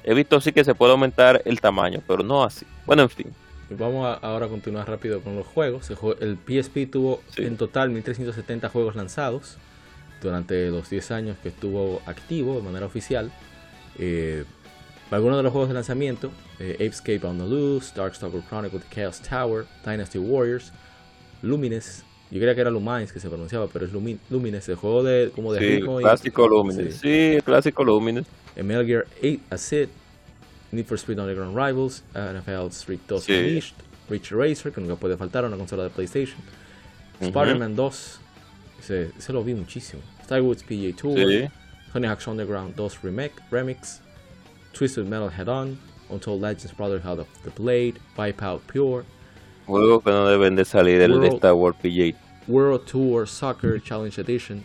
He 0.04 0.12
visto 0.12 0.42
sí 0.42 0.52
que 0.52 0.62
se 0.62 0.74
puede 0.74 0.92
aumentar 0.92 1.40
el 1.46 1.58
tamaño, 1.58 2.02
pero 2.06 2.22
no 2.22 2.44
así. 2.44 2.66
Bueno, 2.84 3.04
en 3.04 3.08
fin. 3.08 3.26
Vamos 3.70 4.06
a, 4.06 4.12
ahora 4.26 4.44
a 4.44 4.48
continuar 4.50 4.86
rápido 4.86 5.22
con 5.22 5.36
los 5.36 5.46
juegos. 5.46 5.90
El 6.20 6.36
PSP 6.36 6.90
tuvo 6.90 7.22
en 7.38 7.56
total 7.56 7.88
1370 7.88 8.68
juegos 8.68 8.94
lanzados 8.94 9.56
durante 10.20 10.68
los 10.68 10.90
10 10.90 11.10
años 11.12 11.38
que 11.42 11.48
estuvo 11.48 12.02
activo 12.04 12.56
de 12.56 12.62
manera 12.62 12.84
oficial. 12.84 13.32
Eh, 13.98 14.44
algunos 15.10 15.38
de 15.38 15.44
los 15.44 15.52
juegos 15.52 15.68
de 15.70 15.74
lanzamiento, 15.74 16.30
eh, 16.58 16.74
Apescape 16.74 17.26
on 17.26 17.38
the 17.38 17.46
Loose, 17.46 17.94
Darkstalker 17.96 18.42
Chronicle 18.50 18.80
The 18.80 18.94
Chaos 18.94 19.18
Tower, 19.22 19.64
Dynasty 19.82 20.18
Warriors, 20.18 20.74
Lumines, 21.40 22.04
yo 22.30 22.38
creía 22.38 22.54
que 22.54 22.60
era 22.60 22.70
Lumines 22.70 23.12
que 23.12 23.20
se 23.20 23.28
pronunciaba, 23.28 23.68
pero 23.68 23.86
es 23.86 23.92
Lumines, 23.92 24.68
el 24.68 24.76
juego 24.76 25.02
de 25.02 25.30
como 25.34 25.52
de 25.52 25.78
sí, 25.78 25.82
clásico 25.82 26.46
Lumines, 26.46 26.96
sí. 26.96 27.38
clásico 27.44 27.84
Lumines. 27.84 28.26
Metal 28.56 28.84
Gear 28.84 29.06
8 29.22 29.40
Acid, 29.50 29.88
Need 30.72 30.84
for 30.84 30.98
Speed 30.98 31.18
Underground 31.18 31.56
Rivals, 31.56 32.02
NFL 32.14 32.68
Street 32.70 33.00
2 33.08 33.24
sí. 33.24 33.32
Unleashed, 33.32 33.74
Reach 34.10 34.30
Racer, 34.30 34.72
que 34.72 34.80
nunca 34.80 34.96
puede 34.96 35.16
faltar 35.16 35.44
una 35.44 35.56
consola 35.56 35.84
de 35.84 35.90
PlayStation, 35.90 36.38
Spider-Man 37.20 37.74
2, 37.74 38.20
ese, 38.80 39.32
lo 39.32 39.42
vi 39.42 39.54
muchísimo, 39.54 40.02
Star 40.22 40.42
Wars 40.42 40.62
PGA 40.62 40.94
Tour, 40.94 41.16
sí. 41.16 41.48
Honey 41.94 42.08
Hawk's 42.08 42.26
Underground 42.26 42.74
2 42.76 43.02
Remake, 43.02 43.34
Remix, 43.50 44.00
Twisted 44.72 45.06
Metal 45.06 45.30
Head 45.30 45.48
On, 45.48 45.78
Untold 46.10 46.42
Legends 46.42 46.72
Brotherhood 46.72 47.20
of 47.20 47.26
the 47.44 47.50
Blade, 47.50 47.98
Wipeout 48.16 48.60
Pure. 48.66 49.04
Juegos 49.68 50.02
que 50.02 50.10
no 50.10 50.26
deben 50.26 50.56
de 50.56 50.64
salir 50.64 50.98
del 50.98 51.20
de 51.20 51.28
Star 51.28 51.52
Wars 51.52 51.76
PJ. 51.82 52.16
World 52.46 52.86
Tour 52.86 53.28
Soccer 53.28 53.82
Challenge 53.82 54.18
Edition, 54.18 54.62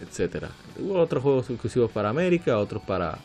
etc. 0.00 0.44
Hubo 0.78 1.00
otros 1.00 1.20
juegos 1.20 1.50
exclusivos 1.50 1.90
para 1.90 2.10
América, 2.10 2.56
otros 2.58 2.80
para, 2.84 3.18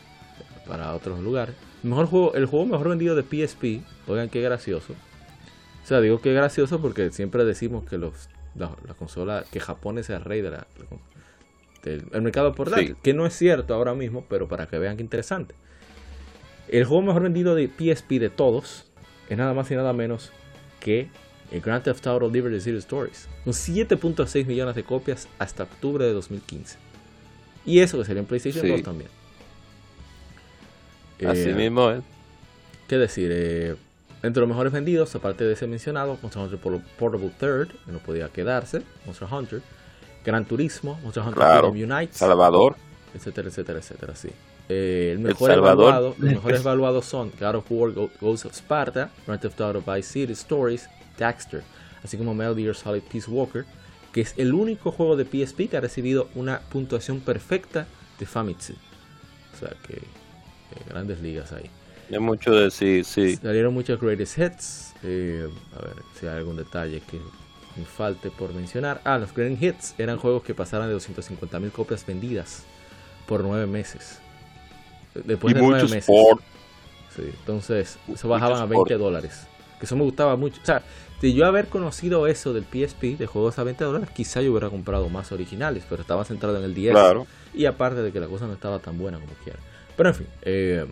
para 0.66 0.92
otros 0.94 1.20
lugares. 1.20 1.54
Mejor 1.84 2.06
juego, 2.06 2.34
el 2.34 2.46
juego 2.46 2.66
mejor 2.66 2.88
vendido 2.88 3.14
de 3.14 3.22
PSP, 3.22 3.84
oigan 4.08 4.28
qué 4.28 4.42
gracioso. 4.42 4.94
O 5.84 5.86
sea, 5.86 6.00
digo 6.00 6.20
que 6.20 6.32
gracioso 6.32 6.80
porque 6.80 7.12
siempre 7.12 7.44
decimos 7.44 7.84
que 7.84 7.98
los 7.98 8.28
la, 8.56 8.74
consola, 8.98 9.44
que 9.52 9.60
Japón 9.60 9.98
es 9.98 10.10
el 10.10 10.22
rey 10.22 10.40
de 10.40 10.50
la, 10.50 10.66
del 11.84 12.02
mercado 12.20 12.52
portátil, 12.52 12.96
que 13.00 13.14
no 13.14 13.26
es 13.26 13.34
cierto 13.34 13.74
ahora 13.74 13.94
mismo, 13.94 14.24
pero 14.28 14.48
para 14.48 14.66
que 14.66 14.80
vean 14.80 14.96
qué 14.96 15.04
interesante. 15.04 15.54
El 16.66 16.84
juego 16.84 17.02
mejor 17.02 17.22
vendido 17.22 17.54
de 17.54 17.68
PSP 17.68 18.18
de 18.18 18.28
todos 18.28 18.86
es 19.28 19.38
nada 19.38 19.54
más 19.54 19.70
y 19.70 19.76
nada 19.76 19.92
menos 19.92 20.32
que 20.86 21.08
el 21.50 21.60
Grand 21.60 21.82
Theft 21.82 22.06
Auto 22.06 22.30
Liberty 22.30 22.60
City 22.60 22.76
Stories, 22.78 23.28
con 23.44 23.52
7.6 23.52 24.46
millones 24.46 24.76
de 24.76 24.84
copias 24.84 25.26
hasta 25.38 25.64
octubre 25.64 26.04
de 26.04 26.12
2015. 26.12 26.78
Y 27.64 27.80
eso 27.80 27.98
que 27.98 28.04
sería 28.04 28.20
en 28.20 28.26
PlayStation 28.26 28.66
2 28.68 28.82
también. 28.82 29.10
Así 31.26 31.50
eh, 31.50 31.54
mismo 31.54 31.90
es. 31.90 32.02
¿Qué 32.86 32.98
decir? 32.98 33.30
Eh, 33.32 33.74
entre 34.22 34.40
los 34.40 34.48
mejores 34.48 34.72
vendidos, 34.72 35.12
aparte 35.16 35.42
de 35.42 35.54
ese 35.54 35.66
mencionado, 35.66 36.18
Monster 36.22 36.42
Hunter 36.42 36.60
Portable 36.98 37.32
Third, 37.40 37.68
que 37.84 37.92
no 37.92 37.98
podía 37.98 38.28
quedarse, 38.28 38.82
Monster 39.06 39.28
Hunter, 39.30 39.62
Gran 40.24 40.44
Turismo, 40.44 41.00
Monster 41.02 41.24
Hunter 41.24 41.34
claro, 41.34 41.70
Unite, 41.70 42.12
Salvador, 42.12 42.76
etcétera, 43.16 43.48
etcétera, 43.48 43.78
etcétera, 43.78 44.14
sí. 44.14 44.28
Eh, 44.68 45.10
el 45.12 45.20
mejor 45.20 45.52
evaluado, 45.52 46.14
los 46.18 46.30
mejores 46.30 46.60
evaluados 46.60 47.04
son 47.04 47.32
God 47.38 47.56
of 47.56 47.66
War, 47.70 47.92
Ghost 48.20 48.46
of 48.46 48.52
Sparta, 48.52 49.10
Grand 49.26 49.40
Theft 49.40 49.60
Auto 49.60 49.80
Vice 49.80 50.08
City 50.08 50.32
Stories, 50.32 50.88
Daxter, 51.16 51.62
así 52.02 52.16
como 52.16 52.34
Metal 52.34 52.56
Gear 52.56 52.74
Solid 52.74 53.02
Peace 53.02 53.30
Walker, 53.30 53.64
que 54.12 54.22
es 54.22 54.34
el 54.36 54.54
único 54.54 54.90
juego 54.90 55.16
de 55.16 55.24
PSP 55.24 55.68
que 55.68 55.76
ha 55.76 55.80
recibido 55.80 56.28
una 56.34 56.60
puntuación 56.60 57.20
perfecta 57.20 57.86
de 58.18 58.26
Famitsu. 58.26 58.74
O 59.54 59.58
sea 59.58 59.76
que, 59.86 60.00
grandes 60.88 61.20
ligas 61.20 61.52
ahí. 61.52 61.70
Hay 62.10 62.18
mucho 62.18 62.52
de 62.52 62.70
sí, 62.70 63.02
sí. 63.04 63.36
Salieron 63.36 63.74
muchos 63.74 64.00
greatest 64.00 64.38
hits. 64.38 64.94
Eh, 65.02 65.48
a 65.74 65.84
ver 65.84 65.94
si 66.18 66.26
hay 66.26 66.36
algún 66.38 66.56
detalle 66.56 67.02
que 67.08 67.18
me 67.76 67.84
falte 67.84 68.30
por 68.30 68.52
mencionar. 68.52 69.00
Ah, 69.04 69.18
los 69.18 69.32
greatest 69.32 69.62
hits 69.62 69.94
eran 69.98 70.18
juegos 70.18 70.42
que 70.42 70.54
pasaron 70.54 70.88
de 70.88 70.96
250.000 70.96 71.70
copias 71.70 72.04
vendidas 72.06 72.64
por 73.26 73.42
nueve 73.42 73.66
meses. 73.66 74.20
Después 75.24 75.54
de 75.54 75.60
nueve 75.60 75.82
meses. 75.84 76.08
entonces, 77.18 77.98
eso 78.12 78.28
bajaban 78.28 78.60
a 78.60 78.66
20 78.66 78.94
dólares. 78.96 79.46
Que 79.78 79.86
eso 79.86 79.96
me 79.96 80.04
gustaba 80.04 80.36
mucho. 80.36 80.60
O 80.62 80.64
sea, 80.64 80.82
si 81.20 81.34
yo 81.34 81.46
haber 81.46 81.66
conocido 81.66 82.26
eso 82.26 82.52
del 82.52 82.64
PSP, 82.64 83.18
de 83.18 83.26
juegos 83.26 83.58
a 83.58 83.64
20 83.64 83.84
dólares, 83.84 84.10
quizá 84.14 84.42
yo 84.42 84.50
hubiera 84.50 84.70
comprado 84.70 85.08
más 85.08 85.32
originales, 85.32 85.84
pero 85.88 86.02
estaba 86.02 86.24
centrado 86.24 86.58
en 86.58 86.64
el 86.64 86.74
10. 86.74 86.94
Y 87.54 87.66
aparte 87.66 88.02
de 88.02 88.12
que 88.12 88.20
la 88.20 88.26
cosa 88.26 88.46
no 88.46 88.52
estaba 88.52 88.78
tan 88.78 88.98
buena 88.98 89.18
como 89.18 89.32
quiera. 89.42 89.58
Pero 89.96 90.10
en 90.10 90.14
fin, 90.14 90.26
eh, 90.42 90.86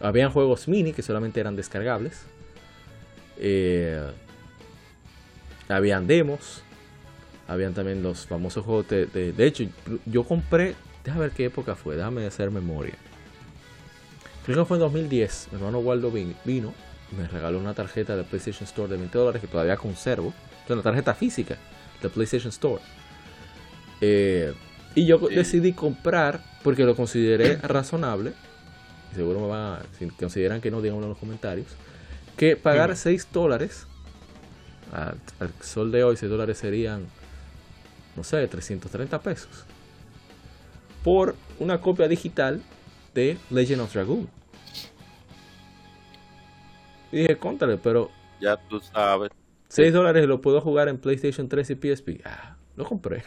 habían 0.00 0.30
juegos 0.30 0.68
mini 0.68 0.92
que 0.92 1.02
solamente 1.02 1.40
eran 1.40 1.56
descargables. 1.56 2.22
Eh, 3.38 4.02
habían 5.68 6.06
demos. 6.06 6.62
Habían 7.48 7.74
también 7.74 8.02
los 8.02 8.26
famosos 8.26 8.64
juegos 8.64 8.88
de, 8.88 9.06
de, 9.06 9.32
de 9.32 9.46
hecho, 9.46 9.64
yo 10.04 10.24
compré 10.24 10.74
Déjame 11.06 11.26
ver 11.26 11.30
qué 11.30 11.44
época 11.44 11.76
fue, 11.76 11.94
déjame 11.94 12.26
hacer 12.26 12.50
memoria. 12.50 12.94
Creo 14.44 14.58
que 14.58 14.64
fue 14.64 14.76
en 14.76 14.80
2010. 14.80 15.48
Mi 15.52 15.58
hermano 15.58 15.78
Waldo 15.78 16.10
vino, 16.10 16.74
me 17.16 17.28
regaló 17.28 17.60
una 17.60 17.74
tarjeta 17.74 18.16
de 18.16 18.24
PlayStation 18.24 18.64
Store 18.64 18.88
de 18.88 18.96
20 18.96 19.16
dólares 19.16 19.40
que 19.40 19.46
todavía 19.46 19.76
conservo. 19.76 20.34
Es 20.64 20.70
una 20.70 20.82
tarjeta 20.82 21.14
física 21.14 21.58
de 22.02 22.08
PlayStation 22.08 22.48
Store. 22.48 22.82
Eh, 24.00 24.52
y 24.96 25.06
yo 25.06 25.18
decidí 25.18 25.74
comprar 25.74 26.42
porque 26.64 26.82
lo 26.82 26.96
consideré 26.96 27.56
razonable. 27.62 28.32
seguro 29.14 29.38
me 29.38 29.46
van 29.46 29.60
a, 29.60 29.82
si 29.96 30.08
consideran 30.08 30.60
que 30.60 30.72
no, 30.72 30.82
díganlo 30.82 31.04
en 31.04 31.10
los 31.10 31.18
comentarios. 31.18 31.68
Que 32.36 32.56
pagar 32.56 32.96
6 32.96 33.28
dólares 33.32 33.86
al, 34.92 35.20
sol 35.60 35.92
de 35.92 36.02
hoy, 36.02 36.16
6 36.16 36.28
dólares 36.28 36.58
serían, 36.58 37.06
no 38.16 38.24
sé, 38.24 38.44
330 38.48 39.22
pesos. 39.22 39.66
Por 41.06 41.36
una 41.60 41.80
copia 41.80 42.08
digital 42.08 42.60
de 43.14 43.38
Legend 43.50 43.82
of 43.82 43.94
Dragoon. 43.94 44.28
Y 47.12 47.18
dije, 47.18 47.38
contale, 47.38 47.76
pero. 47.76 48.10
Ya 48.40 48.56
tú 48.56 48.80
sabes. 48.80 49.30
6 49.68 49.92
dólares 49.92 50.26
lo 50.26 50.40
puedo 50.40 50.60
jugar 50.60 50.88
en 50.88 50.98
PlayStation 50.98 51.48
3 51.48 51.70
y 51.70 51.74
PSP. 51.76 52.08
Ah, 52.24 52.56
lo 52.74 52.84
compré. 52.84 53.22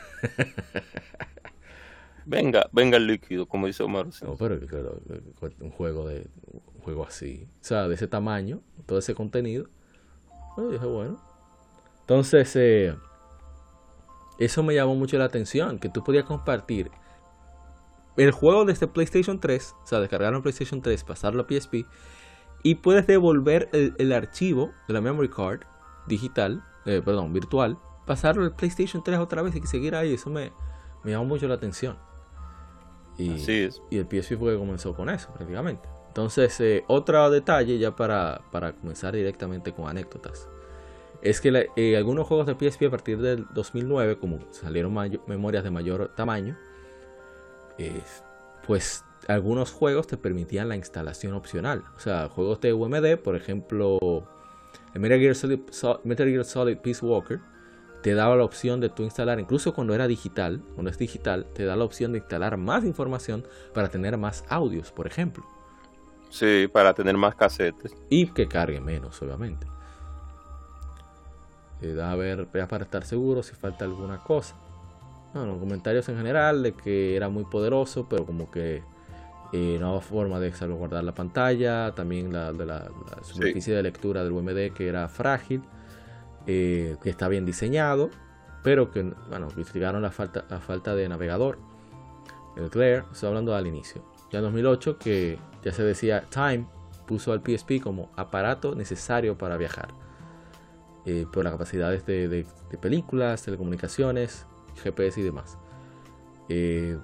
venga, 2.25 2.67
venga 2.73 2.97
el 2.97 3.07
líquido, 3.07 3.45
como 3.45 3.67
dice 3.67 3.81
Omar. 3.81 4.07
No, 4.23 4.35
pero 4.35 4.59
un 5.61 5.71
juego 5.71 6.05
de 6.05 6.27
un 6.51 6.81
juego 6.81 7.05
así, 7.05 7.47
o 7.61 7.63
sea, 7.63 7.87
de 7.87 7.95
ese 7.95 8.09
tamaño, 8.09 8.59
todo 8.87 8.99
ese 8.99 9.15
contenido. 9.15 9.67
dije, 10.69 10.85
bueno. 10.85 11.17
Entonces, 12.01 12.53
eh, 12.57 12.93
eso 14.37 14.63
me 14.63 14.75
llamó 14.75 14.95
mucho 14.95 15.17
la 15.17 15.23
atención, 15.23 15.79
que 15.79 15.87
tú 15.87 16.03
podías 16.03 16.25
compartir 16.25 16.91
el 18.19 18.31
juego 18.31 18.65
desde 18.65 18.87
PlayStation 18.87 19.39
3, 19.39 19.75
o 19.83 19.87
sea, 19.87 19.99
descargarlo 19.99 20.37
en 20.37 20.43
PlayStation 20.43 20.81
3, 20.81 21.03
pasarlo 21.03 21.43
a 21.43 21.47
PSP, 21.47 21.85
y 22.63 22.75
puedes 22.75 23.07
devolver 23.07 23.69
el, 23.71 24.11
archivo 24.11 24.71
de 24.87 24.93
la 24.93 25.01
memory 25.01 25.29
card 25.29 25.61
digital, 26.07 26.63
eh, 26.85 27.01
perdón, 27.03 27.31
virtual, 27.31 27.77
pasarlo 28.05 28.43
al 28.43 28.55
PlayStation 28.55 29.03
3 29.03 29.19
otra 29.19 29.41
vez 29.41 29.55
y 29.55 29.65
seguir 29.65 29.95
ahí. 29.95 30.13
Eso 30.13 30.29
me, 30.29 30.51
me 31.03 31.11
llamó 31.11 31.25
mucho 31.25 31.47
la 31.47 31.55
atención. 31.55 31.97
Y, 33.17 33.35
y 33.89 33.97
el 33.97 34.05
PSP 34.05 34.37
fue 34.37 34.53
que 34.53 34.57
comenzó 34.57 34.93
con 34.93 35.09
eso, 35.09 35.31
prácticamente. 35.33 35.87
Entonces, 36.07 36.59
eh, 36.59 36.83
otro 36.87 37.29
detalle 37.29 37.77
ya 37.77 37.95
para, 37.95 38.41
para, 38.51 38.73
comenzar 38.73 39.13
directamente 39.13 39.73
con 39.73 39.87
anécdotas. 39.87 40.49
Es 41.21 41.39
que 41.39 41.69
eh, 41.75 41.97
algunos 41.97 42.27
juegos 42.27 42.47
de 42.47 42.55
PSP 42.55 42.87
a 42.87 42.89
partir 42.89 43.19
del 43.19 43.45
2009, 43.53 44.17
como 44.19 44.39
salieron 44.51 44.93
memorias 45.27 45.63
de 45.63 45.71
mayor 45.71 46.13
tamaño, 46.15 46.57
pues 48.65 49.03
algunos 49.27 49.71
juegos 49.71 50.07
te 50.07 50.17
permitían 50.17 50.69
la 50.69 50.75
instalación 50.75 51.33
opcional. 51.33 51.83
O 51.95 51.99
sea, 51.99 52.29
juegos 52.29 52.61
de 52.61 52.73
UMD, 52.73 53.17
por 53.17 53.35
ejemplo, 53.35 54.27
el 54.93 54.99
Metal 55.01 55.19
Gear 55.19 56.45
Solid, 56.45 56.77
Peace 56.77 57.05
Walker, 57.05 57.39
te 58.01 58.13
daba 58.13 58.35
la 58.35 58.43
opción 58.43 58.79
de 58.79 58.89
tú 58.89 59.03
instalar, 59.03 59.39
incluso 59.39 59.73
cuando 59.73 59.93
era 59.93 60.07
digital, 60.07 60.61
cuando 60.73 60.89
es 60.89 60.97
digital, 60.97 61.45
te 61.53 61.65
da 61.65 61.75
la 61.75 61.83
opción 61.83 62.13
de 62.13 62.19
instalar 62.19 62.57
más 62.57 62.85
información 62.85 63.45
para 63.73 63.89
tener 63.89 64.17
más 64.17 64.45
audios, 64.49 64.91
por 64.91 65.05
ejemplo. 65.05 65.43
Sí, 66.29 66.67
para 66.71 66.93
tener 66.93 67.17
más 67.17 67.35
casetes. 67.35 67.95
Y 68.09 68.27
que 68.27 68.47
cargue 68.47 68.79
menos, 68.79 69.21
obviamente. 69.21 69.67
Te 71.81 71.93
da 71.93 72.11
a 72.11 72.15
ver, 72.15 72.47
para 72.47 72.83
estar 72.83 73.05
seguro 73.05 73.41
si 73.43 73.55
falta 73.55 73.85
alguna 73.85 74.19
cosa. 74.19 74.55
Bueno, 75.33 75.59
comentarios 75.59 76.09
en 76.09 76.17
general 76.17 76.63
de 76.63 76.73
que 76.73 77.15
era 77.15 77.29
muy 77.29 77.45
poderoso, 77.45 78.07
pero 78.09 78.25
como 78.25 78.49
que 78.49 78.83
eh, 79.51 79.77
nueva 79.79 80.01
forma 80.01 80.39
de 80.39 80.53
salvaguardar 80.53 81.03
la 81.03 81.13
pantalla, 81.13 81.93
también 81.93 82.33
la, 82.33 82.51
de 82.51 82.65
la, 82.65 82.89
superficie 83.21 83.75
de 83.75 83.83
lectura 83.83 84.23
del 84.23 84.31
UMD 84.31 84.73
que 84.73 84.87
era 84.87 85.07
frágil, 85.07 85.61
eh, 86.47 86.97
que 87.01 87.09
está 87.09 87.27
bien 87.27 87.45
diseñado, 87.45 88.09
pero 88.63 88.91
que 88.91 89.03
bueno, 89.29 89.47
criticaron 89.47 90.01
la 90.01 90.11
falta, 90.11 90.45
la 90.49 90.59
falta 90.59 90.95
de 90.95 91.07
navegador. 91.09 91.59
El 92.57 92.69
Glare, 92.69 93.03
estoy 93.11 93.27
hablando 93.27 93.55
al 93.55 93.67
inicio. 93.67 94.03
Ya 94.31 94.39
en 94.39 94.45
2008 94.45 94.97
que 94.97 95.39
ya 95.63 95.71
se 95.71 95.83
decía 95.83 96.25
Time 96.29 96.67
puso 97.07 97.31
al 97.31 97.41
PSP 97.41 97.81
como 97.81 98.11
aparato 98.15 98.75
necesario 98.75 99.37
para 99.37 99.57
viajar. 99.57 99.89
Eh, 101.05 101.25
por 101.31 101.43
las 101.43 101.53
capacidades 101.53 102.05
de, 102.05 102.27
de, 102.27 102.45
películas, 102.79 103.41
telecomunicaciones, 103.41 104.45
GPS 104.79 105.19
y 105.19 105.23
demás. 105.23 105.57
Eh, 106.49 106.97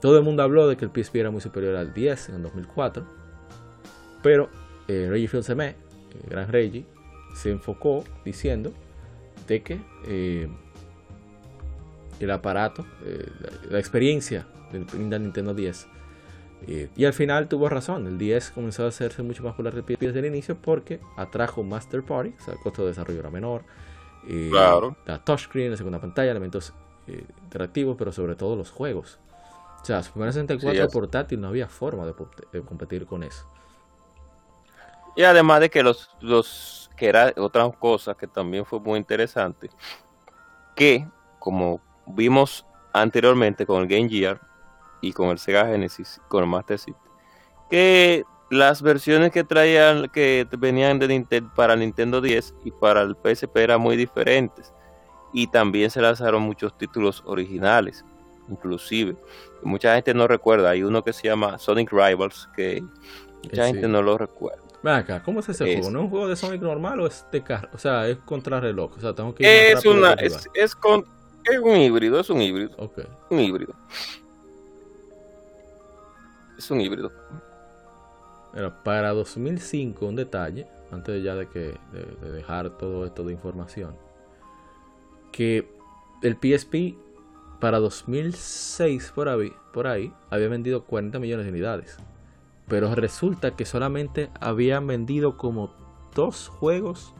todo 0.00 0.18
el 0.18 0.24
mundo 0.24 0.42
habló 0.42 0.68
de 0.68 0.76
que 0.76 0.84
el 0.84 0.90
PSP 0.90 1.16
era 1.16 1.30
muy 1.30 1.40
superior 1.40 1.76
al 1.76 1.94
10 1.94 2.30
en 2.30 2.42
2004, 2.42 3.04
pero 4.22 4.50
eh, 4.88 5.06
Reggie 5.08 5.28
fils 5.28 5.48
el 5.48 5.74
gran 6.28 6.48
Reggie, 6.48 6.84
se 7.34 7.50
enfocó 7.50 8.04
diciendo 8.24 8.72
de 9.46 9.62
que 9.62 9.80
eh, 10.06 10.48
el 12.18 12.30
aparato, 12.30 12.84
eh, 13.04 13.28
la, 13.70 13.78
experiencia 13.78 14.46
del 14.72 15.22
Nintendo 15.22 15.54
10, 15.54 15.86
eh, 16.66 16.88
y 16.96 17.04
al 17.04 17.12
final 17.12 17.48
tuvo 17.48 17.68
razón, 17.68 18.06
el 18.06 18.18
10 18.18 18.50
comenzó 18.50 18.84
a 18.84 18.88
hacerse 18.88 19.22
mucho 19.22 19.42
más 19.42 19.52
popular 19.52 19.74
desde 19.84 20.18
el 20.18 20.24
inicio 20.24 20.56
porque 20.56 21.00
atrajo 21.16 21.62
Master 21.62 22.02
Party, 22.02 22.34
o 22.38 22.44
sea, 22.44 22.54
el 22.54 22.60
costo 22.60 22.82
de 22.82 22.88
desarrollo 22.88 23.20
era 23.20 23.30
menor, 23.30 23.62
claro. 24.50 24.96
la 25.04 25.22
touchscreen, 25.22 25.70
la 25.70 25.76
segunda 25.76 26.00
pantalla, 26.00 26.30
elementos 26.30 26.72
interactivos, 27.08 27.96
pero 27.96 28.12
sobre 28.12 28.34
todo 28.34 28.56
los 28.56 28.70
juegos. 28.70 29.18
O 29.82 29.84
sea, 29.84 30.02
Super 30.02 30.32
64 30.32 30.88
portátil 30.88 31.40
no 31.40 31.48
había 31.48 31.68
forma 31.68 32.04
de, 32.06 32.62
competir 32.62 33.06
con 33.06 33.22
eso. 33.22 33.46
Y 35.14 35.22
además 35.22 35.60
de 35.60 35.70
que 35.70 35.82
los, 35.82 36.10
los 36.20 36.90
que 36.96 37.08
era 37.08 37.32
otra 37.36 37.70
cosa 37.70 38.14
que 38.14 38.26
también 38.26 38.64
fue 38.64 38.80
muy 38.80 38.98
interesante, 38.98 39.70
que 40.74 41.06
como 41.38 41.80
vimos 42.06 42.66
anteriormente 42.92 43.66
con 43.66 43.82
el 43.82 43.88
Game 43.88 44.08
Gear 44.08 44.40
y 45.00 45.12
con 45.12 45.28
el 45.28 45.38
Sega 45.38 45.66
Genesis, 45.66 46.20
con 46.28 46.42
el 46.42 46.50
Master 46.50 46.78
System, 46.78 47.12
que 47.70 48.24
las 48.50 48.82
versiones 48.82 49.32
que 49.32 49.44
traían, 49.44 50.08
que 50.08 50.46
venían 50.58 50.98
de 50.98 51.08
Nintendo, 51.08 51.50
para 51.54 51.76
Nintendo 51.76 52.20
10 52.20 52.54
y 52.64 52.70
para 52.70 53.02
el 53.02 53.16
PSP 53.16 53.56
eran 53.56 53.80
muy 53.80 53.96
diferentes. 53.96 54.72
Y 55.36 55.48
también 55.48 55.90
se 55.90 56.00
lanzaron 56.00 56.42
muchos 56.42 56.76
títulos 56.78 57.22
originales 57.26 58.04
inclusive. 58.48 59.16
Mucha 59.62 59.94
gente 59.94 60.14
no 60.14 60.26
recuerda, 60.26 60.70
hay 60.70 60.82
uno 60.82 61.02
que 61.02 61.12
se 61.12 61.28
llama 61.28 61.58
Sonic 61.58 61.92
Rivals, 61.92 62.48
que 62.54 62.82
mucha 63.42 63.66
gente 63.66 63.88
no 63.88 64.02
lo 64.02 64.18
recuerda. 64.18 64.62
Acá, 64.84 65.20
¿cómo 65.22 65.40
es 65.40 65.48
ese 65.48 65.64
juego? 65.64 65.90
¿No 65.90 65.98
es 65.98 66.04
un 66.04 66.10
juego 66.10 66.28
de 66.28 66.36
Sonic 66.36 66.62
normal 66.62 67.00
o 67.00 67.06
es 67.08 67.26
de 67.32 67.42
carro? 67.42 67.68
O 67.74 67.78
sea, 67.78 68.06
es 68.06 68.18
contra 68.18 68.60
reloj. 68.60 68.92
O 68.96 69.00
sea, 69.00 69.12
tengo 69.12 69.34
que 69.34 69.42
ir 69.42 69.76
es 69.76 69.84
una, 69.84 70.12
es, 70.12 70.48
es, 70.54 70.76
con, 70.76 71.04
es 71.44 71.58
un 71.58 71.76
híbrido, 71.76 72.20
es 72.20 72.30
un 72.30 72.40
híbrido. 72.40 72.70
Okay. 72.78 73.04
Un 73.30 73.40
híbrido. 73.40 73.74
Es 76.56 76.70
un 76.70 76.80
híbrido. 76.80 77.10
Pero 78.52 78.72
para 78.84 79.10
2005, 79.10 80.06
un 80.06 80.14
detalle, 80.14 80.68
antes 80.92 81.22
ya 81.22 81.34
de 81.34 81.48
que 81.48 81.74
de 81.92 82.30
dejar 82.30 82.70
todo 82.78 83.04
esto 83.04 83.24
de 83.24 83.32
información, 83.32 83.96
que 85.32 85.68
el 86.22 86.34
PSP 86.34 86.96
para 87.60 87.78
2006 87.78 89.12
por 89.14 89.28
ahí, 89.28 89.52
por 89.72 89.86
ahí 89.86 90.12
había 90.30 90.48
vendido 90.48 90.84
40 90.84 91.18
millones 91.18 91.46
de 91.46 91.52
unidades. 91.52 91.96
Pero 92.68 92.94
resulta 92.94 93.54
que 93.54 93.64
solamente 93.64 94.30
habían 94.40 94.86
vendido 94.86 95.36
como 95.36 95.72
dos 96.14 96.48
juegos 96.48 97.14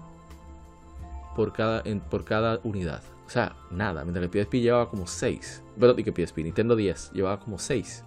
por 1.37 1.53
cada, 1.53 1.83
por 2.11 2.25
cada 2.25 2.61
unidad. 2.65 3.03
O 3.27 3.31
sea, 3.31 3.55
nada. 3.71 4.05
Mientras 4.05 4.29
que 4.29 4.43
PSP 4.43 4.55
llevaba 4.61 4.89
como 4.89 5.07
6. 5.07 5.63
Perdón, 5.79 6.01
y 6.01 6.05
que 6.05 6.13
PSP, 6.13 6.39
Nintendo 6.39 6.75
10 6.77 7.13
llevaba 7.13 7.39
como 7.39 7.59
6. 7.59 8.05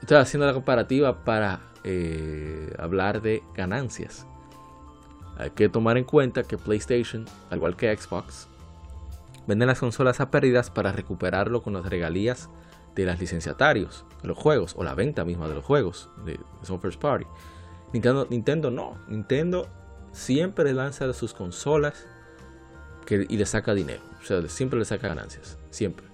Estoy 0.00 0.16
haciendo 0.16 0.46
la 0.46 0.54
comparativa 0.54 1.24
para 1.24 1.60
eh, 1.84 2.74
hablar 2.78 3.22
de 3.22 3.42
ganancias. 3.54 4.26
Hay 5.40 5.50
que 5.50 5.70
tomar 5.70 5.96
en 5.96 6.04
cuenta 6.04 6.42
que 6.42 6.58
PlayStation, 6.58 7.24
al 7.48 7.56
igual 7.56 7.74
que 7.74 7.96
Xbox, 7.96 8.46
venden 9.46 9.68
las 9.68 9.80
consolas 9.80 10.20
a 10.20 10.30
pérdidas 10.30 10.68
para 10.70 10.92
recuperarlo 10.92 11.62
con 11.62 11.72
las 11.72 11.86
regalías 11.86 12.50
de 12.94 13.06
los 13.06 13.18
licenciatarios 13.18 14.04
de 14.20 14.28
los 14.28 14.36
juegos 14.36 14.74
o 14.76 14.84
la 14.84 14.94
venta 14.94 15.24
misma 15.24 15.48
de 15.48 15.54
los 15.54 15.64
juegos 15.64 16.10
de, 16.26 16.32
de 16.32 16.78
First 16.78 17.00
Party. 17.00 17.24
Nintendo, 17.94 18.26
Nintendo 18.28 18.70
no, 18.70 18.98
Nintendo 19.08 19.66
siempre 20.12 20.74
lanza 20.74 21.10
sus 21.14 21.32
consolas 21.32 22.06
y 23.08 23.36
le 23.38 23.46
saca 23.46 23.72
dinero, 23.72 24.02
o 24.20 24.24
sea, 24.24 24.46
siempre 24.46 24.78
le 24.78 24.84
saca 24.84 25.08
ganancias, 25.08 25.58
siempre. 25.70 26.06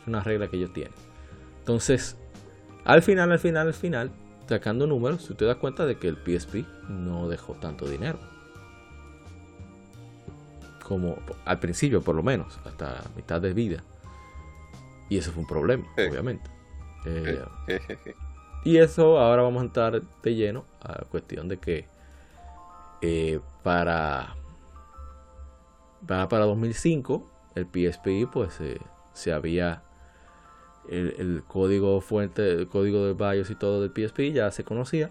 Es 0.00 0.08
una 0.08 0.22
regla 0.22 0.48
que 0.48 0.56
ellos 0.56 0.72
tienen. 0.72 0.92
Entonces, 1.60 2.16
al 2.84 3.00
final, 3.00 3.30
al 3.30 3.38
final, 3.38 3.68
al 3.68 3.74
final, 3.74 4.10
sacando 4.46 4.86
números, 4.86 5.24
tú 5.24 5.34
te 5.34 5.44
das 5.46 5.56
cuenta 5.56 5.86
de 5.86 5.98
que 5.98 6.08
el 6.08 6.16
PSP 6.16 6.66
no 6.88 7.28
dejó 7.28 7.54
tanto 7.54 7.88
dinero 7.88 8.18
como 10.90 11.18
al 11.44 11.60
principio 11.60 12.02
por 12.02 12.16
lo 12.16 12.22
menos, 12.24 12.58
hasta 12.66 13.04
mitad 13.14 13.40
de 13.40 13.54
vida. 13.54 13.84
Y 15.08 15.18
eso 15.18 15.30
fue 15.30 15.42
un 15.42 15.48
problema, 15.48 15.86
obviamente. 15.96 16.50
Eh, 17.06 17.44
y 18.64 18.76
eso 18.76 19.16
ahora 19.20 19.42
vamos 19.42 19.62
a 19.62 19.66
entrar 19.66 20.02
de 20.02 20.34
lleno 20.34 20.64
a 20.80 20.88
la 20.88 21.04
cuestión 21.08 21.46
de 21.46 21.58
que 21.58 21.86
eh, 23.02 23.38
para, 23.62 24.34
para, 26.08 26.28
para 26.28 26.44
2005 26.46 27.24
el 27.54 27.66
PSP 27.66 28.28
pues 28.30 28.60
eh, 28.60 28.80
se 29.12 29.32
había 29.32 29.84
el, 30.88 31.44
código 31.46 32.00
fuente, 32.00 32.50
el 32.50 32.68
código 32.68 33.06
de 33.06 33.12
BIOS 33.12 33.50
y 33.50 33.54
todo 33.54 33.80
del 33.80 33.92
PSP 33.92 34.32
ya 34.32 34.50
se 34.50 34.64
conocía 34.64 35.10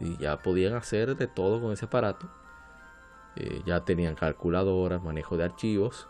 y 0.00 0.16
ya 0.16 0.38
podían 0.38 0.74
hacer 0.74 1.16
de 1.16 1.28
todo 1.28 1.60
con 1.60 1.72
ese 1.72 1.84
aparato. 1.84 2.28
Ya 3.66 3.84
tenían 3.84 4.14
calculadoras, 4.14 5.02
manejo 5.02 5.36
de 5.36 5.44
archivos 5.44 6.08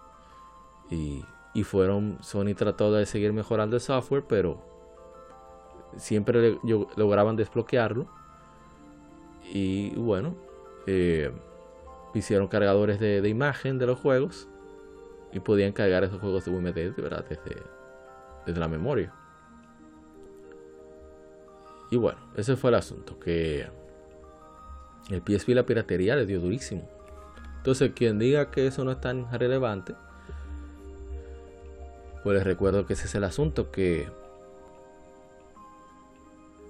y 0.91 1.25
y 1.55 1.63
fueron 1.63 2.19
Sony 2.21 2.55
trató 2.57 2.93
de 2.93 3.07
seguir 3.07 3.33
mejorando 3.33 3.77
el 3.77 3.81
software 3.81 4.25
pero 4.29 4.61
siempre 5.97 6.59
lograban 6.97 7.37
desbloquearlo. 7.37 8.09
Y 9.53 9.95
bueno 9.95 10.35
eh, 10.87 11.31
hicieron 12.13 12.49
cargadores 12.49 12.99
de, 12.99 13.27
imagen 13.29 13.79
de 13.79 13.87
los 13.87 13.99
juegos 13.99 14.49
y 15.33 15.41
podían 15.41 15.73
cargar 15.73 16.03
esos 16.03 16.21
juegos 16.21 16.45
de 16.45 16.51
UMD 16.51 16.97
¿verdad? 16.97 17.25
Desde, 17.29 17.63
desde 18.47 18.61
la 18.61 18.69
memoria. 18.69 19.15
Y 21.91 21.97
bueno 21.97 22.19
ese 22.35 22.57
fue 22.57 22.71
el 22.71 22.77
asunto 22.77 23.21
que 23.21 23.69
el 25.11 25.23
PSP 25.23 25.51
la 25.51 25.65
piratería 25.65 26.17
le 26.17 26.27
dio 26.27 26.41
durísimo 26.41 26.89
entonces 27.65 27.93
quien 27.95 28.19
diga 28.19 28.51
que 28.51 28.67
eso 28.67 28.85
no 28.85 28.93
es 28.93 29.01
tan 29.01 29.31
relevante 29.33 29.95
pues 32.25 32.39
les 32.39 32.45
recuerdo 32.45 32.87
que 32.87 32.95
ese 32.95 33.05
es 33.05 33.15
el 33.15 33.23
asunto, 33.23 33.71
que 33.71 34.09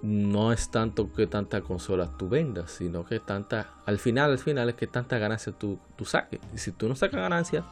no 0.02 0.52
es 0.52 0.68
tanto 0.70 1.12
que 1.12 1.28
tantas 1.28 1.62
consolas 1.62 2.18
tú 2.18 2.28
vendas, 2.28 2.72
sino 2.72 3.04
que 3.04 3.20
tanta, 3.20 3.70
al 3.86 4.00
final, 4.00 4.32
al 4.32 4.38
final 4.38 4.68
es 4.68 4.74
que 4.74 4.88
tanta 4.88 5.16
ganancia 5.16 5.52
tú, 5.52 5.78
saques. 6.04 6.40
Y 6.52 6.58
si 6.58 6.72
tú 6.72 6.88
no 6.88 6.96
sacas 6.96 7.20
ganancias 7.20 7.64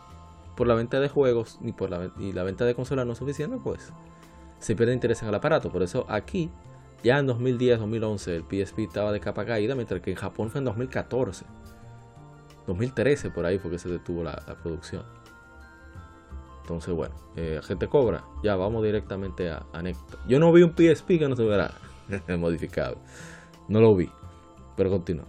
por 0.57 0.69
la 0.69 0.75
venta 0.75 1.01
de 1.01 1.09
juegos 1.09 1.59
ni 1.61 1.73
por 1.73 1.91
la, 1.91 2.13
y 2.21 2.33
la 2.33 2.45
venta 2.45 2.65
de 2.65 2.77
consolas 2.77 3.05
no 3.05 3.15
es 3.15 3.19
suficiente, 3.19 3.59
pues 3.63 3.93
se 4.61 4.77
pierde 4.77 4.95
interés 4.95 5.21
en 5.23 5.29
el 5.29 5.35
aparato. 5.35 5.73
Por 5.73 5.83
eso 5.83 6.07
aquí, 6.09 6.51
ya 7.03 7.19
en 7.19 7.27
2010, 7.27 7.81
2011, 7.81 8.37
el 8.37 8.43
PSP 8.45 8.79
estaba 8.79 9.11
de 9.11 9.19
capa 9.19 9.45
caída, 9.45 9.75
mientras 9.75 10.01
que 10.01 10.13
en 10.13 10.17
Japón 10.17 10.51
fue 10.51 10.61
en 10.61 10.67
2014. 10.67 11.45
2013 12.67 13.31
por 13.31 13.47
ahí 13.47 13.59
fue 13.59 13.71
que 13.71 13.79
se 13.79 13.89
detuvo 13.89 14.23
la 14.23 14.37
producción. 14.63 15.05
Entonces, 16.63 16.95
bueno, 16.95 17.15
eh, 17.37 17.61
gente 17.63 17.89
cobra. 17.89 18.25
Ya 18.43 18.57
vamos 18.57 18.85
directamente 18.85 19.51
a 19.51 19.67
anécdota. 19.73 20.19
Yo 20.29 20.39
no 20.39 20.53
vi 20.53 20.63
un 20.63 20.71
PSP 20.71 21.19
que 21.19 21.29
no 21.29 21.37
se 21.37 21.43
hubiera 21.43 21.75
modificado. 22.39 22.97
No 23.69 23.81
lo 23.81 23.95
vi. 23.97 24.11
Pero 24.77 24.91
continúa. 24.91 25.27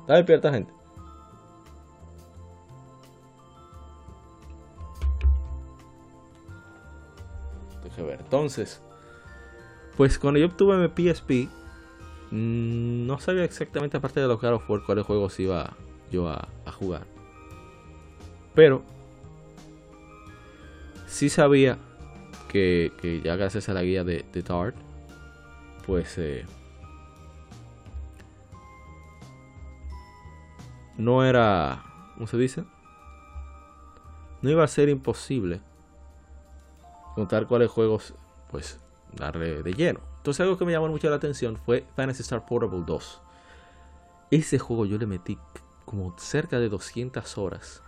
¿Está 0.00 0.14
despierta, 0.14 0.52
gente? 0.52 0.72
Ver. 7.96 8.18
Entonces, 8.18 8.80
pues 9.98 10.18
cuando 10.18 10.40
yo 10.40 10.46
obtuve 10.46 10.76
mi 10.78 10.88
PSP, 10.88 11.50
mm, 12.30 13.06
no 13.06 13.18
sabía 13.20 13.44
exactamente, 13.44 13.98
aparte 13.98 14.20
de 14.20 14.26
lo 14.26 14.38
que 14.38 14.58
fue 14.60 14.82
cuáles 14.82 15.04
juegos 15.04 15.38
iba 15.38 15.76
yo 16.10 16.28
a 16.28 16.48
jugar. 16.72 17.06
Pero 18.54 18.82
sí 21.06 21.28
sabía 21.28 21.78
que, 22.48 23.20
ya 23.24 23.36
gracias 23.36 23.68
a 23.68 23.74
la 23.74 23.82
guía 23.82 24.04
de, 24.04 24.24
de 24.32 24.42
Dart, 24.42 24.76
pues 25.86 26.18
eh, 26.18 26.44
no 30.96 31.24
era, 31.24 31.82
¿cómo 32.14 32.26
se 32.26 32.36
dice? 32.36 32.64
No 34.42 34.50
iba 34.50 34.64
a 34.64 34.68
ser 34.68 34.88
imposible 34.88 35.60
contar 37.14 37.46
cuáles 37.46 37.70
juegos, 37.70 38.14
pues, 38.50 38.80
darle 39.12 39.62
de 39.62 39.72
lleno. 39.74 40.00
Entonces 40.18 40.40
algo 40.40 40.58
que 40.58 40.64
me 40.64 40.72
llamó 40.72 40.88
mucho 40.88 41.10
la 41.10 41.16
atención 41.16 41.56
fue 41.56 41.84
Fantasy 41.96 42.22
Star 42.22 42.46
Portable 42.46 42.82
2. 42.86 43.20
Ese 44.30 44.58
juego 44.58 44.86
yo 44.86 44.98
le 44.98 45.06
metí 45.06 45.38
como 45.90 46.16
cerca 46.16 46.60
de 46.60 46.68
200 46.68 47.36
horas 47.36 47.82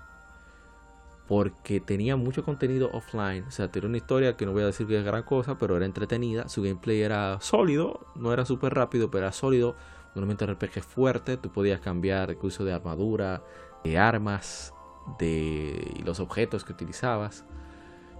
porque 1.28 1.78
tenía 1.78 2.16
mucho 2.16 2.44
contenido 2.44 2.90
offline. 2.92 3.44
O 3.44 3.50
sea, 3.52 3.70
tenía 3.70 3.88
una 3.88 3.96
historia 3.96 4.36
que 4.36 4.44
no 4.44 4.52
voy 4.52 4.64
a 4.64 4.66
decir 4.66 4.88
que 4.88 4.98
es 4.98 5.04
gran 5.04 5.22
cosa, 5.22 5.56
pero 5.56 5.76
era 5.76 5.86
entretenida. 5.86 6.48
Su 6.48 6.62
gameplay 6.62 7.00
era 7.00 7.40
sólido, 7.40 8.00
no 8.16 8.32
era 8.32 8.44
súper 8.44 8.74
rápido, 8.74 9.08
pero 9.08 9.26
era 9.26 9.32
sólido. 9.32 9.76
Normalmente 10.16 10.44
RPG 10.46 10.82
fuerte, 10.82 11.36
tú 11.36 11.50
podías 11.52 11.80
cambiar 11.80 12.32
el 12.32 12.38
uso 12.42 12.64
de 12.64 12.72
armadura, 12.72 13.44
de 13.84 13.98
armas, 13.98 14.74
de 15.20 16.02
los 16.04 16.18
objetos 16.18 16.64
que 16.64 16.72
utilizabas. 16.72 17.44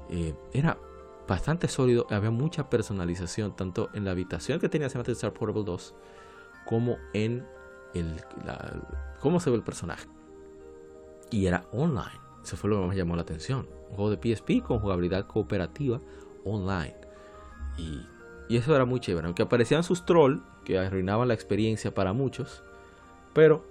Eh, 0.08 0.36
era 0.52 0.78
bastante 1.26 1.66
sólido, 1.66 2.06
había 2.08 2.30
mucha 2.30 2.70
personalización, 2.70 3.56
tanto 3.56 3.90
en 3.94 4.04
la 4.04 4.12
habitación 4.12 4.60
que 4.60 4.68
tenía 4.68 4.86
Star 4.86 5.32
Portable 5.32 5.64
2, 5.64 5.94
como 6.66 6.98
en 7.14 7.44
el, 7.94 8.20
cómo 9.20 9.40
se 9.40 9.50
ve 9.50 9.56
el 9.56 9.62
personaje. 9.62 10.06
Y 11.30 11.46
era 11.46 11.64
online. 11.72 12.20
Eso 12.44 12.56
fue 12.56 12.70
lo 12.70 12.80
que 12.80 12.86
más 12.88 12.96
llamó 12.96 13.16
la 13.16 13.22
atención. 13.22 13.68
Un 13.90 13.96
juego 13.96 14.10
de 14.10 14.16
PSP 14.16 14.62
con 14.62 14.80
jugabilidad 14.80 15.26
cooperativa 15.26 16.00
online. 16.44 16.96
Y, 17.78 18.06
eso 18.54 18.74
era 18.74 18.84
muy 18.84 19.00
chévere. 19.00 19.26
Aunque 19.26 19.42
aparecían 19.42 19.82
sus 19.82 20.04
trolls 20.04 20.42
que 20.64 20.78
arruinaban 20.78 21.28
la 21.28 21.34
experiencia 21.34 21.94
para 21.94 22.12
muchos. 22.12 22.62
Pero 23.32 23.64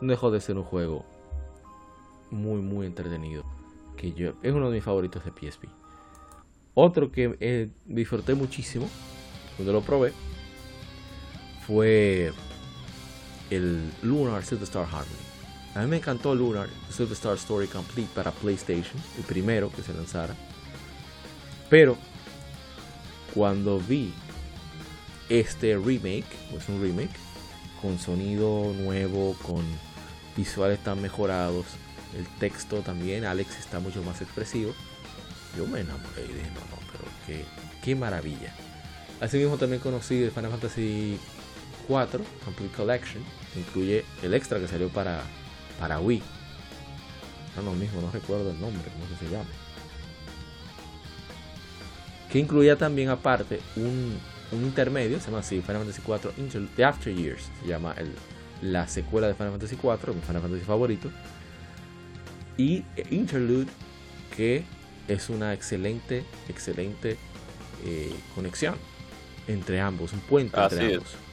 no 0.00 0.10
dejó 0.10 0.30
de 0.30 0.40
ser 0.40 0.56
un 0.56 0.62
juego 0.62 1.04
muy, 2.30 2.60
muy 2.60 2.86
entretenido. 2.86 3.42
Que 3.96 4.12
yo, 4.12 4.34
es 4.42 4.52
uno 4.52 4.68
de 4.70 4.76
mis 4.76 4.84
favoritos 4.84 5.24
de 5.24 5.32
PSP. 5.32 5.64
Otro 6.74 7.10
que 7.10 7.36
eh, 7.40 7.70
disfruté 7.86 8.34
muchísimo 8.34 8.88
cuando 9.56 9.72
lo 9.72 9.80
probé 9.80 10.12
fue 11.66 12.32
el 13.50 13.90
Lunar 14.02 14.42
Star 14.42 14.84
Harmony. 14.84 15.28
A 15.74 15.80
mí 15.80 15.86
me 15.86 15.96
encantó 15.98 16.34
Lunar, 16.34 16.68
Silver 16.90 17.12
Star 17.12 17.34
Story 17.36 17.66
Complete 17.68 18.10
para 18.14 18.30
PlayStation, 18.32 19.00
el 19.16 19.24
primero 19.24 19.70
que 19.70 19.82
se 19.82 19.94
lanzara. 19.94 20.34
Pero 21.68 21.96
cuando 23.34 23.78
vi 23.78 24.12
este 25.28 25.76
remake, 25.76 26.26
pues 26.50 26.68
un 26.68 26.82
remake, 26.82 27.10
con 27.80 27.98
sonido 27.98 28.72
nuevo, 28.74 29.34
con 29.42 29.62
visuales 30.36 30.82
tan 30.82 31.00
mejorados, 31.00 31.66
el 32.16 32.26
texto 32.38 32.80
también, 32.80 33.24
Alex 33.24 33.58
está 33.58 33.78
mucho 33.78 34.02
más 34.02 34.20
expresivo, 34.22 34.72
yo 35.56 35.66
me 35.66 35.80
enamoré 35.80 36.24
y 36.24 36.32
dije, 36.32 36.50
no, 36.54 36.60
no, 36.60 36.78
pero 36.90 37.04
qué, 37.26 37.44
qué 37.82 37.94
maravilla. 37.94 38.54
Asimismo 39.20 39.58
también 39.58 39.82
conocí 39.82 40.30
Final 40.34 40.50
Fantasy 40.50 41.18
4 41.88 42.20
Complete 42.44 42.76
Collection, 42.76 43.24
que 43.52 43.60
incluye 43.60 44.04
el 44.22 44.34
extra 44.34 44.60
que 44.60 44.68
salió 44.68 44.88
para 44.88 45.22
para 45.78 46.00
Wii. 46.00 46.22
No 47.56 47.62
lo 47.62 47.72
mismo, 47.72 48.00
no 48.00 48.10
recuerdo 48.10 48.50
el 48.50 48.60
nombre, 48.60 48.90
cómo 48.92 49.18
se 49.18 49.28
llama. 49.30 49.48
Que 52.30 52.38
incluía 52.38 52.76
también 52.76 53.08
aparte 53.08 53.60
un, 53.76 54.18
intermedio, 54.52 55.18
se 55.18 55.26
llama 55.26 55.38
así, 55.38 55.60
Final 55.60 55.78
Fantasy 55.78 56.02
4 56.04 56.32
The 56.76 56.84
After 56.84 57.14
Years, 57.14 57.50
se 57.60 57.68
llama 57.68 57.94
el, 57.96 58.12
la 58.62 58.86
secuela 58.86 59.26
de 59.26 59.34
Final 59.34 59.52
Fantasy 59.52 59.76
4, 59.76 60.14
mi 60.14 60.20
Final 60.20 60.42
Fantasy 60.42 60.64
favorito. 60.64 61.10
Y 62.56 62.84
Interlude, 63.10 63.68
que 64.36 64.64
es 65.06 65.30
una 65.30 65.54
excelente, 65.54 66.24
excelente 66.48 67.16
eh, 67.84 68.14
conexión 68.34 68.74
entre 69.46 69.80
ambos, 69.80 70.12
un 70.12 70.20
puente 70.20 70.60
entre 70.60 70.94
ambos. 70.96 71.27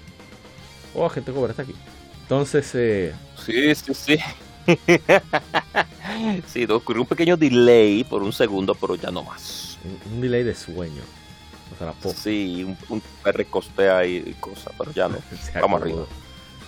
Oh, 0.96 1.10
gente 1.10 1.32
cobra 1.32 1.52
está 1.52 1.64
aquí. 1.64 1.76
Entonces, 2.22 2.72
eh... 2.74 3.14
sí, 3.38 3.76
sí, 3.76 3.94
sí. 3.94 4.18
sí, 6.48 6.66
un 6.66 7.06
pequeño 7.06 7.38
delay 7.38 8.04
por 8.04 8.24
un 8.24 8.34
segundo, 8.34 8.74
pero 8.74 8.96
ya 8.96 9.12
no 9.12 9.24
más. 9.24 9.78
Un, 10.12 10.22
delay 10.22 10.44
de 10.44 10.56
sueño. 10.56 11.04
O 11.74 11.78
sea, 11.78 11.88
la 11.88 12.14
Sí, 12.14 12.64
un, 12.64 12.78
un 12.90 13.02
recostea 13.24 14.06
y 14.06 14.36
cosas, 14.40 14.74
pero 14.78 14.92
ya 14.94 15.08
no. 15.08 15.18
Vamos 15.62 15.82
arriba. 15.82 16.06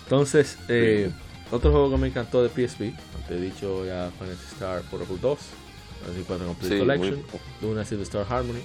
Entonces, 0.04 0.58
eh, 0.68 1.12
otro 1.52 1.72
juego 1.72 1.92
que 1.92 1.98
me 1.98 2.08
encantó 2.08 2.44
de 2.44 2.50
PSP, 2.50 2.94
te 3.28 3.36
he 3.36 3.42
dicho 3.42 3.86
ya 3.86 4.12
Fantasy 4.20 4.46
Star 4.54 4.82
Portable 4.84 5.18
2, 5.20 5.40
Fantasy 6.02 6.24
4 6.28 6.48
Complete 6.48 6.80
Collection, 6.80 7.24
Luna 7.62 7.86
Silver 7.86 8.04
Star 8.04 8.26
Harmony. 8.30 8.62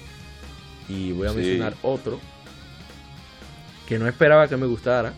Y 0.89 1.13
voy 1.13 1.27
a 1.27 1.33
mencionar 1.33 1.75
otro 1.81 2.19
que 3.87 3.97
no 3.97 4.07
esperaba 4.07 4.47
que 4.47 4.57
me 4.57 4.65
gustara, 4.65 5.13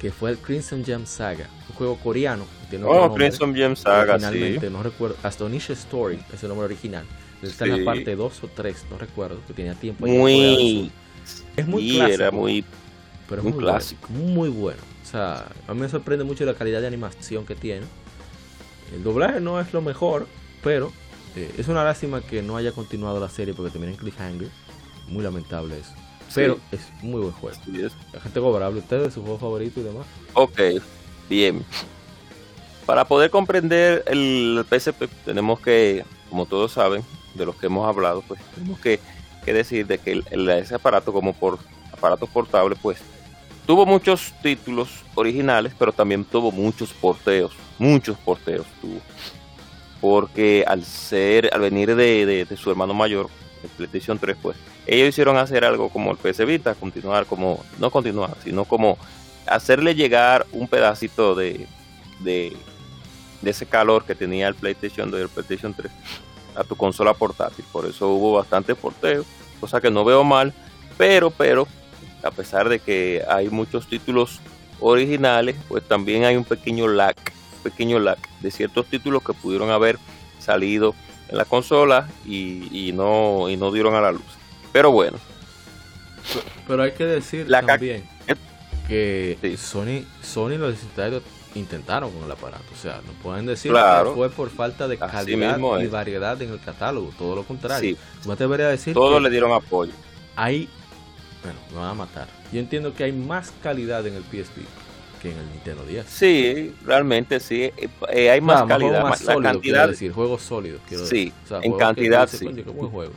que 0.00 0.10
fue 0.10 0.30
el 0.30 0.38
Crimson 0.38 0.84
Gem 0.84 1.04
Saga, 1.06 1.48
un 1.68 1.74
juego 1.74 1.96
coreano. 1.98 2.44
oh, 2.84 3.14
Crimson 3.14 3.54
Gem 3.54 3.76
Saga, 3.76 4.18
sí. 4.18 4.58
no 4.70 4.82
recuerdo, 4.82 5.16
Astonish 5.22 5.70
Story 5.70 6.18
es 6.32 6.42
el 6.42 6.48
nombre 6.48 6.64
original. 6.66 7.04
Esta 7.42 7.64
es 7.66 7.72
Sí. 7.72 7.78
la 7.78 7.84
parte 7.84 8.16
2 8.16 8.44
o 8.44 8.48
3, 8.48 8.84
no 8.90 8.98
recuerdo, 8.98 9.38
que 9.46 9.52
tenía 9.54 9.74
tiempo. 9.74 10.06
Muy. 10.06 10.90
Es 11.56 11.66
muy 11.66 11.82
sí, 11.90 11.96
clásico. 11.96 12.14
era 12.14 12.30
muy. 12.30 12.64
pero 13.28 13.40
es 13.40 13.44
muy 13.44 13.52
muy 13.52 13.62
clásico. 13.62 14.06
Bueno, 14.10 14.26
muy 14.28 14.48
bueno. 14.48 14.80
O 15.02 15.06
sea, 15.06 15.46
a 15.66 15.74
mí 15.74 15.80
me 15.80 15.88
sorprende 15.88 16.24
mucho 16.24 16.44
la 16.44 16.54
calidad 16.54 16.80
de 16.80 16.86
animación 16.86 17.44
que 17.46 17.54
tiene. 17.54 17.86
El 18.94 19.02
doblaje 19.04 19.40
no 19.40 19.60
es 19.60 19.72
lo 19.72 19.82
mejor, 19.82 20.26
pero 20.62 20.92
eh, 21.36 21.50
es 21.58 21.68
una 21.68 21.84
lástima 21.84 22.20
que 22.22 22.42
no 22.42 22.56
haya 22.56 22.72
continuado 22.72 23.20
la 23.20 23.28
serie 23.28 23.54
porque 23.54 23.70
termina 23.70 23.92
en 23.92 23.98
cliffhanger. 23.98 24.48
Muy 25.08 25.22
lamentable 25.22 25.78
eso. 25.78 25.92
Pero 26.34 26.58
es 26.72 26.80
muy 27.02 27.20
buen 27.20 27.32
juego. 27.32 27.56
sí, 27.64 27.82
es- 27.82 27.92
La 28.12 28.20
gente 28.20 28.40
cobrable, 28.40 28.80
ustedes, 28.80 29.14
su 29.14 29.22
juego 29.22 29.38
favorito 29.38 29.80
y 29.80 29.84
demás. 29.84 30.06
Ok, 30.34 30.60
bien. 31.28 31.64
Para 32.86 33.04
poder 33.04 33.30
comprender 33.30 34.02
el 34.06 34.64
PSP 34.68 35.08
tenemos 35.24 35.60
que, 35.60 36.04
como 36.28 36.46
todos 36.46 36.72
saben, 36.72 37.02
de 37.34 37.46
los 37.46 37.54
que 37.56 37.66
hemos 37.66 37.86
hablado, 37.88 38.22
pues 38.26 38.40
tenemos 38.54 38.80
que, 38.80 38.98
que 39.44 39.52
decir 39.52 39.86
de 39.86 39.98
que 39.98 40.12
el- 40.12 40.24
el- 40.30 40.48
ese 40.50 40.74
aparato 40.74 41.12
como 41.12 41.32
por 41.32 41.58
aparato 41.92 42.26
portable, 42.26 42.76
pues 42.80 42.98
tuvo 43.66 43.86
muchos 43.86 44.32
títulos 44.42 44.88
originales, 45.14 45.72
pero 45.78 45.92
también 45.92 46.24
tuvo 46.24 46.50
muchos 46.50 46.92
porteos, 46.92 47.52
muchos 47.78 48.16
porteos 48.18 48.66
tuvo. 48.80 49.00
Porque 50.00 50.64
al 50.66 50.84
ser, 50.84 51.50
al 51.52 51.60
venir 51.60 51.94
de, 51.94 52.24
de- 52.26 52.44
de 52.46 52.56
su 52.56 52.70
hermano 52.70 52.94
mayor, 52.94 53.28
el 53.62 53.68
PlayStation 53.70 54.18
3, 54.18 54.36
pues, 54.40 54.56
ellos 54.86 55.08
hicieron 55.08 55.36
hacer 55.36 55.64
algo 55.64 55.88
como 55.88 56.10
el 56.10 56.16
PS 56.16 56.44
Vita, 56.46 56.74
continuar 56.74 57.26
como, 57.26 57.64
no 57.78 57.90
continuar, 57.90 58.36
sino 58.42 58.64
como 58.64 58.98
hacerle 59.46 59.94
llegar 59.94 60.46
un 60.52 60.68
pedacito 60.68 61.34
de, 61.34 61.66
de, 62.20 62.56
ese 63.44 63.66
calor 63.66 64.04
que 64.04 64.14
tenía 64.14 64.48
el 64.48 64.54
PlayStation 64.54 65.10
2 65.10 65.18
y 65.18 65.22
el 65.22 65.28
PlayStation 65.28 65.74
3 65.74 65.90
a 66.56 66.64
tu 66.64 66.76
consola 66.76 67.14
portátil. 67.14 67.64
Por 67.72 67.86
eso 67.86 68.08
hubo 68.08 68.34
bastante 68.34 68.74
porteo, 68.74 69.24
cosa 69.60 69.80
que 69.80 69.90
no 69.90 70.04
veo 70.04 70.24
mal, 70.24 70.52
pero, 70.98 71.30
pero, 71.30 71.66
a 72.22 72.30
pesar 72.30 72.68
de 72.68 72.80
que 72.80 73.22
hay 73.28 73.48
muchos 73.48 73.86
títulos 73.86 74.40
originales, 74.80 75.56
pues 75.68 75.86
también 75.86 76.24
hay 76.24 76.36
un 76.36 76.44
pequeño 76.44 76.88
lag, 76.88 77.16
pequeño 77.62 77.98
lag 77.98 78.18
de 78.40 78.50
ciertos 78.50 78.86
títulos 78.86 79.22
que 79.22 79.32
pudieron 79.32 79.70
haber 79.70 79.98
salido 80.38 80.94
en 81.30 81.36
la 81.38 81.44
consola 81.44 82.08
y, 82.26 82.88
y 82.88 82.92
no, 82.92 83.48
y 83.48 83.56
no 83.56 83.70
dieron 83.72 83.94
a 83.94 84.00
la 84.00 84.12
luz. 84.12 84.22
Pero 84.72 84.90
bueno, 84.90 85.18
Pero 86.68 86.82
hay 86.82 86.92
que 86.92 87.04
decir 87.06 87.48
La 87.48 87.62
también 87.64 88.08
que 88.88 89.38
Sí. 89.40 89.56
Sony, 89.56 90.04
Sony 90.22 90.56
los 90.58 90.72
distribuidores 90.72 91.22
intentaron 91.54 92.10
con 92.12 92.24
el 92.24 92.30
aparato. 92.32 92.64
O 92.72 92.76
sea, 92.76 93.00
no 93.06 93.12
pueden 93.22 93.46
decir 93.46 93.70
Claro. 93.70 94.10
que 94.10 94.16
fue 94.16 94.30
por 94.30 94.50
falta 94.50 94.88
de 94.88 94.96
Así 95.00 95.12
calidad 95.12 95.58
y 95.80 95.86
variedad 95.86 96.40
en 96.42 96.50
el 96.50 96.60
catálogo. 96.60 97.12
Todo 97.16 97.36
lo 97.36 97.44
contrario. 97.44 97.96
sí, 97.96 98.28
Yo 98.28 98.36
te 98.36 98.44
debería 98.44 98.66
decir 98.68 98.94
todos 98.94 99.22
le 99.22 99.30
dieron 99.30 99.52
apoyo. 99.52 99.92
hay. 100.36 100.68
Bueno, 101.44 101.58
me 101.70 101.76
van 101.78 101.88
a 101.90 101.94
matar. 101.94 102.26
Yo 102.52 102.58
entiendo 102.60 102.92
que 102.94 103.04
hay 103.04 103.12
más 103.12 103.52
calidad 103.62 104.04
en 104.06 104.14
el 104.14 104.22
PSP 104.24 104.58
que 105.20 105.30
en 105.32 105.38
el 105.38 105.46
Nintendo 105.50 105.84
10. 105.84 106.06
Sí, 106.06 106.74
realmente 106.84 107.40
sí. 107.40 107.64
eh, 107.64 107.88
eh, 108.12 108.30
hay 108.30 108.40
más 108.40 108.62
juego 108.62 108.68
calidad, 108.68 109.02
más 109.02 109.10
más, 109.10 109.22
la 109.24 109.32
sólido, 109.34 109.52
cantidad. 109.52 109.74
quiero 109.76 109.88
decir, 109.92 110.12
juegos 110.12 110.42
sólidos. 110.42 110.80
Quiero 110.88 111.06
Sí, 111.06 111.16
decir. 111.26 111.32
O 111.44 111.48
sea, 111.48 111.58
en 111.62 111.76
cantidad, 111.76 112.20
tú 112.26 112.32
dices, 112.32 112.38
sí. 112.40 112.44
"Coño, 112.46 112.64
qué 112.64 112.70
buen 112.70 112.90
juego. 112.90 113.12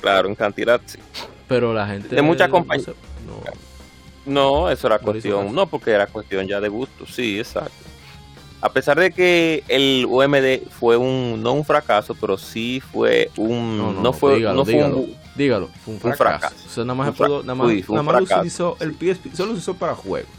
Claro, 0.00 0.28
en 0.28 0.34
cantidad 0.34 0.80
sí. 0.86 0.98
Pero 1.48 1.72
la 1.74 1.86
gente. 1.86 2.14
De 2.14 2.22
mucha 2.22 2.46
no 2.46 2.52
compañía. 2.52 2.86
no- 3.26 3.66
No, 4.26 4.70
eso 4.70 4.86
era 4.88 4.96
No 4.96 5.02
hizo 5.02 5.12
cuestión, 5.12 5.54
no 5.54 5.66
porque 5.68 5.92
era 5.92 6.06
cuestión 6.08 6.46
ya 6.48 6.60
de 6.60 6.68
gusto, 6.68 7.06
sí, 7.06 7.38
exacto. 7.38 7.70
A 8.60 8.72
pesar 8.72 8.98
de 8.98 9.12
que 9.12 9.62
el 9.68 10.04
UMD 10.08 10.68
fue 10.70 10.96
un, 10.96 11.40
no 11.42 11.52
un 11.52 11.64
fracaso, 11.64 12.14
pero 12.20 12.36
sí 12.36 12.80
fue 12.92 13.30
un, 13.36 13.78
No, 13.78 13.92
no, 13.92 14.12
fue, 14.12 14.36
dígalo, 14.36 14.56
no 14.56 14.64
fue 14.64 14.74
dígalo. 14.74 14.96
un, 14.96 15.16
Dígalo, 15.36 15.68
fue 15.84 15.94
un 15.94 16.00
Fue 16.00 16.10
un 16.10 16.16
fracaso. 16.16 16.40
fracaso. 16.48 16.66
O 16.66 16.70
sea, 16.72 16.84
nada 16.84 16.94
más, 16.94 17.14
fra- 17.16 17.26
pudo- 17.28 17.42
nada 17.42 17.54
más, 17.54 17.68
nada 17.88 18.02
más 18.02 18.14
fracaso, 18.16 18.36
utilizó, 18.38 18.76
el. 18.80 18.94
PSP 18.94 19.36
solo 19.36 19.52
lo 19.52 19.58
usó 19.58 19.74
para 19.74 19.94
juegos. 19.94 20.30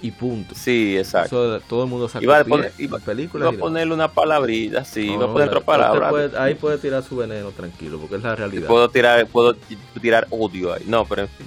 Y 0.00 0.12
punto. 0.12 0.54
sí, 0.54 0.96
exacto. 0.96 1.56
Eso, 1.56 1.64
todo 1.68 1.82
el 1.84 1.90
mundo 1.90 2.08
sacó 2.08 2.22
Iba 2.22 2.38
a 2.38 2.44
poner- 2.44 2.72
en 2.78 2.84
iba- 2.84 2.98
películas 3.00 3.42
Iba 3.42 3.46
y 3.46 3.48
a 3.48 3.56
demás. 3.56 3.60
ponerle 3.68 3.94
una 3.94 4.12
palabrita, 4.12 4.84
sí, 4.84 5.06
No, 5.08 5.14
iba 5.14 5.24
a 5.24 5.32
poner 5.32 5.48
otra 5.48 5.60
palabra. 5.60 6.10
puede- 6.10 6.38
ahí 6.38 6.54
puede 6.54 6.78
tirar 6.78 7.02
su 7.02 7.16
veneno 7.16 7.50
tranquilo, 7.50 7.98
porque 7.98 8.14
es 8.16 8.22
la 8.22 8.36
realidad. 8.36 8.68
Puedo 8.68 8.88
tirar, 8.88 9.26
puedo 9.26 9.54
tirar 10.00 10.26
odio 10.30 10.72
ahí. 10.72 10.84
No, 10.86 11.04
pero 11.04 11.22
en 11.22 11.28
fin. 11.28 11.46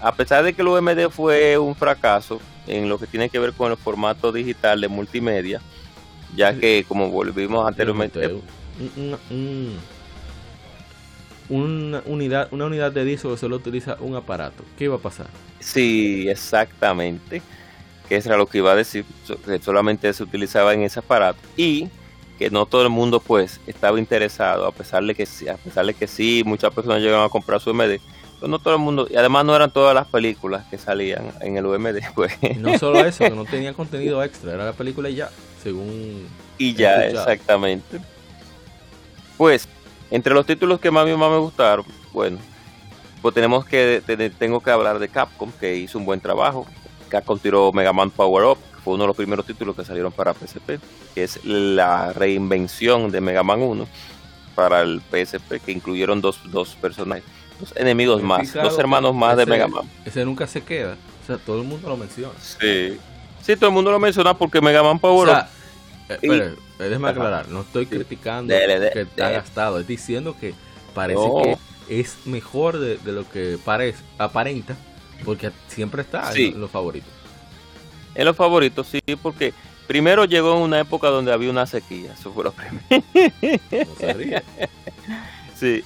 A 0.00 0.14
pesar 0.14 0.42
de 0.42 0.52
que 0.54 0.62
el 0.62 0.68
UMD 0.68 1.10
fue 1.10 1.58
un 1.58 1.74
fracaso 1.76 2.40
en 2.66 2.88
lo 2.88 2.98
que 2.98 3.06
tiene 3.06 3.28
que 3.28 3.38
ver 3.38 3.52
con 3.52 3.70
el 3.70 3.76
formato 3.76 4.32
digital 4.32 4.80
de 4.80 4.88
multimedia, 4.88 5.60
ya 6.34 6.54
que 6.58 6.84
como 6.88 7.10
volvimos 7.10 7.66
anteriormente, 7.68 8.26
un- 8.26 9.16
un- 9.30 9.78
una 11.50 12.02
unidad, 12.06 12.48
una 12.52 12.64
unidad 12.66 12.92
de 12.92 13.04
disco 13.04 13.30
que 13.30 13.36
solo 13.36 13.56
utiliza 13.56 13.96
un 14.00 14.14
aparato. 14.16 14.64
¿Qué 14.78 14.84
iba 14.84 14.96
a 14.96 14.98
pasar? 14.98 15.26
sí, 15.60 16.26
exactamente, 16.28 17.40
que 18.20 18.28
era 18.28 18.36
lo 18.36 18.46
que 18.46 18.58
iba 18.58 18.72
a 18.72 18.76
decir, 18.76 19.04
que 19.46 19.58
solamente 19.62 20.12
se 20.12 20.22
utilizaba 20.22 20.74
en 20.74 20.82
ese 20.82 20.98
aparato 20.98 21.38
y 21.56 21.88
que 22.38 22.50
no 22.50 22.66
todo 22.66 22.82
el 22.82 22.90
mundo 22.90 23.20
pues 23.20 23.58
estaba 23.66 23.98
interesado, 23.98 24.66
a 24.66 24.72
pesar 24.72 25.02
de 25.04 25.14
que 25.14 25.24
sí, 25.24 25.48
a 25.48 25.56
pesar 25.56 25.86
de 25.86 25.94
que 25.94 26.06
sí, 26.06 26.42
muchas 26.44 26.74
personas 26.74 27.00
llegaban 27.00 27.24
a 27.26 27.30
comprar 27.30 27.60
su 27.60 27.70
UMD, 27.70 28.00
pero 28.38 28.48
no 28.50 28.58
todo 28.58 28.74
el 28.74 28.80
mundo, 28.80 29.06
y 29.10 29.16
además 29.16 29.44
no 29.46 29.54
eran 29.56 29.70
todas 29.70 29.94
las 29.94 30.06
películas 30.08 30.66
que 30.66 30.76
salían 30.76 31.32
en 31.40 31.56
el 31.56 31.64
UMD, 31.64 32.00
pues. 32.14 32.32
Y 32.42 32.54
no 32.58 32.76
solo 32.78 33.02
eso, 33.04 33.24
que 33.24 33.30
no 33.30 33.44
tenía 33.46 33.72
contenido 33.72 34.22
extra, 34.22 34.52
era 34.52 34.64
la 34.66 34.72
película 34.74 35.08
y 35.08 35.14
ya, 35.14 35.30
según 35.62 36.26
Y 36.58 36.74
ya, 36.74 37.04
Escuchado. 37.04 37.30
exactamente. 37.30 37.98
Pues, 39.38 39.66
entre 40.10 40.34
los 40.34 40.44
títulos 40.44 40.80
que 40.80 40.90
más, 40.90 41.06
más 41.06 41.30
me 41.30 41.38
gustaron, 41.38 41.86
bueno, 42.12 42.38
pues 43.22 43.34
tenemos 43.34 43.64
que, 43.64 44.02
te- 44.04 44.30
tengo 44.30 44.60
que 44.60 44.70
hablar 44.70 44.98
de 44.98 45.08
Capcom, 45.08 45.50
que 45.58 45.76
hizo 45.76 45.98
un 45.98 46.04
buen 46.04 46.20
trabajo. 46.20 46.66
Capcom 47.12 47.38
tiró 47.38 47.70
Mega 47.72 47.92
Man 47.92 48.10
Power 48.10 48.44
Up, 48.46 48.58
que 48.74 48.80
fue 48.80 48.94
uno 48.94 49.02
de 49.04 49.08
los 49.08 49.16
primeros 49.16 49.44
títulos 49.44 49.76
que 49.76 49.84
salieron 49.84 50.10
para 50.12 50.32
PSP, 50.32 50.80
que 51.14 51.24
es 51.24 51.44
la 51.44 52.12
reinvención 52.14 53.10
de 53.10 53.20
Mega 53.20 53.42
Man 53.42 53.60
1 53.60 53.86
para 54.54 54.80
el 54.80 55.02
PSP, 55.10 55.60
que 55.64 55.72
incluyeron 55.72 56.22
dos, 56.22 56.40
dos 56.50 56.74
personajes, 56.76 57.22
dos 57.60 57.74
enemigos 57.76 58.22
más, 58.22 58.48
Picado, 58.48 58.70
dos 58.70 58.78
hermanos 58.78 59.14
más 59.14 59.36
de 59.36 59.44
Mega 59.44 59.68
Man. 59.68 59.84
Ese 60.06 60.24
nunca 60.24 60.46
se 60.46 60.62
queda. 60.62 60.96
O 61.22 61.26
sea, 61.26 61.36
todo 61.36 61.60
el 61.60 61.68
mundo 61.68 61.88
lo 61.90 61.96
menciona. 61.98 62.32
Sí. 62.40 62.96
Sí, 63.42 63.56
todo 63.56 63.66
el 63.68 63.72
mundo 63.74 63.90
lo 63.90 63.98
menciona 63.98 64.32
porque 64.34 64.60
Mega 64.62 64.82
Man 64.82 64.96
O 64.96 65.00
Power 65.00 65.28
sea, 65.28 65.38
Up. 65.40 66.12
eh, 66.14 66.18
Y- 66.22 66.26
espere, 66.30 66.54
déjeme 66.78 67.08
Ajá. 67.08 67.16
aclarar, 67.18 67.48
no 67.48 67.60
estoy 67.60 67.84
Sí. 67.84 67.90
criticando 67.90 68.54
Dele, 68.54 68.80
de- 68.80 68.90
que 68.90 69.00
está 69.02 69.30
gastado, 69.30 69.78
es 69.78 69.86
diciendo 69.86 70.34
que 70.40 70.54
parece 70.94 71.20
No. 71.20 71.42
que 71.42 71.56
es 72.00 72.16
mejor 72.24 72.78
de, 72.78 72.96
de 72.96 73.12
lo 73.12 73.28
que 73.28 73.58
parece, 73.62 74.02
aparenta, 74.18 74.76
porque 75.24 75.50
siempre 75.68 76.02
está 76.02 76.28
en- 76.30 76.34
Sí. 76.34 76.44
en 76.54 76.60
los 76.60 76.70
favoritos. 76.70 77.10
En 78.14 78.24
los 78.26 78.36
favoritos, 78.36 78.86
sí, 78.88 79.00
porque 79.22 79.54
primero 79.86 80.24
llegó 80.26 80.54
en 80.56 80.62
una 80.62 80.80
época 80.80 81.08
donde 81.08 81.32
había 81.32 81.50
una 81.50 81.66
sequía, 81.66 82.12
eso 82.12 82.32
fue 82.32 82.44
lo 82.44 82.52
primero. 82.52 82.82
Sí. 85.58 85.84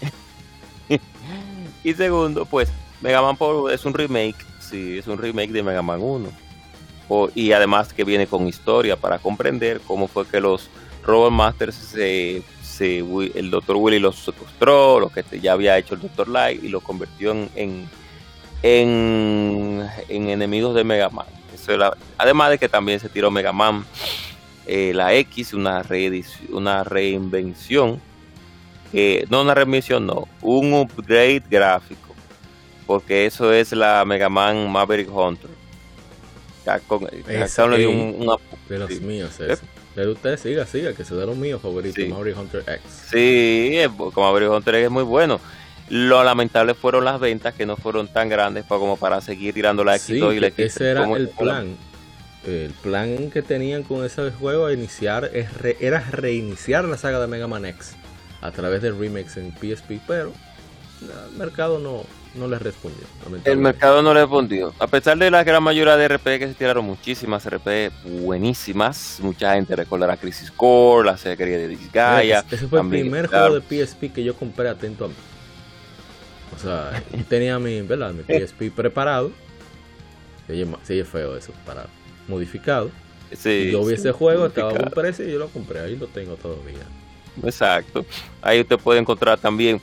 y 1.84 1.92
segundo, 1.94 2.46
pues, 2.46 2.70
Mega 3.02 3.20
Man 3.22 3.36
Power 3.36 3.74
es 3.74 3.84
un 3.84 3.92
remake, 3.94 4.36
sí, 4.60 4.98
es 4.98 5.06
un 5.06 5.18
remake 5.18 5.52
de 5.52 5.62
Mega 5.62 5.82
Man 5.82 6.00
1. 6.02 6.30
O- 7.08 7.28
y 7.34 7.52
además 7.52 7.92
que 7.92 8.02
viene 8.04 8.26
con 8.26 8.46
historia 8.48 8.96
para 8.96 9.18
comprender 9.18 9.80
cómo 9.86 10.08
fue 10.08 10.26
que 10.26 10.40
los 10.40 10.68
Robot 11.04 11.30
Masters 11.30 11.74
se, 11.76 12.42
se- 12.62 12.98
el 13.34 13.50
Dr. 13.50 13.76
Willy 13.76 13.98
los 14.00 14.16
secuestró, 14.16 14.98
lo 14.98 15.08
que 15.10 15.22
ya 15.40 15.52
había 15.52 15.78
hecho 15.78 15.94
el 15.94 16.00
Dr. 16.00 16.28
Light 16.28 16.64
y 16.64 16.68
lo 16.68 16.80
convirtió 16.80 17.30
en, 17.32 17.48
en, 17.54 17.88
en, 18.62 19.86
en 20.08 20.28
enemigos 20.28 20.74
de 20.74 20.84
Mega 20.84 21.08
Man. 21.10 21.26
Eso 21.54 21.72
era- 21.72 21.96
además 22.18 22.50
de 22.50 22.58
que 22.58 22.68
también 22.68 23.00
se 23.00 23.08
tiró 23.08 23.30
Mega 23.30 23.52
Man 23.52 23.84
eh, 24.66 24.92
la 24.94 25.14
X, 25.14 25.52
una, 25.54 25.84
una 26.50 26.84
reinvención 26.84 28.00
eh, 28.92 29.26
no 29.30 29.42
una 29.42 29.52
reinvención, 29.54 30.06
no, 30.06 30.28
un 30.42 30.72
upgrade 30.72 31.42
gráfico, 31.50 32.14
porque 32.86 33.26
eso 33.26 33.52
es 33.52 33.72
la 33.72 34.04
Mega 34.04 34.28
Man 34.28 34.70
Maverick 34.70 35.08
Hunter. 35.14 35.50
Capcom, 36.64 37.04
Capcom 37.04 37.70
le 37.70 37.78
dio 37.78 37.90
un, 37.90 38.16
una- 38.20 38.36
De 38.68 38.78
los 38.78 38.90
sí. 38.90 39.00
míos, 39.00 39.38
ese. 39.40 39.62
Pero 39.94 40.12
usted 40.12 40.36
siga, 40.38 40.66
siga, 40.66 40.92
que 40.94 41.04
se 41.04 41.14
de 41.14 41.26
los 41.26 41.36
míos 41.36 41.60
favoritos, 41.62 41.96
Sí. 42.02 42.08
Mario 42.10 42.38
Hunter 42.40 42.60
X. 42.66 42.80
Sí, 43.10 43.70
eh, 43.74 43.88
como 43.96 44.26
Maverick 44.28 44.50
Hunter 44.50 44.74
es 44.76 44.90
muy 44.90 45.02
bueno. 45.04 45.40
Lo 45.88 46.24
lamentable 46.24 46.74
fueron 46.74 47.04
las 47.04 47.20
ventas 47.20 47.54
que 47.54 47.64
no 47.66 47.76
fueron 47.76 48.08
tan 48.08 48.28
grandes 48.28 48.64
para, 48.64 48.78
como 48.80 48.96
para 48.96 49.20
seguir 49.20 49.54
tirando 49.54 49.84
la 49.84 49.96
X2 49.96 50.30
Sí, 50.30 50.36
y 50.36 50.40
la 50.40 50.50
que 50.50 50.64
X3. 50.64 50.66
ese 50.66 50.90
era 50.90 51.04
el 51.12 51.28
plan. 51.28 51.76
El 52.46 52.70
plan 52.82 53.30
que 53.30 53.42
tenían 53.42 53.82
con 53.82 54.04
ese 54.04 54.30
juego 54.30 54.66
a 54.66 54.72
iniciar 54.72 55.30
es 55.32 55.52
re- 55.54 55.76
era 55.80 56.00
reiniciar 56.00 56.84
la 56.84 56.96
saga 56.96 57.20
de 57.20 57.26
Mega 57.26 57.46
Man 57.48 57.64
X 57.66 57.94
a 58.40 58.50
través 58.52 58.82
de 58.82 58.92
remakes 58.92 59.36
en 59.36 59.52
PSP, 59.52 60.00
pero 60.06 60.32
el 61.02 61.36
mercado 61.36 61.78
no, 61.80 62.04
no 62.36 62.46
le 62.48 62.58
respondió. 62.58 63.04
El 63.44 63.58
mercado 63.58 64.00
no 64.02 64.14
le 64.14 64.20
respondió. 64.20 64.72
A 64.78 64.86
pesar 64.86 65.18
de 65.18 65.30
la 65.30 65.42
gran 65.44 65.62
mayoría 65.62 65.96
de 65.96 66.06
RPG 66.08 66.38
que 66.38 66.48
se 66.48 66.54
tiraron, 66.54 66.84
muchísimas 66.84 67.48
RPG 67.48 67.90
buenísimas. 68.22 69.18
Mucha 69.20 69.54
gente 69.54 69.74
recordará 69.74 70.16
Crisis 70.16 70.50
Core, 70.50 71.06
la 71.06 71.16
serie 71.16 71.46
de 71.58 71.68
Disgaea. 71.68 72.44
Ese 72.50 72.68
fue 72.68 72.80
el 72.80 72.88
primer 72.88 73.26
juego 73.26 73.58
de 73.60 73.84
PSP 73.86 74.12
que 74.12 74.22
yo 74.22 74.34
compré 74.36 74.68
atento 74.68 75.06
a 75.06 75.08
mí. 75.08 75.14
O 76.56 76.58
sea, 76.58 77.02
tenía 77.28 77.58
mi, 77.58 77.82
¿verdad? 77.82 78.12
mi 78.12 78.22
PSP 78.22 78.70
preparado. 78.74 79.30
Se 80.46 80.52
oye, 80.54 80.64
ma- 80.66 80.78
se 80.82 80.94
oye 80.94 81.04
feo 81.04 81.36
eso, 81.36 81.52
para 81.64 81.86
modificado. 82.28 82.90
Sí, 83.36 83.70
yo 83.72 83.84
vi 83.84 83.94
ese 83.94 84.12
juego, 84.12 84.46
estaba 84.46 84.70
a 84.70 84.74
buen 84.74 84.90
precio 84.90 85.28
y 85.28 85.32
yo 85.32 85.38
lo 85.38 85.48
compré. 85.48 85.80
Ahí 85.80 85.96
lo 85.96 86.06
tengo 86.06 86.34
todavía. 86.36 86.86
Exacto. 87.44 88.06
Ahí 88.40 88.60
usted 88.60 88.78
puede 88.78 89.00
encontrar 89.00 89.38
también 89.38 89.80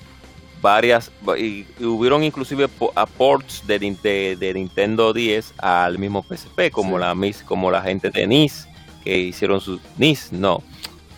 varias, 0.62 1.12
y, 1.38 1.66
y 1.78 1.84
hubieron 1.84 2.24
inclusive 2.24 2.70
po- 2.70 2.94
aports 2.96 3.68
de, 3.68 3.82
Nin- 3.82 4.02
de- 4.02 4.38
de 4.40 4.54
Nintendo 4.54 5.12
10 5.12 5.54
al 5.58 6.00
mismo 6.00 6.24
PSP, 6.24 6.72
como 6.72 6.96
Sí. 6.98 7.02
la 7.02 7.14
mis- 7.16 7.44
como 7.44 7.70
la 7.70 7.82
gente 7.82 8.10
de 8.10 8.26
NIS, 8.26 8.68
que 9.04 9.18
hicieron 9.18 9.60
sus 9.60 9.82
NIS, 9.98 10.32
no, 10.32 10.64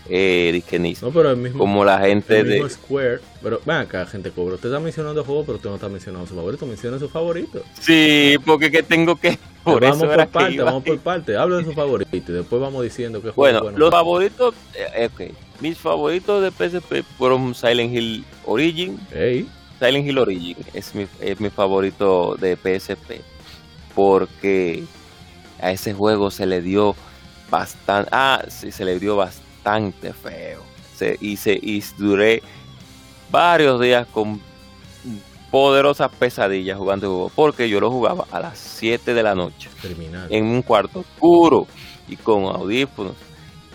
eh, 0.10 0.52
dije 0.54 0.80
NIS, 0.80 1.02
No, 1.02 1.12
pero 1.12 1.32
el 1.32 1.38
mismo, 1.38 1.60
como 1.60 1.84
la 1.84 2.00
gente 2.00 2.40
el 2.40 2.48
mismo 2.48 2.64
de... 2.66 2.70
Square. 2.70 3.20
Pero 3.42 3.62
ven 3.66 3.78
acá, 3.78 4.06
gente 4.06 4.32
cobra. 4.32 4.56
Usted 4.56 4.70
está 4.70 4.80
mencionando 4.80 5.24
juegos, 5.24 5.46
pero 5.46 5.56
usted 5.58 5.70
no 5.70 5.76
está 5.76 5.90
mencionando 5.90 6.28
su 6.28 6.36
favorito. 6.36 6.66
Menciona 6.66 7.00
su 7.00 7.10
favorito. 7.10 7.64
Sí, 7.80 8.36
porque 8.46 8.72
que 8.72 8.84
tengo 8.84 9.16
que... 9.16 9.38
Por 9.66 9.82
vamos 9.82 9.98
eso 9.98 10.06
por 10.06 10.18
que 10.18 10.28
parte, 10.28 10.62
vamos 10.62 10.84
por 10.84 11.00
parte. 11.00 11.36
Habla 11.36 11.58
de 11.58 11.64
su 11.66 11.74
favorito 11.74 12.16
y 12.16 12.20
después 12.20 12.62
vamos 12.62 12.84
diciendo 12.84 13.20
juego 13.20 13.34
Bueno, 13.36 13.62
bueno. 13.64 13.80
los 13.80 13.90
favoritos, 13.90 14.54
eh, 14.76 15.10
ok, 15.12 15.22
mis 15.60 15.76
favoritos 15.80 16.44
de 16.44 16.52
PSP 16.52 17.04
fueron 17.18 17.56
Silent 17.56 17.96
Hill 17.96 18.26
Origin, 18.46 19.00
Ey, 19.12 19.50
Silent 19.80 20.08
Hill 20.08 20.20
Origin 20.20 20.56
es 20.76 20.94
mi, 20.94 21.08
es 21.20 21.40
mi 21.40 21.50
favorito 21.50 22.36
de 22.40 22.56
PSP 22.58 23.22
porque 23.96 24.84
a 25.60 25.72
ese 25.72 25.94
juego 25.94 26.30
se 26.30 26.46
le 26.46 26.62
dio 26.62 26.96
bastante, 27.50 28.10
ah, 28.12 28.44
sí, 28.50 28.72
se 28.72 28.86
le 28.86 29.00
dio 29.00 29.16
bastante 29.16 29.45
feo. 30.14 30.62
Se, 30.96 31.18
y, 31.20 31.36
se, 31.38 31.54
y 31.54 31.84
duré 31.98 32.42
varios 33.32 33.82
días 33.82 34.08
con 34.08 34.40
poderosas 35.52 36.12
pesadillas 36.12 36.78
jugando 36.78 37.08
juego 37.08 37.32
porque 37.36 37.70
yo 37.70 37.80
lo 37.80 37.90
jugaba 37.90 38.26
a 38.32 38.40
las 38.40 38.58
7 38.58 39.14
de 39.14 39.24
la 39.24 39.36
noche 39.36 39.70
en 40.30 40.46
un 40.46 40.62
cuarto 40.62 41.00
oscuro 41.00 41.68
y 42.08 42.16
con 42.16 42.44
audífonos. 42.46 43.14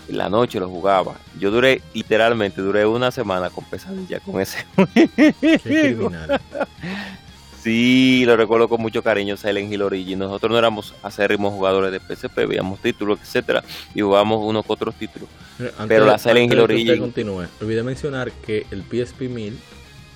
En 0.07 0.17
la 0.17 0.29
noche 0.29 0.59
lo 0.59 0.67
jugaba. 0.67 1.15
Yo 1.39 1.51
duré, 1.51 1.81
literalmente, 1.93 2.61
duré 2.61 2.85
una 2.85 3.11
semana 3.11 3.49
con 3.49 3.63
pesadillas 3.65 4.21
con 4.23 4.41
ese 4.41 4.65
Qué 4.93 5.59
criminal. 5.59 6.41
Sí, 7.61 8.23
lo 8.25 8.35
recuerdo 8.37 8.67
con 8.67 8.81
mucho 8.81 9.03
cariño 9.03 9.37
Silent 9.37 9.71
Hill 9.71 9.83
Origin. 9.83 10.17
Nosotros 10.19 10.51
no 10.51 10.57
éramos 10.57 10.95
acérrimos 11.03 11.53
jugadores 11.53 11.91
de 11.91 11.99
PSP, 11.99 12.45
veíamos 12.47 12.79
títulos, 12.79 13.19
etcétera, 13.21 13.63
y 13.93 14.01
jugábamos 14.01 14.39
unos 14.43 14.65
que 14.65 14.73
otros 14.73 14.95
títulos. 14.95 15.29
Antes- 15.59 15.87
Pero 15.87 16.05
la 16.05 16.17
Silent 16.17 16.51
Hill 16.51 16.59
Origin- 16.59 16.99
continúe, 16.99 17.45
olvidé 17.61 17.83
mencionar 17.83 18.31
que 18.31 18.65
el 18.71 18.83
PSP 18.83 19.27
1000 19.29 19.59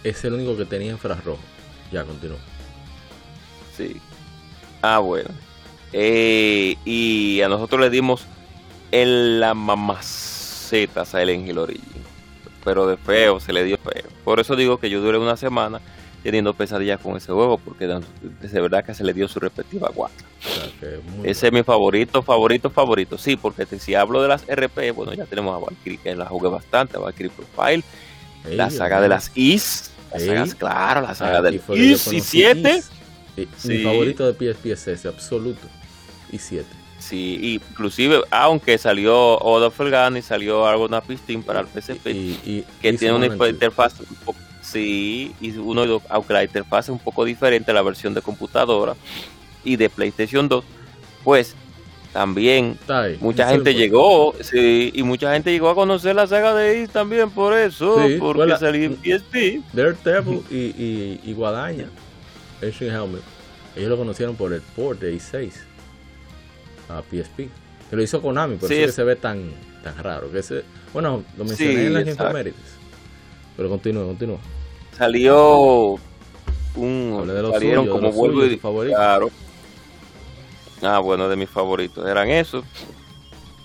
es 0.04 0.24
el 0.26 0.34
único 0.34 0.58
que 0.58 0.66
tenía 0.66 0.92
infrarrojo. 0.92 1.40
Ya, 1.92 2.04
continúa. 2.04 2.38
Sí. 3.78 3.98
Ah, 4.82 5.00
bueno. 5.00 5.30
Eh, 5.94 6.76
y 6.84 7.42
a 7.42 7.48
nosotros 7.50 7.80
le 7.80 7.90
dimos 7.90 8.26
en 8.92 9.40
la 9.40 9.54
mamaceta 9.54 11.02
a 11.02 11.06
Silent 11.06 11.48
Hill 11.48 11.58
Origin. 11.60 11.84
Pero 12.64 12.88
de 12.88 12.98
feo, 12.98 13.40
se 13.40 13.54
le 13.54 13.64
dio 13.64 13.78
feo. 13.78 14.04
Por 14.24 14.40
eso 14.40 14.56
digo 14.56 14.80
que 14.80 14.90
yo 14.90 15.00
duré 15.02 15.20
una 15.20 15.38
semana 15.38 15.80
teniendo 16.26 16.56
pesadillas 16.56 17.00
con 17.00 17.16
ese 17.18 17.32
juego, 17.32 17.60
porque 17.60 17.86
de 17.86 18.60
verdad 18.62 18.84
que 18.84 18.96
se 18.96 19.04
le 19.04 19.14
dio 19.14 19.28
su 19.28 19.40
respectiva 19.40 19.90
guata. 19.94 20.24
O 20.44 20.54
sea, 20.82 20.90
Ese 21.24 21.48
es 21.48 21.54
mi 21.54 21.62
favorito, 21.62 22.24
favorito, 22.24 22.72
favorito. 22.72 23.16
Sí, 23.20 23.36
porque 23.38 23.68
te- 23.68 23.78
si 23.78 23.94
hablo 23.94 24.24
de 24.24 24.28
las 24.30 24.44
RP, 24.50 24.90
bueno, 24.90 25.14
ya 25.14 25.26
tenemos 25.26 25.56
a 25.56 25.60
Valkyrie, 25.64 26.00
que 26.00 26.16
la 26.16 26.26
jugué 26.26 26.50
bastante, 26.50 26.98
a 26.98 27.00
Valkyrie 27.00 27.30
Profile. 27.32 27.84
Ey, 28.44 28.56
la 28.58 28.72
saga 28.72 29.02
de 29.02 29.08
las 29.08 29.32
Is, 29.36 29.92
las 30.12 30.24
sagas, 30.26 30.56
claro, 30.56 31.02
la 31.02 31.14
saga 31.14 31.38
Ah, 31.38 31.42
del 31.44 31.56
Is 31.56 31.62
y 31.62 32.10
conocí 32.10 32.20
7. 32.22 32.82
Is. 33.38 33.46
Y 33.64 33.68
Mi 33.68 33.84
favorito 33.84 34.26
de 34.26 34.34
PSP 34.34 34.72
es 34.72 34.88
ese, 34.88 35.08
absoluto. 35.08 35.68
Y 36.32 36.40
7. 36.40 36.66
Sí, 36.98 37.60
inclusive, 37.70 38.24
aunque 38.32 38.80
salió 38.80 39.38
Oda 39.38 39.70
Felgan 39.70 40.18
y 40.18 40.24
salió 40.24 40.66
algo 40.66 40.86
una 40.86 41.02
pistín 41.02 41.44
para 41.44 41.60
el 41.60 41.68
PSP, 41.68 42.08
Y, 42.10 42.40
y- 42.44 42.66
que 42.82 42.90
y 42.90 42.98
tiene 42.98 43.14
una 43.14 43.28
interfaz 43.48 44.00
un 44.00 44.16
poco, 44.26 44.40
sí, 44.66 45.34
y 45.42 45.56
uno, 45.58 46.02
aunque 46.10 46.34
la 46.34 46.44
interfaz 46.44 46.86
es 46.86 46.90
un 46.90 47.00
poco 47.00 47.24
diferente 47.26 47.72
a 47.72 47.74
la 47.74 47.82
versión 47.82 48.14
de 48.14 48.22
computadora 48.22 48.96
y 49.64 49.76
de 49.76 49.90
PlayStation 49.90 50.48
2, 50.50 50.64
pues 51.24 51.56
también 52.14 52.78
ahí. 52.88 53.18
Mucha 53.20 53.50
gente 53.50 53.74
llegó, 53.74 54.34
sí, 54.42 54.92
y 54.94 55.04
mucha 55.04 55.34
gente 55.34 55.52
llegó 55.52 55.70
a 55.70 55.76
conocer 55.76 56.16
la 56.16 56.28
saga 56.28 56.54
de 56.56 56.82
Is 56.82 56.90
también 56.90 57.30
por 57.30 57.54
eso, 57.58 58.08
Sí, 58.08 58.16
porque 58.20 58.46
la- 58.46 58.58
salió 58.58 58.86
en 58.86 58.96
PSP. 58.98 59.62
Daredevil 59.74 60.42
y, 60.50 60.56
y, 60.56 61.20
y 61.26 61.34
Guadaña, 61.34 61.90
Ancient 62.64 62.92
Helmet, 62.94 63.22
ellos 63.76 63.90
lo 63.90 63.98
conocieron 63.98 64.36
por 64.36 64.54
el 64.54 64.62
port 64.62 65.02
de 65.02 65.14
I6 65.16 65.52
a 66.90 67.02
PSP. 67.02 67.50
Que 67.90 67.96
lo 67.96 68.02
hizo 68.02 68.22
Konami, 68.22 68.56
por 68.56 68.70
Sí, 68.70 68.76
eso 68.76 68.86
que 68.88 68.92
se 68.94 69.04
ve 69.04 69.16
tan, 69.16 69.52
tan 69.84 69.98
raro. 70.02 70.32
Que 70.32 70.40
ese, 70.40 70.64
bueno, 70.94 71.24
lo 71.38 71.44
mencioné 71.46 71.88
en 71.88 71.94
las 71.94 72.08
infomérides. 72.08 72.56
Pero 73.58 73.70
continúa, 73.70 74.06
continúa. 74.06 74.38
Salió 74.98 75.96
un 76.76 77.26
de 77.28 77.42
lo 77.42 77.52
salieron 77.52 77.86
de 77.86 77.92
como 77.92 78.12
vuelvo 78.12 78.46
y 78.46 78.56
su 78.56 78.60
favorito. 78.60 78.96
claro. 78.96 79.30
Ah, 80.82 81.00
bueno, 81.00 81.30
de 81.30 81.36
mis 81.36 81.50
favoritos 81.50 82.08
eran 82.08 82.30
esos. 82.30 82.64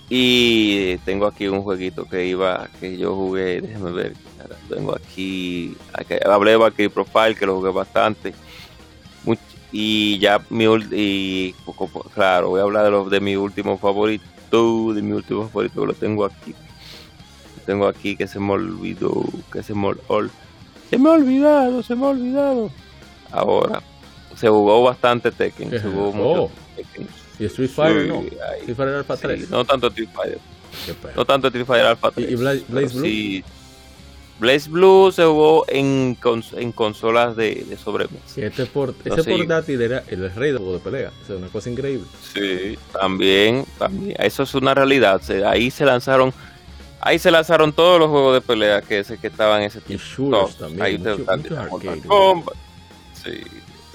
Y 0.09 0.97
tengo 0.99 1.25
aquí 1.25 1.47
un 1.47 1.61
jueguito 1.61 2.05
que 2.05 2.25
iba, 2.25 2.67
que 2.79 2.97
yo 2.97 3.15
jugué, 3.15 3.61
déjame 3.61 3.91
ver, 3.91 4.13
tengo 4.67 4.93
aquí, 4.93 5.75
aquí 5.93 6.15
hablé 6.25 6.51
de 6.51 6.57
Valkyrie 6.57 6.89
Profile, 6.89 7.35
que 7.35 7.45
lo 7.45 7.55
jugué 7.55 7.71
bastante. 7.71 8.33
Much- 9.25 9.39
y 9.71 10.19
ya 10.19 10.43
mi 10.49 10.65
y 10.91 11.53
poco, 11.65 11.87
claro, 12.13 12.49
voy 12.49 12.59
a 12.59 12.63
hablar 12.63 12.83
de 12.85 12.91
los 12.91 13.09
de 13.09 13.21
mi 13.21 13.37
último 13.37 13.77
favorito, 13.77 14.93
de 14.93 15.01
mi 15.01 15.13
último 15.13 15.47
favorito, 15.47 15.85
lo 15.85 15.93
tengo 15.93 16.25
aquí. 16.25 16.53
Tengo 17.65 17.87
aquí 17.87 18.15
que 18.15 18.27
se 18.27 18.39
me 18.39 18.51
olvidó, 18.53 19.23
que 19.51 19.63
se 19.63 19.73
me 19.73 19.87
ol- 19.87 20.29
se 20.89 20.97
me 20.97 21.09
ha 21.09 21.13
olvidado, 21.13 21.83
se 21.83 21.95
me 21.95 22.05
ha 22.05 22.09
olvidado. 22.09 22.71
Ahora, 23.31 23.81
se 24.35 24.47
jugó 24.49 24.83
bastante 24.83 25.31
Tekken, 25.31 25.69
se 25.71 25.79
jugó 25.81 26.09
Oh. 26.09 26.13
mucho 26.13 26.51
Tekken. 26.75 27.07
Y 27.39 27.45
Street 27.45 27.69
Fighter 27.69 28.01
Sí, 28.03 28.07
no. 28.09 28.15
ay, 28.19 28.59
Street 28.59 28.75
Fighter 28.77 28.95
Alpha 28.95 29.15
sí, 29.15 29.21
3. 29.23 29.49
no 29.49 29.65
tanto 29.65 29.87
Street 29.87 30.09
Fighter, 30.13 30.39
no 31.15 31.25
tanto 31.25 31.47
Street 31.47 31.65
Fighter 31.65 31.85
Alpha 31.87 32.09
¿Y- 32.09 32.11
3. 32.13 32.31
y 32.31 32.35
Bla- 32.35 32.51
Blaze 32.51 32.65
pero 32.67 32.89
Blue? 32.89 33.01
sí. 33.03 33.43
Blaze 34.39 34.69
Blue 34.71 35.11
se 35.11 35.23
jugó 35.23 35.65
en, 35.67 36.19
cons- 36.19 36.57
en 36.57 36.71
consolas 36.71 37.35
de, 37.35 37.63
de 37.69 37.77
sobremesa. 37.77 38.17
Y 38.37 38.41
este 38.41 38.65
por, 38.65 38.95
ese 39.05 39.21
sí. 39.23 39.29
portátil 39.29 39.79
era 39.83 40.03
el 40.07 40.33
rey 40.33 40.51
de 40.51 40.57
juego 40.57 40.73
de 40.73 40.79
pelea. 40.79 41.11
O 41.23 41.27
sea, 41.27 41.35
una 41.35 41.47
cosa 41.49 41.69
increíble. 41.69 42.07
Sí, 42.33 42.75
también, 42.91 43.65
también. 43.77 44.15
Eso 44.19 44.41
es 44.41 44.55
una 44.55 44.73
realidad. 44.73 45.21
Ahí 45.45 45.69
se 45.69 45.85
lanzaron, 45.85 46.33
ahí 47.01 47.19
se 47.19 47.31
lanzaron 47.31 47.73
todos 47.73 47.99
los 47.99 48.09
juegos 48.09 48.33
de 48.35 48.41
pelea 48.41 48.81
que, 48.81 49.03
se- 49.03 49.17
que 49.17 49.27
estaban 49.27 49.61
en 49.61 49.67
ese 49.67 49.79
Y 49.79 49.81
tiempo. 49.81 50.05
Todos. 50.31 50.57
también. 50.57 50.81
Ahí 50.81 50.97
mucho- 50.97 51.15
está-. 51.17 51.67
Kombat. 52.07 52.55
Sí, 53.13 53.41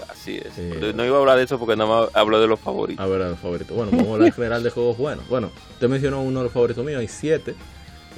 así 0.08 0.36
es. 0.36 0.58
Eh. 0.58 0.92
No 0.94 1.04
iba 1.04 1.16
a 1.16 1.20
hablar 1.20 1.38
de 1.38 1.44
eso 1.44 1.58
porque 1.58 1.76
nada 1.76 1.88
más 2.02 2.10
hablo 2.14 2.40
de 2.40 2.46
los 2.46 2.60
favoritos. 2.60 3.04
A 3.04 3.08
ver, 3.08 3.20
los 3.20 3.38
favoritos. 3.38 3.76
Bueno, 3.76 3.90
vamos 3.92 4.08
a 4.08 4.12
hablar 4.14 4.28
en 4.28 4.34
general 4.34 4.62
de 4.62 4.70
juegos 4.70 4.96
buenos. 4.98 5.28
Bueno, 5.28 5.50
usted 5.72 5.88
mencionó 5.88 6.22
uno 6.22 6.40
de 6.40 6.44
los 6.44 6.52
favoritos 6.52 6.84
míos, 6.84 7.00
hay 7.00 7.08
siete. 7.08 7.54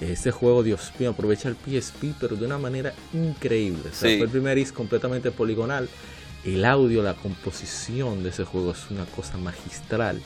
Este 0.00 0.30
juego, 0.30 0.62
Dios 0.62 0.92
mío, 0.98 1.10
aprovecha 1.10 1.48
el 1.48 1.56
PSP, 1.56 2.14
pero 2.20 2.36
de 2.36 2.46
una 2.46 2.56
manera 2.58 2.92
increíble. 3.12 3.82
O 3.90 3.94
sea, 3.94 4.08
Sí. 4.10 4.16
fue 4.18 4.26
el 4.26 4.30
primer 4.30 4.56
is 4.58 4.70
completamente 4.72 5.30
poligonal. 5.32 5.88
El 6.44 6.64
audio, 6.64 7.02
la 7.02 7.14
composición 7.14 8.22
de 8.22 8.28
ese 8.28 8.44
juego 8.44 8.70
es 8.70 8.90
una 8.90 9.04
cosa 9.06 9.36
magistral. 9.38 10.20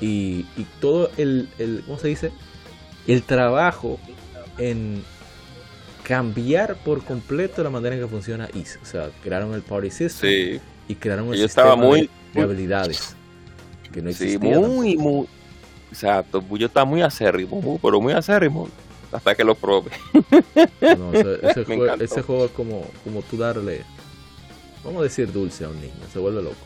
Y, 0.00 0.46
y 0.56 0.66
todo 0.80 1.10
el, 1.16 1.48
el, 1.58 1.82
¿cómo 1.86 1.98
se 1.98 2.08
dice? 2.08 2.32
El 3.08 3.22
trabajo 3.24 3.98
en 4.58 5.02
cambiar 6.04 6.76
por 6.76 7.04
completo 7.04 7.62
la 7.64 7.70
manera 7.70 7.96
en 7.96 8.02
que 8.02 8.08
funciona 8.08 8.48
IS. 8.54 8.78
O 8.82 8.86
sea, 8.86 9.10
crearon 9.22 9.52
el 9.54 9.62
Party 9.62 9.90
System 9.90 10.30
Sí, 10.30 10.60
y 10.88 10.94
crearon 10.94 11.26
el 11.32 11.38
Yo 11.40 11.42
sistema 11.48 11.68
estaba 11.72 11.76
muy- 11.76 12.02
de, 12.02 12.08
de 12.34 12.40
habilidades. 12.42 13.14
Que 13.92 14.00
no 14.02 14.12
sí, 14.12 14.24
existía 14.24 14.52
tampoco. 14.52 14.68
muy, 14.74 14.96
muy. 14.96 15.26
Exacto, 15.90 16.44
yo 16.56 16.66
estaba 16.66 16.84
muy 16.84 17.00
acérrimo, 17.02 17.60
muy, 17.60 17.78
pero 17.82 18.00
muy 18.00 18.12
acérrimo. 18.12 18.68
Hasta 19.10 19.34
que 19.34 19.42
lo 19.42 19.54
probé. 19.54 19.90
No, 20.98 21.12
ese, 21.14 21.64
juego, 21.66 21.86
ese 21.94 22.20
juego 22.22 22.44
es 22.44 22.50
como, 22.50 22.84
como 23.04 23.22
tú 23.22 23.38
darle, 23.38 23.82
vamos 24.84 25.00
a 25.00 25.04
decir 25.04 25.32
dulce 25.32 25.64
a 25.64 25.68
un 25.70 25.80
niño, 25.80 25.94
se 26.12 26.18
vuelve 26.18 26.42
loco. 26.42 26.56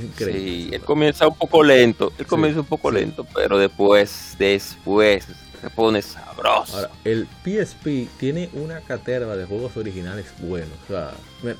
Increíble. 0.00 0.40
Sí, 0.40 0.70
él 0.72 0.80
comienza 0.82 1.26
un 1.28 1.36
poco 1.36 1.62
lento, 1.62 2.08
él 2.18 2.24
Sí, 2.24 2.30
comienza 2.30 2.60
un 2.60 2.66
poco 2.66 2.90
sí. 2.90 2.96
lento, 2.96 3.26
pero 3.34 3.58
después, 3.58 4.34
después, 4.38 5.26
se 5.60 5.70
pone 5.70 6.02
sabroso. 6.02 6.76
Ahora, 6.76 6.90
el 7.04 7.28
PSP 7.44 8.08
tiene 8.18 8.48
una 8.54 8.80
caterva 8.80 9.36
de 9.36 9.44
juegos 9.44 9.76
originales 9.76 10.26
buenos. 10.38 10.70
O 10.84 10.92
sea, 10.92 11.12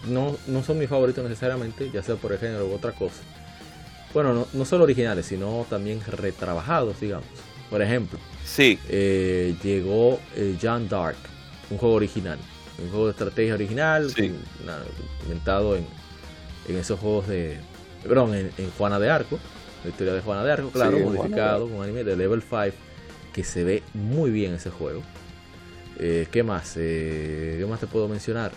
no, 0.08 0.36
no 0.46 0.62
son 0.64 0.78
mis 0.78 0.88
favoritos 0.88 1.22
necesariamente, 1.22 1.90
ya 1.92 2.02
sea 2.02 2.16
por 2.16 2.32
el 2.32 2.38
género 2.38 2.66
u 2.66 2.72
otra 2.74 2.92
cosa. 2.92 3.16
Bueno, 4.14 4.32
no, 4.34 4.46
no 4.52 4.64
solo 4.64 4.84
originales, 4.84 5.26
sino 5.26 5.66
también 5.70 6.00
retrabajados, 6.06 7.00
digamos. 7.00 7.26
Por 7.70 7.80
ejemplo, 7.80 8.18
Sí, 8.44 8.78
eh, 8.88 9.54
llegó 9.62 10.18
eh, 10.34 10.56
John 10.60 10.88
Dark, 10.88 11.16
un 11.70 11.78
juego 11.78 11.94
original, 11.94 12.38
un 12.82 12.90
juego 12.90 13.04
de 13.06 13.10
estrategia 13.12 13.54
original, 13.54 14.10
Sí. 14.10 14.34
inventado 15.24 15.76
en, 15.76 15.86
en 16.68 16.76
esos 16.76 16.98
juegos 17.00 17.28
de, 17.28 17.58
perdón, 18.08 18.34
en, 18.34 18.50
en 18.58 18.70
Juana 18.72 18.98
de 18.98 19.10
Arco, 19.10 19.38
la 19.84 19.90
historia 19.90 20.12
de 20.12 20.20
Juana 20.20 20.44
de 20.44 20.52
Arco, 20.52 20.70
claro, 20.70 20.98
modificado 20.98 21.68
con 21.68 21.82
anime 21.82 22.04
de 22.04 22.16
Level 22.16 22.42
5, 22.42 22.76
que 23.32 23.44
se 23.44 23.64
ve 23.64 23.82
muy 23.94 24.30
bien 24.30 24.54
ese 24.54 24.70
juego. 24.70 25.02
Eh, 25.98 26.26
¿Qué 26.30 26.42
más? 26.42 26.74
Eh, 26.76 27.56
¿Qué 27.58 27.66
más 27.66 27.80
te 27.80 27.86
puedo 27.86 28.08
mencionar? 28.08 28.52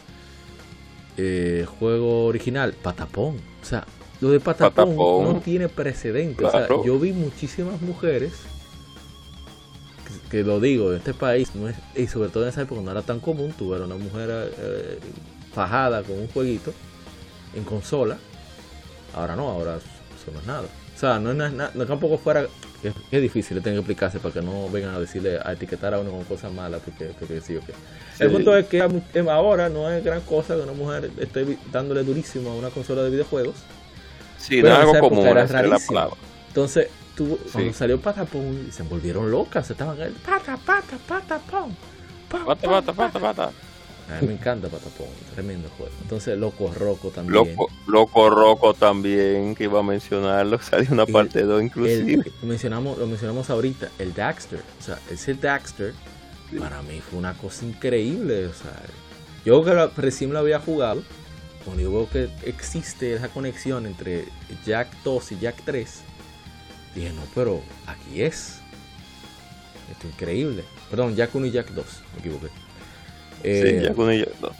Eh, 1.18 1.66
juego 1.80 2.26
original, 2.26 2.74
Patapón. 2.74 3.38
O 3.62 3.66
sea, 3.66 3.86
lo 4.22 4.30
de 4.32 4.40
Patapón, 4.40 4.90
Patapón. 4.90 5.24
no 5.34 5.40
tiene 5.42 5.70
precedente. 5.70 6.44
O 6.46 6.50
Claro. 6.50 6.78
sea, 6.78 6.86
yo 6.86 7.00
vi 7.00 7.14
muchísimas 7.14 7.82
mujeres 7.82 8.34
que, 10.30 10.30
que 10.40 10.44
lo 10.44 10.60
digo, 10.60 10.92
en 10.92 10.98
este 10.98 11.14
país, 11.14 11.54
no 11.56 11.70
es, 11.70 11.76
y 11.96 12.08
sobre 12.08 12.30
todo 12.30 12.44
en 12.44 12.50
esa 12.50 12.62
época 12.64 12.82
no 12.82 12.92
era 12.92 13.02
tan 13.02 13.20
común, 13.20 13.54
tú 13.58 13.70
ver 13.70 13.82
una 13.82 13.96
mujer 13.96 14.30
eh, 14.58 15.00
fajada 15.54 16.04
con 16.04 16.20
un 16.20 16.28
jueguito 16.28 16.74
en 17.56 17.64
consola. 17.64 18.18
Ahora 19.16 19.36
no, 19.36 19.50
ahora 19.50 19.78
eso 19.78 20.32
no 20.32 20.40
es 20.40 20.46
nada. 20.46 20.64
O 20.96 21.00
sea, 21.00 21.20
no 21.20 21.32
es 21.32 21.38
na- 21.38 21.50
na- 21.50 21.72
no 21.74 21.86
tampoco 21.86 22.18
fuera. 22.18 22.46
Es, 22.84 22.94
es 23.12 23.22
difícil, 23.22 23.62
tengo 23.62 23.76
que 23.76 23.80
explicarse 23.80 24.20
para 24.20 24.34
que 24.34 24.42
no 24.42 24.70
vengan 24.70 24.94
a 24.94 25.00
decirle, 25.00 25.40
a 25.44 25.54
etiquetar 25.54 25.94
a 25.94 26.00
uno 26.00 26.12
con 26.12 26.24
cosas 26.26 26.52
malas, 26.54 26.82
porque, 26.86 27.06
porque 27.20 27.42
sí 27.42 27.56
o 27.56 27.62
qué. 27.62 27.74
El 28.20 28.32
punto 28.32 28.56
es 28.56 28.68
que 28.68 28.80
em, 29.14 29.28
ahora 29.30 29.70
no 29.70 29.90
es 29.90 30.04
gran 30.04 30.22
cosa 30.22 30.56
que 30.56 30.62
una 30.62 30.74
mujer 30.74 31.10
esté 31.20 31.58
dándole 31.72 32.04
durísimo 32.04 32.52
a 32.52 32.56
una 32.56 32.70
consola 32.70 33.02
de 33.04 33.10
videojuegos. 33.10 33.56
sí, 34.38 34.62
no 34.62 34.68
es 34.70 34.74
algo 34.80 34.92
común, 35.10 35.26
era 35.28 35.62
la 35.64 35.80
palabra. 35.88 36.18
Entonces, 36.50 36.88
tú, 37.16 37.40
cuando 37.52 37.74
salió 37.74 38.00
Patapón, 38.00 38.70
se 38.72 38.84
volvieron 38.84 39.32
locas, 39.32 39.66
se 39.68 39.74
estaban 39.74 39.98
pata, 40.26 40.58
pata, 40.58 40.98
patapón. 41.08 41.76
pa, 42.30 42.46
Pata, 42.46 42.62
pa, 42.70 42.82
pata, 42.82 42.94
pata, 42.94 43.20
pata. 43.20 43.52
A 44.10 44.22
mí 44.22 44.27
me 44.27 44.34
encanta 44.34 44.68
Patapón, 44.69 45.07
tremendo 45.34 45.68
juego. 45.77 45.91
Entonces, 46.03 46.38
Loco 46.38 46.72
Roco 46.73 47.10
también. 47.10 47.34
Loco, 47.56 47.72
Loco 47.88 48.30
Roco 48.30 48.73
también, 48.76 49.56
que 49.56 49.64
iba 49.64 49.80
a 49.80 49.84
mencionarlo, 49.84 50.60
salió 50.61 50.91
una 50.91 51.06
parte 51.07 51.41
2 51.41 51.60
El- 51.60 51.65
inclusive. 51.65 52.32
lo 52.41 52.48
mencionamos, 52.48 52.98
lo 52.99 53.07
mencionamos 53.07 53.49
ahorita, 53.49 53.90
el 53.98 54.14
Daxter. 54.14 54.61
O 54.80 54.84
sea, 54.84 54.99
ese 55.10 55.34
Daxter 55.34 55.94
para 56.60 56.82
mí 56.84 57.02
fue 57.02 57.18
una 57.18 57.34
cosa 57.34 57.65
increíble. 57.65 58.45
O 58.45 58.53
sea, 58.53 58.80
yo 59.44 59.64
que 59.64 59.73
la- 59.73 59.88
recién 59.98 60.32
lo 60.34 60.38
había 60.40 60.60
jugado, 60.60 61.02
cuando 61.64 61.82
yo 61.82 61.91
veo 61.91 62.07
que 62.07 62.30
existe 62.44 63.15
esa 63.15 63.30
conexión 63.30 63.88
entre 63.88 64.26
Jack 64.68 64.88
2 65.03 65.32
y 65.32 65.40
Jack 65.40 65.56
3, 65.65 66.02
dije, 66.94 67.11
no, 67.11 67.23
pero 67.34 67.60
aquí 67.88 68.22
es. 68.22 68.60
Esto 69.91 70.07
es 70.07 70.14
increíble. 70.14 70.64
Perdón, 70.91 71.15
Jack 71.15 71.34
1 71.34 71.48
y 71.48 71.52
Jack 71.52 71.69
2, 71.72 71.86
me 72.14 72.19
equivoqué. 72.19 72.48
Eh, 73.48 73.78
sí, 73.80 73.86
ya 73.86 73.94
con 73.94 74.10
ellos 74.12 74.30
dos. 74.42 74.54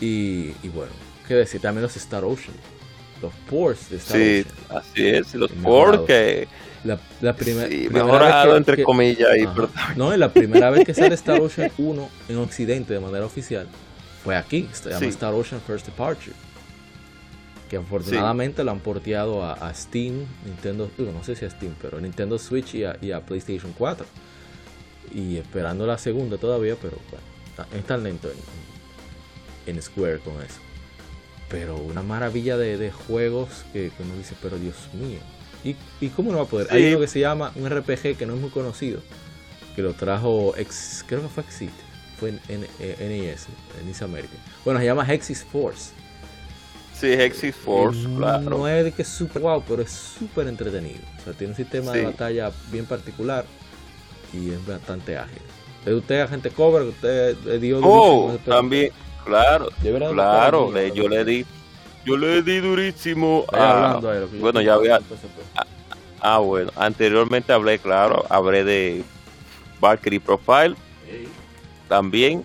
y, 0.00 0.52
y 0.62 0.68
bueno, 0.74 0.92
qué 1.28 1.34
decir, 1.34 1.60
también 1.60 1.82
los 1.82 1.96
Star 1.96 2.24
Ocean. 2.24 2.54
Los 3.22 3.32
ports 3.50 3.90
de 3.90 3.96
Star 3.98 4.16
Sí, 4.16 4.40
Ocean. 4.46 4.78
así 4.82 5.06
es, 5.08 5.34
los 5.34 5.50
Mejorados. 5.54 5.98
porque 6.00 6.48
La, 6.84 6.98
la 7.20 7.34
sí, 7.34 7.38
primera 7.44 7.68
mejorado 7.90 8.44
vez 8.44 8.52
que- 8.52 8.56
entre 8.58 8.76
que- 8.76 8.82
comillas 8.84 9.28
ahí, 9.30 9.46
pero 9.54 9.68
No, 9.96 10.14
y 10.14 10.18
la 10.18 10.32
primera 10.32 10.70
vez 10.70 10.84
que 10.86 10.94
sale 10.94 11.14
Star 11.14 11.38
Ocean 11.42 11.70
1 11.76 12.08
en 12.30 12.36
Occidente 12.38 12.94
de 12.94 13.00
manera 13.00 13.26
oficial 13.26 13.68
fue 14.24 14.36
aquí, 14.36 14.68
se 14.72 14.88
llama 14.88 15.00
Sí. 15.00 15.06
Star 15.06 15.34
Ocean 15.34 15.60
First 15.66 15.86
Departure. 15.86 16.34
Que 17.68 17.76
afortunadamente 17.76 18.64
lo 18.64 18.72
han 18.72 18.80
porteado 18.80 19.44
a, 19.44 19.52
a 19.52 19.72
Steam, 19.74 20.24
Nintendo, 20.44 20.90
no 20.98 21.22
sé 21.22 21.36
si 21.36 21.44
a 21.44 21.50
Steam, 21.50 21.74
pero 21.80 21.98
a 21.98 22.00
Nintendo 22.00 22.36
Switch 22.38 22.74
y 22.74 22.84
a, 22.84 22.96
y 23.00 23.12
a 23.12 23.20
PlayStation 23.20 23.72
4. 23.78 24.04
Y 25.14 25.36
esperando 25.36 25.86
la 25.86 25.96
segunda 25.98 26.36
todavía, 26.36 26.74
pero 26.80 26.96
bueno, 27.10 27.24
está- 27.62 27.76
es 27.76 27.84
tan 27.84 28.02
lento 28.02 28.30
en, 29.66 29.74
en 29.76 29.82
Square 29.82 30.18
con 30.20 30.34
eso. 30.42 30.58
Pero 31.48 31.76
una 31.76 32.02
maravilla 32.02 32.56
de, 32.56 32.76
de 32.78 32.90
juegos 32.92 33.64
que, 33.72 33.90
que 33.96 34.02
uno 34.02 34.16
dice, 34.16 34.34
pero 34.42 34.56
Dios 34.58 34.76
mío. 34.94 35.18
¿Y, 35.64 35.76
y 36.00 36.08
cómo 36.08 36.30
no 36.32 36.38
va 36.38 36.44
a 36.44 36.46
poder? 36.46 36.68
Hay 36.70 36.84
uno 36.92 37.00
que 37.00 37.08
se 37.08 37.20
llama 37.20 37.52
un 37.56 37.68
RPG 37.68 38.16
que 38.16 38.24
no 38.26 38.34
es 38.34 38.40
muy 38.40 38.50
conocido, 38.50 39.00
que 39.76 39.82
lo 39.82 39.92
trajo, 39.94 40.54
ex, 40.56 41.04
creo 41.06 41.22
que 41.22 41.28
fue 41.28 41.42
Exit, 41.42 41.70
fue 42.18 42.30
en, 42.30 42.40
en- 42.48 42.66
en 42.78 43.08
NES, 43.08 43.46
en 43.80 44.04
America. 44.04 44.34
Bueno, 44.64 44.80
se 44.80 44.86
llama 44.86 45.04
Hexis 45.12 45.44
Force. 45.44 45.90
sí, 46.94 47.08
Hexis 47.12 47.54
Force, 47.56 48.06
claro. 48.16 48.48
No 48.50 48.68
es 48.68 48.84
de 48.84 48.92
que 48.92 49.02
es 49.02 49.08
super 49.08 49.42
wow, 49.42 49.62
pero 49.66 49.82
es 49.82 49.90
súper 49.90 50.46
entretenido. 50.46 51.00
O 51.20 51.24
sea, 51.24 51.32
tiene 51.34 51.52
un 51.52 51.56
sistema 51.56 51.92
de 51.92 51.98
batalla 52.06 52.52
bien 52.70 52.86
particular 52.86 53.44
y 54.32 54.50
es 54.50 54.64
bastante 54.66 55.18
ágil. 55.18 55.42
Es 55.86 55.92
usted 55.92 56.20
agente 56.20 56.50
cover, 56.50 56.82
usted 56.82 57.36
le 57.44 57.58
dio 57.58 57.80
Oh, 57.82 58.36
también, 58.44 58.92
claro, 59.24 59.68
De 59.82 59.92
verdad, 59.92 60.12
claro, 60.12 60.66
no, 60.66 60.72
le- 60.72 60.92
yo 60.92 61.08
le 61.08 61.24
di, 61.24 61.46
yo 62.04 62.16
le 62.16 62.42
di 62.42 62.60
durísimo 62.60 63.44
a, 63.52 63.92
hablando 63.96 64.28
bueno, 64.38 64.60
ya 64.60 64.74
había, 64.74 65.00
pues. 65.00 65.20
ah, 66.20 66.38
bueno, 66.38 66.70
anteriormente 66.76 67.52
hablé, 67.52 67.78
claro, 67.78 68.24
hablé 68.28 68.62
de 68.64 69.04
Valkyrie 69.80 70.20
Profile, 70.20 70.74
también 71.88 72.44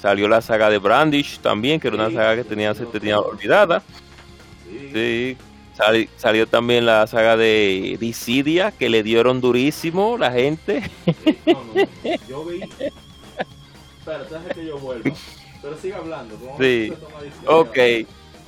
salió 0.00 0.26
la 0.28 0.40
saga 0.40 0.70
de 0.70 0.78
Brandish, 0.78 1.38
también, 1.40 1.78
que 1.78 1.88
era 1.88 1.96
una 1.96 2.08
Sí, 2.08 2.14
saga 2.14 2.36
que 2.36 2.44
tenía, 2.44 2.72
sí, 2.72 2.80
se 2.80 2.86
tenía 2.86 3.20
olvidada, 3.20 3.82
Sí. 4.92 5.36
Sí, 5.80 5.86
Sali- 5.86 6.08
salió 6.16 6.46
también 6.46 6.86
la 6.86 7.06
saga 7.06 7.36
de 7.36 7.96
Dissidia, 8.00 8.70
que 8.72 8.88
le 8.88 9.02
dieron 9.02 9.40
durísimo 9.40 10.16
la 10.18 10.30
gente, 10.32 10.82
No, 11.46 11.52
no, 11.52 11.74
no. 11.74 12.16
Yo 12.28 12.44
vi. 12.44 12.60
Espera, 13.98 14.24
deja 14.24 14.54
que 14.54 14.66
yo 14.66 14.78
vuelva. 14.78 15.10
Pero 15.62 15.76
sigue 15.78 15.94
hablando. 15.94 16.36
¿cómo 16.36 16.56
Sí. 16.58 16.92
ok, 17.46 17.78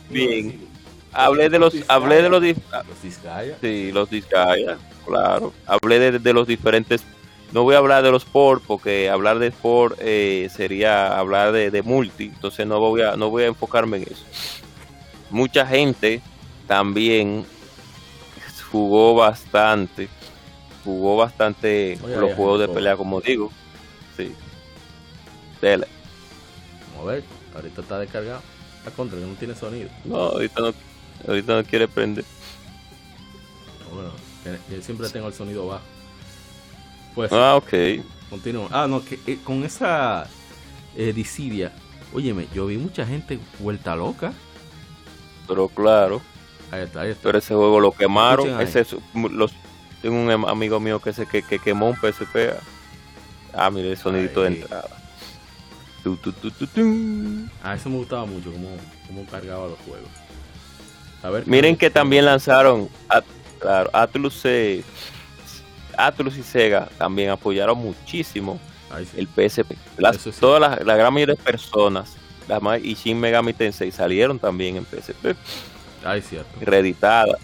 bien. 0.08 0.66
hablé 1.12 1.50
de 1.50 1.58
los, 1.58 1.74
hablé 1.88 2.22
de 2.22 2.28
los, 2.30 2.42
Los 2.42 3.02
Disgaea. 3.02 3.58
Sí, 3.60 3.92
los 3.92 4.08
Disgaea, 4.08 4.78
claro. 5.06 5.52
Hablé 5.66 5.98
de, 5.98 6.18
de 6.18 6.32
los 6.32 6.46
diferentes. 6.46 7.04
No 7.52 7.64
voy 7.64 7.74
a 7.74 7.78
hablar 7.78 8.02
de 8.02 8.10
los 8.10 8.24
port 8.24 8.62
porque 8.66 9.10
hablar 9.10 9.38
de 9.38 9.50
port 9.50 9.98
eh, 10.00 10.48
sería 10.56 11.18
hablar 11.18 11.52
de, 11.52 11.70
de 11.70 11.82
multi, 11.82 12.24
entonces 12.24 12.66
no 12.66 12.80
voy 12.80 13.02
a 13.02 13.14
no 13.16 13.28
voy 13.28 13.42
a 13.42 13.48
enfocarme 13.48 13.98
en 13.98 14.04
eso. 14.04 14.24
Mucha 15.28 15.66
gente 15.66 16.22
también 16.72 17.44
jugó 18.70 19.14
bastante, 19.14 20.08
jugó 20.82 21.18
bastante 21.18 21.98
Oye, 22.02 22.16
los 22.16 22.32
juegos 22.32 22.60
de 22.60 22.68
pelea, 22.68 22.96
como 22.96 23.20
digo. 23.20 23.52
Sí. 24.16 24.32
Dele. 25.60 25.86
Vamos 26.94 27.10
a 27.10 27.12
ver. 27.12 27.24
Ahorita 27.54 27.82
está 27.82 27.98
descargado. 27.98 28.40
La 28.86 28.90
contra, 28.90 29.18
que 29.18 29.26
no 29.26 29.34
tiene 29.34 29.54
sonido. 29.54 29.90
No, 30.06 30.16
ahorita 30.16 30.62
no, 30.62 30.72
ahorita 31.28 31.56
no 31.56 31.64
quiere 31.64 31.88
prender. 31.88 32.24
Bueno, 33.92 34.10
yo 34.70 34.80
siempre 34.80 35.10
tengo 35.10 35.28
el 35.28 35.34
sonido 35.34 35.66
bajo. 35.66 35.84
Pues, 37.14 37.30
Ah, 37.34 37.56
ok. 37.56 38.02
continúo. 38.30 38.66
Ah, 38.72 38.86
no, 38.88 39.04
que 39.04 39.20
eh, 39.26 39.38
con 39.44 39.62
esa 39.62 40.26
eh, 40.96 41.12
disidia. 41.12 41.70
Óyeme, 42.14 42.48
yo 42.54 42.64
vi 42.64 42.78
mucha 42.78 43.04
gente 43.04 43.38
vuelta 43.58 43.94
loca. 43.94 44.32
Pero 45.46 45.68
claro. 45.68 46.22
Ahí 46.72 46.82
está, 46.82 47.02
ahí 47.02 47.10
está. 47.10 47.22
pero 47.22 47.38
ese 47.38 47.54
juego 47.54 47.78
lo 47.78 47.92
quemaron. 47.92 48.52
Ahí. 48.56 48.64
Ese, 48.64 48.80
es- 48.80 48.96
los, 49.14 49.52
tengo 50.00 50.16
un 50.16 50.30
em- 50.30 50.44
amigo 50.46 50.80
mío 50.80 50.98
que 51.00 51.12
se 51.12 51.26
que, 51.26 51.42
que 51.42 51.58
quemó 51.60 51.90
un 51.90 51.96
PSP. 51.96 52.54
Ah, 53.54 53.70
mire 53.70 53.92
el 53.92 53.96
sonidito 53.96 54.42
Ay. 54.42 54.54
de 54.54 54.60
entrada. 54.62 54.88
Tu, 56.02 56.16
tu, 56.16 56.32
tu. 56.32 56.50
Ah, 57.62 57.74
eso 57.74 57.88
me 57.88 57.98
gustaba 57.98 58.24
mucho, 58.24 58.50
cómo, 58.50 58.68
cómo 59.06 59.24
cargaba 59.26 59.68
los 59.68 59.78
juegos. 59.86 60.08
A 61.22 61.30
ver, 61.30 61.46
Miren 61.46 61.76
que 61.76 61.90
también 61.90 62.24
lanzaron, 62.24 62.88
At- 63.08 63.24
claro, 63.60 63.88
Atlus, 63.92 64.40
eh, 64.44 64.82
Atlus 65.96 66.36
y 66.36 66.42
Sega 66.42 66.88
también 66.98 67.30
apoyaron 67.30 67.78
muchísimo 67.78 68.58
Ahí 68.90 69.06
sí. 69.06 69.18
el 69.20 69.28
PSP. 69.28 69.76
Las, 69.98 70.16
Eso 70.16 70.32
sí. 70.32 70.40
Todas 70.40 70.60
las, 70.60 70.84
la 70.84 70.96
gran 70.96 71.14
mayoría 71.14 71.36
de 71.36 71.42
personas, 71.42 72.16
las 72.48 72.60
y 72.82 72.94
Shin 72.94 73.20
Megami 73.20 73.52
Tensei 73.52 73.92
salieron 73.92 74.40
también 74.40 74.76
en 74.76 74.84
PSP, 74.84 75.36
Ahí 76.04 76.20
cierto. 76.22 76.50
reeditadas. 76.60 77.36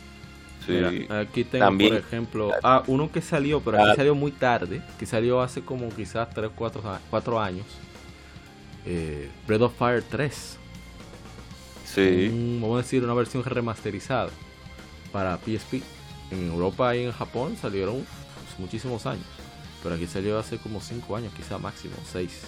Sí. 0.67 0.73
Mira, 0.73 1.21
aquí 1.21 1.45
tengo, 1.45 1.65
También- 1.65 1.95
por 1.95 1.99
ejemplo, 2.01 2.51
ah, 2.63 2.83
uno 2.89 3.11
que 3.11 3.23
salió, 3.23 3.61
pero 3.61 3.79
aquí 3.79 3.91
Ah. 3.93 3.97
salió 3.97 4.15
muy 4.15 4.33
tarde, 4.33 4.83
que 4.99 5.07
salió 5.07 5.41
hace 5.41 5.63
como 5.63 5.89
quizás 5.89 6.29
3 6.31 6.51
o 6.55 7.01
4, 7.11 7.41
años. 7.41 7.65
Eh, 8.85 9.31
Breath 9.47 9.63
of 9.63 9.75
Fire 9.79 10.03
3. 10.03 10.57
sí. 11.87 12.29
Un- 12.31 12.59
vamos 12.61 12.79
a 12.79 12.83
decir, 12.83 13.03
una 13.03 13.15
versión 13.15 13.43
remasterizada 13.45 14.29
para 15.11 15.39
PSP. 15.39 15.83
En 16.31 16.49
Europa 16.49 16.95
y 16.95 17.05
en 17.05 17.13
Japón 17.13 17.57
salieron 17.61 17.97
uf, 17.97 18.59
muchísimos 18.59 19.07
años. 19.07 19.25
Pero 19.83 19.95
aquí 19.95 20.07
salió 20.07 20.39
hace 20.39 20.59
como 20.59 20.81
5 20.83 21.17
años, 21.17 21.33
quizá 21.35 21.57
máximo 21.57 21.95
6. 22.13 22.43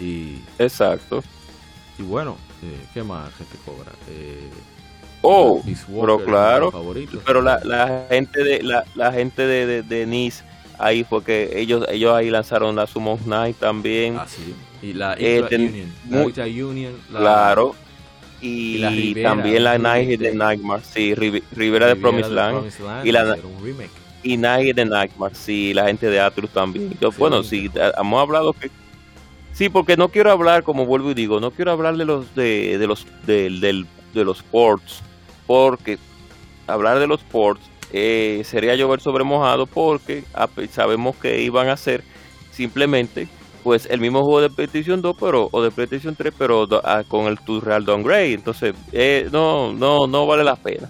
Y, 0.00 0.38
Exacto. 0.58 1.22
Y 1.98 2.02
bueno, 2.02 2.36
eh, 2.62 2.78
¿qué 2.94 3.02
más, 3.02 3.32
gente 3.34 3.56
cobra? 3.64 3.92
Eh, 4.10 4.48
Oh, 5.22 5.60
pero 6.00 6.24
claro. 6.24 6.70
Pero 7.24 7.42
la, 7.42 7.58
la 7.64 8.06
gente 8.08 8.44
de 8.44 8.62
la, 8.62 8.84
la 8.94 9.12
gente 9.12 9.44
de, 9.44 9.66
de, 9.66 9.82
de 9.82 10.06
Nice 10.06 10.44
ahí 10.78 11.02
fue 11.02 11.24
que 11.24 11.58
ellos 11.58 11.84
ellos 11.90 12.14
ahí 12.14 12.30
lanzaron 12.30 12.76
la 12.76 12.86
Summon 12.86 13.18
Night 13.26 13.56
también. 13.58 14.18
Ah, 14.18 14.26
sí. 14.28 14.54
Y 14.82 14.92
la 14.92 15.14
Eh, 15.18 15.42
ten- 15.48 15.68
Union. 16.08 16.32
La 16.36 16.44
Union. 16.46 16.92
la- 17.10 17.18
claro. 17.18 17.74
y 18.40 18.76
Y, 18.76 18.78
la 18.78 18.90
Rivera, 18.90 19.28
también 19.30 19.64
la 19.64 19.78
Night 19.78 20.20
de 20.20 20.34
Nightmare, 20.34 20.82
sí, 20.84 21.14
Rivera 21.14 21.86
de 21.86 21.96
Promised 21.96 22.28
de 22.28 22.34
Land 22.34 22.72
y 23.04 23.10
la- 23.10 23.38
y 24.22 24.36
Night 24.36 24.76
de 24.76 24.84
Nightmare, 24.84 25.34
sí, 25.34 25.72
la 25.74 25.86
gente 25.86 26.08
de 26.08 26.20
Atlus 26.20 26.50
también. 26.50 26.96
Yo, 27.00 27.10
Sí, 27.10 27.16
bueno, 27.18 27.42
sí, 27.42 27.70
hemos 27.98 28.20
hablado 28.20 28.52
que 28.52 28.70
sí, 29.56 29.68
porque 29.68 29.96
no 29.96 30.08
quiero 30.10 30.30
hablar, 30.30 30.62
como 30.62 30.86
vuelvo 30.86 31.10
y 31.10 31.14
digo, 31.14 31.40
no 31.40 31.50
quiero 31.50 31.72
hablar 31.72 31.96
de 31.96 32.04
los 32.04 32.34
de, 32.34 32.78
de 32.78 32.86
los 32.86 33.06
del- 33.26 33.60
del- 33.60 33.86
de 34.14 34.24
los 34.24 34.42
ports, 34.42 35.02
porque 35.46 35.98
hablar 36.68 36.98
de 36.98 37.06
los 37.06 37.22
ports 37.22 37.62
eh, 37.92 38.42
sería 38.44 38.74
llover 38.74 39.00
sobre 39.00 39.24
mojado, 39.24 39.66
porque 39.66 40.24
sabemos 40.72 41.16
que 41.16 41.40
iban 41.42 41.68
a 41.68 41.76
ser 41.76 42.02
simplemente 42.52 43.28
pues 43.62 43.86
el 43.86 44.00
mismo 44.00 44.22
juego 44.22 44.40
de 44.42 44.50
PlayStation 44.50 45.02
2 45.02 45.16
pero 45.18 45.48
o 45.50 45.60
de 45.62 45.70
PlayStation 45.72 46.14
3 46.14 46.32
pero 46.38 46.68
ah, 46.84 47.02
con 47.06 47.26
el 47.26 47.38
tu 47.40 47.60
real 47.60 47.84
downgrade. 47.84 48.32
Entonces 48.34 48.74
eh, 48.92 49.28
no 49.32 49.72
no 49.72 50.06
no 50.06 50.26
vale 50.26 50.44
la 50.44 50.54
pena. 50.56 50.88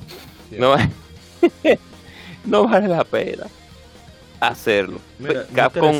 Sí. 0.50 0.56
no, 0.58 0.76
no 2.44 2.68
vale 2.68 2.88
la 2.88 3.04
pena 3.04 3.44
hacerlo. 4.40 4.98
Mira, 5.18 5.46
Capcom 5.54 5.90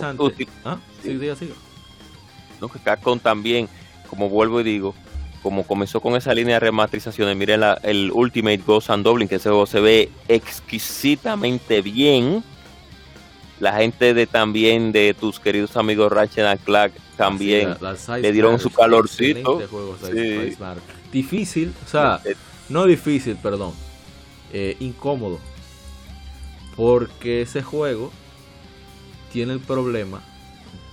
Ah, 0.64 0.78
sí. 1.02 1.08
No, 2.60 2.68
que 2.68 2.78
Capcom 2.78 3.18
también, 3.18 3.68
como 4.08 4.28
vuelvo 4.28 4.60
y 4.60 4.64
digo, 4.64 4.94
como 5.42 5.64
comenzó 5.64 6.00
con 6.00 6.16
esa 6.16 6.34
línea 6.34 6.54
de 6.54 6.60
remasterizaciones, 6.60 7.36
miren 7.36 7.60
la- 7.60 7.78
el 7.82 8.10
Ultimate 8.12 8.58
Ghost 8.66 8.90
and 8.90 9.06
que 9.28 9.36
ese 9.36 9.48
juego 9.48 9.66
se 9.66 9.80
ve 9.80 10.10
exquisitamente 10.28 11.82
bien. 11.82 12.42
La 13.60 13.72
gente 13.74 14.12
de 14.12 14.26
también 14.26 14.92
de 14.92 15.14
tus 15.18 15.40
queridos 15.40 15.76
amigos 15.76 16.12
Ratchet 16.12 16.44
and 16.44 16.60
Clank 16.64 16.92
también. 17.16 17.74
Sí, 17.74 17.78
la- 17.80 17.92
la 17.92 17.96
Side 17.96 18.20
le 18.22 18.32
dieron 18.32 18.58
su 18.58 18.70
calorcito. 18.70 19.62
juego, 19.70 19.96
Sí. 20.12 20.56
Difícil, 21.12 21.72
o 21.84 21.88
sea, 21.88 22.20
no 22.68 22.84
difícil, 22.86 23.36
perdón. 23.36 23.72
eh, 24.52 24.76
incómodo. 24.80 25.38
Porque 26.76 27.42
ese 27.42 27.62
juego 27.62 28.12
tiene 29.32 29.52
el 29.54 29.60
problema 29.60 30.22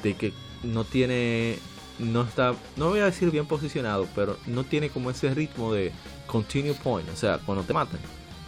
de 0.02 0.16
que 0.16 0.34
no 0.64 0.84
tiene. 0.86 1.60
No 2.00 2.24
está. 2.24 2.56
No 2.76 2.90
voy 2.90 3.00
a 3.00 3.06
decir 3.06 3.30
bien 3.32 3.46
posicionado, 3.46 4.08
pero 4.16 4.38
no 4.48 4.64
tiene 4.64 4.90
como 4.90 5.12
ese 5.12 5.34
ritmo 5.34 5.72
de 5.74 5.92
continue 6.26 6.74
point. 6.74 7.08
O 7.14 7.16
sea, 7.16 7.38
cuando 7.46 7.64
te 7.64 7.74
matan, 7.74 8.00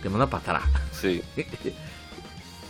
te 0.01 0.09
mandan 0.09 0.29
para 0.29 0.59
atrás. 0.59 0.63
sí. 0.91 1.21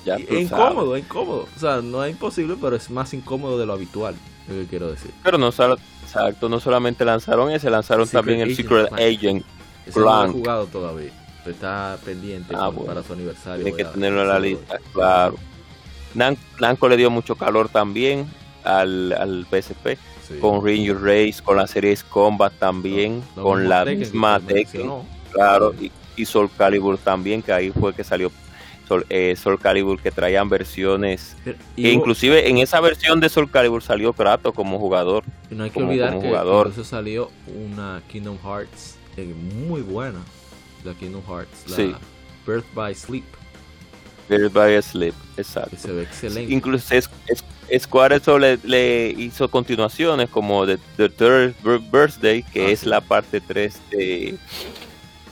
Ya 0.05 0.17
es 0.17 0.27
sabes. 0.27 0.41
incómodo, 0.43 0.95
es 0.95 1.03
incómodo. 1.03 1.47
O 1.55 1.59
sea, 1.59 1.81
no 1.81 2.03
es 2.05 2.11
imposible, 2.11 2.55
pero 2.61 2.75
es 2.75 2.91
más 2.91 3.11
incómodo 3.15 3.57
de 3.57 3.65
lo 3.65 3.73
habitual. 3.73 4.13
Es 4.47 4.53
lo 4.53 4.61
que 4.61 4.67
quiero 4.67 4.91
decir. 4.91 5.09
Pero 5.23 5.39
no, 5.39 5.47
exacto, 5.47 6.47
no 6.47 6.59
solamente 6.59 7.03
lanzaron 7.03 7.49
ese, 7.49 7.71
lanzaron 7.71 8.05
Secret 8.05 8.19
también 8.19 8.39
el 8.41 8.51
Agent 8.53 8.57
Secret. 8.69 8.93
Agent. 8.93 9.45
Ese 9.87 9.99
no 9.99 10.05
lo 10.05 10.25
he 10.25 10.31
jugado 10.31 10.65
todavía. 10.67 11.11
pero 11.43 11.55
Está 11.55 11.97
pendiente 12.05 12.53
Ah, 12.55 12.67
bueno. 12.67 12.85
para 12.85 13.01
su 13.01 13.13
aniversario. 13.13 13.63
Tiene 13.63 13.77
que 13.77 13.85
tenerlo 13.85 14.21
en 14.21 14.27
la 14.27 14.39
lista, 14.39 14.77
claro. 14.93 15.37
Nan- 16.13 16.37
Namco 16.59 16.87
le 16.87 16.97
dio 16.97 17.09
mucho 17.09 17.35
calor 17.35 17.69
también 17.69 18.27
al, 18.65 19.13
al 19.13 19.45
PSP. 19.49 19.97
Sí. 20.27 20.39
con 20.39 20.65
Ring 20.65 20.83
Your 20.85 21.03
Race, 21.03 21.35
con 21.43 21.55
la 21.57 21.67
serie 21.67 21.95
Combat 22.09 22.51
también, 22.57 23.21
con 23.35 23.69
la 23.69 23.83
Tekken 23.85 23.99
misma 23.99 24.39
Tekken, 24.39 24.91
claro, 25.31 25.71
y, 25.79 25.91
y 26.15 26.25
Soul 26.25 26.49
Calibur 26.57 26.97
también, 26.97 27.43
que 27.43 27.51
ahí 27.53 27.69
fue 27.69 27.93
que 27.93 28.03
salió 28.03 28.31
Soul, 28.87 29.05
eh, 29.09 29.35
Soul 29.35 29.59
Calibur, 29.59 30.01
que 30.01 30.09
traían 30.09 30.49
versiones, 30.49 31.37
Pero- 31.43 31.59
que 31.75 31.91
inclusive 31.91 32.49
en 32.49 32.57
esa 32.57 32.81
versión 32.81 33.19
de 33.19 33.29
Soul 33.29 33.51
Calibur 33.51 33.83
salió 33.83 34.13
Kratos 34.13 34.51
como 34.55 34.79
jugador. 34.79 35.23
y 35.51 35.53
no 35.53 35.63
hay 35.65 35.69
que 35.69 35.75
como- 35.75 35.89
olvidar 35.89 36.09
como 36.09 36.21
que 36.23 36.29
incluso 36.29 36.83
salió 36.83 37.29
una 37.47 38.01
Kingdom 38.07 38.39
Hearts 38.43 38.95
eh, 39.17 39.31
muy 39.67 39.81
buena. 39.81 40.21
La 40.83 40.95
Kingdom 40.95 41.21
Hearts, 41.27 41.69
la 41.69 41.75
Sí. 41.75 41.95
Birth 42.47 42.65
by 42.73 42.95
Sleep, 42.95 43.25
Dead 44.27 44.49
by 44.51 44.81
Sleep, 44.81 45.13
exacto. 45.37 45.69
que 45.69 45.77
se 45.77 45.91
ve 45.91 46.01
excelente. 46.01 46.51
Incluso 46.51 46.95
es, 46.95 47.07
es- 47.27 47.43
Square 47.79 48.17
eso 48.17 48.37
le, 48.37 48.57
le 48.63 49.09
hizo 49.17 49.49
continuaciones 49.49 50.29
como 50.29 50.65
The, 50.65 50.77
The 50.97 51.09
Third 51.09 51.55
Bir- 51.63 51.79
Birthday, 51.91 52.43
que 52.43 52.67
Ah, 52.67 52.69
es 52.69 52.81
sí. 52.81 52.85
la 52.89 53.01
parte 53.01 53.41
3 53.41 53.79
de, 53.91 54.37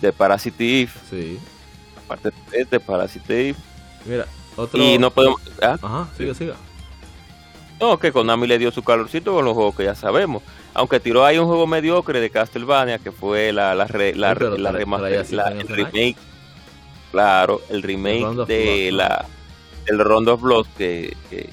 de 0.02 0.14
Parasite 0.14 0.82
Eve, 0.82 0.92
Sí. 1.10 1.38
la 1.96 2.02
parte 2.08 2.30
3 2.50 2.70
de 2.70 2.80
Parasite 2.80 3.50
Eve. 3.50 3.58
Mira, 4.06 4.26
otro. 4.56 4.82
Y 4.82 4.98
no 4.98 5.12
podemos... 5.12 5.40
¿ah? 5.62 5.78
Ajá, 5.82 6.08
siga, 6.18 6.34
siga. 6.34 6.56
No, 7.80 8.00
que 8.00 8.12
Konami 8.12 8.48
le 8.48 8.58
dio 8.58 8.72
su 8.72 8.82
calorcito 8.84 9.34
con 9.34 9.46
los 9.46 9.54
juegos 9.54 9.76
que 9.76 9.84
ya 9.84 9.96
sabemos. 9.96 10.42
Aunque 10.74 11.00
tiró 11.00 11.26
ahí 11.26 11.38
un 11.38 11.46
juego 11.48 11.68
mediocre 11.68 12.20
de 12.20 12.30
Castlevania, 12.30 12.98
que 12.98 13.12
fue 13.12 13.52
la, 13.54 13.76
la, 13.76 13.86
re- 13.86 14.16
la, 14.16 14.34
Sí, 14.34 14.40
la 14.58 14.72
remaster- 14.72 15.30
la- 15.32 15.52
el 15.52 15.68
remake. 15.68 16.16
Claro, 17.12 17.62
el 17.70 17.84
remake 17.84 18.24
of 18.24 18.48
de 18.48 18.90
la 18.92 19.26
del 19.86 20.00
Rondo 20.00 20.34
of 20.34 20.42
Blood, 20.42 20.66
que, 20.78 21.16
que 21.30 21.50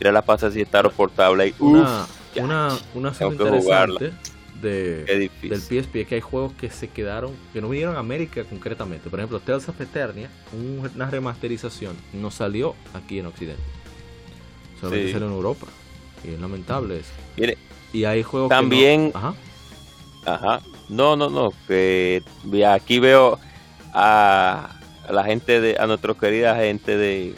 era 0.00 0.12
la 0.12 0.22
pasa 0.22 0.50
si 0.50 0.60
está 0.60 0.82
portable. 0.84 1.48
Y, 1.48 1.54
Una, 1.58 2.02
uf, 2.02 2.08
ya, 2.34 2.44
una, 2.44 2.68
una 2.94 3.10
tengo 3.12 3.30
que 3.36 3.44
interesante 3.44 4.12
de, 4.60 5.30
del. 5.42 5.60
PSP 5.60 5.96
es 5.96 6.06
que 6.08 6.14
hay 6.16 6.20
juegos 6.20 6.52
que 6.54 6.70
se 6.70 6.88
quedaron, 6.88 7.32
que 7.52 7.60
no 7.60 7.68
vinieron 7.68 7.96
a 7.96 7.98
América 8.00 8.42
concretamente. 8.44 9.10
Por 9.10 9.18
ejemplo, 9.20 9.40
Tales 9.40 9.68
of 9.68 9.80
Eternia, 9.80 10.30
un- 10.52 10.90
una 10.94 11.10
remasterización, 11.10 11.94
no 12.12 12.30
salió 12.30 12.74
aquí 12.94 13.18
en 13.18 13.26
Occidente. 13.26 13.62
Solamente 14.80 15.06
Sí. 15.08 15.12
salió 15.12 15.28
en 15.28 15.34
Europa. 15.34 15.66
Y 16.24 16.30
es 16.34 16.40
lamentable 16.40 16.98
eso. 17.00 17.10
Mire, 17.36 17.58
Y 17.92 18.04
hay 18.04 18.22
juegos 18.22 18.48
que 18.50 18.54
no- 18.54 18.60
También- 18.60 19.12
Ajá. 19.14 19.34
Ajá. 20.26 20.60
No, 20.88 21.16
no, 21.16 21.30
no. 21.30 21.52
Que 21.68 22.22
aquí 22.68 22.98
veo 22.98 23.38
a, 23.94 24.76
a 25.08 25.12
la 25.12 25.24
gente 25.24 25.60
de, 25.60 25.76
a 25.78 25.86
nuestra 25.86 26.12
querida 26.14 26.56
gente 26.56 26.96
de 26.96 27.34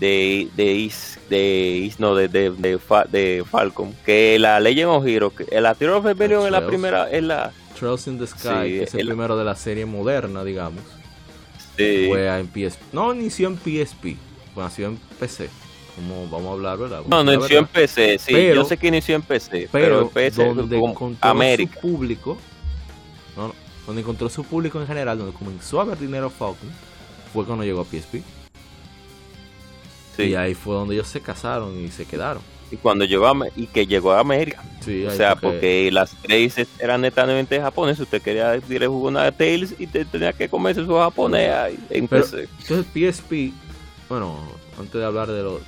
de 0.00 0.48
de 0.56 0.72
Is, 0.74 1.18
de 1.30 1.80
Is- 1.84 2.00
no 2.00 2.14
de 2.14 2.28
de, 2.28 2.50
de, 2.50 2.78
de 3.10 3.44
Falcon, 3.50 3.94
que 4.04 4.38
la 4.38 4.58
Legend 4.60 4.90
of 4.90 5.06
Hero, 5.06 5.30
que 5.30 5.60
la 5.60 5.74
Tiro 5.74 5.98
of 5.98 6.04
Rebellion 6.04 6.44
es 6.46 6.50
la 6.52 6.66
primera, 6.66 7.10
es 7.10 7.22
la 7.22 7.52
Trails 7.78 8.06
in 8.06 8.18
the 8.18 8.26
Sky, 8.26 8.38
Sí, 8.38 8.48
que 8.48 8.82
es 8.84 8.94
el, 8.94 9.00
el- 9.00 9.06
primero 9.08 9.36
de 9.36 9.44
la 9.44 9.54
serie 9.56 9.86
moderna, 9.86 10.44
digamos. 10.44 10.82
sí, 11.76 12.06
Fue 12.08 12.26
en 12.38 12.46
PSP. 12.48 12.80
No 12.92 13.12
inició 13.14 13.48
en 13.48 13.56
PSP, 13.58 14.16
nació 14.56 14.86
en 14.88 14.96
PC. 15.18 15.48
Como 15.96 16.28
vamos 16.28 16.48
a 16.48 16.52
hablar, 16.54 16.78
¿verdad? 16.78 17.02
no, 17.06 17.22
no 17.22 17.32
inició 17.32 17.58
en. 17.60 17.66
PC, 17.66 18.18
sí, 18.18 18.32
Pero- 18.32 18.54
yo 18.56 18.64
sé 18.64 18.76
que 18.76 18.88
inició 18.88 19.14
en 19.14 19.22
PC, 19.22 19.68
pero, 19.70 19.84
pero 19.86 20.00
en 20.02 20.08
PC 20.08 20.44
donde 20.54 20.76
encontró 20.78 21.30
América. 21.30 21.74
su 21.74 21.80
público, 21.80 22.36
no, 23.36 23.48
no, 23.48 23.54
donde 23.86 24.02
encontró 24.02 24.28
su 24.28 24.42
público 24.44 24.80
en 24.80 24.86
general, 24.88 25.18
donde 25.18 25.32
comenzó 25.32 25.80
a 25.80 25.84
ver 25.84 25.96
dinero 25.98 26.30
Falcon, 26.30 26.68
fue 27.32 27.44
cuando 27.44 27.62
llegó 27.64 27.80
a 27.80 27.84
PSP. 27.84 28.22
Sí, 30.16 30.22
Y 30.24 30.34
ahí 30.34 30.54
fue 30.54 30.74
donde 30.74 30.94
ellos 30.94 31.08
se 31.08 31.20
casaron 31.20 31.78
y 31.78 31.88
se 31.88 32.04
quedaron. 32.06 32.42
y 32.70 32.76
cuando 32.76 33.04
llegó 33.04 33.26
a, 33.26 33.34
y 33.56 33.66
que 33.66 33.86
llegó 33.86 34.12
a 34.12 34.20
América. 34.20 34.62
Sí, 34.80 35.04
O 35.06 35.10
sea, 35.10 35.34
porque 35.36 35.90
las 35.92 36.14
raíces 36.28 36.68
eran 36.78 37.00
netamente 37.00 37.60
japonesas. 37.60 38.00
Usted 38.02 38.20
quería 38.22 38.54
ir 38.56 38.84
a 38.84 38.88
jugar 38.88 39.12
una 39.12 39.32
Tails 39.32 39.74
y 39.78 39.86
te 39.86 40.04
tenía 40.04 40.32
que 40.32 40.48
comerse 40.48 40.84
su 40.84 40.94
japonés 40.94 41.50
ahí 41.50 41.78
en 41.90 42.06
Pero-. 42.08 42.26
Entonces 42.26 42.86
PSP, 42.92 43.52
bueno, 44.08 44.38
antes 44.78 44.92
de 44.94 45.04
hablar 45.04 45.30
de 45.30 45.42
lo... 45.42 45.60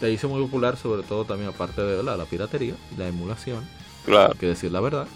Te 0.00 0.10
hizo 0.10 0.28
muy 0.28 0.40
popular 0.42 0.76
sobre 0.76 1.02
todo 1.02 1.24
también 1.24 1.50
aparte 1.50 1.80
de 1.82 1.96
¿verdad? 1.96 2.16
la 2.18 2.24
piratería, 2.24 2.74
la 2.98 3.06
emulación, 3.08 3.66
Claro. 4.04 4.32
hay 4.32 4.38
que 4.38 4.46
decir 4.46 4.72
la 4.72 4.80
verdad. 4.80 5.06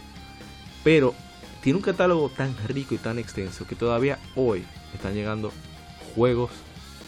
Pero 0.82 1.14
tiene 1.62 1.78
un 1.78 1.82
catálogo 1.82 2.28
tan 2.28 2.54
rico 2.68 2.94
y 2.94 2.98
tan 2.98 3.18
extenso 3.18 3.66
que 3.66 3.74
todavía 3.74 4.18
hoy 4.36 4.62
están 4.94 5.14
llegando 5.14 5.50
juegos, 6.14 6.50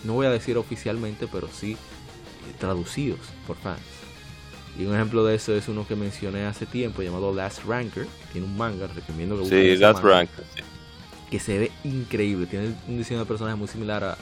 no 0.06 0.14
voy 0.14 0.26
a 0.26 0.30
decir 0.30 0.56
oficialmente, 0.56 1.26
pero 1.30 1.48
sí 1.52 1.72
eh, 1.72 2.54
traducidos 2.58 3.20
por 3.46 3.56
fans. 3.56 3.80
Y 4.78 4.84
un 4.84 4.94
ejemplo 4.94 5.24
de 5.24 5.34
eso 5.34 5.54
es 5.54 5.68
uno 5.68 5.86
que 5.86 5.96
mencioné 5.96 6.44
hace 6.44 6.66
tiempo 6.66 7.02
llamado 7.02 7.34
Last 7.34 7.64
Ranker. 7.64 8.06
Tiene 8.32 8.46
un 8.46 8.56
manga, 8.56 8.86
recomiendo 8.86 9.34
que 9.36 9.40
busquen 9.42 9.62
Sí, 9.74 9.76
Last 9.78 10.02
manga, 10.02 10.16
Rank. 10.16 10.30
sí. 10.54 10.62
Que 11.30 11.40
se 11.40 11.58
ve 11.58 11.70
increíble. 11.84 12.46
Tiene 12.46 12.74
un 12.86 12.98
diseño 12.98 13.20
de 13.20 13.26
personaje 13.26 13.56
muy 13.56 13.68
similar 13.68 14.04
a. 14.04 14.16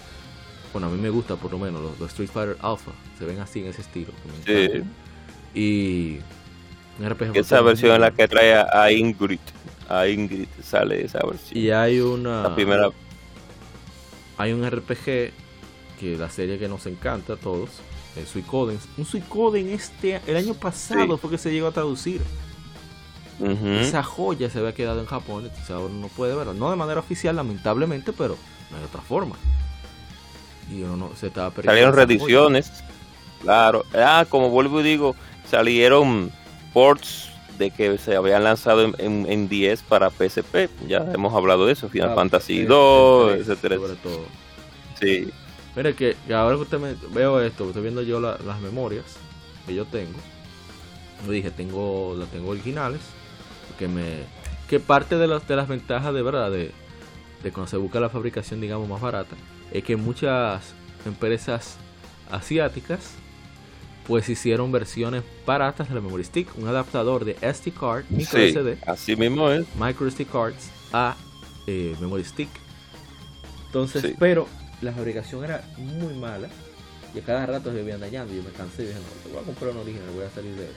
Bueno, 0.73 0.87
a 0.89 0.91
mí 0.91 1.01
me 1.01 1.11
gusta 1.11 1.37
por 1.37 1.51
lo 1.53 1.59
menos 1.59 1.83
los, 1.83 1.99
los 2.01 2.09
Street 2.11 2.31
Fighter 2.33 2.57
Alpha. 2.61 2.93
Se 3.19 3.25
ven 3.25 3.41
así 3.41 3.61
en 3.61 3.67
ese 3.67 3.83
estilo. 3.83 4.13
Sí. 4.47 4.83
Y. 5.59 6.19
Un 7.01 7.09
RPG 7.11 7.33
Que 7.33 7.41
Esa 7.41 7.61
versión 7.61 7.93
es 7.95 8.01
la 8.01 8.13
que 8.13 8.29
trae 8.29 8.55
a- 8.55 8.69
a 8.73 8.93
Ingrid. 8.93 9.41
A 9.89 10.07
Ingrid 10.07 10.47
sale 10.63 11.05
esa 11.05 11.19
versión. 11.27 11.59
Y 11.61 11.71
hay 11.71 11.99
una. 12.01 12.43
La 12.45 12.55
primera. 12.55 12.89
Hay 14.39 14.53
un 14.53 14.65
RPG 14.69 15.33
que 16.01 16.17
la 16.17 16.29
serie 16.31 16.59
que 16.59 16.69
nos 16.69 16.87
encanta 16.87 17.35
a 17.35 17.37
todos, 17.37 17.71
el 18.17 18.27
Suicoden. 18.27 18.79
Un 18.97 19.05
Suicoden 19.05 19.69
este, 19.71 20.21
el 20.27 20.37
año 20.37 20.55
pasado 20.55 21.15
Sí. 21.17 21.19
fue 21.21 21.31
que 21.31 21.39
se 21.39 21.53
llegó 21.53 21.69
a 21.69 21.73
traducir. 21.73 22.21
Esa 23.81 24.05
joya 24.05 24.49
se 24.49 24.61
había 24.61 24.73
quedado 24.75 25.01
en 25.01 25.07
Japón, 25.07 25.45
entonces 25.47 25.69
ahora 25.71 25.93
uno 25.93 26.09
puede 26.09 26.37
verla. 26.37 26.55
No 26.55 26.71
de 26.71 26.77
manera 26.77 27.01
oficial, 27.01 27.35
lamentablemente, 27.35 28.13
pero 28.13 28.37
no 28.71 28.77
hay 28.77 28.85
otra 28.85 29.01
forma. 29.03 29.35
Y 30.71 30.83
uno 30.83 30.97
no 30.97 31.11
se 31.17 31.27
estaba 31.27 31.51
perdiendo. 31.51 31.73
Salieron 31.73 31.95
reediciones. 31.97 32.71
Claro. 33.43 33.85
Ah, 33.93 34.25
como 34.29 34.51
vuelvo 34.51 34.81
y 34.81 34.85
digo, 34.85 35.17
salieron 35.51 36.31
ports 36.73 37.29
de 37.59 37.71
que 37.73 37.99
se 37.99 38.15
habían 38.17 38.45
lanzado 38.45 38.83
en, 38.85 38.95
en, 38.99 39.27
en 39.31 39.49
10 39.49 39.83
para 39.83 40.11
PSP. 40.11 40.69
Ya 40.87 40.99
hemos 41.13 41.35
hablado 41.35 41.67
de 41.67 41.73
eso. 41.73 41.89
Final 41.89 42.11
Ah, 42.11 42.15
Fantasy 42.15 42.61
el- 42.61 42.69
2, 42.69 43.31
el 43.33 43.37
tres, 43.37 43.49
etcétera. 43.49 43.77
Sobre 43.77 43.95
todo. 43.97 44.21
Sí. 45.01 45.29
Que, 45.75 45.95
que 46.27 46.35
ahora 46.35 46.57
que 46.57 46.63
usted 46.63 46.79
me 46.79 46.95
veo 47.13 47.41
esto, 47.41 47.67
estoy 47.67 47.83
viendo 47.83 48.03
yo 48.03 48.21
la- 48.21 48.39
las 48.47 48.61
memorias 48.61 49.05
que 49.67 49.75
yo 49.75 49.85
tengo. 49.87 50.19
Yo 51.27 51.33
dije, 51.33 51.51
tengo, 51.51 52.15
las 52.19 52.29
tengo 52.31 52.51
originales. 52.51 53.01
Que 53.79 53.89
me. 53.89 54.19
Que 54.69 54.79
parte 54.81 55.17
de 55.17 55.27
las 55.27 55.47
de 55.49 55.57
las 55.57 55.67
ventajas 55.69 56.15
de 56.15 56.23
verdad 56.23 56.51
de, 56.51 56.71
de 57.43 57.53
cuando 57.53 57.69
se 57.69 57.77
busca 57.77 57.99
la 58.01 58.09
fabricación, 58.09 58.61
digamos, 58.61 58.89
más 58.89 59.01
barata, 59.01 59.35
es 59.73 59.83
que 59.85 59.97
muchas 59.97 60.73
empresas 61.07 61.77
asiáticas 62.31 63.11
pues 64.07 64.29
hicieron 64.29 64.71
versiones 64.71 65.23
baratas 65.47 65.89
de 65.89 65.95
la 65.95 66.01
memory 66.03 66.25
stick, 66.25 66.49
un 66.59 66.69
adaptador 66.69 67.25
de 67.25 67.37
SD 67.41 67.73
card, 67.73 68.05
micro 68.11 68.39
Sí, 68.39 68.51
SD, 68.53 68.79
así 68.87 69.17
mismo 69.17 69.51
es. 69.51 69.65
micro 69.81 70.07
SD 70.11 70.27
cards 70.27 70.69
a 70.93 71.17
eh, 71.67 71.97
memory 72.01 72.23
stick. 72.25 72.49
Entonces, 73.67 74.03
Sí. 74.03 74.15
pero 74.19 74.47
la 74.85 74.93
fabricación 74.93 75.45
era 75.45 75.63
muy 75.77 76.15
mala 76.15 76.49
y 77.15 77.19
a 77.19 77.23
cada 77.23 77.47
rato 77.47 77.73
se 77.73 77.83
iban 77.83 78.01
dañando. 78.01 78.33
Y 78.33 78.37
yo 78.39 78.43
me 78.43 78.51
cansé 78.51 78.83
y 78.83 78.87
dije, 78.87 78.99
no, 78.99 79.33
voy 79.33 79.43
a 79.43 79.47
comprar 79.47 79.71
un 79.73 79.79
original, 79.79 80.09
voy 80.15 80.25
a 80.25 80.31
salir 80.31 80.55
de 80.55 80.65
eso. 80.65 80.73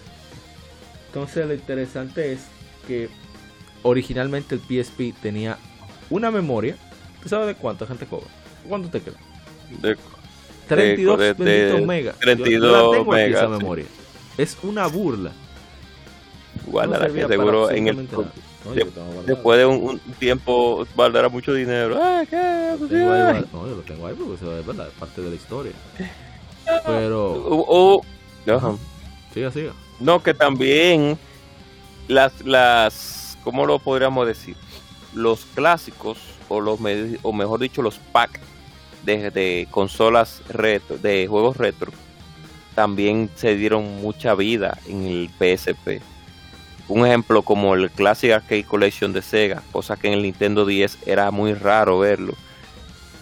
Entonces, 1.07 1.45
lo 1.47 1.53
interesante 1.53 2.33
es 2.33 2.41
que 2.87 3.09
originalmente 3.83 4.55
el 4.55 4.61
PSP 4.61 5.13
tenía 5.21 5.57
una 6.09 6.31
memoria. 6.31 6.75
¿Tú 7.23 7.29
sabes 7.29 7.47
de 7.47 7.55
cuánto 7.55 7.87
gente 7.87 8.05
cobra? 8.05 8.27
¿Cuánto 8.67 8.89
te 8.89 9.01
queda? 9.01 9.15
De- 9.81 9.97
32 10.67 11.17
de- 11.19 11.85
megas. 11.85 12.15
Yo- 12.19 12.19
yo 12.19 12.35
32 12.35 12.71
la 12.91 12.97
tengo 12.97 13.13
aquí, 13.13 13.23
esa 13.31 13.45
sí. 13.45 13.51
memoria. 13.51 13.85
Es 14.37 14.57
una 14.63 14.87
burla. 14.87 15.31
guárdala, 16.65 17.07
No 17.07 17.13
para 17.13 17.27
seguro 17.27 17.71
en 17.71 17.87
el, 17.87 17.95
nada. 17.95 18.31
No, 18.67 18.73
yo 18.75 18.85
tengo 18.87 19.23
después 19.25 19.57
de 19.59 19.65
un, 19.65 19.77
un 19.83 19.99
tiempo 20.19 20.85
valdrá 20.95 21.29
mucho 21.29 21.53
dinero. 21.53 22.01
Ay, 22.01 22.27
¿qué? 22.27 22.75
Lo 22.79 22.87
tengo 22.87 23.11
ahí 23.13 23.21
guard- 23.21 23.47
No, 23.53 23.67
yo 23.67 23.75
lo 23.75 23.81
tengo 23.81 24.07
ahí 24.07 24.15
porque 24.15 24.33
eso 24.35 24.57
es 24.59 24.65
verdad, 24.65 24.87
es 24.87 24.93
parte 24.93 25.21
de 25.21 25.29
la 25.29 25.35
historia. 25.35 25.71
Pero, 26.85 27.33
O- 27.33 28.01
o- 28.47 28.51
ajá. 28.51 28.75
siga, 29.33 29.51
siga. 29.51 29.73
No, 29.99 30.21
que 30.21 30.33
también 30.33 31.17
las, 32.07 32.45
las, 32.45 33.37
¿cómo 33.43 33.65
lo 33.65 33.79
podríamos 33.79 34.27
decir? 34.27 34.55
Los 35.13 35.45
clásicos, 35.55 36.17
o, 36.49 36.59
los, 36.61 36.79
o 37.21 37.33
mejor 37.33 37.59
dicho, 37.59 37.81
los 37.81 37.97
packs 38.11 38.39
de, 39.03 39.31
de 39.31 39.67
consolas 39.71 40.41
retro, 40.49 40.97
de 40.97 41.27
juegos 41.27 41.57
retro, 41.57 41.91
también 42.75 43.29
se 43.35 43.55
dieron 43.55 44.01
mucha 44.01 44.35
vida 44.35 44.77
en 44.87 45.03
el 45.05 45.29
PSP. 45.39 46.01
Un 46.87 47.05
ejemplo 47.05 47.41
como 47.41 47.75
el 47.75 47.91
Classic 47.91 48.31
Arcade 48.31 48.63
Collection 48.63 49.11
de 49.13 49.21
Sega, 49.21 49.61
cosa 49.71 49.97
que 49.97 50.07
en 50.07 50.13
el 50.13 50.23
Nintendo 50.23 50.65
10 50.65 50.99
era 51.05 51.31
muy 51.31 51.53
raro 51.53 51.99
verlo. 51.99 52.33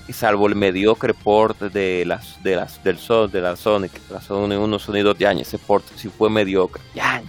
Y 0.07 0.13
salvo 0.13 0.47
el 0.47 0.55
mediocre 0.55 1.15
port 1.15 1.59
de 1.59 2.05
las 2.05 2.41
de 2.43 2.55
las 2.55 2.83
del 2.83 2.99
Son, 2.99 3.31
de 3.31 3.41
la 3.41 3.55
Sonic, 3.55 3.91
la 4.11 4.21
Sonic 4.21 4.59
1 4.59 4.79
sonidos 4.79 5.17
de 5.17 5.25
año, 5.25 5.41
ese 5.41 5.57
port 5.57 5.83
sí 5.95 6.09
fue 6.09 6.29
mediocre. 6.29 6.83
Ya, 6.93 7.23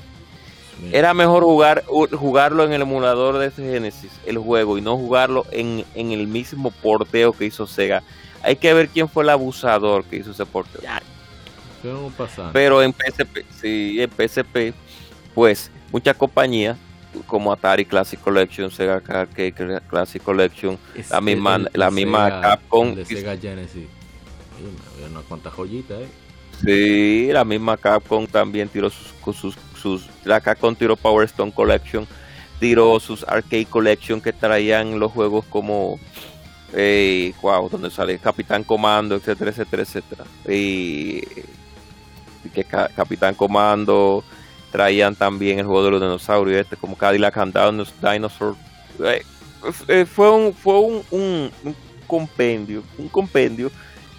era 0.92 1.14
mejor 1.14 1.42
jugar 1.42 1.84
jugarlo 1.86 2.64
en 2.64 2.72
el 2.72 2.82
emulador 2.82 3.38
de 3.38 3.50
Genesis, 3.50 4.12
el 4.26 4.38
juego, 4.38 4.76
y 4.76 4.82
no 4.82 4.96
jugarlo 4.96 5.46
en, 5.50 5.84
en 5.94 6.12
el 6.12 6.26
mismo 6.26 6.70
porteo 6.70 7.32
que 7.32 7.46
hizo 7.46 7.66
Sega. 7.66 8.02
Hay 8.42 8.56
que 8.56 8.74
ver 8.74 8.88
quién 8.88 9.08
fue 9.08 9.22
el 9.22 9.30
abusador 9.30 10.04
que 10.04 10.16
hizo 10.16 10.32
ese 10.32 10.44
porteo. 10.44 10.82
Ya. 10.82 11.02
Pero 12.52 12.82
en 12.82 12.92
PSP, 12.92 13.38
sí, 13.60 13.98
en 14.00 14.10
PSP, 14.10 14.74
pues 15.34 15.70
muchas 15.92 16.16
compañías 16.16 16.76
como 17.26 17.50
Atari 17.52 17.84
Classic 17.86 18.20
Collection, 18.20 18.70
Sega 18.70 18.96
Arcade 19.06 19.80
Classic 19.88 20.22
Collection, 20.22 20.78
Es 20.94 21.10
la 21.10 21.18
que 21.18 21.24
misma- 21.24 21.56
el- 21.56 21.70
el 21.72 21.80
la 21.80 21.90
misma 21.90 22.28
Sega- 22.28 22.40
Capcom 22.42 22.94
de 22.94 23.04
Sega 23.04 23.36
Genesis. 23.36 23.86
Había 24.94 25.08
unas 25.08 25.24
cuantas 25.24 25.52
joyitas, 25.54 25.98
eh. 26.02 26.08
Sí, 26.64 27.28
la 27.32 27.44
misma 27.44 27.76
Capcom 27.76 28.26
también 28.26 28.68
tiró 28.68 28.88
sus, 28.90 29.12
sus, 29.36 29.56
sus 29.80 30.06
la 30.24 30.40
Capcom 30.40 30.74
tiró 30.74 30.96
Power 30.96 31.24
Stone 31.26 31.52
Collection, 31.52 32.06
tiró 32.58 32.98
sus 33.00 33.22
Arcade 33.24 33.66
Collection 33.66 34.20
que 34.20 34.32
traían 34.32 34.98
los 34.98 35.12
juegos 35.12 35.44
como 35.46 35.98
eh, 36.72 37.32
wow, 37.42 37.68
donde 37.68 37.90
sale 37.90 38.18
Capitán 38.18 38.64
Comando, 38.64 39.14
etcétera, 39.14 39.50
etcétera, 39.50 39.82
etcétera. 39.82 40.24
Y, 40.48 41.22
que 42.54 42.64
Ca- 42.64 42.88
Capitán 42.94 43.34
Comando 43.34 44.22
traían 44.76 45.14
también 45.16 45.58
el 45.58 45.64
juego 45.64 45.82
de 45.84 45.90
los 45.92 46.00
dinosaurios, 46.02 46.60
este 46.60 46.76
como 46.76 46.96
Cadillac 46.98 47.34
and 47.38 47.54
Dinos- 47.54 47.94
Dinosaur. 48.02 48.54
Eh, 49.02 49.22
eh, 49.88 50.04
fue 50.04 50.30
un 50.30 50.52
fue 50.52 50.78
un, 50.78 51.02
un- 51.10 51.50
un 51.64 51.74
compendio, 52.06 52.82
un 52.98 53.08
compendio 53.08 53.70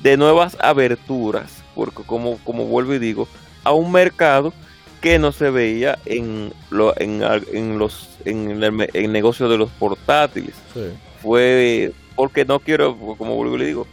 de 0.01 0.17
nuevas 0.17 0.57
aberturas, 0.59 1.63
porque 1.75 2.01
como, 2.03 2.39
como 2.39 2.65
vuelvo 2.65 2.95
y 2.95 2.99
digo, 2.99 3.27
a 3.63 3.71
un 3.71 3.91
mercado 3.91 4.51
que 4.99 5.19
no 5.19 5.31
se 5.31 5.51
veía 5.51 5.99
en, 6.05 6.51
lo, 6.71 6.99
en, 6.99 7.21
en 7.53 7.77
los 7.77 8.09
en 8.25 8.63
el, 8.63 9.11
negocio 9.11 9.47
de 9.47 9.59
los 9.59 9.69
portátiles. 9.69 10.55
Sí. 10.73 10.81
Fue 11.21 11.91
porque 12.15 12.45
no 12.45 12.59
quiero, 12.59 12.97
como 12.97 13.35
vuelvo 13.35 13.57
y 13.57 13.59
le 13.59 13.65
digo, 13.67 13.85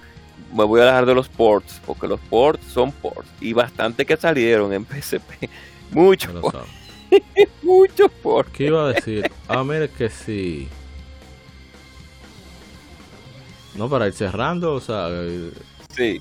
me 0.54 0.64
voy 0.64 0.80
a 0.80 0.84
dejar 0.86 1.04
de 1.04 1.14
los 1.14 1.28
ports, 1.28 1.78
porque 1.84 2.08
los 2.08 2.20
ports 2.20 2.64
son 2.72 2.90
ports, 2.90 3.28
y 3.40 3.52
bastante 3.52 4.06
que 4.06 4.16
salieron 4.16 4.72
en 4.72 4.86
PSP. 4.86 5.50
Lo 5.92 6.02
ports, 6.02 6.24
sabes. 6.52 6.68
muchos 7.62 8.10
ports. 8.22 8.50
¿Qué 8.52 8.66
iba 8.66 8.84
a 8.86 8.92
decir? 8.92 9.30
Ah, 9.48 9.62
mira 9.64 9.88
que 9.88 10.08
sí. 10.08 10.68
No, 13.74 13.88
para 13.88 14.06
ir 14.06 14.12
cerrando, 14.14 14.74
o 14.74 14.80
sea, 14.80 15.08
Sí. 15.96 16.20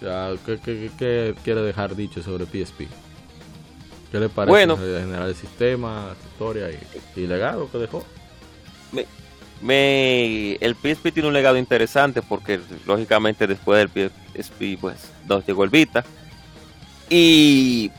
ya, 0.00 0.32
¿qué, 0.44 0.58
qué, 0.64 0.90
qué- 0.98 1.34
quiere 1.44 1.62
dejar 1.62 1.94
dicho 1.94 2.22
sobre 2.22 2.46
PSP? 2.46 2.88
¿Qué 4.10 4.20
le 4.20 4.28
parece 4.28 4.50
Bueno. 4.50 4.74
en 4.74 5.00
general 5.06 5.28
el 5.28 5.34
sistema, 5.36 6.14
historia 6.32 6.70
y, 6.70 7.20
y 7.20 7.26
legado 7.26 7.70
que 7.70 7.78
dejó? 7.78 8.04
me 9.62 10.56
el 10.56 10.74
PSP 10.74 11.10
tiene 11.12 11.28
un 11.28 11.32
legado 11.32 11.56
interesante 11.56 12.20
porque 12.20 12.60
lógicamente 12.86 13.46
después 13.46 13.78
del 13.78 14.10
PSP 14.34 14.76
pues 14.78 15.10
nos 15.26 15.46
llegó 15.46 15.64
el 15.64 15.70
Vita 15.70 16.04
y 17.08 17.90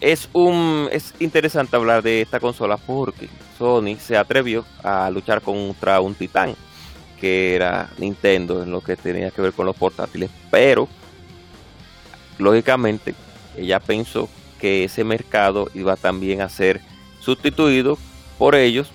es 0.00 0.28
un 0.32 0.88
es 0.92 1.14
interesante 1.20 1.76
hablar 1.76 2.02
de 2.02 2.22
esta 2.22 2.40
consola 2.40 2.76
porque 2.76 3.28
Sony 3.58 3.96
se 3.98 4.16
atrevió 4.16 4.64
a 4.82 5.10
luchar 5.10 5.42
contra 5.42 6.00
un 6.00 6.14
titán 6.14 6.56
que 7.20 7.54
era 7.54 7.90
Nintendo 7.98 8.62
en 8.62 8.70
lo 8.70 8.80
que 8.80 8.96
tenía 8.96 9.30
que 9.30 9.42
ver 9.42 9.52
con 9.52 9.66
los 9.66 9.76
portátiles 9.76 10.30
pero 10.50 10.88
lógicamente 12.38 13.14
ella 13.56 13.78
pensó 13.78 14.28
que 14.58 14.84
ese 14.84 15.04
mercado 15.04 15.70
iba 15.74 15.96
también 15.96 16.40
a 16.40 16.48
ser 16.48 16.80
sustituido 17.20 17.98
por 18.38 18.54
ellos 18.54 18.90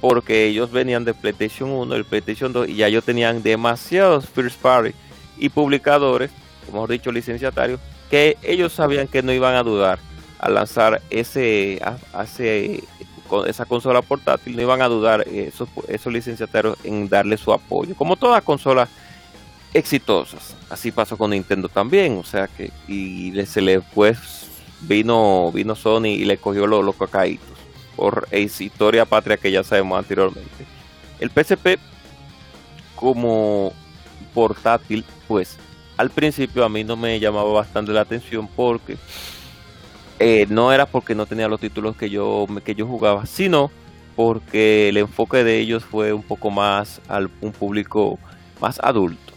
porque 0.00 0.46
ellos 0.46 0.70
venían 0.70 1.04
de 1.04 1.14
PlayStation 1.14 1.70
1, 1.70 1.94
el 1.94 2.04
PlayStation 2.04 2.52
2 2.52 2.68
y 2.68 2.76
ya 2.76 2.86
ellos 2.86 3.04
tenían 3.04 3.42
demasiados 3.42 4.28
first 4.28 4.60
party 4.60 4.94
y 5.38 5.48
publicadores, 5.48 6.30
mejor 6.66 6.90
dicho 6.90 7.10
licenciatarios, 7.10 7.80
que 8.10 8.36
ellos 8.42 8.72
sabían 8.72 9.08
que 9.08 9.22
no 9.22 9.32
iban 9.32 9.54
a 9.54 9.62
dudar 9.62 9.98
a 10.38 10.48
lanzar 10.50 11.00
ese, 11.10 11.80
a- 11.84 12.22
ese 12.22 12.82
con 13.28 13.48
esa 13.48 13.64
consola 13.64 14.02
portátil, 14.02 14.54
no 14.54 14.62
iban 14.62 14.80
a 14.82 14.86
dudar 14.88 15.24
eh, 15.26 15.46
esos, 15.48 15.68
esos 15.88 16.12
licenciatarios 16.12 16.76
en 16.84 17.08
darle 17.08 17.36
su 17.36 17.52
apoyo, 17.52 17.94
como 17.96 18.14
todas 18.16 18.42
consolas 18.44 18.88
exitosas. 19.74 20.54
Así 20.70 20.92
pasó 20.92 21.16
con 21.16 21.30
Nintendo 21.30 21.68
también, 21.68 22.18
o 22.18 22.24
sea 22.24 22.46
que 22.48 22.70
y 22.86 23.32
se 23.46 23.60
le 23.60 23.80
pues 23.80 24.46
vino 24.82 25.50
vino 25.52 25.74
Sony 25.74 26.06
y 26.06 26.24
le 26.24 26.38
cogió 26.38 26.66
los, 26.66 26.84
los 26.84 26.94
cacaitos 26.94 27.46
por 27.96 28.28
historia 28.32 29.04
patria 29.06 29.36
que 29.38 29.50
ya 29.50 29.64
sabemos 29.64 29.98
anteriormente. 29.98 30.66
El 31.18 31.30
PSP 31.30 31.78
como 32.94 33.72
portátil, 34.34 35.04
pues 35.26 35.56
al 35.96 36.10
principio 36.10 36.64
a 36.64 36.68
mí 36.68 36.84
no 36.84 36.96
me 36.96 37.18
llamaba 37.18 37.52
bastante 37.52 37.92
la 37.92 38.02
atención 38.02 38.46
porque 38.48 38.96
eh, 40.18 40.46
no 40.48 40.72
era 40.72 40.86
porque 40.86 41.14
no 41.14 41.26
tenía 41.26 41.48
los 41.48 41.60
títulos 41.60 41.96
que 41.96 42.10
yo 42.10 42.46
que 42.64 42.74
yo 42.74 42.86
jugaba, 42.86 43.26
sino 43.26 43.70
porque 44.14 44.88
el 44.88 44.96
enfoque 44.96 45.44
de 45.44 45.58
ellos 45.58 45.84
fue 45.84 46.12
un 46.12 46.22
poco 46.22 46.50
más 46.50 47.00
al 47.08 47.30
un 47.40 47.52
público 47.52 48.18
más 48.60 48.80
adulto 48.82 49.34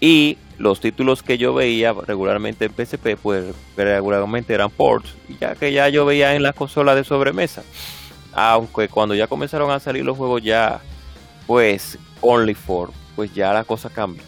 y 0.00 0.38
los 0.58 0.80
títulos 0.80 1.22
que 1.22 1.38
yo 1.38 1.54
veía 1.54 1.92
regularmente 1.92 2.64
en 2.64 2.72
PSP, 2.72 3.16
pues 3.20 3.54
regularmente 3.76 4.54
eran 4.54 4.70
ports, 4.70 5.14
ya 5.40 5.54
que 5.54 5.72
ya 5.72 5.88
yo 5.88 6.04
veía 6.04 6.34
en 6.34 6.42
las 6.42 6.54
consolas 6.54 6.96
de 6.96 7.04
sobremesa. 7.04 7.62
Aunque 8.32 8.88
cuando 8.88 9.14
ya 9.14 9.26
comenzaron 9.26 9.70
a 9.70 9.80
salir 9.80 10.04
los 10.04 10.16
juegos 10.16 10.42
ya, 10.42 10.80
pues, 11.46 11.98
only 12.20 12.54
for, 12.54 12.90
pues 13.16 13.32
ya 13.34 13.52
la 13.52 13.64
cosa 13.64 13.90
cambia. 13.90 14.22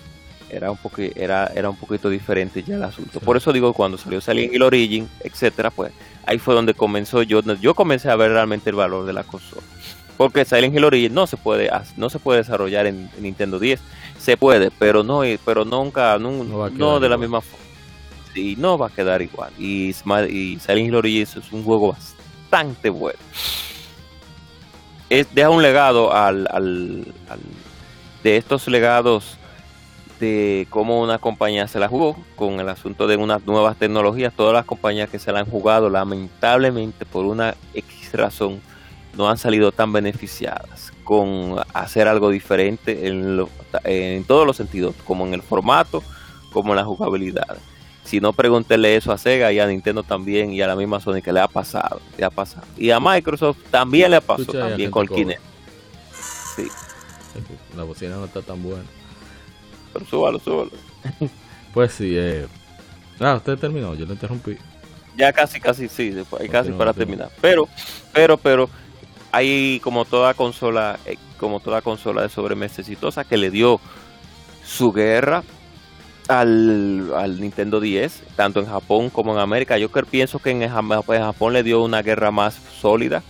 Era 0.53 0.71
un, 0.71 0.77
poquito, 0.77 1.19
era, 1.19 1.51
era 1.55 1.71
un 1.71 1.77
poquito 1.77 2.11
diferente 2.11 2.63
ya 2.63 2.75
el 2.75 2.85
asunto. 2.85 3.21
Por 3.21 3.39
eso 3.39 3.53
digo, 3.53 3.73
cuando 3.73 3.97
salió 3.97 4.21
Silent 4.21 4.53
Hill 4.53 4.63
Origin, 4.63 5.09
etcétera, 5.21 5.71
pues 5.71 5.93
ahí 6.27 6.39
fue 6.39 6.55
donde 6.55 6.75
comenzó 6.75 7.23
yo, 7.23 7.41
yo 7.41 7.75
comencé 7.75 8.11
a 8.11 8.17
ver 8.17 8.33
realmente 8.33 8.69
el 8.69 8.77
valor 8.77 9.07
de 9.07 9.15
la 9.15 9.25
consola. 9.25 9.63
Porque 10.17 10.45
Silent 10.45 10.77
Hill 10.77 10.85
Origin 10.85 11.15
no 11.15 11.27
se 11.27 11.37
puede, 11.37 11.71
no 11.97 12.11
se 12.11 12.19
puede 12.19 12.41
desarrollar 12.41 12.87
en, 12.87 13.11
Nintendo 13.19 13.59
10. 13.59 13.81
Se 14.19 14.37
puede, 14.37 14.71
pero 14.71 15.03
no, 15.03 15.23
pero 15.45 15.65
nunca, 15.65 16.19
no, 16.19 17.01
de 17.01 17.09
la 17.09 17.17
misma 17.17 17.41
forma. 17.41 17.65
Sí, 18.35 18.55
no 18.59 18.79
va 18.79 18.87
a 18.87 18.91
quedar 18.91 19.21
igual. 19.23 19.53
Y, 19.59 19.89
y 19.89 20.59
Silent 20.61 20.89
Hill 20.89 20.95
Origin 20.95 21.23
es 21.23 21.53
un 21.53 21.65
juego 21.65 21.93
bastante 21.93 22.91
bueno. 22.91 23.19
Es, 25.09 25.35
deja 25.35 25.51
un 25.51 25.63
legado 25.63 26.15
al, 26.15 26.47
al, 26.51 27.05
de 28.23 28.37
estos 28.37 28.69
legados 28.69 29.37
de 30.23 30.69
cómo 30.71 31.03
una 31.03 31.19
compañía 31.19 31.67
se 31.67 31.81
la 31.81 31.89
jugó 31.89 32.17
con 32.37 32.61
el 32.61 32.69
asunto 32.69 33.09
de 33.09 33.17
unas 33.17 33.45
nuevas 33.45 33.77
tecnologías. 33.77 34.33
Todas 34.33 34.55
las 34.55 34.65
compañías 34.65 35.11
que 35.11 35.19
se 35.19 35.33
la 35.33 35.41
han 35.41 35.47
jugado, 35.47 35.91
lamentablemente, 35.91 37.05
por 37.05 37.25
una 37.25 37.57
X 37.75 38.13
razón, 38.13 38.61
no 39.17 39.29
han 39.29 39.37
salido 39.37 39.73
tan 39.73 39.93
beneficiadas 39.93 40.93
con 41.03 41.57
hacer 41.75 42.07
algo 42.07 42.31
diferente 42.31 43.09
en, 43.09 43.45
en 43.83 44.23
todos 44.23 44.47
los 44.47 44.57
sentidos, 44.57 44.95
como 45.05 45.27
en 45.27 45.35
el 45.35 45.43
formato, 45.43 46.05
como 46.53 46.71
en 46.73 46.77
la 46.77 46.85
jugabilidad. 46.85 47.59
Si 48.05 48.21
no, 48.21 48.33
pregúntele 48.33 48.95
eso 48.95 49.11
a 49.11 49.19
Sega 49.19 49.53
y 49.53 49.59
a 49.59 49.67
Nintendo 49.67 50.05
también 50.05 50.53
y 50.53 50.63
a 50.63 50.69
la 50.69 50.77
misma 50.77 51.01
Sony 51.01 51.21
que 51.21 51.33
le 51.33 51.41
ha 51.41 51.49
pasado, 51.49 52.01
le 52.17 52.25
ha 52.25 52.31
pasado. 52.31 52.67
Y 52.79 52.91
a 52.91 53.01
Microsoft 53.01 53.59
también 53.73 54.13
le 54.13 54.19
ha 54.19 54.21
pasado, 54.21 54.53
también 54.53 54.89
con 54.89 55.03
el 55.03 55.09
Kinect. 55.09 55.43
Sí. 56.55 56.69
La 57.77 57.83
bocina 57.83 58.15
no 58.17 58.27
está 58.27 58.41
tan 58.41 58.63
buena. 58.63 58.85
Pero 59.93 60.05
súbalo, 60.07 60.39
súbalo. 60.39 60.71
pues 61.75 61.93
sí, 61.93 62.15
eh. 62.17 62.47
Ah, 63.21 63.35
usted 63.35 63.59
terminó, 63.59 63.95
yo 63.95 64.07
lo 64.07 64.13
interrumpí. 64.13 64.57
Ya 65.17 65.33
casi, 65.33 65.61
casi, 65.61 65.89
sí, 65.89 66.15
casi 66.51 66.73
para 66.73 66.93
terminar. 66.93 67.31
Pero, 67.41 67.69
pero, 68.13 68.37
pero, 68.39 68.71
hay 69.31 69.81
como 69.81 70.05
toda 70.05 70.35
consola, 70.35 70.99
eh, 71.05 71.17
como 71.39 71.61
toda 71.61 71.83
consola 71.83 72.23
de 72.23 72.29
sobremesa 72.29 72.81
exitosa 72.81 73.25
que 73.25 73.37
le 73.37 73.51
dio 73.51 73.81
su 74.65 74.93
guerra 74.93 75.43
al, 76.29 77.13
al, 77.15 77.41
Nintendo 77.41 77.81
10, 77.81 78.23
tanto 78.37 78.61
en 78.61 78.67
Japón 78.67 79.11
como 79.11 79.33
en 79.33 79.39
América. 79.39 79.79
Yo 79.79 79.91
creo, 79.91 80.07
pienso 80.07 80.39
que 80.39 80.51
en, 80.51 80.69
Japón 80.69 81.53
le 81.53 81.63
dio 81.63 81.83
una 81.83 82.03
guerra 82.03 82.31
más 82.31 82.59
sólida. 82.81 83.23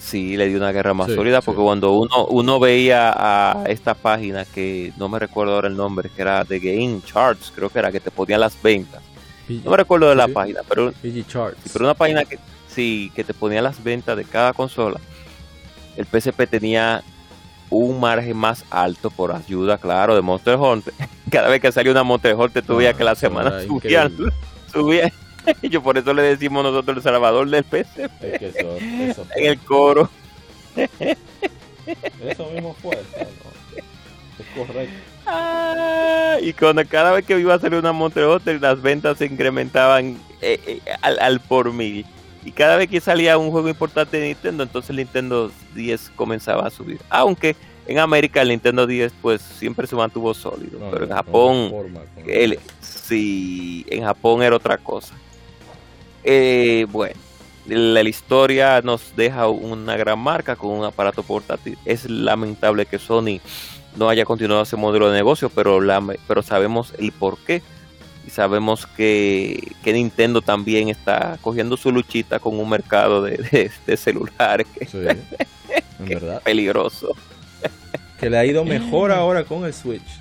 Sí, 0.00 0.36
le 0.36 0.48
dio 0.48 0.56
una 0.56 0.72
guerra 0.72 0.94
más 0.94 1.12
sólida, 1.12 1.42
porque 1.42 1.60
cuando 1.60 1.92
uno, 1.92 2.24
uno 2.26 2.58
veía 2.58 3.12
a 3.14 3.64
esta 3.66 3.94
página, 3.94 4.44
que 4.46 4.92
no 4.96 5.08
me 5.08 5.18
recuerdo 5.18 5.54
ahora 5.54 5.68
el 5.68 5.76
nombre, 5.76 6.08
que 6.08 6.22
era 6.22 6.44
The 6.44 6.58
Game 6.58 7.00
Charts, 7.04 7.52
creo 7.54 7.68
que 7.68 7.78
era, 7.78 7.92
que 7.92 8.00
te 8.00 8.10
ponían 8.10 8.40
las 8.40 8.60
ventas. 8.60 9.02
No 9.48 9.70
me 9.70 9.76
recuerdo 9.76 10.08
de 10.08 10.16
la 10.16 10.28
página, 10.28 10.60
pero, 10.68 10.92
pero 11.02 11.84
una 11.84 11.94
página 11.94 12.24
que 12.24 12.38
sí, 12.68 13.12
que 13.14 13.24
te 13.24 13.34
ponía 13.34 13.60
las 13.60 13.82
ventas 13.82 14.16
de 14.16 14.24
cada 14.24 14.52
consola 14.52 14.98
el 15.96 16.06
PSP 16.06 16.46
tenía 16.48 17.02
un 17.68 18.00
margen 18.00 18.36
más 18.36 18.64
alto 18.70 19.10
por 19.10 19.32
ayuda, 19.32 19.78
claro, 19.78 20.14
de 20.14 20.22
Monster 20.22 20.56
Hunter. 20.56 20.92
Cada 21.30 21.48
vez 21.48 21.60
que 21.60 21.70
salía 21.70 21.92
una 21.92 22.02
Monster 22.02 22.34
Hunter, 22.34 22.64
tú 22.64 22.78
que 22.78 23.04
la 23.04 23.14
semana 23.14 23.62
subía, 23.62 24.10
subía. 24.72 25.12
Yo 25.62 25.82
por 25.82 25.98
eso 25.98 26.12
le 26.12 26.22
decimos 26.22 26.62
nosotros 26.62 26.98
el 26.98 27.02
salvador 27.02 27.48
del 27.48 27.64
PSP. 27.64 28.24
en 29.36 29.46
el 29.46 29.58
coro. 29.60 30.08
Eso 32.24 32.46
mismo 32.50 32.74
fue. 32.80 32.96
Es 32.96 34.46
correcto. 34.54 34.94
Ah, 35.26 36.36
y 36.40 36.52
cuando 36.52 36.84
cada 36.86 37.12
vez 37.12 37.24
que 37.26 37.38
iba 37.38 37.54
a 37.54 37.58
salir 37.58 37.78
una 37.78 37.92
Monster 37.92 38.24
Hunter, 38.24 38.60
las 38.60 38.80
ventas 38.80 39.18
se 39.18 39.26
incrementaban 39.26 40.18
eh, 40.40 40.60
eh, 40.66 40.80
al, 41.02 41.18
al 41.18 41.40
por 41.40 41.72
mil. 41.72 42.06
Y 42.44 42.52
cada 42.52 42.76
vez 42.76 42.88
que 42.88 43.00
salía 43.00 43.36
un 43.36 43.50
juego 43.50 43.68
importante 43.68 44.18
de 44.18 44.28
Nintendo, 44.28 44.62
entonces 44.62 44.90
el 44.90 44.96
Nintendo 44.96 45.50
10 45.74 46.12
comenzaba 46.16 46.66
a 46.66 46.70
subir. 46.70 47.00
Aunque 47.10 47.54
en 47.86 47.98
América 47.98 48.40
el 48.40 48.48
Nintendo 48.48 48.86
10 48.86 49.12
pues 49.20 49.42
siempre 49.42 49.86
se 49.86 49.96
mantuvo 49.96 50.32
sólido. 50.32 50.78
pero 50.90 51.04
en 51.04 51.10
Japón, 51.10 51.72
el, 52.26 52.58
sí, 52.80 53.84
en 53.88 54.04
Japón 54.04 54.42
era 54.42 54.56
otra 54.56 54.78
cosa. 54.78 55.14
Eh, 56.24 56.86
bueno, 56.90 57.14
la, 57.66 58.02
historia 58.02 58.80
nos 58.82 59.14
deja 59.16 59.48
una 59.48 59.96
gran 59.96 60.18
marca 60.18 60.56
con 60.56 60.70
un 60.70 60.84
aparato 60.84 61.22
portátil. 61.22 61.78
Es 61.84 62.08
lamentable 62.08 62.86
que 62.86 62.98
Sony 62.98 63.40
no 63.96 64.08
haya 64.08 64.24
continuado 64.24 64.62
ese 64.62 64.76
modelo 64.76 65.10
de 65.10 65.16
negocio, 65.16 65.50
pero, 65.50 65.80
la, 65.80 66.02
pero 66.26 66.42
sabemos 66.42 66.92
el 66.98 67.12
por 67.12 67.38
qué 67.38 67.62
y 68.26 68.30
sabemos 68.30 68.86
que, 68.86 69.72
Nintendo 69.84 70.42
también 70.42 70.88
está 70.88 71.38
cogiendo 71.40 71.76
su 71.76 71.90
luchita 71.90 72.38
con 72.38 72.58
un 72.58 72.68
mercado 72.68 73.22
de, 73.22 73.70
de, 73.86 73.96
celulares 73.96 74.66
que, 74.78 74.84
es 74.84 76.22
peligroso. 76.44 77.16
Que 78.18 78.28
le 78.28 78.38
ha 78.38 78.44
ido 78.44 78.64
mejor 78.64 79.10
ahora 79.12 79.44
con 79.44 79.64
el 79.64 79.72
Switch 79.72 80.20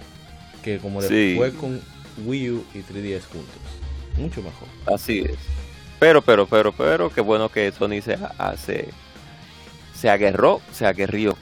que 0.62 0.78
como 0.78 1.02
le 1.02 1.36
fue 1.36 1.54
con 1.54 1.82
Wii 2.26 2.52
U 2.52 2.66
y 2.74 2.80
3DS 2.80 3.24
juntos. 3.32 3.62
Mucho 4.18 4.42
mejor. 4.42 4.68
Así 4.94 5.20
es. 5.20 5.38
Pero, 6.00 6.22
pero, 6.22 6.48
pero, 6.48 6.72
pero, 6.72 7.10
qué 7.12 7.22
bueno 7.22 7.50
que 7.50 7.72
Sony 7.72 8.02
se 8.02 8.18
hace 8.38 8.90
se 9.94 10.10
aguerró, 10.10 10.62
se 10.72 10.86
aguerrió. 10.86 11.36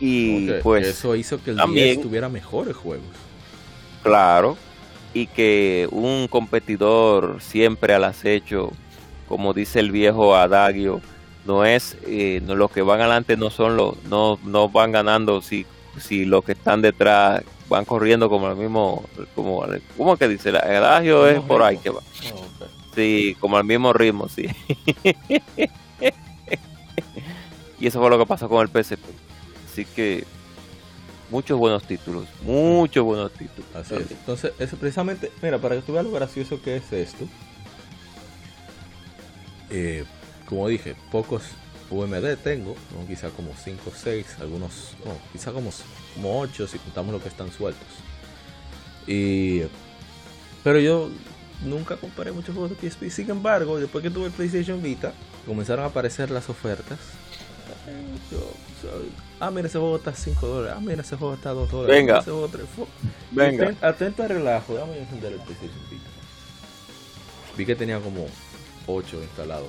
Y 0.00 0.50
pues 0.62 0.86
eso 0.86 1.14
hizo 1.14 1.42
que 1.42 1.50
el 1.50 1.58
también, 1.58 2.00
tuviera 2.00 2.28
mejores 2.28 2.74
juegos. 2.74 3.06
Claro, 4.02 4.56
y 5.14 5.26
que 5.26 5.86
un 5.90 6.26
competidor 6.26 7.40
siempre 7.40 7.94
al 7.94 8.04
acecho, 8.04 8.72
como 9.28 9.52
dice 9.52 9.78
el 9.78 9.92
viejo 9.92 10.34
adagio, 10.34 11.02
no 11.44 11.64
es 11.64 11.96
eh, 12.06 12.40
no, 12.44 12.56
los 12.56 12.70
que 12.70 12.82
van 12.82 13.00
adelante 13.00 13.36
no 13.36 13.50
son 13.50 13.76
los 13.76 14.02
no 14.04 14.38
no 14.44 14.68
van 14.68 14.92
ganando 14.92 15.42
si 15.42 15.66
si 15.98 16.24
los 16.24 16.44
que 16.44 16.52
están 16.52 16.82
detrás 16.82 17.42
van 17.68 17.84
corriendo 17.84 18.28
como 18.28 18.48
el 18.48 18.56
mismo 18.56 19.04
como 19.34 19.64
como 19.96 20.16
que 20.16 20.28
dice 20.28 20.50
el 20.50 20.56
adagio 20.56 21.26
es 21.26 21.40
por 21.40 21.62
ahí 21.62 21.78
que 21.78 21.90
va 21.90 22.00
oh, 22.32 22.61
sí 22.94 23.36
como 23.40 23.56
al 23.56 23.64
mismo 23.64 23.92
ritmo 23.92 24.28
sí 24.28 24.46
y 27.80 27.86
eso 27.86 28.00
fue 28.00 28.10
lo 28.10 28.18
que 28.18 28.26
pasó 28.26 28.48
con 28.48 28.62
el 28.62 28.68
PSP 28.68 29.00
así 29.70 29.84
que 29.84 30.24
muchos 31.32 31.58
buenos 31.58 31.82
títulos, 31.84 32.28
muchos 32.42 33.02
buenos 33.04 33.32
títulos. 33.32 33.64
Así 33.74 33.94
es. 33.94 34.10
Entonces, 34.10 34.52
eso 34.58 34.76
precisamente, 34.76 35.32
mira, 35.40 35.58
para 35.58 35.74
que 35.76 35.82
tú 35.82 35.94
lo 35.94 36.10
gracioso 36.12 36.60
que 36.60 36.76
es 36.76 36.92
esto, 36.92 37.26
eh, 39.70 40.04
como 40.46 40.68
dije, 40.68 40.94
pocos 41.10 41.42
UMD 41.90 42.36
tengo, 42.44 42.76
quizá 43.08 43.30
como 43.30 43.52
5 43.56 43.90
o 43.90 43.92
6, 43.94 44.36
algunos, 44.40 44.94
no, 45.04 45.16
quizá 45.32 45.52
como, 45.52 45.70
como 46.14 46.40
8 46.40 46.66
si 46.66 46.78
contamos 46.78 47.12
lo 47.12 47.22
que 47.22 47.28
están 47.28 47.50
sueltos. 47.50 47.88
Y, 49.06 49.62
pero 50.62 50.78
yo 50.78 51.10
nunca 51.64 51.96
compré 51.96 52.32
muchos 52.32 52.54
juegos 52.54 52.70
de 52.70 52.90
PSP, 52.90 53.10
sin 53.10 53.30
embargo, 53.30 53.78
después 53.78 54.02
que 54.02 54.10
tuve 54.10 54.26
el 54.26 54.32
PlayStation 54.32 54.82
Vita, 54.82 55.12
comenzaron 55.46 55.84
a 55.84 55.88
aparecer 55.88 56.30
las 56.30 56.48
ofertas. 56.48 56.98
Yo, 58.30 58.38
ah, 59.40 59.50
mira, 59.50 59.66
ese 59.66 59.78
juego 59.78 59.96
está 59.96 60.10
a 60.10 60.14
5 60.14 60.46
dólares. 60.46 60.76
Ah, 60.76 60.80
mira, 60.80 61.02
ese 61.02 61.16
juego 61.16 61.34
está 61.34 61.50
a 61.50 61.54
2 61.54 61.70
dólares. 61.70 61.96
Venga. 61.96 62.18
Ese 62.18 62.30
juego 62.30 62.48
3. 62.48 62.66
Venga. 63.30 63.74
Atento 63.80 64.22
al 64.22 64.28
relajo. 64.28 64.74
Déjame 64.74 64.98
encender 64.98 65.32
el 65.32 65.40
PlayStation 65.40 65.80
Vita. 65.90 66.08
Vi 67.56 67.66
que 67.66 67.74
tenía 67.74 68.00
como 68.00 68.26
8 68.86 69.22
instalados 69.22 69.68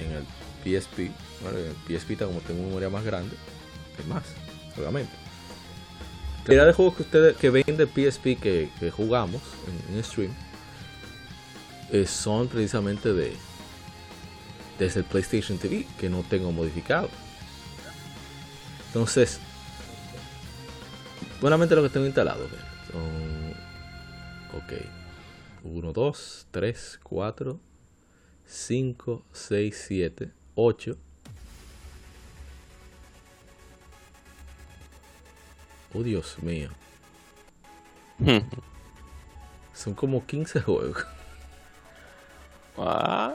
en, 0.00 0.12
el 0.12 0.24
PSP. 0.64 1.10
Bueno, 1.42 1.58
en 1.58 1.66
el 1.66 1.98
PSP, 1.98 2.18
como 2.18 2.40
tengo 2.40 2.62
memoria 2.62 2.88
más 2.88 3.04
grande, 3.04 3.36
es 3.98 4.06
más, 4.06 4.24
obviamente. 4.78 5.25
La 6.46 6.50
cantidad 6.50 6.66
de 6.66 6.72
juegos 6.74 6.94
que 6.94 7.02
ustedes 7.02 7.36
que 7.36 7.50
ven 7.50 7.76
de 7.76 7.86
PSP 7.86 8.38
que, 8.40 8.70
que 8.78 8.92
jugamos 8.92 9.42
en, 9.90 9.96
en 9.96 10.04
stream 10.04 10.32
eh, 11.90 12.06
son 12.06 12.46
precisamente 12.46 13.12
de 13.12 13.32
desde 14.78 15.00
el 15.00 15.06
PlayStation 15.06 15.58
TV 15.58 15.86
que 15.98 16.08
no 16.08 16.22
tengo 16.22 16.52
modificado. 16.52 17.08
Entonces, 18.86 19.40
buenamente 21.40 21.74
lo 21.74 21.82
que 21.82 21.88
tengo 21.88 22.06
instalado 22.06 22.46
son, 22.92 23.52
ok, 24.56 24.72
1, 25.64 25.92
2, 25.92 26.46
3, 26.52 27.00
4, 27.02 27.60
5, 28.46 29.24
6, 29.32 29.84
7, 29.88 30.32
8. 30.54 30.98
Oh 35.94 36.02
Dios 36.02 36.36
mío. 36.42 36.70
Son 39.74 39.94
como 39.94 40.24
15 40.26 40.60
juegos. 40.62 41.04
Ah, 42.78 43.34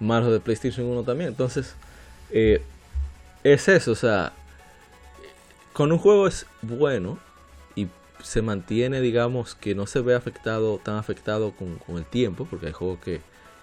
Más 0.00 0.22
los 0.24 0.32
de 0.32 0.40
PlayStation 0.40 0.86
1 0.86 1.02
también. 1.02 1.28
Entonces, 1.30 1.74
eh, 2.30 2.62
es 3.44 3.68
eso. 3.68 3.92
O 3.92 3.96
sea, 3.96 4.32
con 5.72 5.92
un 5.92 5.98
juego 5.98 6.26
es 6.26 6.46
bueno 6.62 7.18
y 7.74 7.88
se 8.22 8.42
mantiene, 8.42 9.00
digamos, 9.00 9.54
que 9.54 9.74
no 9.74 9.86
se 9.86 10.00
ve 10.00 10.14
afectado, 10.14 10.78
tan 10.78 10.96
afectado 10.96 11.52
con, 11.52 11.76
con 11.76 11.96
el 11.98 12.04
tiempo, 12.04 12.46
porque 12.48 12.66
hay 12.66 12.72
juegos 12.72 13.00
que, 13.00 13.20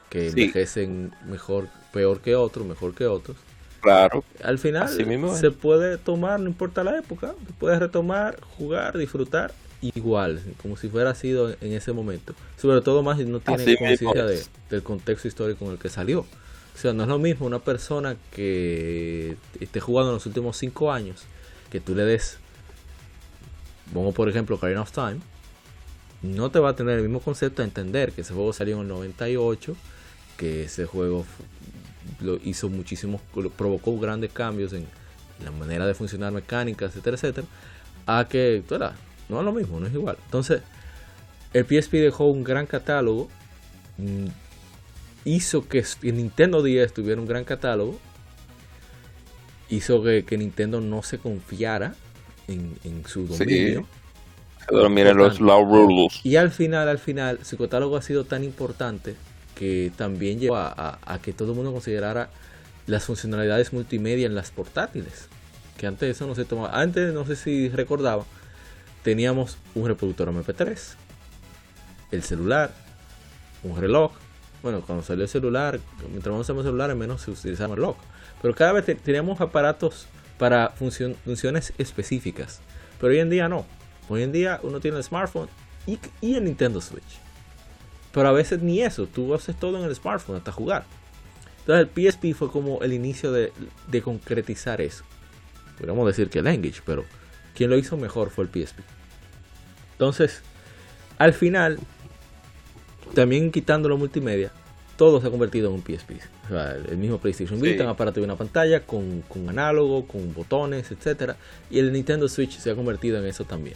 que 0.10 0.32
Sí. 0.32 0.42
envejecen 0.42 1.14
mejor, 1.26 1.68
peor 1.94 2.22
que 2.22 2.36
otros, 2.36 2.66
mejor 2.66 2.94
que 2.96 3.06
otros. 3.08 3.38
Claro. 3.82 4.24
Al 4.44 4.60
final 4.60 4.84
Así 4.84 5.04
mismo 5.06 5.36
se 5.36 5.52
puede 5.52 5.98
tomar, 5.98 6.40
no 6.40 6.48
importa 6.48 6.84
la 6.84 6.98
época, 6.98 7.34
se 7.48 7.54
puede 7.54 7.80
retomar, 7.80 8.40
jugar, 8.58 8.98
disfrutar 8.98 9.54
igual, 9.82 10.42
como 10.62 10.76
si 10.78 10.90
fuera 10.90 11.16
sido 11.16 11.52
en 11.62 11.74
ese 11.74 11.94
momento. 11.94 12.34
Sobre 12.58 12.82
todo 12.82 13.02
más 13.04 13.18
si 13.18 13.26
no 13.26 13.40
tiene 13.40 13.64
conciencia 13.78 14.26
de- 14.26 14.44
del 14.70 14.84
contexto 14.84 15.28
histórico 15.28 15.66
en 15.66 15.72
el 15.72 15.78
que 15.80 15.90
salió. 15.90 16.22
O 16.22 16.82
sea, 16.82 16.94
no 16.94 17.04
es 17.04 17.10
lo 17.10 17.20
mismo 17.20 17.46
una 17.46 17.60
persona 17.60 18.16
que 18.32 19.36
esté 19.60 19.80
jugando 19.80 20.12
en 20.12 20.16
los 20.16 20.26
últimos 20.26 20.58
cinco 20.58 20.92
años, 20.92 21.24
que 21.72 21.80
tú 21.82 21.94
le 21.96 22.04
des, 22.04 22.38
pongo 23.94 24.12
por 24.12 24.30
ejemplo 24.30 24.56
Ocarina 24.56 24.82
of 24.82 24.92
Time, 24.92 25.20
no 26.22 26.52
te 26.52 26.60
va 26.60 26.70
a 26.70 26.76
tener 26.76 26.98
el 26.98 27.04
mismo 27.04 27.20
concepto 27.22 27.62
de 27.62 27.68
entender 27.70 28.12
que 28.12 28.22
ese 28.22 28.34
juego 28.34 28.52
salió 28.54 28.76
en 28.76 28.82
el 28.82 28.88
98, 28.90 29.76
que 30.38 30.64
ese 30.64 30.86
juego 30.86 31.26
lo 32.22 32.38
hizo 32.44 32.70
muchísimos, 32.70 33.22
lo- 33.36 33.50
provocó 33.50 33.98
grandes 34.00 34.32
cambios 34.32 34.74
en 34.74 34.86
la 35.44 35.52
manera 35.52 35.86
de 35.88 35.94
funcionar 35.94 36.32
mecánica, 36.34 36.86
etcétera, 36.86 37.16
etcétera, 37.16 37.48
a 38.06 38.28
que, 38.28 38.64
¿verdad? 38.70 38.94
no 39.30 39.40
es 39.40 39.46
lo 39.46 39.52
mismo, 39.54 39.80
no 39.80 39.88
es 39.88 39.94
igual. 39.94 40.18
Entonces, 40.26 40.62
el 41.54 41.66
PSP 41.66 41.94
dejó 42.02 42.26
un 42.26 42.44
gran 42.44 42.66
catálogo, 42.66 43.30
mm, 43.98 44.26
hizo 45.26 45.68
que 45.68 45.84
el 46.04 46.18
Nintendo 46.18 46.62
10 46.64 46.94
tuviera 46.94 47.20
un 47.22 47.28
gran 47.28 47.44
catálogo, 47.44 48.00
hizo 49.70 50.02
que, 50.04 50.26
que 50.26 50.38
Nintendo 50.38 50.82
no 50.82 51.04
se 51.04 51.20
confiara 51.20 51.94
en, 52.48 52.76
en 52.84 53.06
su 53.06 53.28
Sí. 53.28 53.38
dominio. 53.38 53.88
Pero 54.68 54.90
miren 54.90 55.18
los 55.18 55.40
Rules. 55.40 56.20
Y 56.24 56.36
al 56.36 56.52
final, 56.52 56.88
al 56.90 57.00
final, 57.00 57.40
su 57.44 57.58
catálogo 57.58 57.98
ha 57.98 58.02
sido 58.02 58.24
tan 58.26 58.44
importante 58.44 59.16
que 59.60 59.92
también 59.98 60.40
llevó 60.40 60.56
a, 60.56 61.20
que 61.22 61.34
todo 61.34 61.50
el 61.52 61.56
mundo 61.58 61.74
considerara 61.74 62.30
las 62.88 63.04
funcionalidades 63.04 63.74
multimedia 63.74 64.26
en 64.26 64.34
las 64.34 64.52
portátiles. 64.52 65.28
Que 65.76 65.86
antes 65.86 66.16
eso 66.16 66.26
no 66.28 66.34
se 66.34 66.46
tomaba. 66.46 66.80
Antes, 66.80 67.14
no 67.14 67.26
sé 67.26 67.36
si 67.36 67.68
recordaba, 67.68 68.24
teníamos 69.04 69.58
un 69.76 69.86
reproductor 69.88 70.30
MP3, 70.34 70.78
el 72.12 72.24
celular, 72.24 72.72
un 73.64 73.80
reloj. 73.80 74.14
Bueno, 74.64 74.82
cuando 74.82 75.04
salió 75.04 75.24
el 75.24 75.30
celular, 75.30 75.80
mientras 76.10 76.32
más 76.34 76.42
usamos 76.44 76.64
celulares, 76.64 76.96
menos 76.96 77.22
se 77.22 77.32
utilizaba 77.32 77.74
el 77.74 77.78
reloj. 77.82 77.98
Pero 78.42 78.56
cada 78.56 78.72
vez 78.72 78.86
te- 78.86 78.96
teníamos 78.96 79.42
aparatos 79.42 80.08
para 80.38 80.70
funciones 80.70 81.74
específicas. 81.78 82.62
Pero 83.00 83.12
hoy 83.12 83.20
en 83.20 83.30
día 83.30 83.50
no. 83.50 83.66
Hoy 84.08 84.24
en 84.24 84.32
día 84.32 84.60
uno 84.64 84.80
tiene 84.80 84.98
el 84.98 85.04
smartphone 85.04 85.50
y, 85.86 86.00
y 86.22 86.36
el 86.36 86.46
Nintendo 86.46 86.80
Switch. 86.82 87.20
Pero 88.12 88.28
a 88.28 88.32
veces 88.32 88.62
ni 88.62 88.82
eso, 88.82 89.08
tú 89.08 89.34
haces 89.34 89.56
todo 89.56 89.78
en 89.78 89.84
el 89.84 89.96
smartphone 89.96 90.38
hasta 90.38 90.52
jugar. 90.52 90.86
Entonces 91.60 91.88
el 91.96 92.12
PSP 92.12 92.34
fue 92.36 92.52
como 92.52 92.82
el 92.82 92.94
inicio 92.94 93.32
de, 93.32 93.52
de 93.88 94.02
concretizar 94.02 94.82
eso. 94.82 95.04
Podríamos 95.78 96.08
decir 96.08 96.30
que 96.30 96.40
el 96.40 96.48
Engage, 96.48 96.82
pero 96.86 97.06
quien 97.56 97.70
lo 97.70 97.78
hizo 97.78 97.96
mejor 97.98 98.32
fue 98.32 98.46
el 98.46 98.50
PSP. 98.50 98.80
Entonces, 99.94 100.42
al 101.18 101.34
final, 101.34 101.78
también 103.14 103.52
quitando 103.52 103.90
lo 103.90 103.98
multimedia, 103.98 104.52
todo 104.98 105.22
se 105.22 105.28
ha 105.28 105.30
convertido 105.30 105.70
en 105.70 105.76
un 105.76 105.82
PSP. 105.82 106.12
O 106.46 106.48
sea, 106.50 106.72
el 106.72 106.98
mismo 106.98 107.20
PlayStation 107.20 107.60
Vita, 107.62 107.78
Sí. 107.78 107.84
un 107.84 107.90
aparato 107.90 108.20
de 108.20 108.26
una 108.26 108.36
pantalla 108.36 108.82
con, 108.86 109.22
con 109.22 109.48
análogo, 109.50 110.08
con 110.08 110.34
botones, 110.34 110.92
etcétera 110.92 111.38
Y 111.70 111.80
el 111.80 111.94
Nintendo 111.94 112.28
Switch 112.28 112.58
se 112.58 112.72
ha 112.72 112.76
convertido 112.76 113.20
en 113.20 113.26
eso 113.26 113.44
también. 113.46 113.76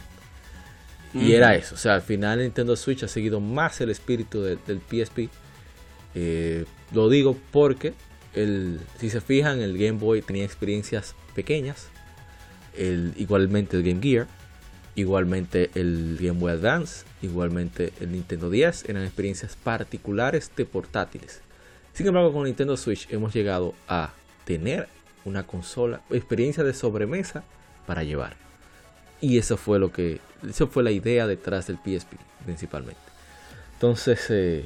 Y 1.14 1.32
era 1.32 1.54
eso, 1.54 1.76
o 1.76 1.78
sea, 1.78 1.94
al 1.94 2.02
final 2.02 2.40
Nintendo 2.40 2.74
Switch 2.76 3.04
ha 3.04 3.08
seguido 3.08 3.38
más 3.40 3.80
el 3.80 3.90
espíritu 3.90 4.42
de- 4.42 4.58
del 4.66 4.80
PSP. 4.80 5.28
Eh, 6.14 6.64
lo 6.92 7.08
digo 7.08 7.36
porque, 7.52 7.94
el, 8.34 8.80
si 8.98 9.10
se 9.10 9.20
fijan, 9.20 9.60
el 9.60 9.78
Game 9.78 9.98
Boy 9.98 10.22
tenía 10.22 10.44
experiencias 10.44 11.14
pequeñas. 11.34 11.88
El, 12.76 13.12
igualmente 13.16 13.76
el 13.76 13.84
Game 13.84 14.00
Gear, 14.02 14.26
igualmente 14.96 15.70
el 15.74 16.18
Game 16.20 16.40
Boy 16.40 16.52
Advance, 16.52 17.04
igualmente 17.22 17.92
el 18.00 18.12
Nintendo 18.12 18.50
10, 18.50 18.88
eran 18.88 19.04
experiencias 19.04 19.56
particulares 19.56 20.50
de 20.56 20.64
portátiles. 20.64 21.40
Sin 21.92 22.06
embargo, 22.08 22.32
con 22.32 22.44
Nintendo 22.44 22.76
Switch 22.76 23.06
hemos 23.10 23.32
llegado 23.32 23.74
a 23.86 24.12
tener 24.44 24.88
una 25.24 25.46
consola, 25.46 26.00
experiencia 26.10 26.64
de 26.64 26.74
sobremesa 26.74 27.44
para 27.86 28.02
llevar. 28.02 28.36
Y 29.20 29.38
eso 29.38 29.56
fue 29.56 29.78
lo 29.78 29.90
que, 29.92 30.20
eso 30.48 30.66
fue 30.68 30.82
la 30.82 30.90
idea 30.90 31.26
detrás 31.26 31.66
del 31.66 31.76
PSP 31.76 32.14
principalmente. 32.44 33.00
Entonces, 33.74 34.26
eh, 34.30 34.64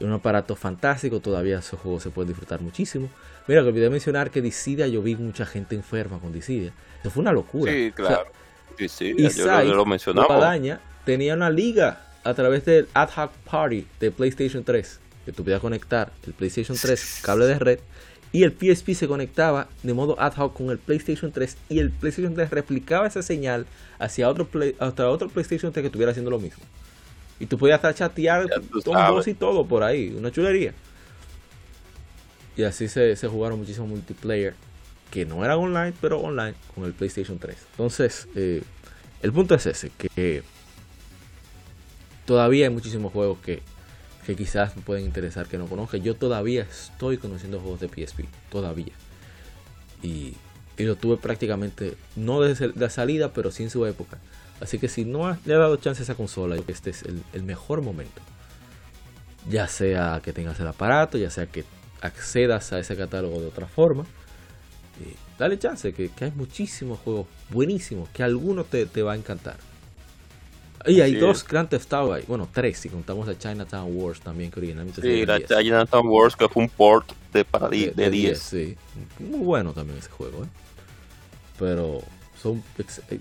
un 0.00 0.12
aparato 0.12 0.56
fantástico, 0.56 1.20
todavía 1.20 1.58
esos 1.58 1.80
juegos 1.80 2.02
se 2.02 2.10
pueden 2.10 2.28
disfrutar 2.28 2.60
muchísimo. 2.60 3.08
Mira, 3.46 3.62
que 3.62 3.68
olvidé 3.68 3.90
mencionar 3.90 4.30
que 4.30 4.42
Dissidia, 4.42 4.86
yo 4.86 5.02
vi 5.02 5.14
mucha 5.16 5.46
gente 5.46 5.74
enferma 5.74 6.18
con 6.18 6.32
Dissidia. 6.32 6.72
Eso 7.00 7.10
fue 7.10 7.22
una 7.22 7.32
locura. 7.32 7.72
Sí, 7.72 7.92
O 7.92 7.96
sea, 7.96 8.06
claro. 8.06 8.30
Sí, 8.78 8.88
sí, 8.88 9.14
y 9.16 9.28
yo 9.28 9.74
lo, 9.74 9.86
mencionaba. 9.86 10.26
Guadaña, 10.36 10.80
tenía 11.04 11.34
una 11.34 11.48
liga 11.48 12.00
a 12.24 12.34
través 12.34 12.64
del 12.64 12.88
Ad 12.92 13.08
Hoc 13.16 13.32
Party 13.50 13.86
de 14.00 14.10
PlayStation 14.10 14.64
3. 14.64 15.00
Que 15.24 15.32
tú 15.32 15.42
podías 15.42 15.60
conectar 15.60 16.12
el 16.26 16.34
PlayStation 16.34 16.76
3 16.76 17.20
cable 17.22 17.46
de 17.46 17.58
red. 17.58 17.78
Y 18.36 18.42
el 18.42 18.52
PSP 18.52 18.92
se 18.92 19.08
conectaba 19.08 19.66
de 19.82 19.94
modo 19.94 20.20
ad 20.20 20.34
hoc 20.36 20.52
con 20.52 20.68
el 20.68 20.76
PlayStation 20.76 21.32
3. 21.32 21.56
Y 21.70 21.78
el 21.78 21.90
PlayStation 21.90 22.34
3 22.34 22.50
replicaba 22.50 23.06
esa 23.06 23.22
señal 23.22 23.64
hacia 23.98 24.28
otro, 24.28 24.46
play, 24.46 24.76
hasta 24.78 25.08
otro 25.08 25.30
PlayStation 25.30 25.72
3 25.72 25.82
que 25.82 25.86
estuviera 25.86 26.10
haciendo 26.10 26.30
lo 26.30 26.38
mismo. 26.38 26.62
Y 27.40 27.46
tú 27.46 27.56
podías 27.56 27.76
estar 27.76 27.94
chatear 27.94 28.46
con 28.84 28.94
voz 29.08 29.26
y 29.26 29.32
todo 29.32 29.64
por 29.64 29.82
ahí. 29.82 30.14
Una 30.18 30.30
chulería. 30.30 30.74
Y 32.58 32.64
así 32.64 32.88
se, 32.88 33.16
se 33.16 33.26
jugaron 33.26 33.58
muchísimos 33.58 33.88
multiplayer. 33.88 34.52
Que 35.10 35.24
no 35.24 35.42
eran 35.42 35.56
online, 35.56 35.94
pero 36.02 36.20
online 36.20 36.56
con 36.74 36.84
el 36.84 36.92
PlayStation 36.92 37.38
3. 37.38 37.56
Entonces, 37.70 38.28
eh, 38.34 38.62
el 39.22 39.32
punto 39.32 39.54
es 39.54 39.64
ese, 39.64 39.90
que 39.96 40.42
todavía 42.26 42.66
hay 42.66 42.70
muchísimos 42.70 43.14
juegos 43.14 43.38
que, 43.38 43.62
que 44.26 44.34
quizás 44.34 44.76
me 44.76 44.82
pueden 44.82 45.04
interesar 45.04 45.46
que 45.46 45.56
no 45.56 45.66
conozca. 45.66 45.96
Yo 45.98 46.16
todavía 46.16 46.62
estoy 46.62 47.16
conociendo 47.16 47.60
juegos 47.60 47.80
de 47.80 47.88
PSP, 47.88 48.24
todavía. 48.50 48.92
Y, 50.02 50.34
y 50.76 50.82
lo 50.82 50.96
tuve 50.96 51.16
prácticamente, 51.16 51.96
no 52.16 52.40
desde 52.40 52.72
la 52.74 52.90
salida, 52.90 53.32
pero 53.32 53.52
sí 53.52 53.62
en 53.62 53.70
su 53.70 53.86
época. 53.86 54.18
Así 54.60 54.78
que 54.78 54.88
si 54.88 55.04
no 55.04 55.38
le 55.44 55.54
ha 55.54 55.58
dado 55.58 55.76
chance 55.76 56.02
a 56.02 56.04
esa 56.04 56.16
consola, 56.16 56.56
yo 56.56 56.66
que 56.66 56.72
este 56.72 56.90
es 56.90 57.04
el, 57.04 57.42
mejor 57.44 57.82
momento. 57.82 58.20
Ya 59.48 59.68
sea 59.68 60.20
que 60.24 60.32
tengas 60.32 60.58
el 60.58 60.66
aparato, 60.66 61.18
ya 61.18 61.30
sea 61.30 61.46
que 61.46 61.64
accedas 62.00 62.72
a 62.72 62.80
ese 62.80 62.96
catálogo 62.96 63.40
de 63.40 63.46
otra 63.46 63.68
forma. 63.68 64.04
Y 64.98 65.14
dale 65.38 65.56
chance, 65.56 65.92
que, 65.92 66.08
que 66.08 66.24
hay 66.24 66.32
muchísimos 66.32 66.98
juegos 66.98 67.28
buenísimos, 67.50 68.08
que 68.08 68.24
alguno 68.24 68.64
te, 68.64 68.86
te 68.86 69.02
va 69.02 69.12
a 69.12 69.16
encantar. 69.16 69.56
Y 70.84 71.00
hay 71.00 71.14
Así 71.14 71.16
dos 71.16 71.44
es. 71.44 71.46
Grand 71.46 71.68
Theft 71.68 71.92
Auto, 71.92 72.24
bueno, 72.26 72.48
tres 72.52 72.78
si 72.78 72.88
contamos 72.88 73.28
a 73.28 73.38
Chinatown 73.38 73.88
Wars 73.96 74.20
también, 74.20 74.50
que 74.50 74.60
originalmente 74.60 75.00
Sí, 75.00 75.24
la 75.26 75.36
en 75.36 75.46
10. 75.46 75.50
Jonathan 75.62 76.06
Wars, 76.06 76.36
que 76.36 76.48
fue 76.48 76.62
un 76.64 76.68
port 76.70 77.12
de, 77.32 77.44
para 77.44 77.68
de, 77.68 77.92
de 77.92 78.08
de 78.08 78.10
10. 78.10 78.38
10, 78.38 78.38
sí. 78.40 78.76
Muy 79.18 79.40
bueno 79.40 79.72
también 79.72 79.98
ese 79.98 80.10
juego, 80.10 80.44
¿eh? 80.44 80.48
Pero 81.58 82.00
son 82.40 82.62
eh, 83.10 83.20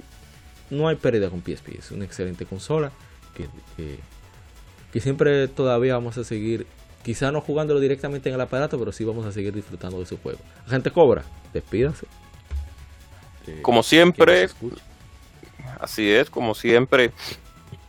no 0.70 0.88
hay 0.88 0.96
pérdida 0.96 1.30
con 1.30 1.42
PSP, 1.42 1.80
es 1.80 1.92
una 1.92 2.06
excelente 2.06 2.46
consola 2.46 2.92
que, 3.36 3.48
que, 3.78 4.00
que 4.92 5.00
siempre 5.00 5.48
todavía 5.48 5.94
vamos 5.96 6.18
a 6.18 6.24
seguir, 6.24 6.68
quizá 7.04 7.32
no 7.32 7.42
jugándolo 7.42 7.80
directamente 7.80 8.30
en 8.30 8.36
el 8.36 8.42
aparato, 8.42 8.78
pero 8.80 8.92
sí 8.92 9.04
vamos 9.04 9.26
a 9.26 9.32
seguir 9.32 9.54
disfrutando 9.54 10.00
de 10.00 10.06
su 10.06 10.18
juego. 10.18 10.40
Gente 10.68 10.92
Cobra, 10.92 11.24
despídase. 11.54 12.08
Eh, 13.48 13.62
Como 13.62 13.84
que 13.84 13.84
siempre. 13.84 14.50
Así 15.80 16.10
es, 16.12 16.30
como 16.30 16.56
siempre. 16.56 17.12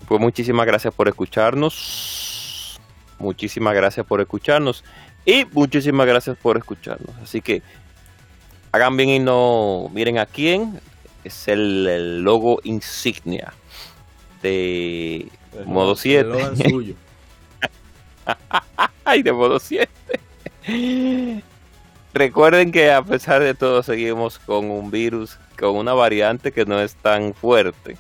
Pues 0.09 0.21
muchísimas 0.21 0.67
gracias 0.67 0.95
por 0.95 1.09
escucharnos. 1.09 2.79
Muchísimas 3.19 3.75
gracias 3.75 4.07
por 4.07 4.21
escucharnos. 4.21 4.85
Y 5.25 5.45
muchísimas 5.53 6.07
gracias 6.07 6.37
por 6.37 6.57
escucharnos. 6.57 7.15
Así 7.23 7.41
que 7.41 7.63
hagan 8.73 8.97
bien 8.97 9.09
y 9.09 9.19
no 9.19 9.91
miren 9.93 10.19
a 10.19 10.27
quién. 10.27 10.81
Es 11.25 11.49
el, 11.49 11.87
el 11.89 12.23
logo 12.23 12.61
insignia 12.63 13.53
de 14.43 15.29
modo 15.65 15.93
El 15.93 15.99
7. 15.99 16.21
eslogan 16.21 16.57
suyo. 16.57 16.95
Ay, 19.05 19.23
de 19.23 19.33
modo 19.33 19.59
7. 19.59 19.89
Recuerden 22.15 22.73
que 22.73 22.91
a 22.93 23.03
pesar 23.03 23.43
de 23.43 23.55
todo 23.55 23.83
seguimos 23.83 24.39
con 24.39 24.71
un 24.71 24.91
virus, 24.91 25.39
con 25.59 25.77
una 25.77 25.95
variante 25.95 26.53
que 26.53 26.65
no 26.65 26.81
es 26.81 26.95
tan 26.97 27.35
fuerte. 27.35 27.97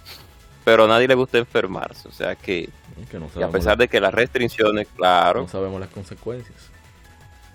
Pero 0.66 0.84
a 0.84 0.88
nadie 0.88 1.06
le 1.06 1.14
gusta 1.14 1.38
enfermarse. 1.38 2.08
O 2.08 2.10
sea 2.10 2.34
que, 2.34 2.68
Que 3.08 3.20
no 3.20 3.28
y 3.36 3.42
a 3.42 3.48
pesar 3.48 3.74
la- 3.78 3.84
de 3.84 3.88
que 3.88 4.00
las 4.00 4.12
restricciones, 4.12 4.88
claro, 4.96 5.42
no 5.42 5.48
sabemos 5.48 5.78
las 5.80 5.90
consecuencias. 5.90 6.58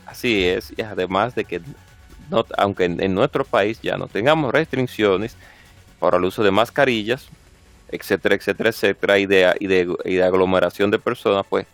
así 0.06 0.46
es, 0.48 0.74
y 0.78 0.82
además 0.82 1.36
de 1.36 1.44
que, 1.44 1.60
no, 2.30 2.46
aunque 2.58 2.86
en, 2.86 3.02
en 3.04 3.14
nuestro 3.14 3.44
país 3.44 3.82
ya 3.82 3.98
no 3.98 4.08
tengamos 4.08 4.54
restricciones 4.54 5.36
para 6.00 6.16
el 6.16 6.24
uso 6.24 6.42
de 6.42 6.52
mascarillas, 6.52 7.28
etcétera, 7.90 8.36
etcétera, 8.36 8.70
etcétera, 8.70 9.20
y 9.20 9.26
de, 9.26 9.54
y 9.60 9.68
de, 9.68 9.94
y 10.06 10.16
de 10.16 10.24
aglomeración 10.24 10.90
de 10.90 10.98
personas, 10.98 11.46
pues 11.50 11.68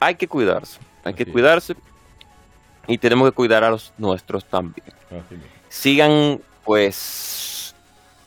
hay 0.00 0.14
que 0.14 0.26
cuidarse, 0.26 0.78
hay 1.04 1.12
que 1.12 1.24
es. 1.24 1.28
cuidarse 1.28 1.74
y 2.86 2.96
tenemos 2.96 3.28
que 3.28 3.34
cuidar 3.34 3.64
a 3.64 3.70
los 3.70 3.92
nuestros 3.98 4.46
también. 4.46 4.86
Sigan 5.68 6.40
pues 6.64 7.43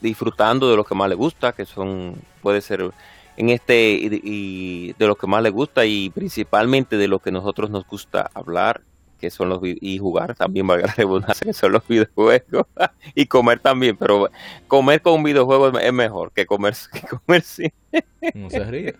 disfrutando 0.01 0.69
de 0.69 0.75
lo 0.75 0.83
que 0.83 0.95
más 0.95 1.09
les 1.09 1.17
gusta, 1.17 1.51
que 1.53 1.65
son, 1.65 2.15
puede 2.41 2.61
ser 2.61 2.89
en 3.37 3.49
este 3.49 3.91
y, 3.91 4.21
y 4.23 4.93
de 4.93 5.07
lo 5.07 5.15
que 5.15 5.27
más 5.27 5.43
les 5.43 5.51
gusta 5.53 5.85
y 5.85 6.09
principalmente 6.09 6.97
de 6.97 7.07
lo 7.07 7.19
que 7.19 7.31
nosotros 7.31 7.69
nos 7.69 7.85
gusta 7.85 8.29
hablar, 8.33 8.81
que 9.19 9.29
son 9.31 9.49
los 9.49 9.59
y 9.63 9.97
jugar 9.97 10.35
también, 10.35 10.67
valga 10.67 10.87
la 10.87 10.93
redundancia, 10.93 11.45
que 11.45 11.53
son 11.53 11.71
los 11.71 11.87
videojuegos 11.87 12.65
y 13.15 13.25
comer 13.25 13.59
también, 13.59 13.97
pero 13.97 14.29
comer 14.67 15.01
con 15.01 15.13
un 15.15 15.23
videojuego 15.23 15.69
es- 15.69 15.83
es 15.85 15.93
mejor 15.93 16.31
que 16.31 16.45
comer, 16.45 16.75
que 16.93 17.01
comer 17.01 17.41
sin. 17.41 17.71
No 18.35 18.49
se 18.49 18.63
ríe. 18.63 18.95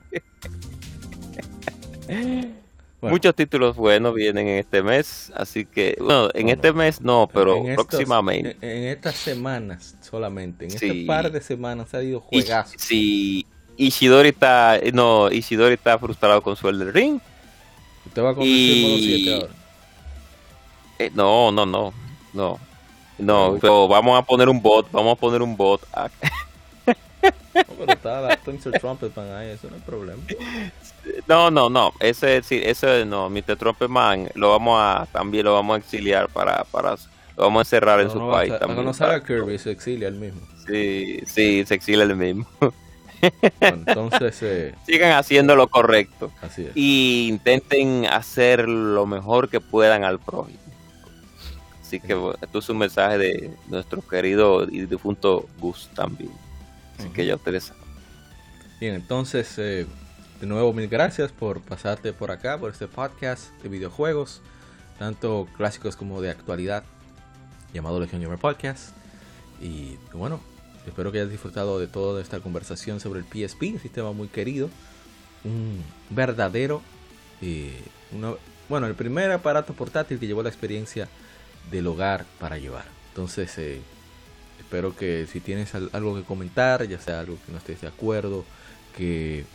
Bueno, 2.99 3.14
Muchos 3.14 3.36
títulos 3.36 3.76
buenos 3.76 4.15
vienen 4.15 4.48
en 4.48 4.57
este 4.57 4.82
mes, 4.82 5.32
así 5.36 5.65
que, 5.65 5.95
bueno, 5.99 6.30
en 6.34 6.49
este 6.49 6.74
mes 6.74 6.99
no, 6.99 7.30
pero 7.32 7.57
en 7.57 7.68
estos- 7.68 7.86
próximamente. 7.86 8.57
En, 8.61 8.69
en 8.69 8.84
estas 8.86 9.15
semanas 9.15 9.95
solamente, 10.02 10.65
en 10.65 10.72
Sí. 10.72 10.78
este 10.88 11.06
par 11.06 11.32
de 11.32 11.40
semanas 11.41 11.94
ha 11.94 11.98
habido 11.98 12.24
Y- 12.32 12.41
juegazos. 12.41 12.82
Si 12.82 13.45
Ishidori 13.78 14.30
está, 14.30 14.80
no, 14.94 15.30
Ishidori 15.32 15.76
está 15.76 15.99
frustrado 15.99 16.41
con 16.41 16.56
su 16.56 16.68
Elden 16.69 16.91
Ring. 16.91 17.19
Usted 18.07 18.24
va 18.24 18.30
a 18.32 18.36
y- 18.44 18.82
modo 18.84 18.98
7 18.98 19.34
ahora. 19.36 19.53
Eh, 20.98 21.11
no, 21.14 21.52
no, 21.52 21.65
no, 21.68 21.94
no. 22.34 22.60
No, 23.19 23.57
pero 23.61 23.88
vamos 23.88 24.18
a 24.18 24.24
poner 24.24 24.49
un 24.49 24.60
bot, 24.61 24.91
vamos 24.91 25.14
a 25.14 25.19
poner 25.19 25.41
un 25.44 25.56
bot. 25.56 25.82
a- 25.94 26.10
No, 27.23 27.64
pero 27.80 27.94
está 27.94 28.22
la 28.22 28.39
Mr. 28.45 28.80
Trumpetman 28.80 29.31
ahí, 29.34 29.49
eso 29.49 29.69
no 29.69 29.77
es 29.77 29.84
problema. 29.84 30.22
No, 31.27 31.49
no, 31.49 31.69
no, 31.69 31.91
ese 31.99 32.44
sí, 32.44 32.61
ese 32.64 33.06
no, 33.06 33.30
Mr. 33.30 33.56
Trumpetman 33.57 34.30
lo 34.35 34.52
vamos 34.52 34.80
a, 34.81 35.07
también 35.11 35.45
lo 35.45 35.53
vamos 35.53 35.76
a 35.76 35.80
exiliar 35.80 36.30
para, 36.30 36.64
para, 36.65 36.91
lo 36.91 37.44
vamos 37.44 37.60
a 37.60 37.61
encerrar 37.61 37.99
en 38.02 38.07
No, 38.07 38.14
su 38.14 38.19
no 38.19 38.30
a 38.31 38.34
país 38.38 38.52
sa- 38.53 38.60
también. 38.60 38.76
Cuando 38.76 38.94
salga 38.94 39.23
Kirby 39.23 39.57
se 39.57 39.72
exilia 39.72 40.07
el 40.07 40.15
mismo. 40.15 40.41
Sí, 40.68 41.19
sí, 41.26 41.64
se 41.65 41.73
exilia 41.76 42.03
el 42.03 42.15
mismo. 42.15 42.45
Entonces, 43.61 44.38
eh, 44.44 44.76
Sigan 44.85 45.14
haciendo 45.14 45.56
lo 45.56 45.68
correcto. 45.68 46.31
así 46.41 46.64
es. 46.64 46.72
y 46.76 47.27
intenten 47.30 48.06
hacer 48.06 48.68
lo 48.69 49.06
mejor 49.06 49.49
que 49.49 49.60
puedan 49.60 50.03
al 50.03 50.19
prójimo. 50.19 50.60
Así 51.81 51.99
que 52.02 52.14
esto 52.41 52.60
es 52.60 52.69
un 52.69 52.77
mensaje 52.80 53.18
de 53.18 53.52
nuestro 53.69 54.02
querido 54.02 54.64
y 54.69 54.85
difunto 54.85 55.48
Gus 55.60 55.89
también. 55.95 56.31
Así 56.98 57.10
que 57.10 57.26
ya 57.26 57.38
saben. 57.38 57.61
Bien, 58.80 58.94
entonces, 58.95 59.53
eh, 59.57 59.86
de 60.40 60.48
nuevo, 60.48 60.72
mil 60.74 60.88
gracias 60.88 61.32
por 61.32 61.61
pasarte 61.61 62.14
por 62.14 62.32
acá, 62.32 62.57
por 62.60 62.72
este 62.72 62.88
podcast 62.88 63.52
de 63.64 63.69
videojuegos, 63.69 64.41
tanto 64.99 65.48
clásicos 65.57 65.95
como 65.95 66.22
de 66.22 66.30
actualidad, 66.30 66.84
llamado 67.74 67.99
Legion 67.99 68.22
Gamer 68.22 68.38
Podcast. 68.40 68.90
Y 69.61 69.98
bueno, 70.14 70.40
espero 70.86 71.11
que 71.11 71.19
hayas 71.19 71.32
disfrutado 71.32 71.80
de 71.80 71.88
toda 71.88 72.22
esta 72.22 72.40
conversación 72.40 72.99
sobre 72.99 73.19
el 73.19 73.26
PSP, 73.26 73.74
un 73.74 73.80
sistema 73.80 74.11
muy 74.11 74.28
querido, 74.28 74.69
un 75.44 75.82
verdadero, 76.11 76.82
eh, 77.41 77.82
una- 78.11 78.34
bueno, 78.69 78.86
el 78.88 78.95
primer 78.95 79.32
aparato 79.32 79.74
portátil 79.74 80.19
que 80.19 80.28
llevó 80.28 80.44
la 80.44 80.49
experiencia 80.49 81.07
del 81.72 81.88
hogar 81.88 82.26
para 82.40 82.57
llevar. 82.57 82.86
Entonces, 83.10 83.57
eh, 83.57 83.82
espero 84.68 84.94
que 84.95 85.26
si 85.31 85.39
tienes 85.39 85.73
al- 85.76 85.89
algo 85.94 86.14
que 86.15 86.23
comentar, 86.23 86.85
ya 86.85 86.99
sea 86.99 87.22
algo 87.22 87.38
que 87.45 87.53
no 87.53 87.57
estés 87.57 87.80
de 87.81 87.88
acuerdo, 87.88 88.44
que 88.98 89.45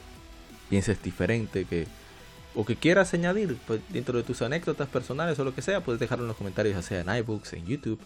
pienses 0.70 1.02
diferente, 1.02 1.66
que 1.66 1.86
o 2.54 2.64
que 2.64 2.76
quieras 2.76 3.12
añadir 3.14 3.56
pues, 3.66 3.80
dentro 3.90 4.16
de 4.16 4.24
tus 4.24 4.40
anécdotas 4.42 4.88
personales 4.88 5.38
o 5.38 5.44
lo 5.44 5.54
que 5.54 5.60
sea, 5.62 5.80
puedes 5.82 6.00
dejarlo 6.00 6.24
en 6.24 6.28
los 6.28 6.36
comentarios, 6.36 6.74
ya 6.76 6.82
sea 6.82 7.00
en 7.00 7.14
iBooks, 7.18 7.52
en 7.52 7.66
YouTube, 7.66 7.98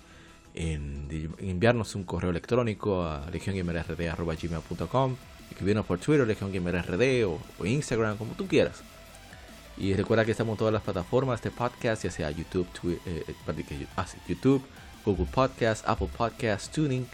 enviarnos 0.54 1.94
un 1.94 2.04
correo 2.04 2.30
electrónico 2.30 3.02
a 3.04 3.28
legiongamerrd.com, 3.30 5.16
escribirnos 5.50 5.86
por 5.86 5.98
Twitter, 5.98 6.26
legiongamerrd 6.26 7.24
o, 7.26 7.38
o 7.58 7.66
Instagram, 7.66 8.16
como 8.16 8.32
tú 8.32 8.46
quieras. 8.46 8.82
Y 9.78 9.92
recuerda 9.94 10.24
que 10.24 10.30
estamos 10.30 10.54
en 10.54 10.58
todas 10.58 10.72
las 10.72 10.82
plataformas 10.82 11.42
de 11.42 11.50
podcast, 11.50 12.04
ya 12.04 12.10
sea 12.10 12.30
YouTube, 12.30 12.66
Twi- 12.72 12.98
eh, 13.06 13.24
eh, 13.28 13.86
ah, 13.96 14.06
YouTube, 14.26 14.62
Google 15.06 15.26
Podcast, 15.32 15.88
Apple 15.88 16.08
Podcast, 16.14 16.74
Tuning, 16.74 17.06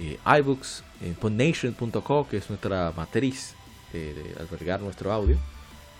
eh, 0.00 0.18
iBooks, 0.40 0.82
podnation.co, 1.20 2.26
que 2.28 2.36
es 2.36 2.48
nuestra 2.50 2.92
matriz 2.96 3.54
de, 3.92 4.12
de 4.14 4.34
albergar 4.40 4.80
nuestro 4.80 5.12
audio. 5.12 5.38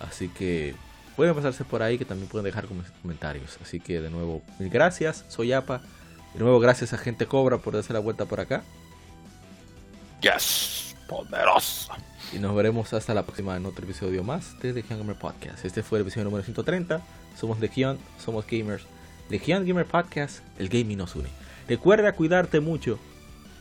Así 0.00 0.28
que 0.28 0.74
pueden 1.16 1.34
pasarse 1.34 1.64
por 1.64 1.82
ahí, 1.82 1.96
que 1.98 2.04
también 2.04 2.28
pueden 2.28 2.44
dejar 2.44 2.66
com- 2.66 2.82
comentarios. 3.02 3.58
Así 3.62 3.80
que 3.80 4.00
de 4.00 4.10
nuevo, 4.10 4.42
mil 4.58 4.68
gracias, 4.70 5.24
soy 5.28 5.52
Apa. 5.52 5.80
De 6.34 6.40
nuevo, 6.40 6.60
gracias 6.60 6.92
a 6.92 6.98
Gente 6.98 7.26
Cobra 7.26 7.58
por 7.58 7.74
darse 7.74 7.92
la 7.92 7.98
vuelta 8.00 8.26
por 8.26 8.40
acá. 8.40 8.62
Yes, 10.20 10.94
poderosa. 11.08 11.94
Y 12.32 12.38
nos 12.38 12.54
veremos 12.54 12.92
hasta 12.92 13.14
la 13.14 13.22
próxima 13.22 13.56
en 13.56 13.64
otro 13.66 13.84
episodio 13.84 14.22
más 14.22 14.58
de 14.60 14.72
Legion 14.72 14.98
Gamer 14.98 15.16
Podcast. 15.16 15.64
Este 15.64 15.82
fue 15.82 15.98
el 15.98 16.02
episodio 16.02 16.24
número 16.24 16.42
130. 16.44 17.00
Somos 17.38 17.58
Legion, 17.60 17.98
somos 18.22 18.44
gamers. 18.46 18.84
Legion 19.30 19.66
Gamer 19.66 19.84
Podcast, 19.84 20.40
el 20.58 20.68
gaming 20.68 20.96
nos 20.96 21.14
une. 21.14 21.28
Recuerda 21.68 22.12
cuidarte 22.12 22.60
mucho 22.60 22.98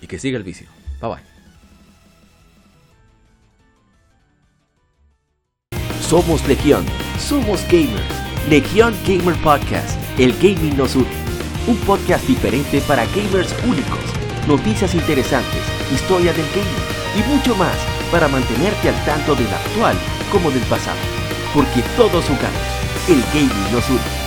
y 0.01 0.07
que 0.07 0.17
siga 0.17 0.37
el 0.37 0.43
vicio. 0.43 0.67
Bye 1.01 1.09
bye. 1.09 1.37
Somos 5.99 6.47
Legión, 6.47 6.85
somos 7.19 7.61
gamers. 7.67 8.01
Legión 8.49 8.95
Gamer 9.05 9.35
Podcast, 9.41 9.99
el 10.17 10.31
gaming 10.37 10.77
nos 10.77 10.95
une. 10.95 11.05
Un 11.67 11.75
podcast 11.79 12.25
diferente 12.25 12.79
para 12.87 13.05
gamers 13.07 13.53
únicos, 13.65 13.99
noticias 14.47 14.95
interesantes, 14.95 15.61
historia 15.93 16.31
del 16.31 16.45
gaming 16.51 17.19
y 17.19 17.29
mucho 17.29 17.53
más 17.57 17.75
para 18.09 18.29
mantenerte 18.29 18.87
al 18.87 19.05
tanto 19.05 19.35
del 19.35 19.47
actual 19.47 19.97
como 20.31 20.49
del 20.49 20.63
pasado. 20.63 20.97
Porque 21.53 21.83
todos 21.97 22.23
jugamos, 22.23 23.09
el 23.09 23.21
gaming 23.33 23.73
nos 23.73 23.89
une. 23.89 24.26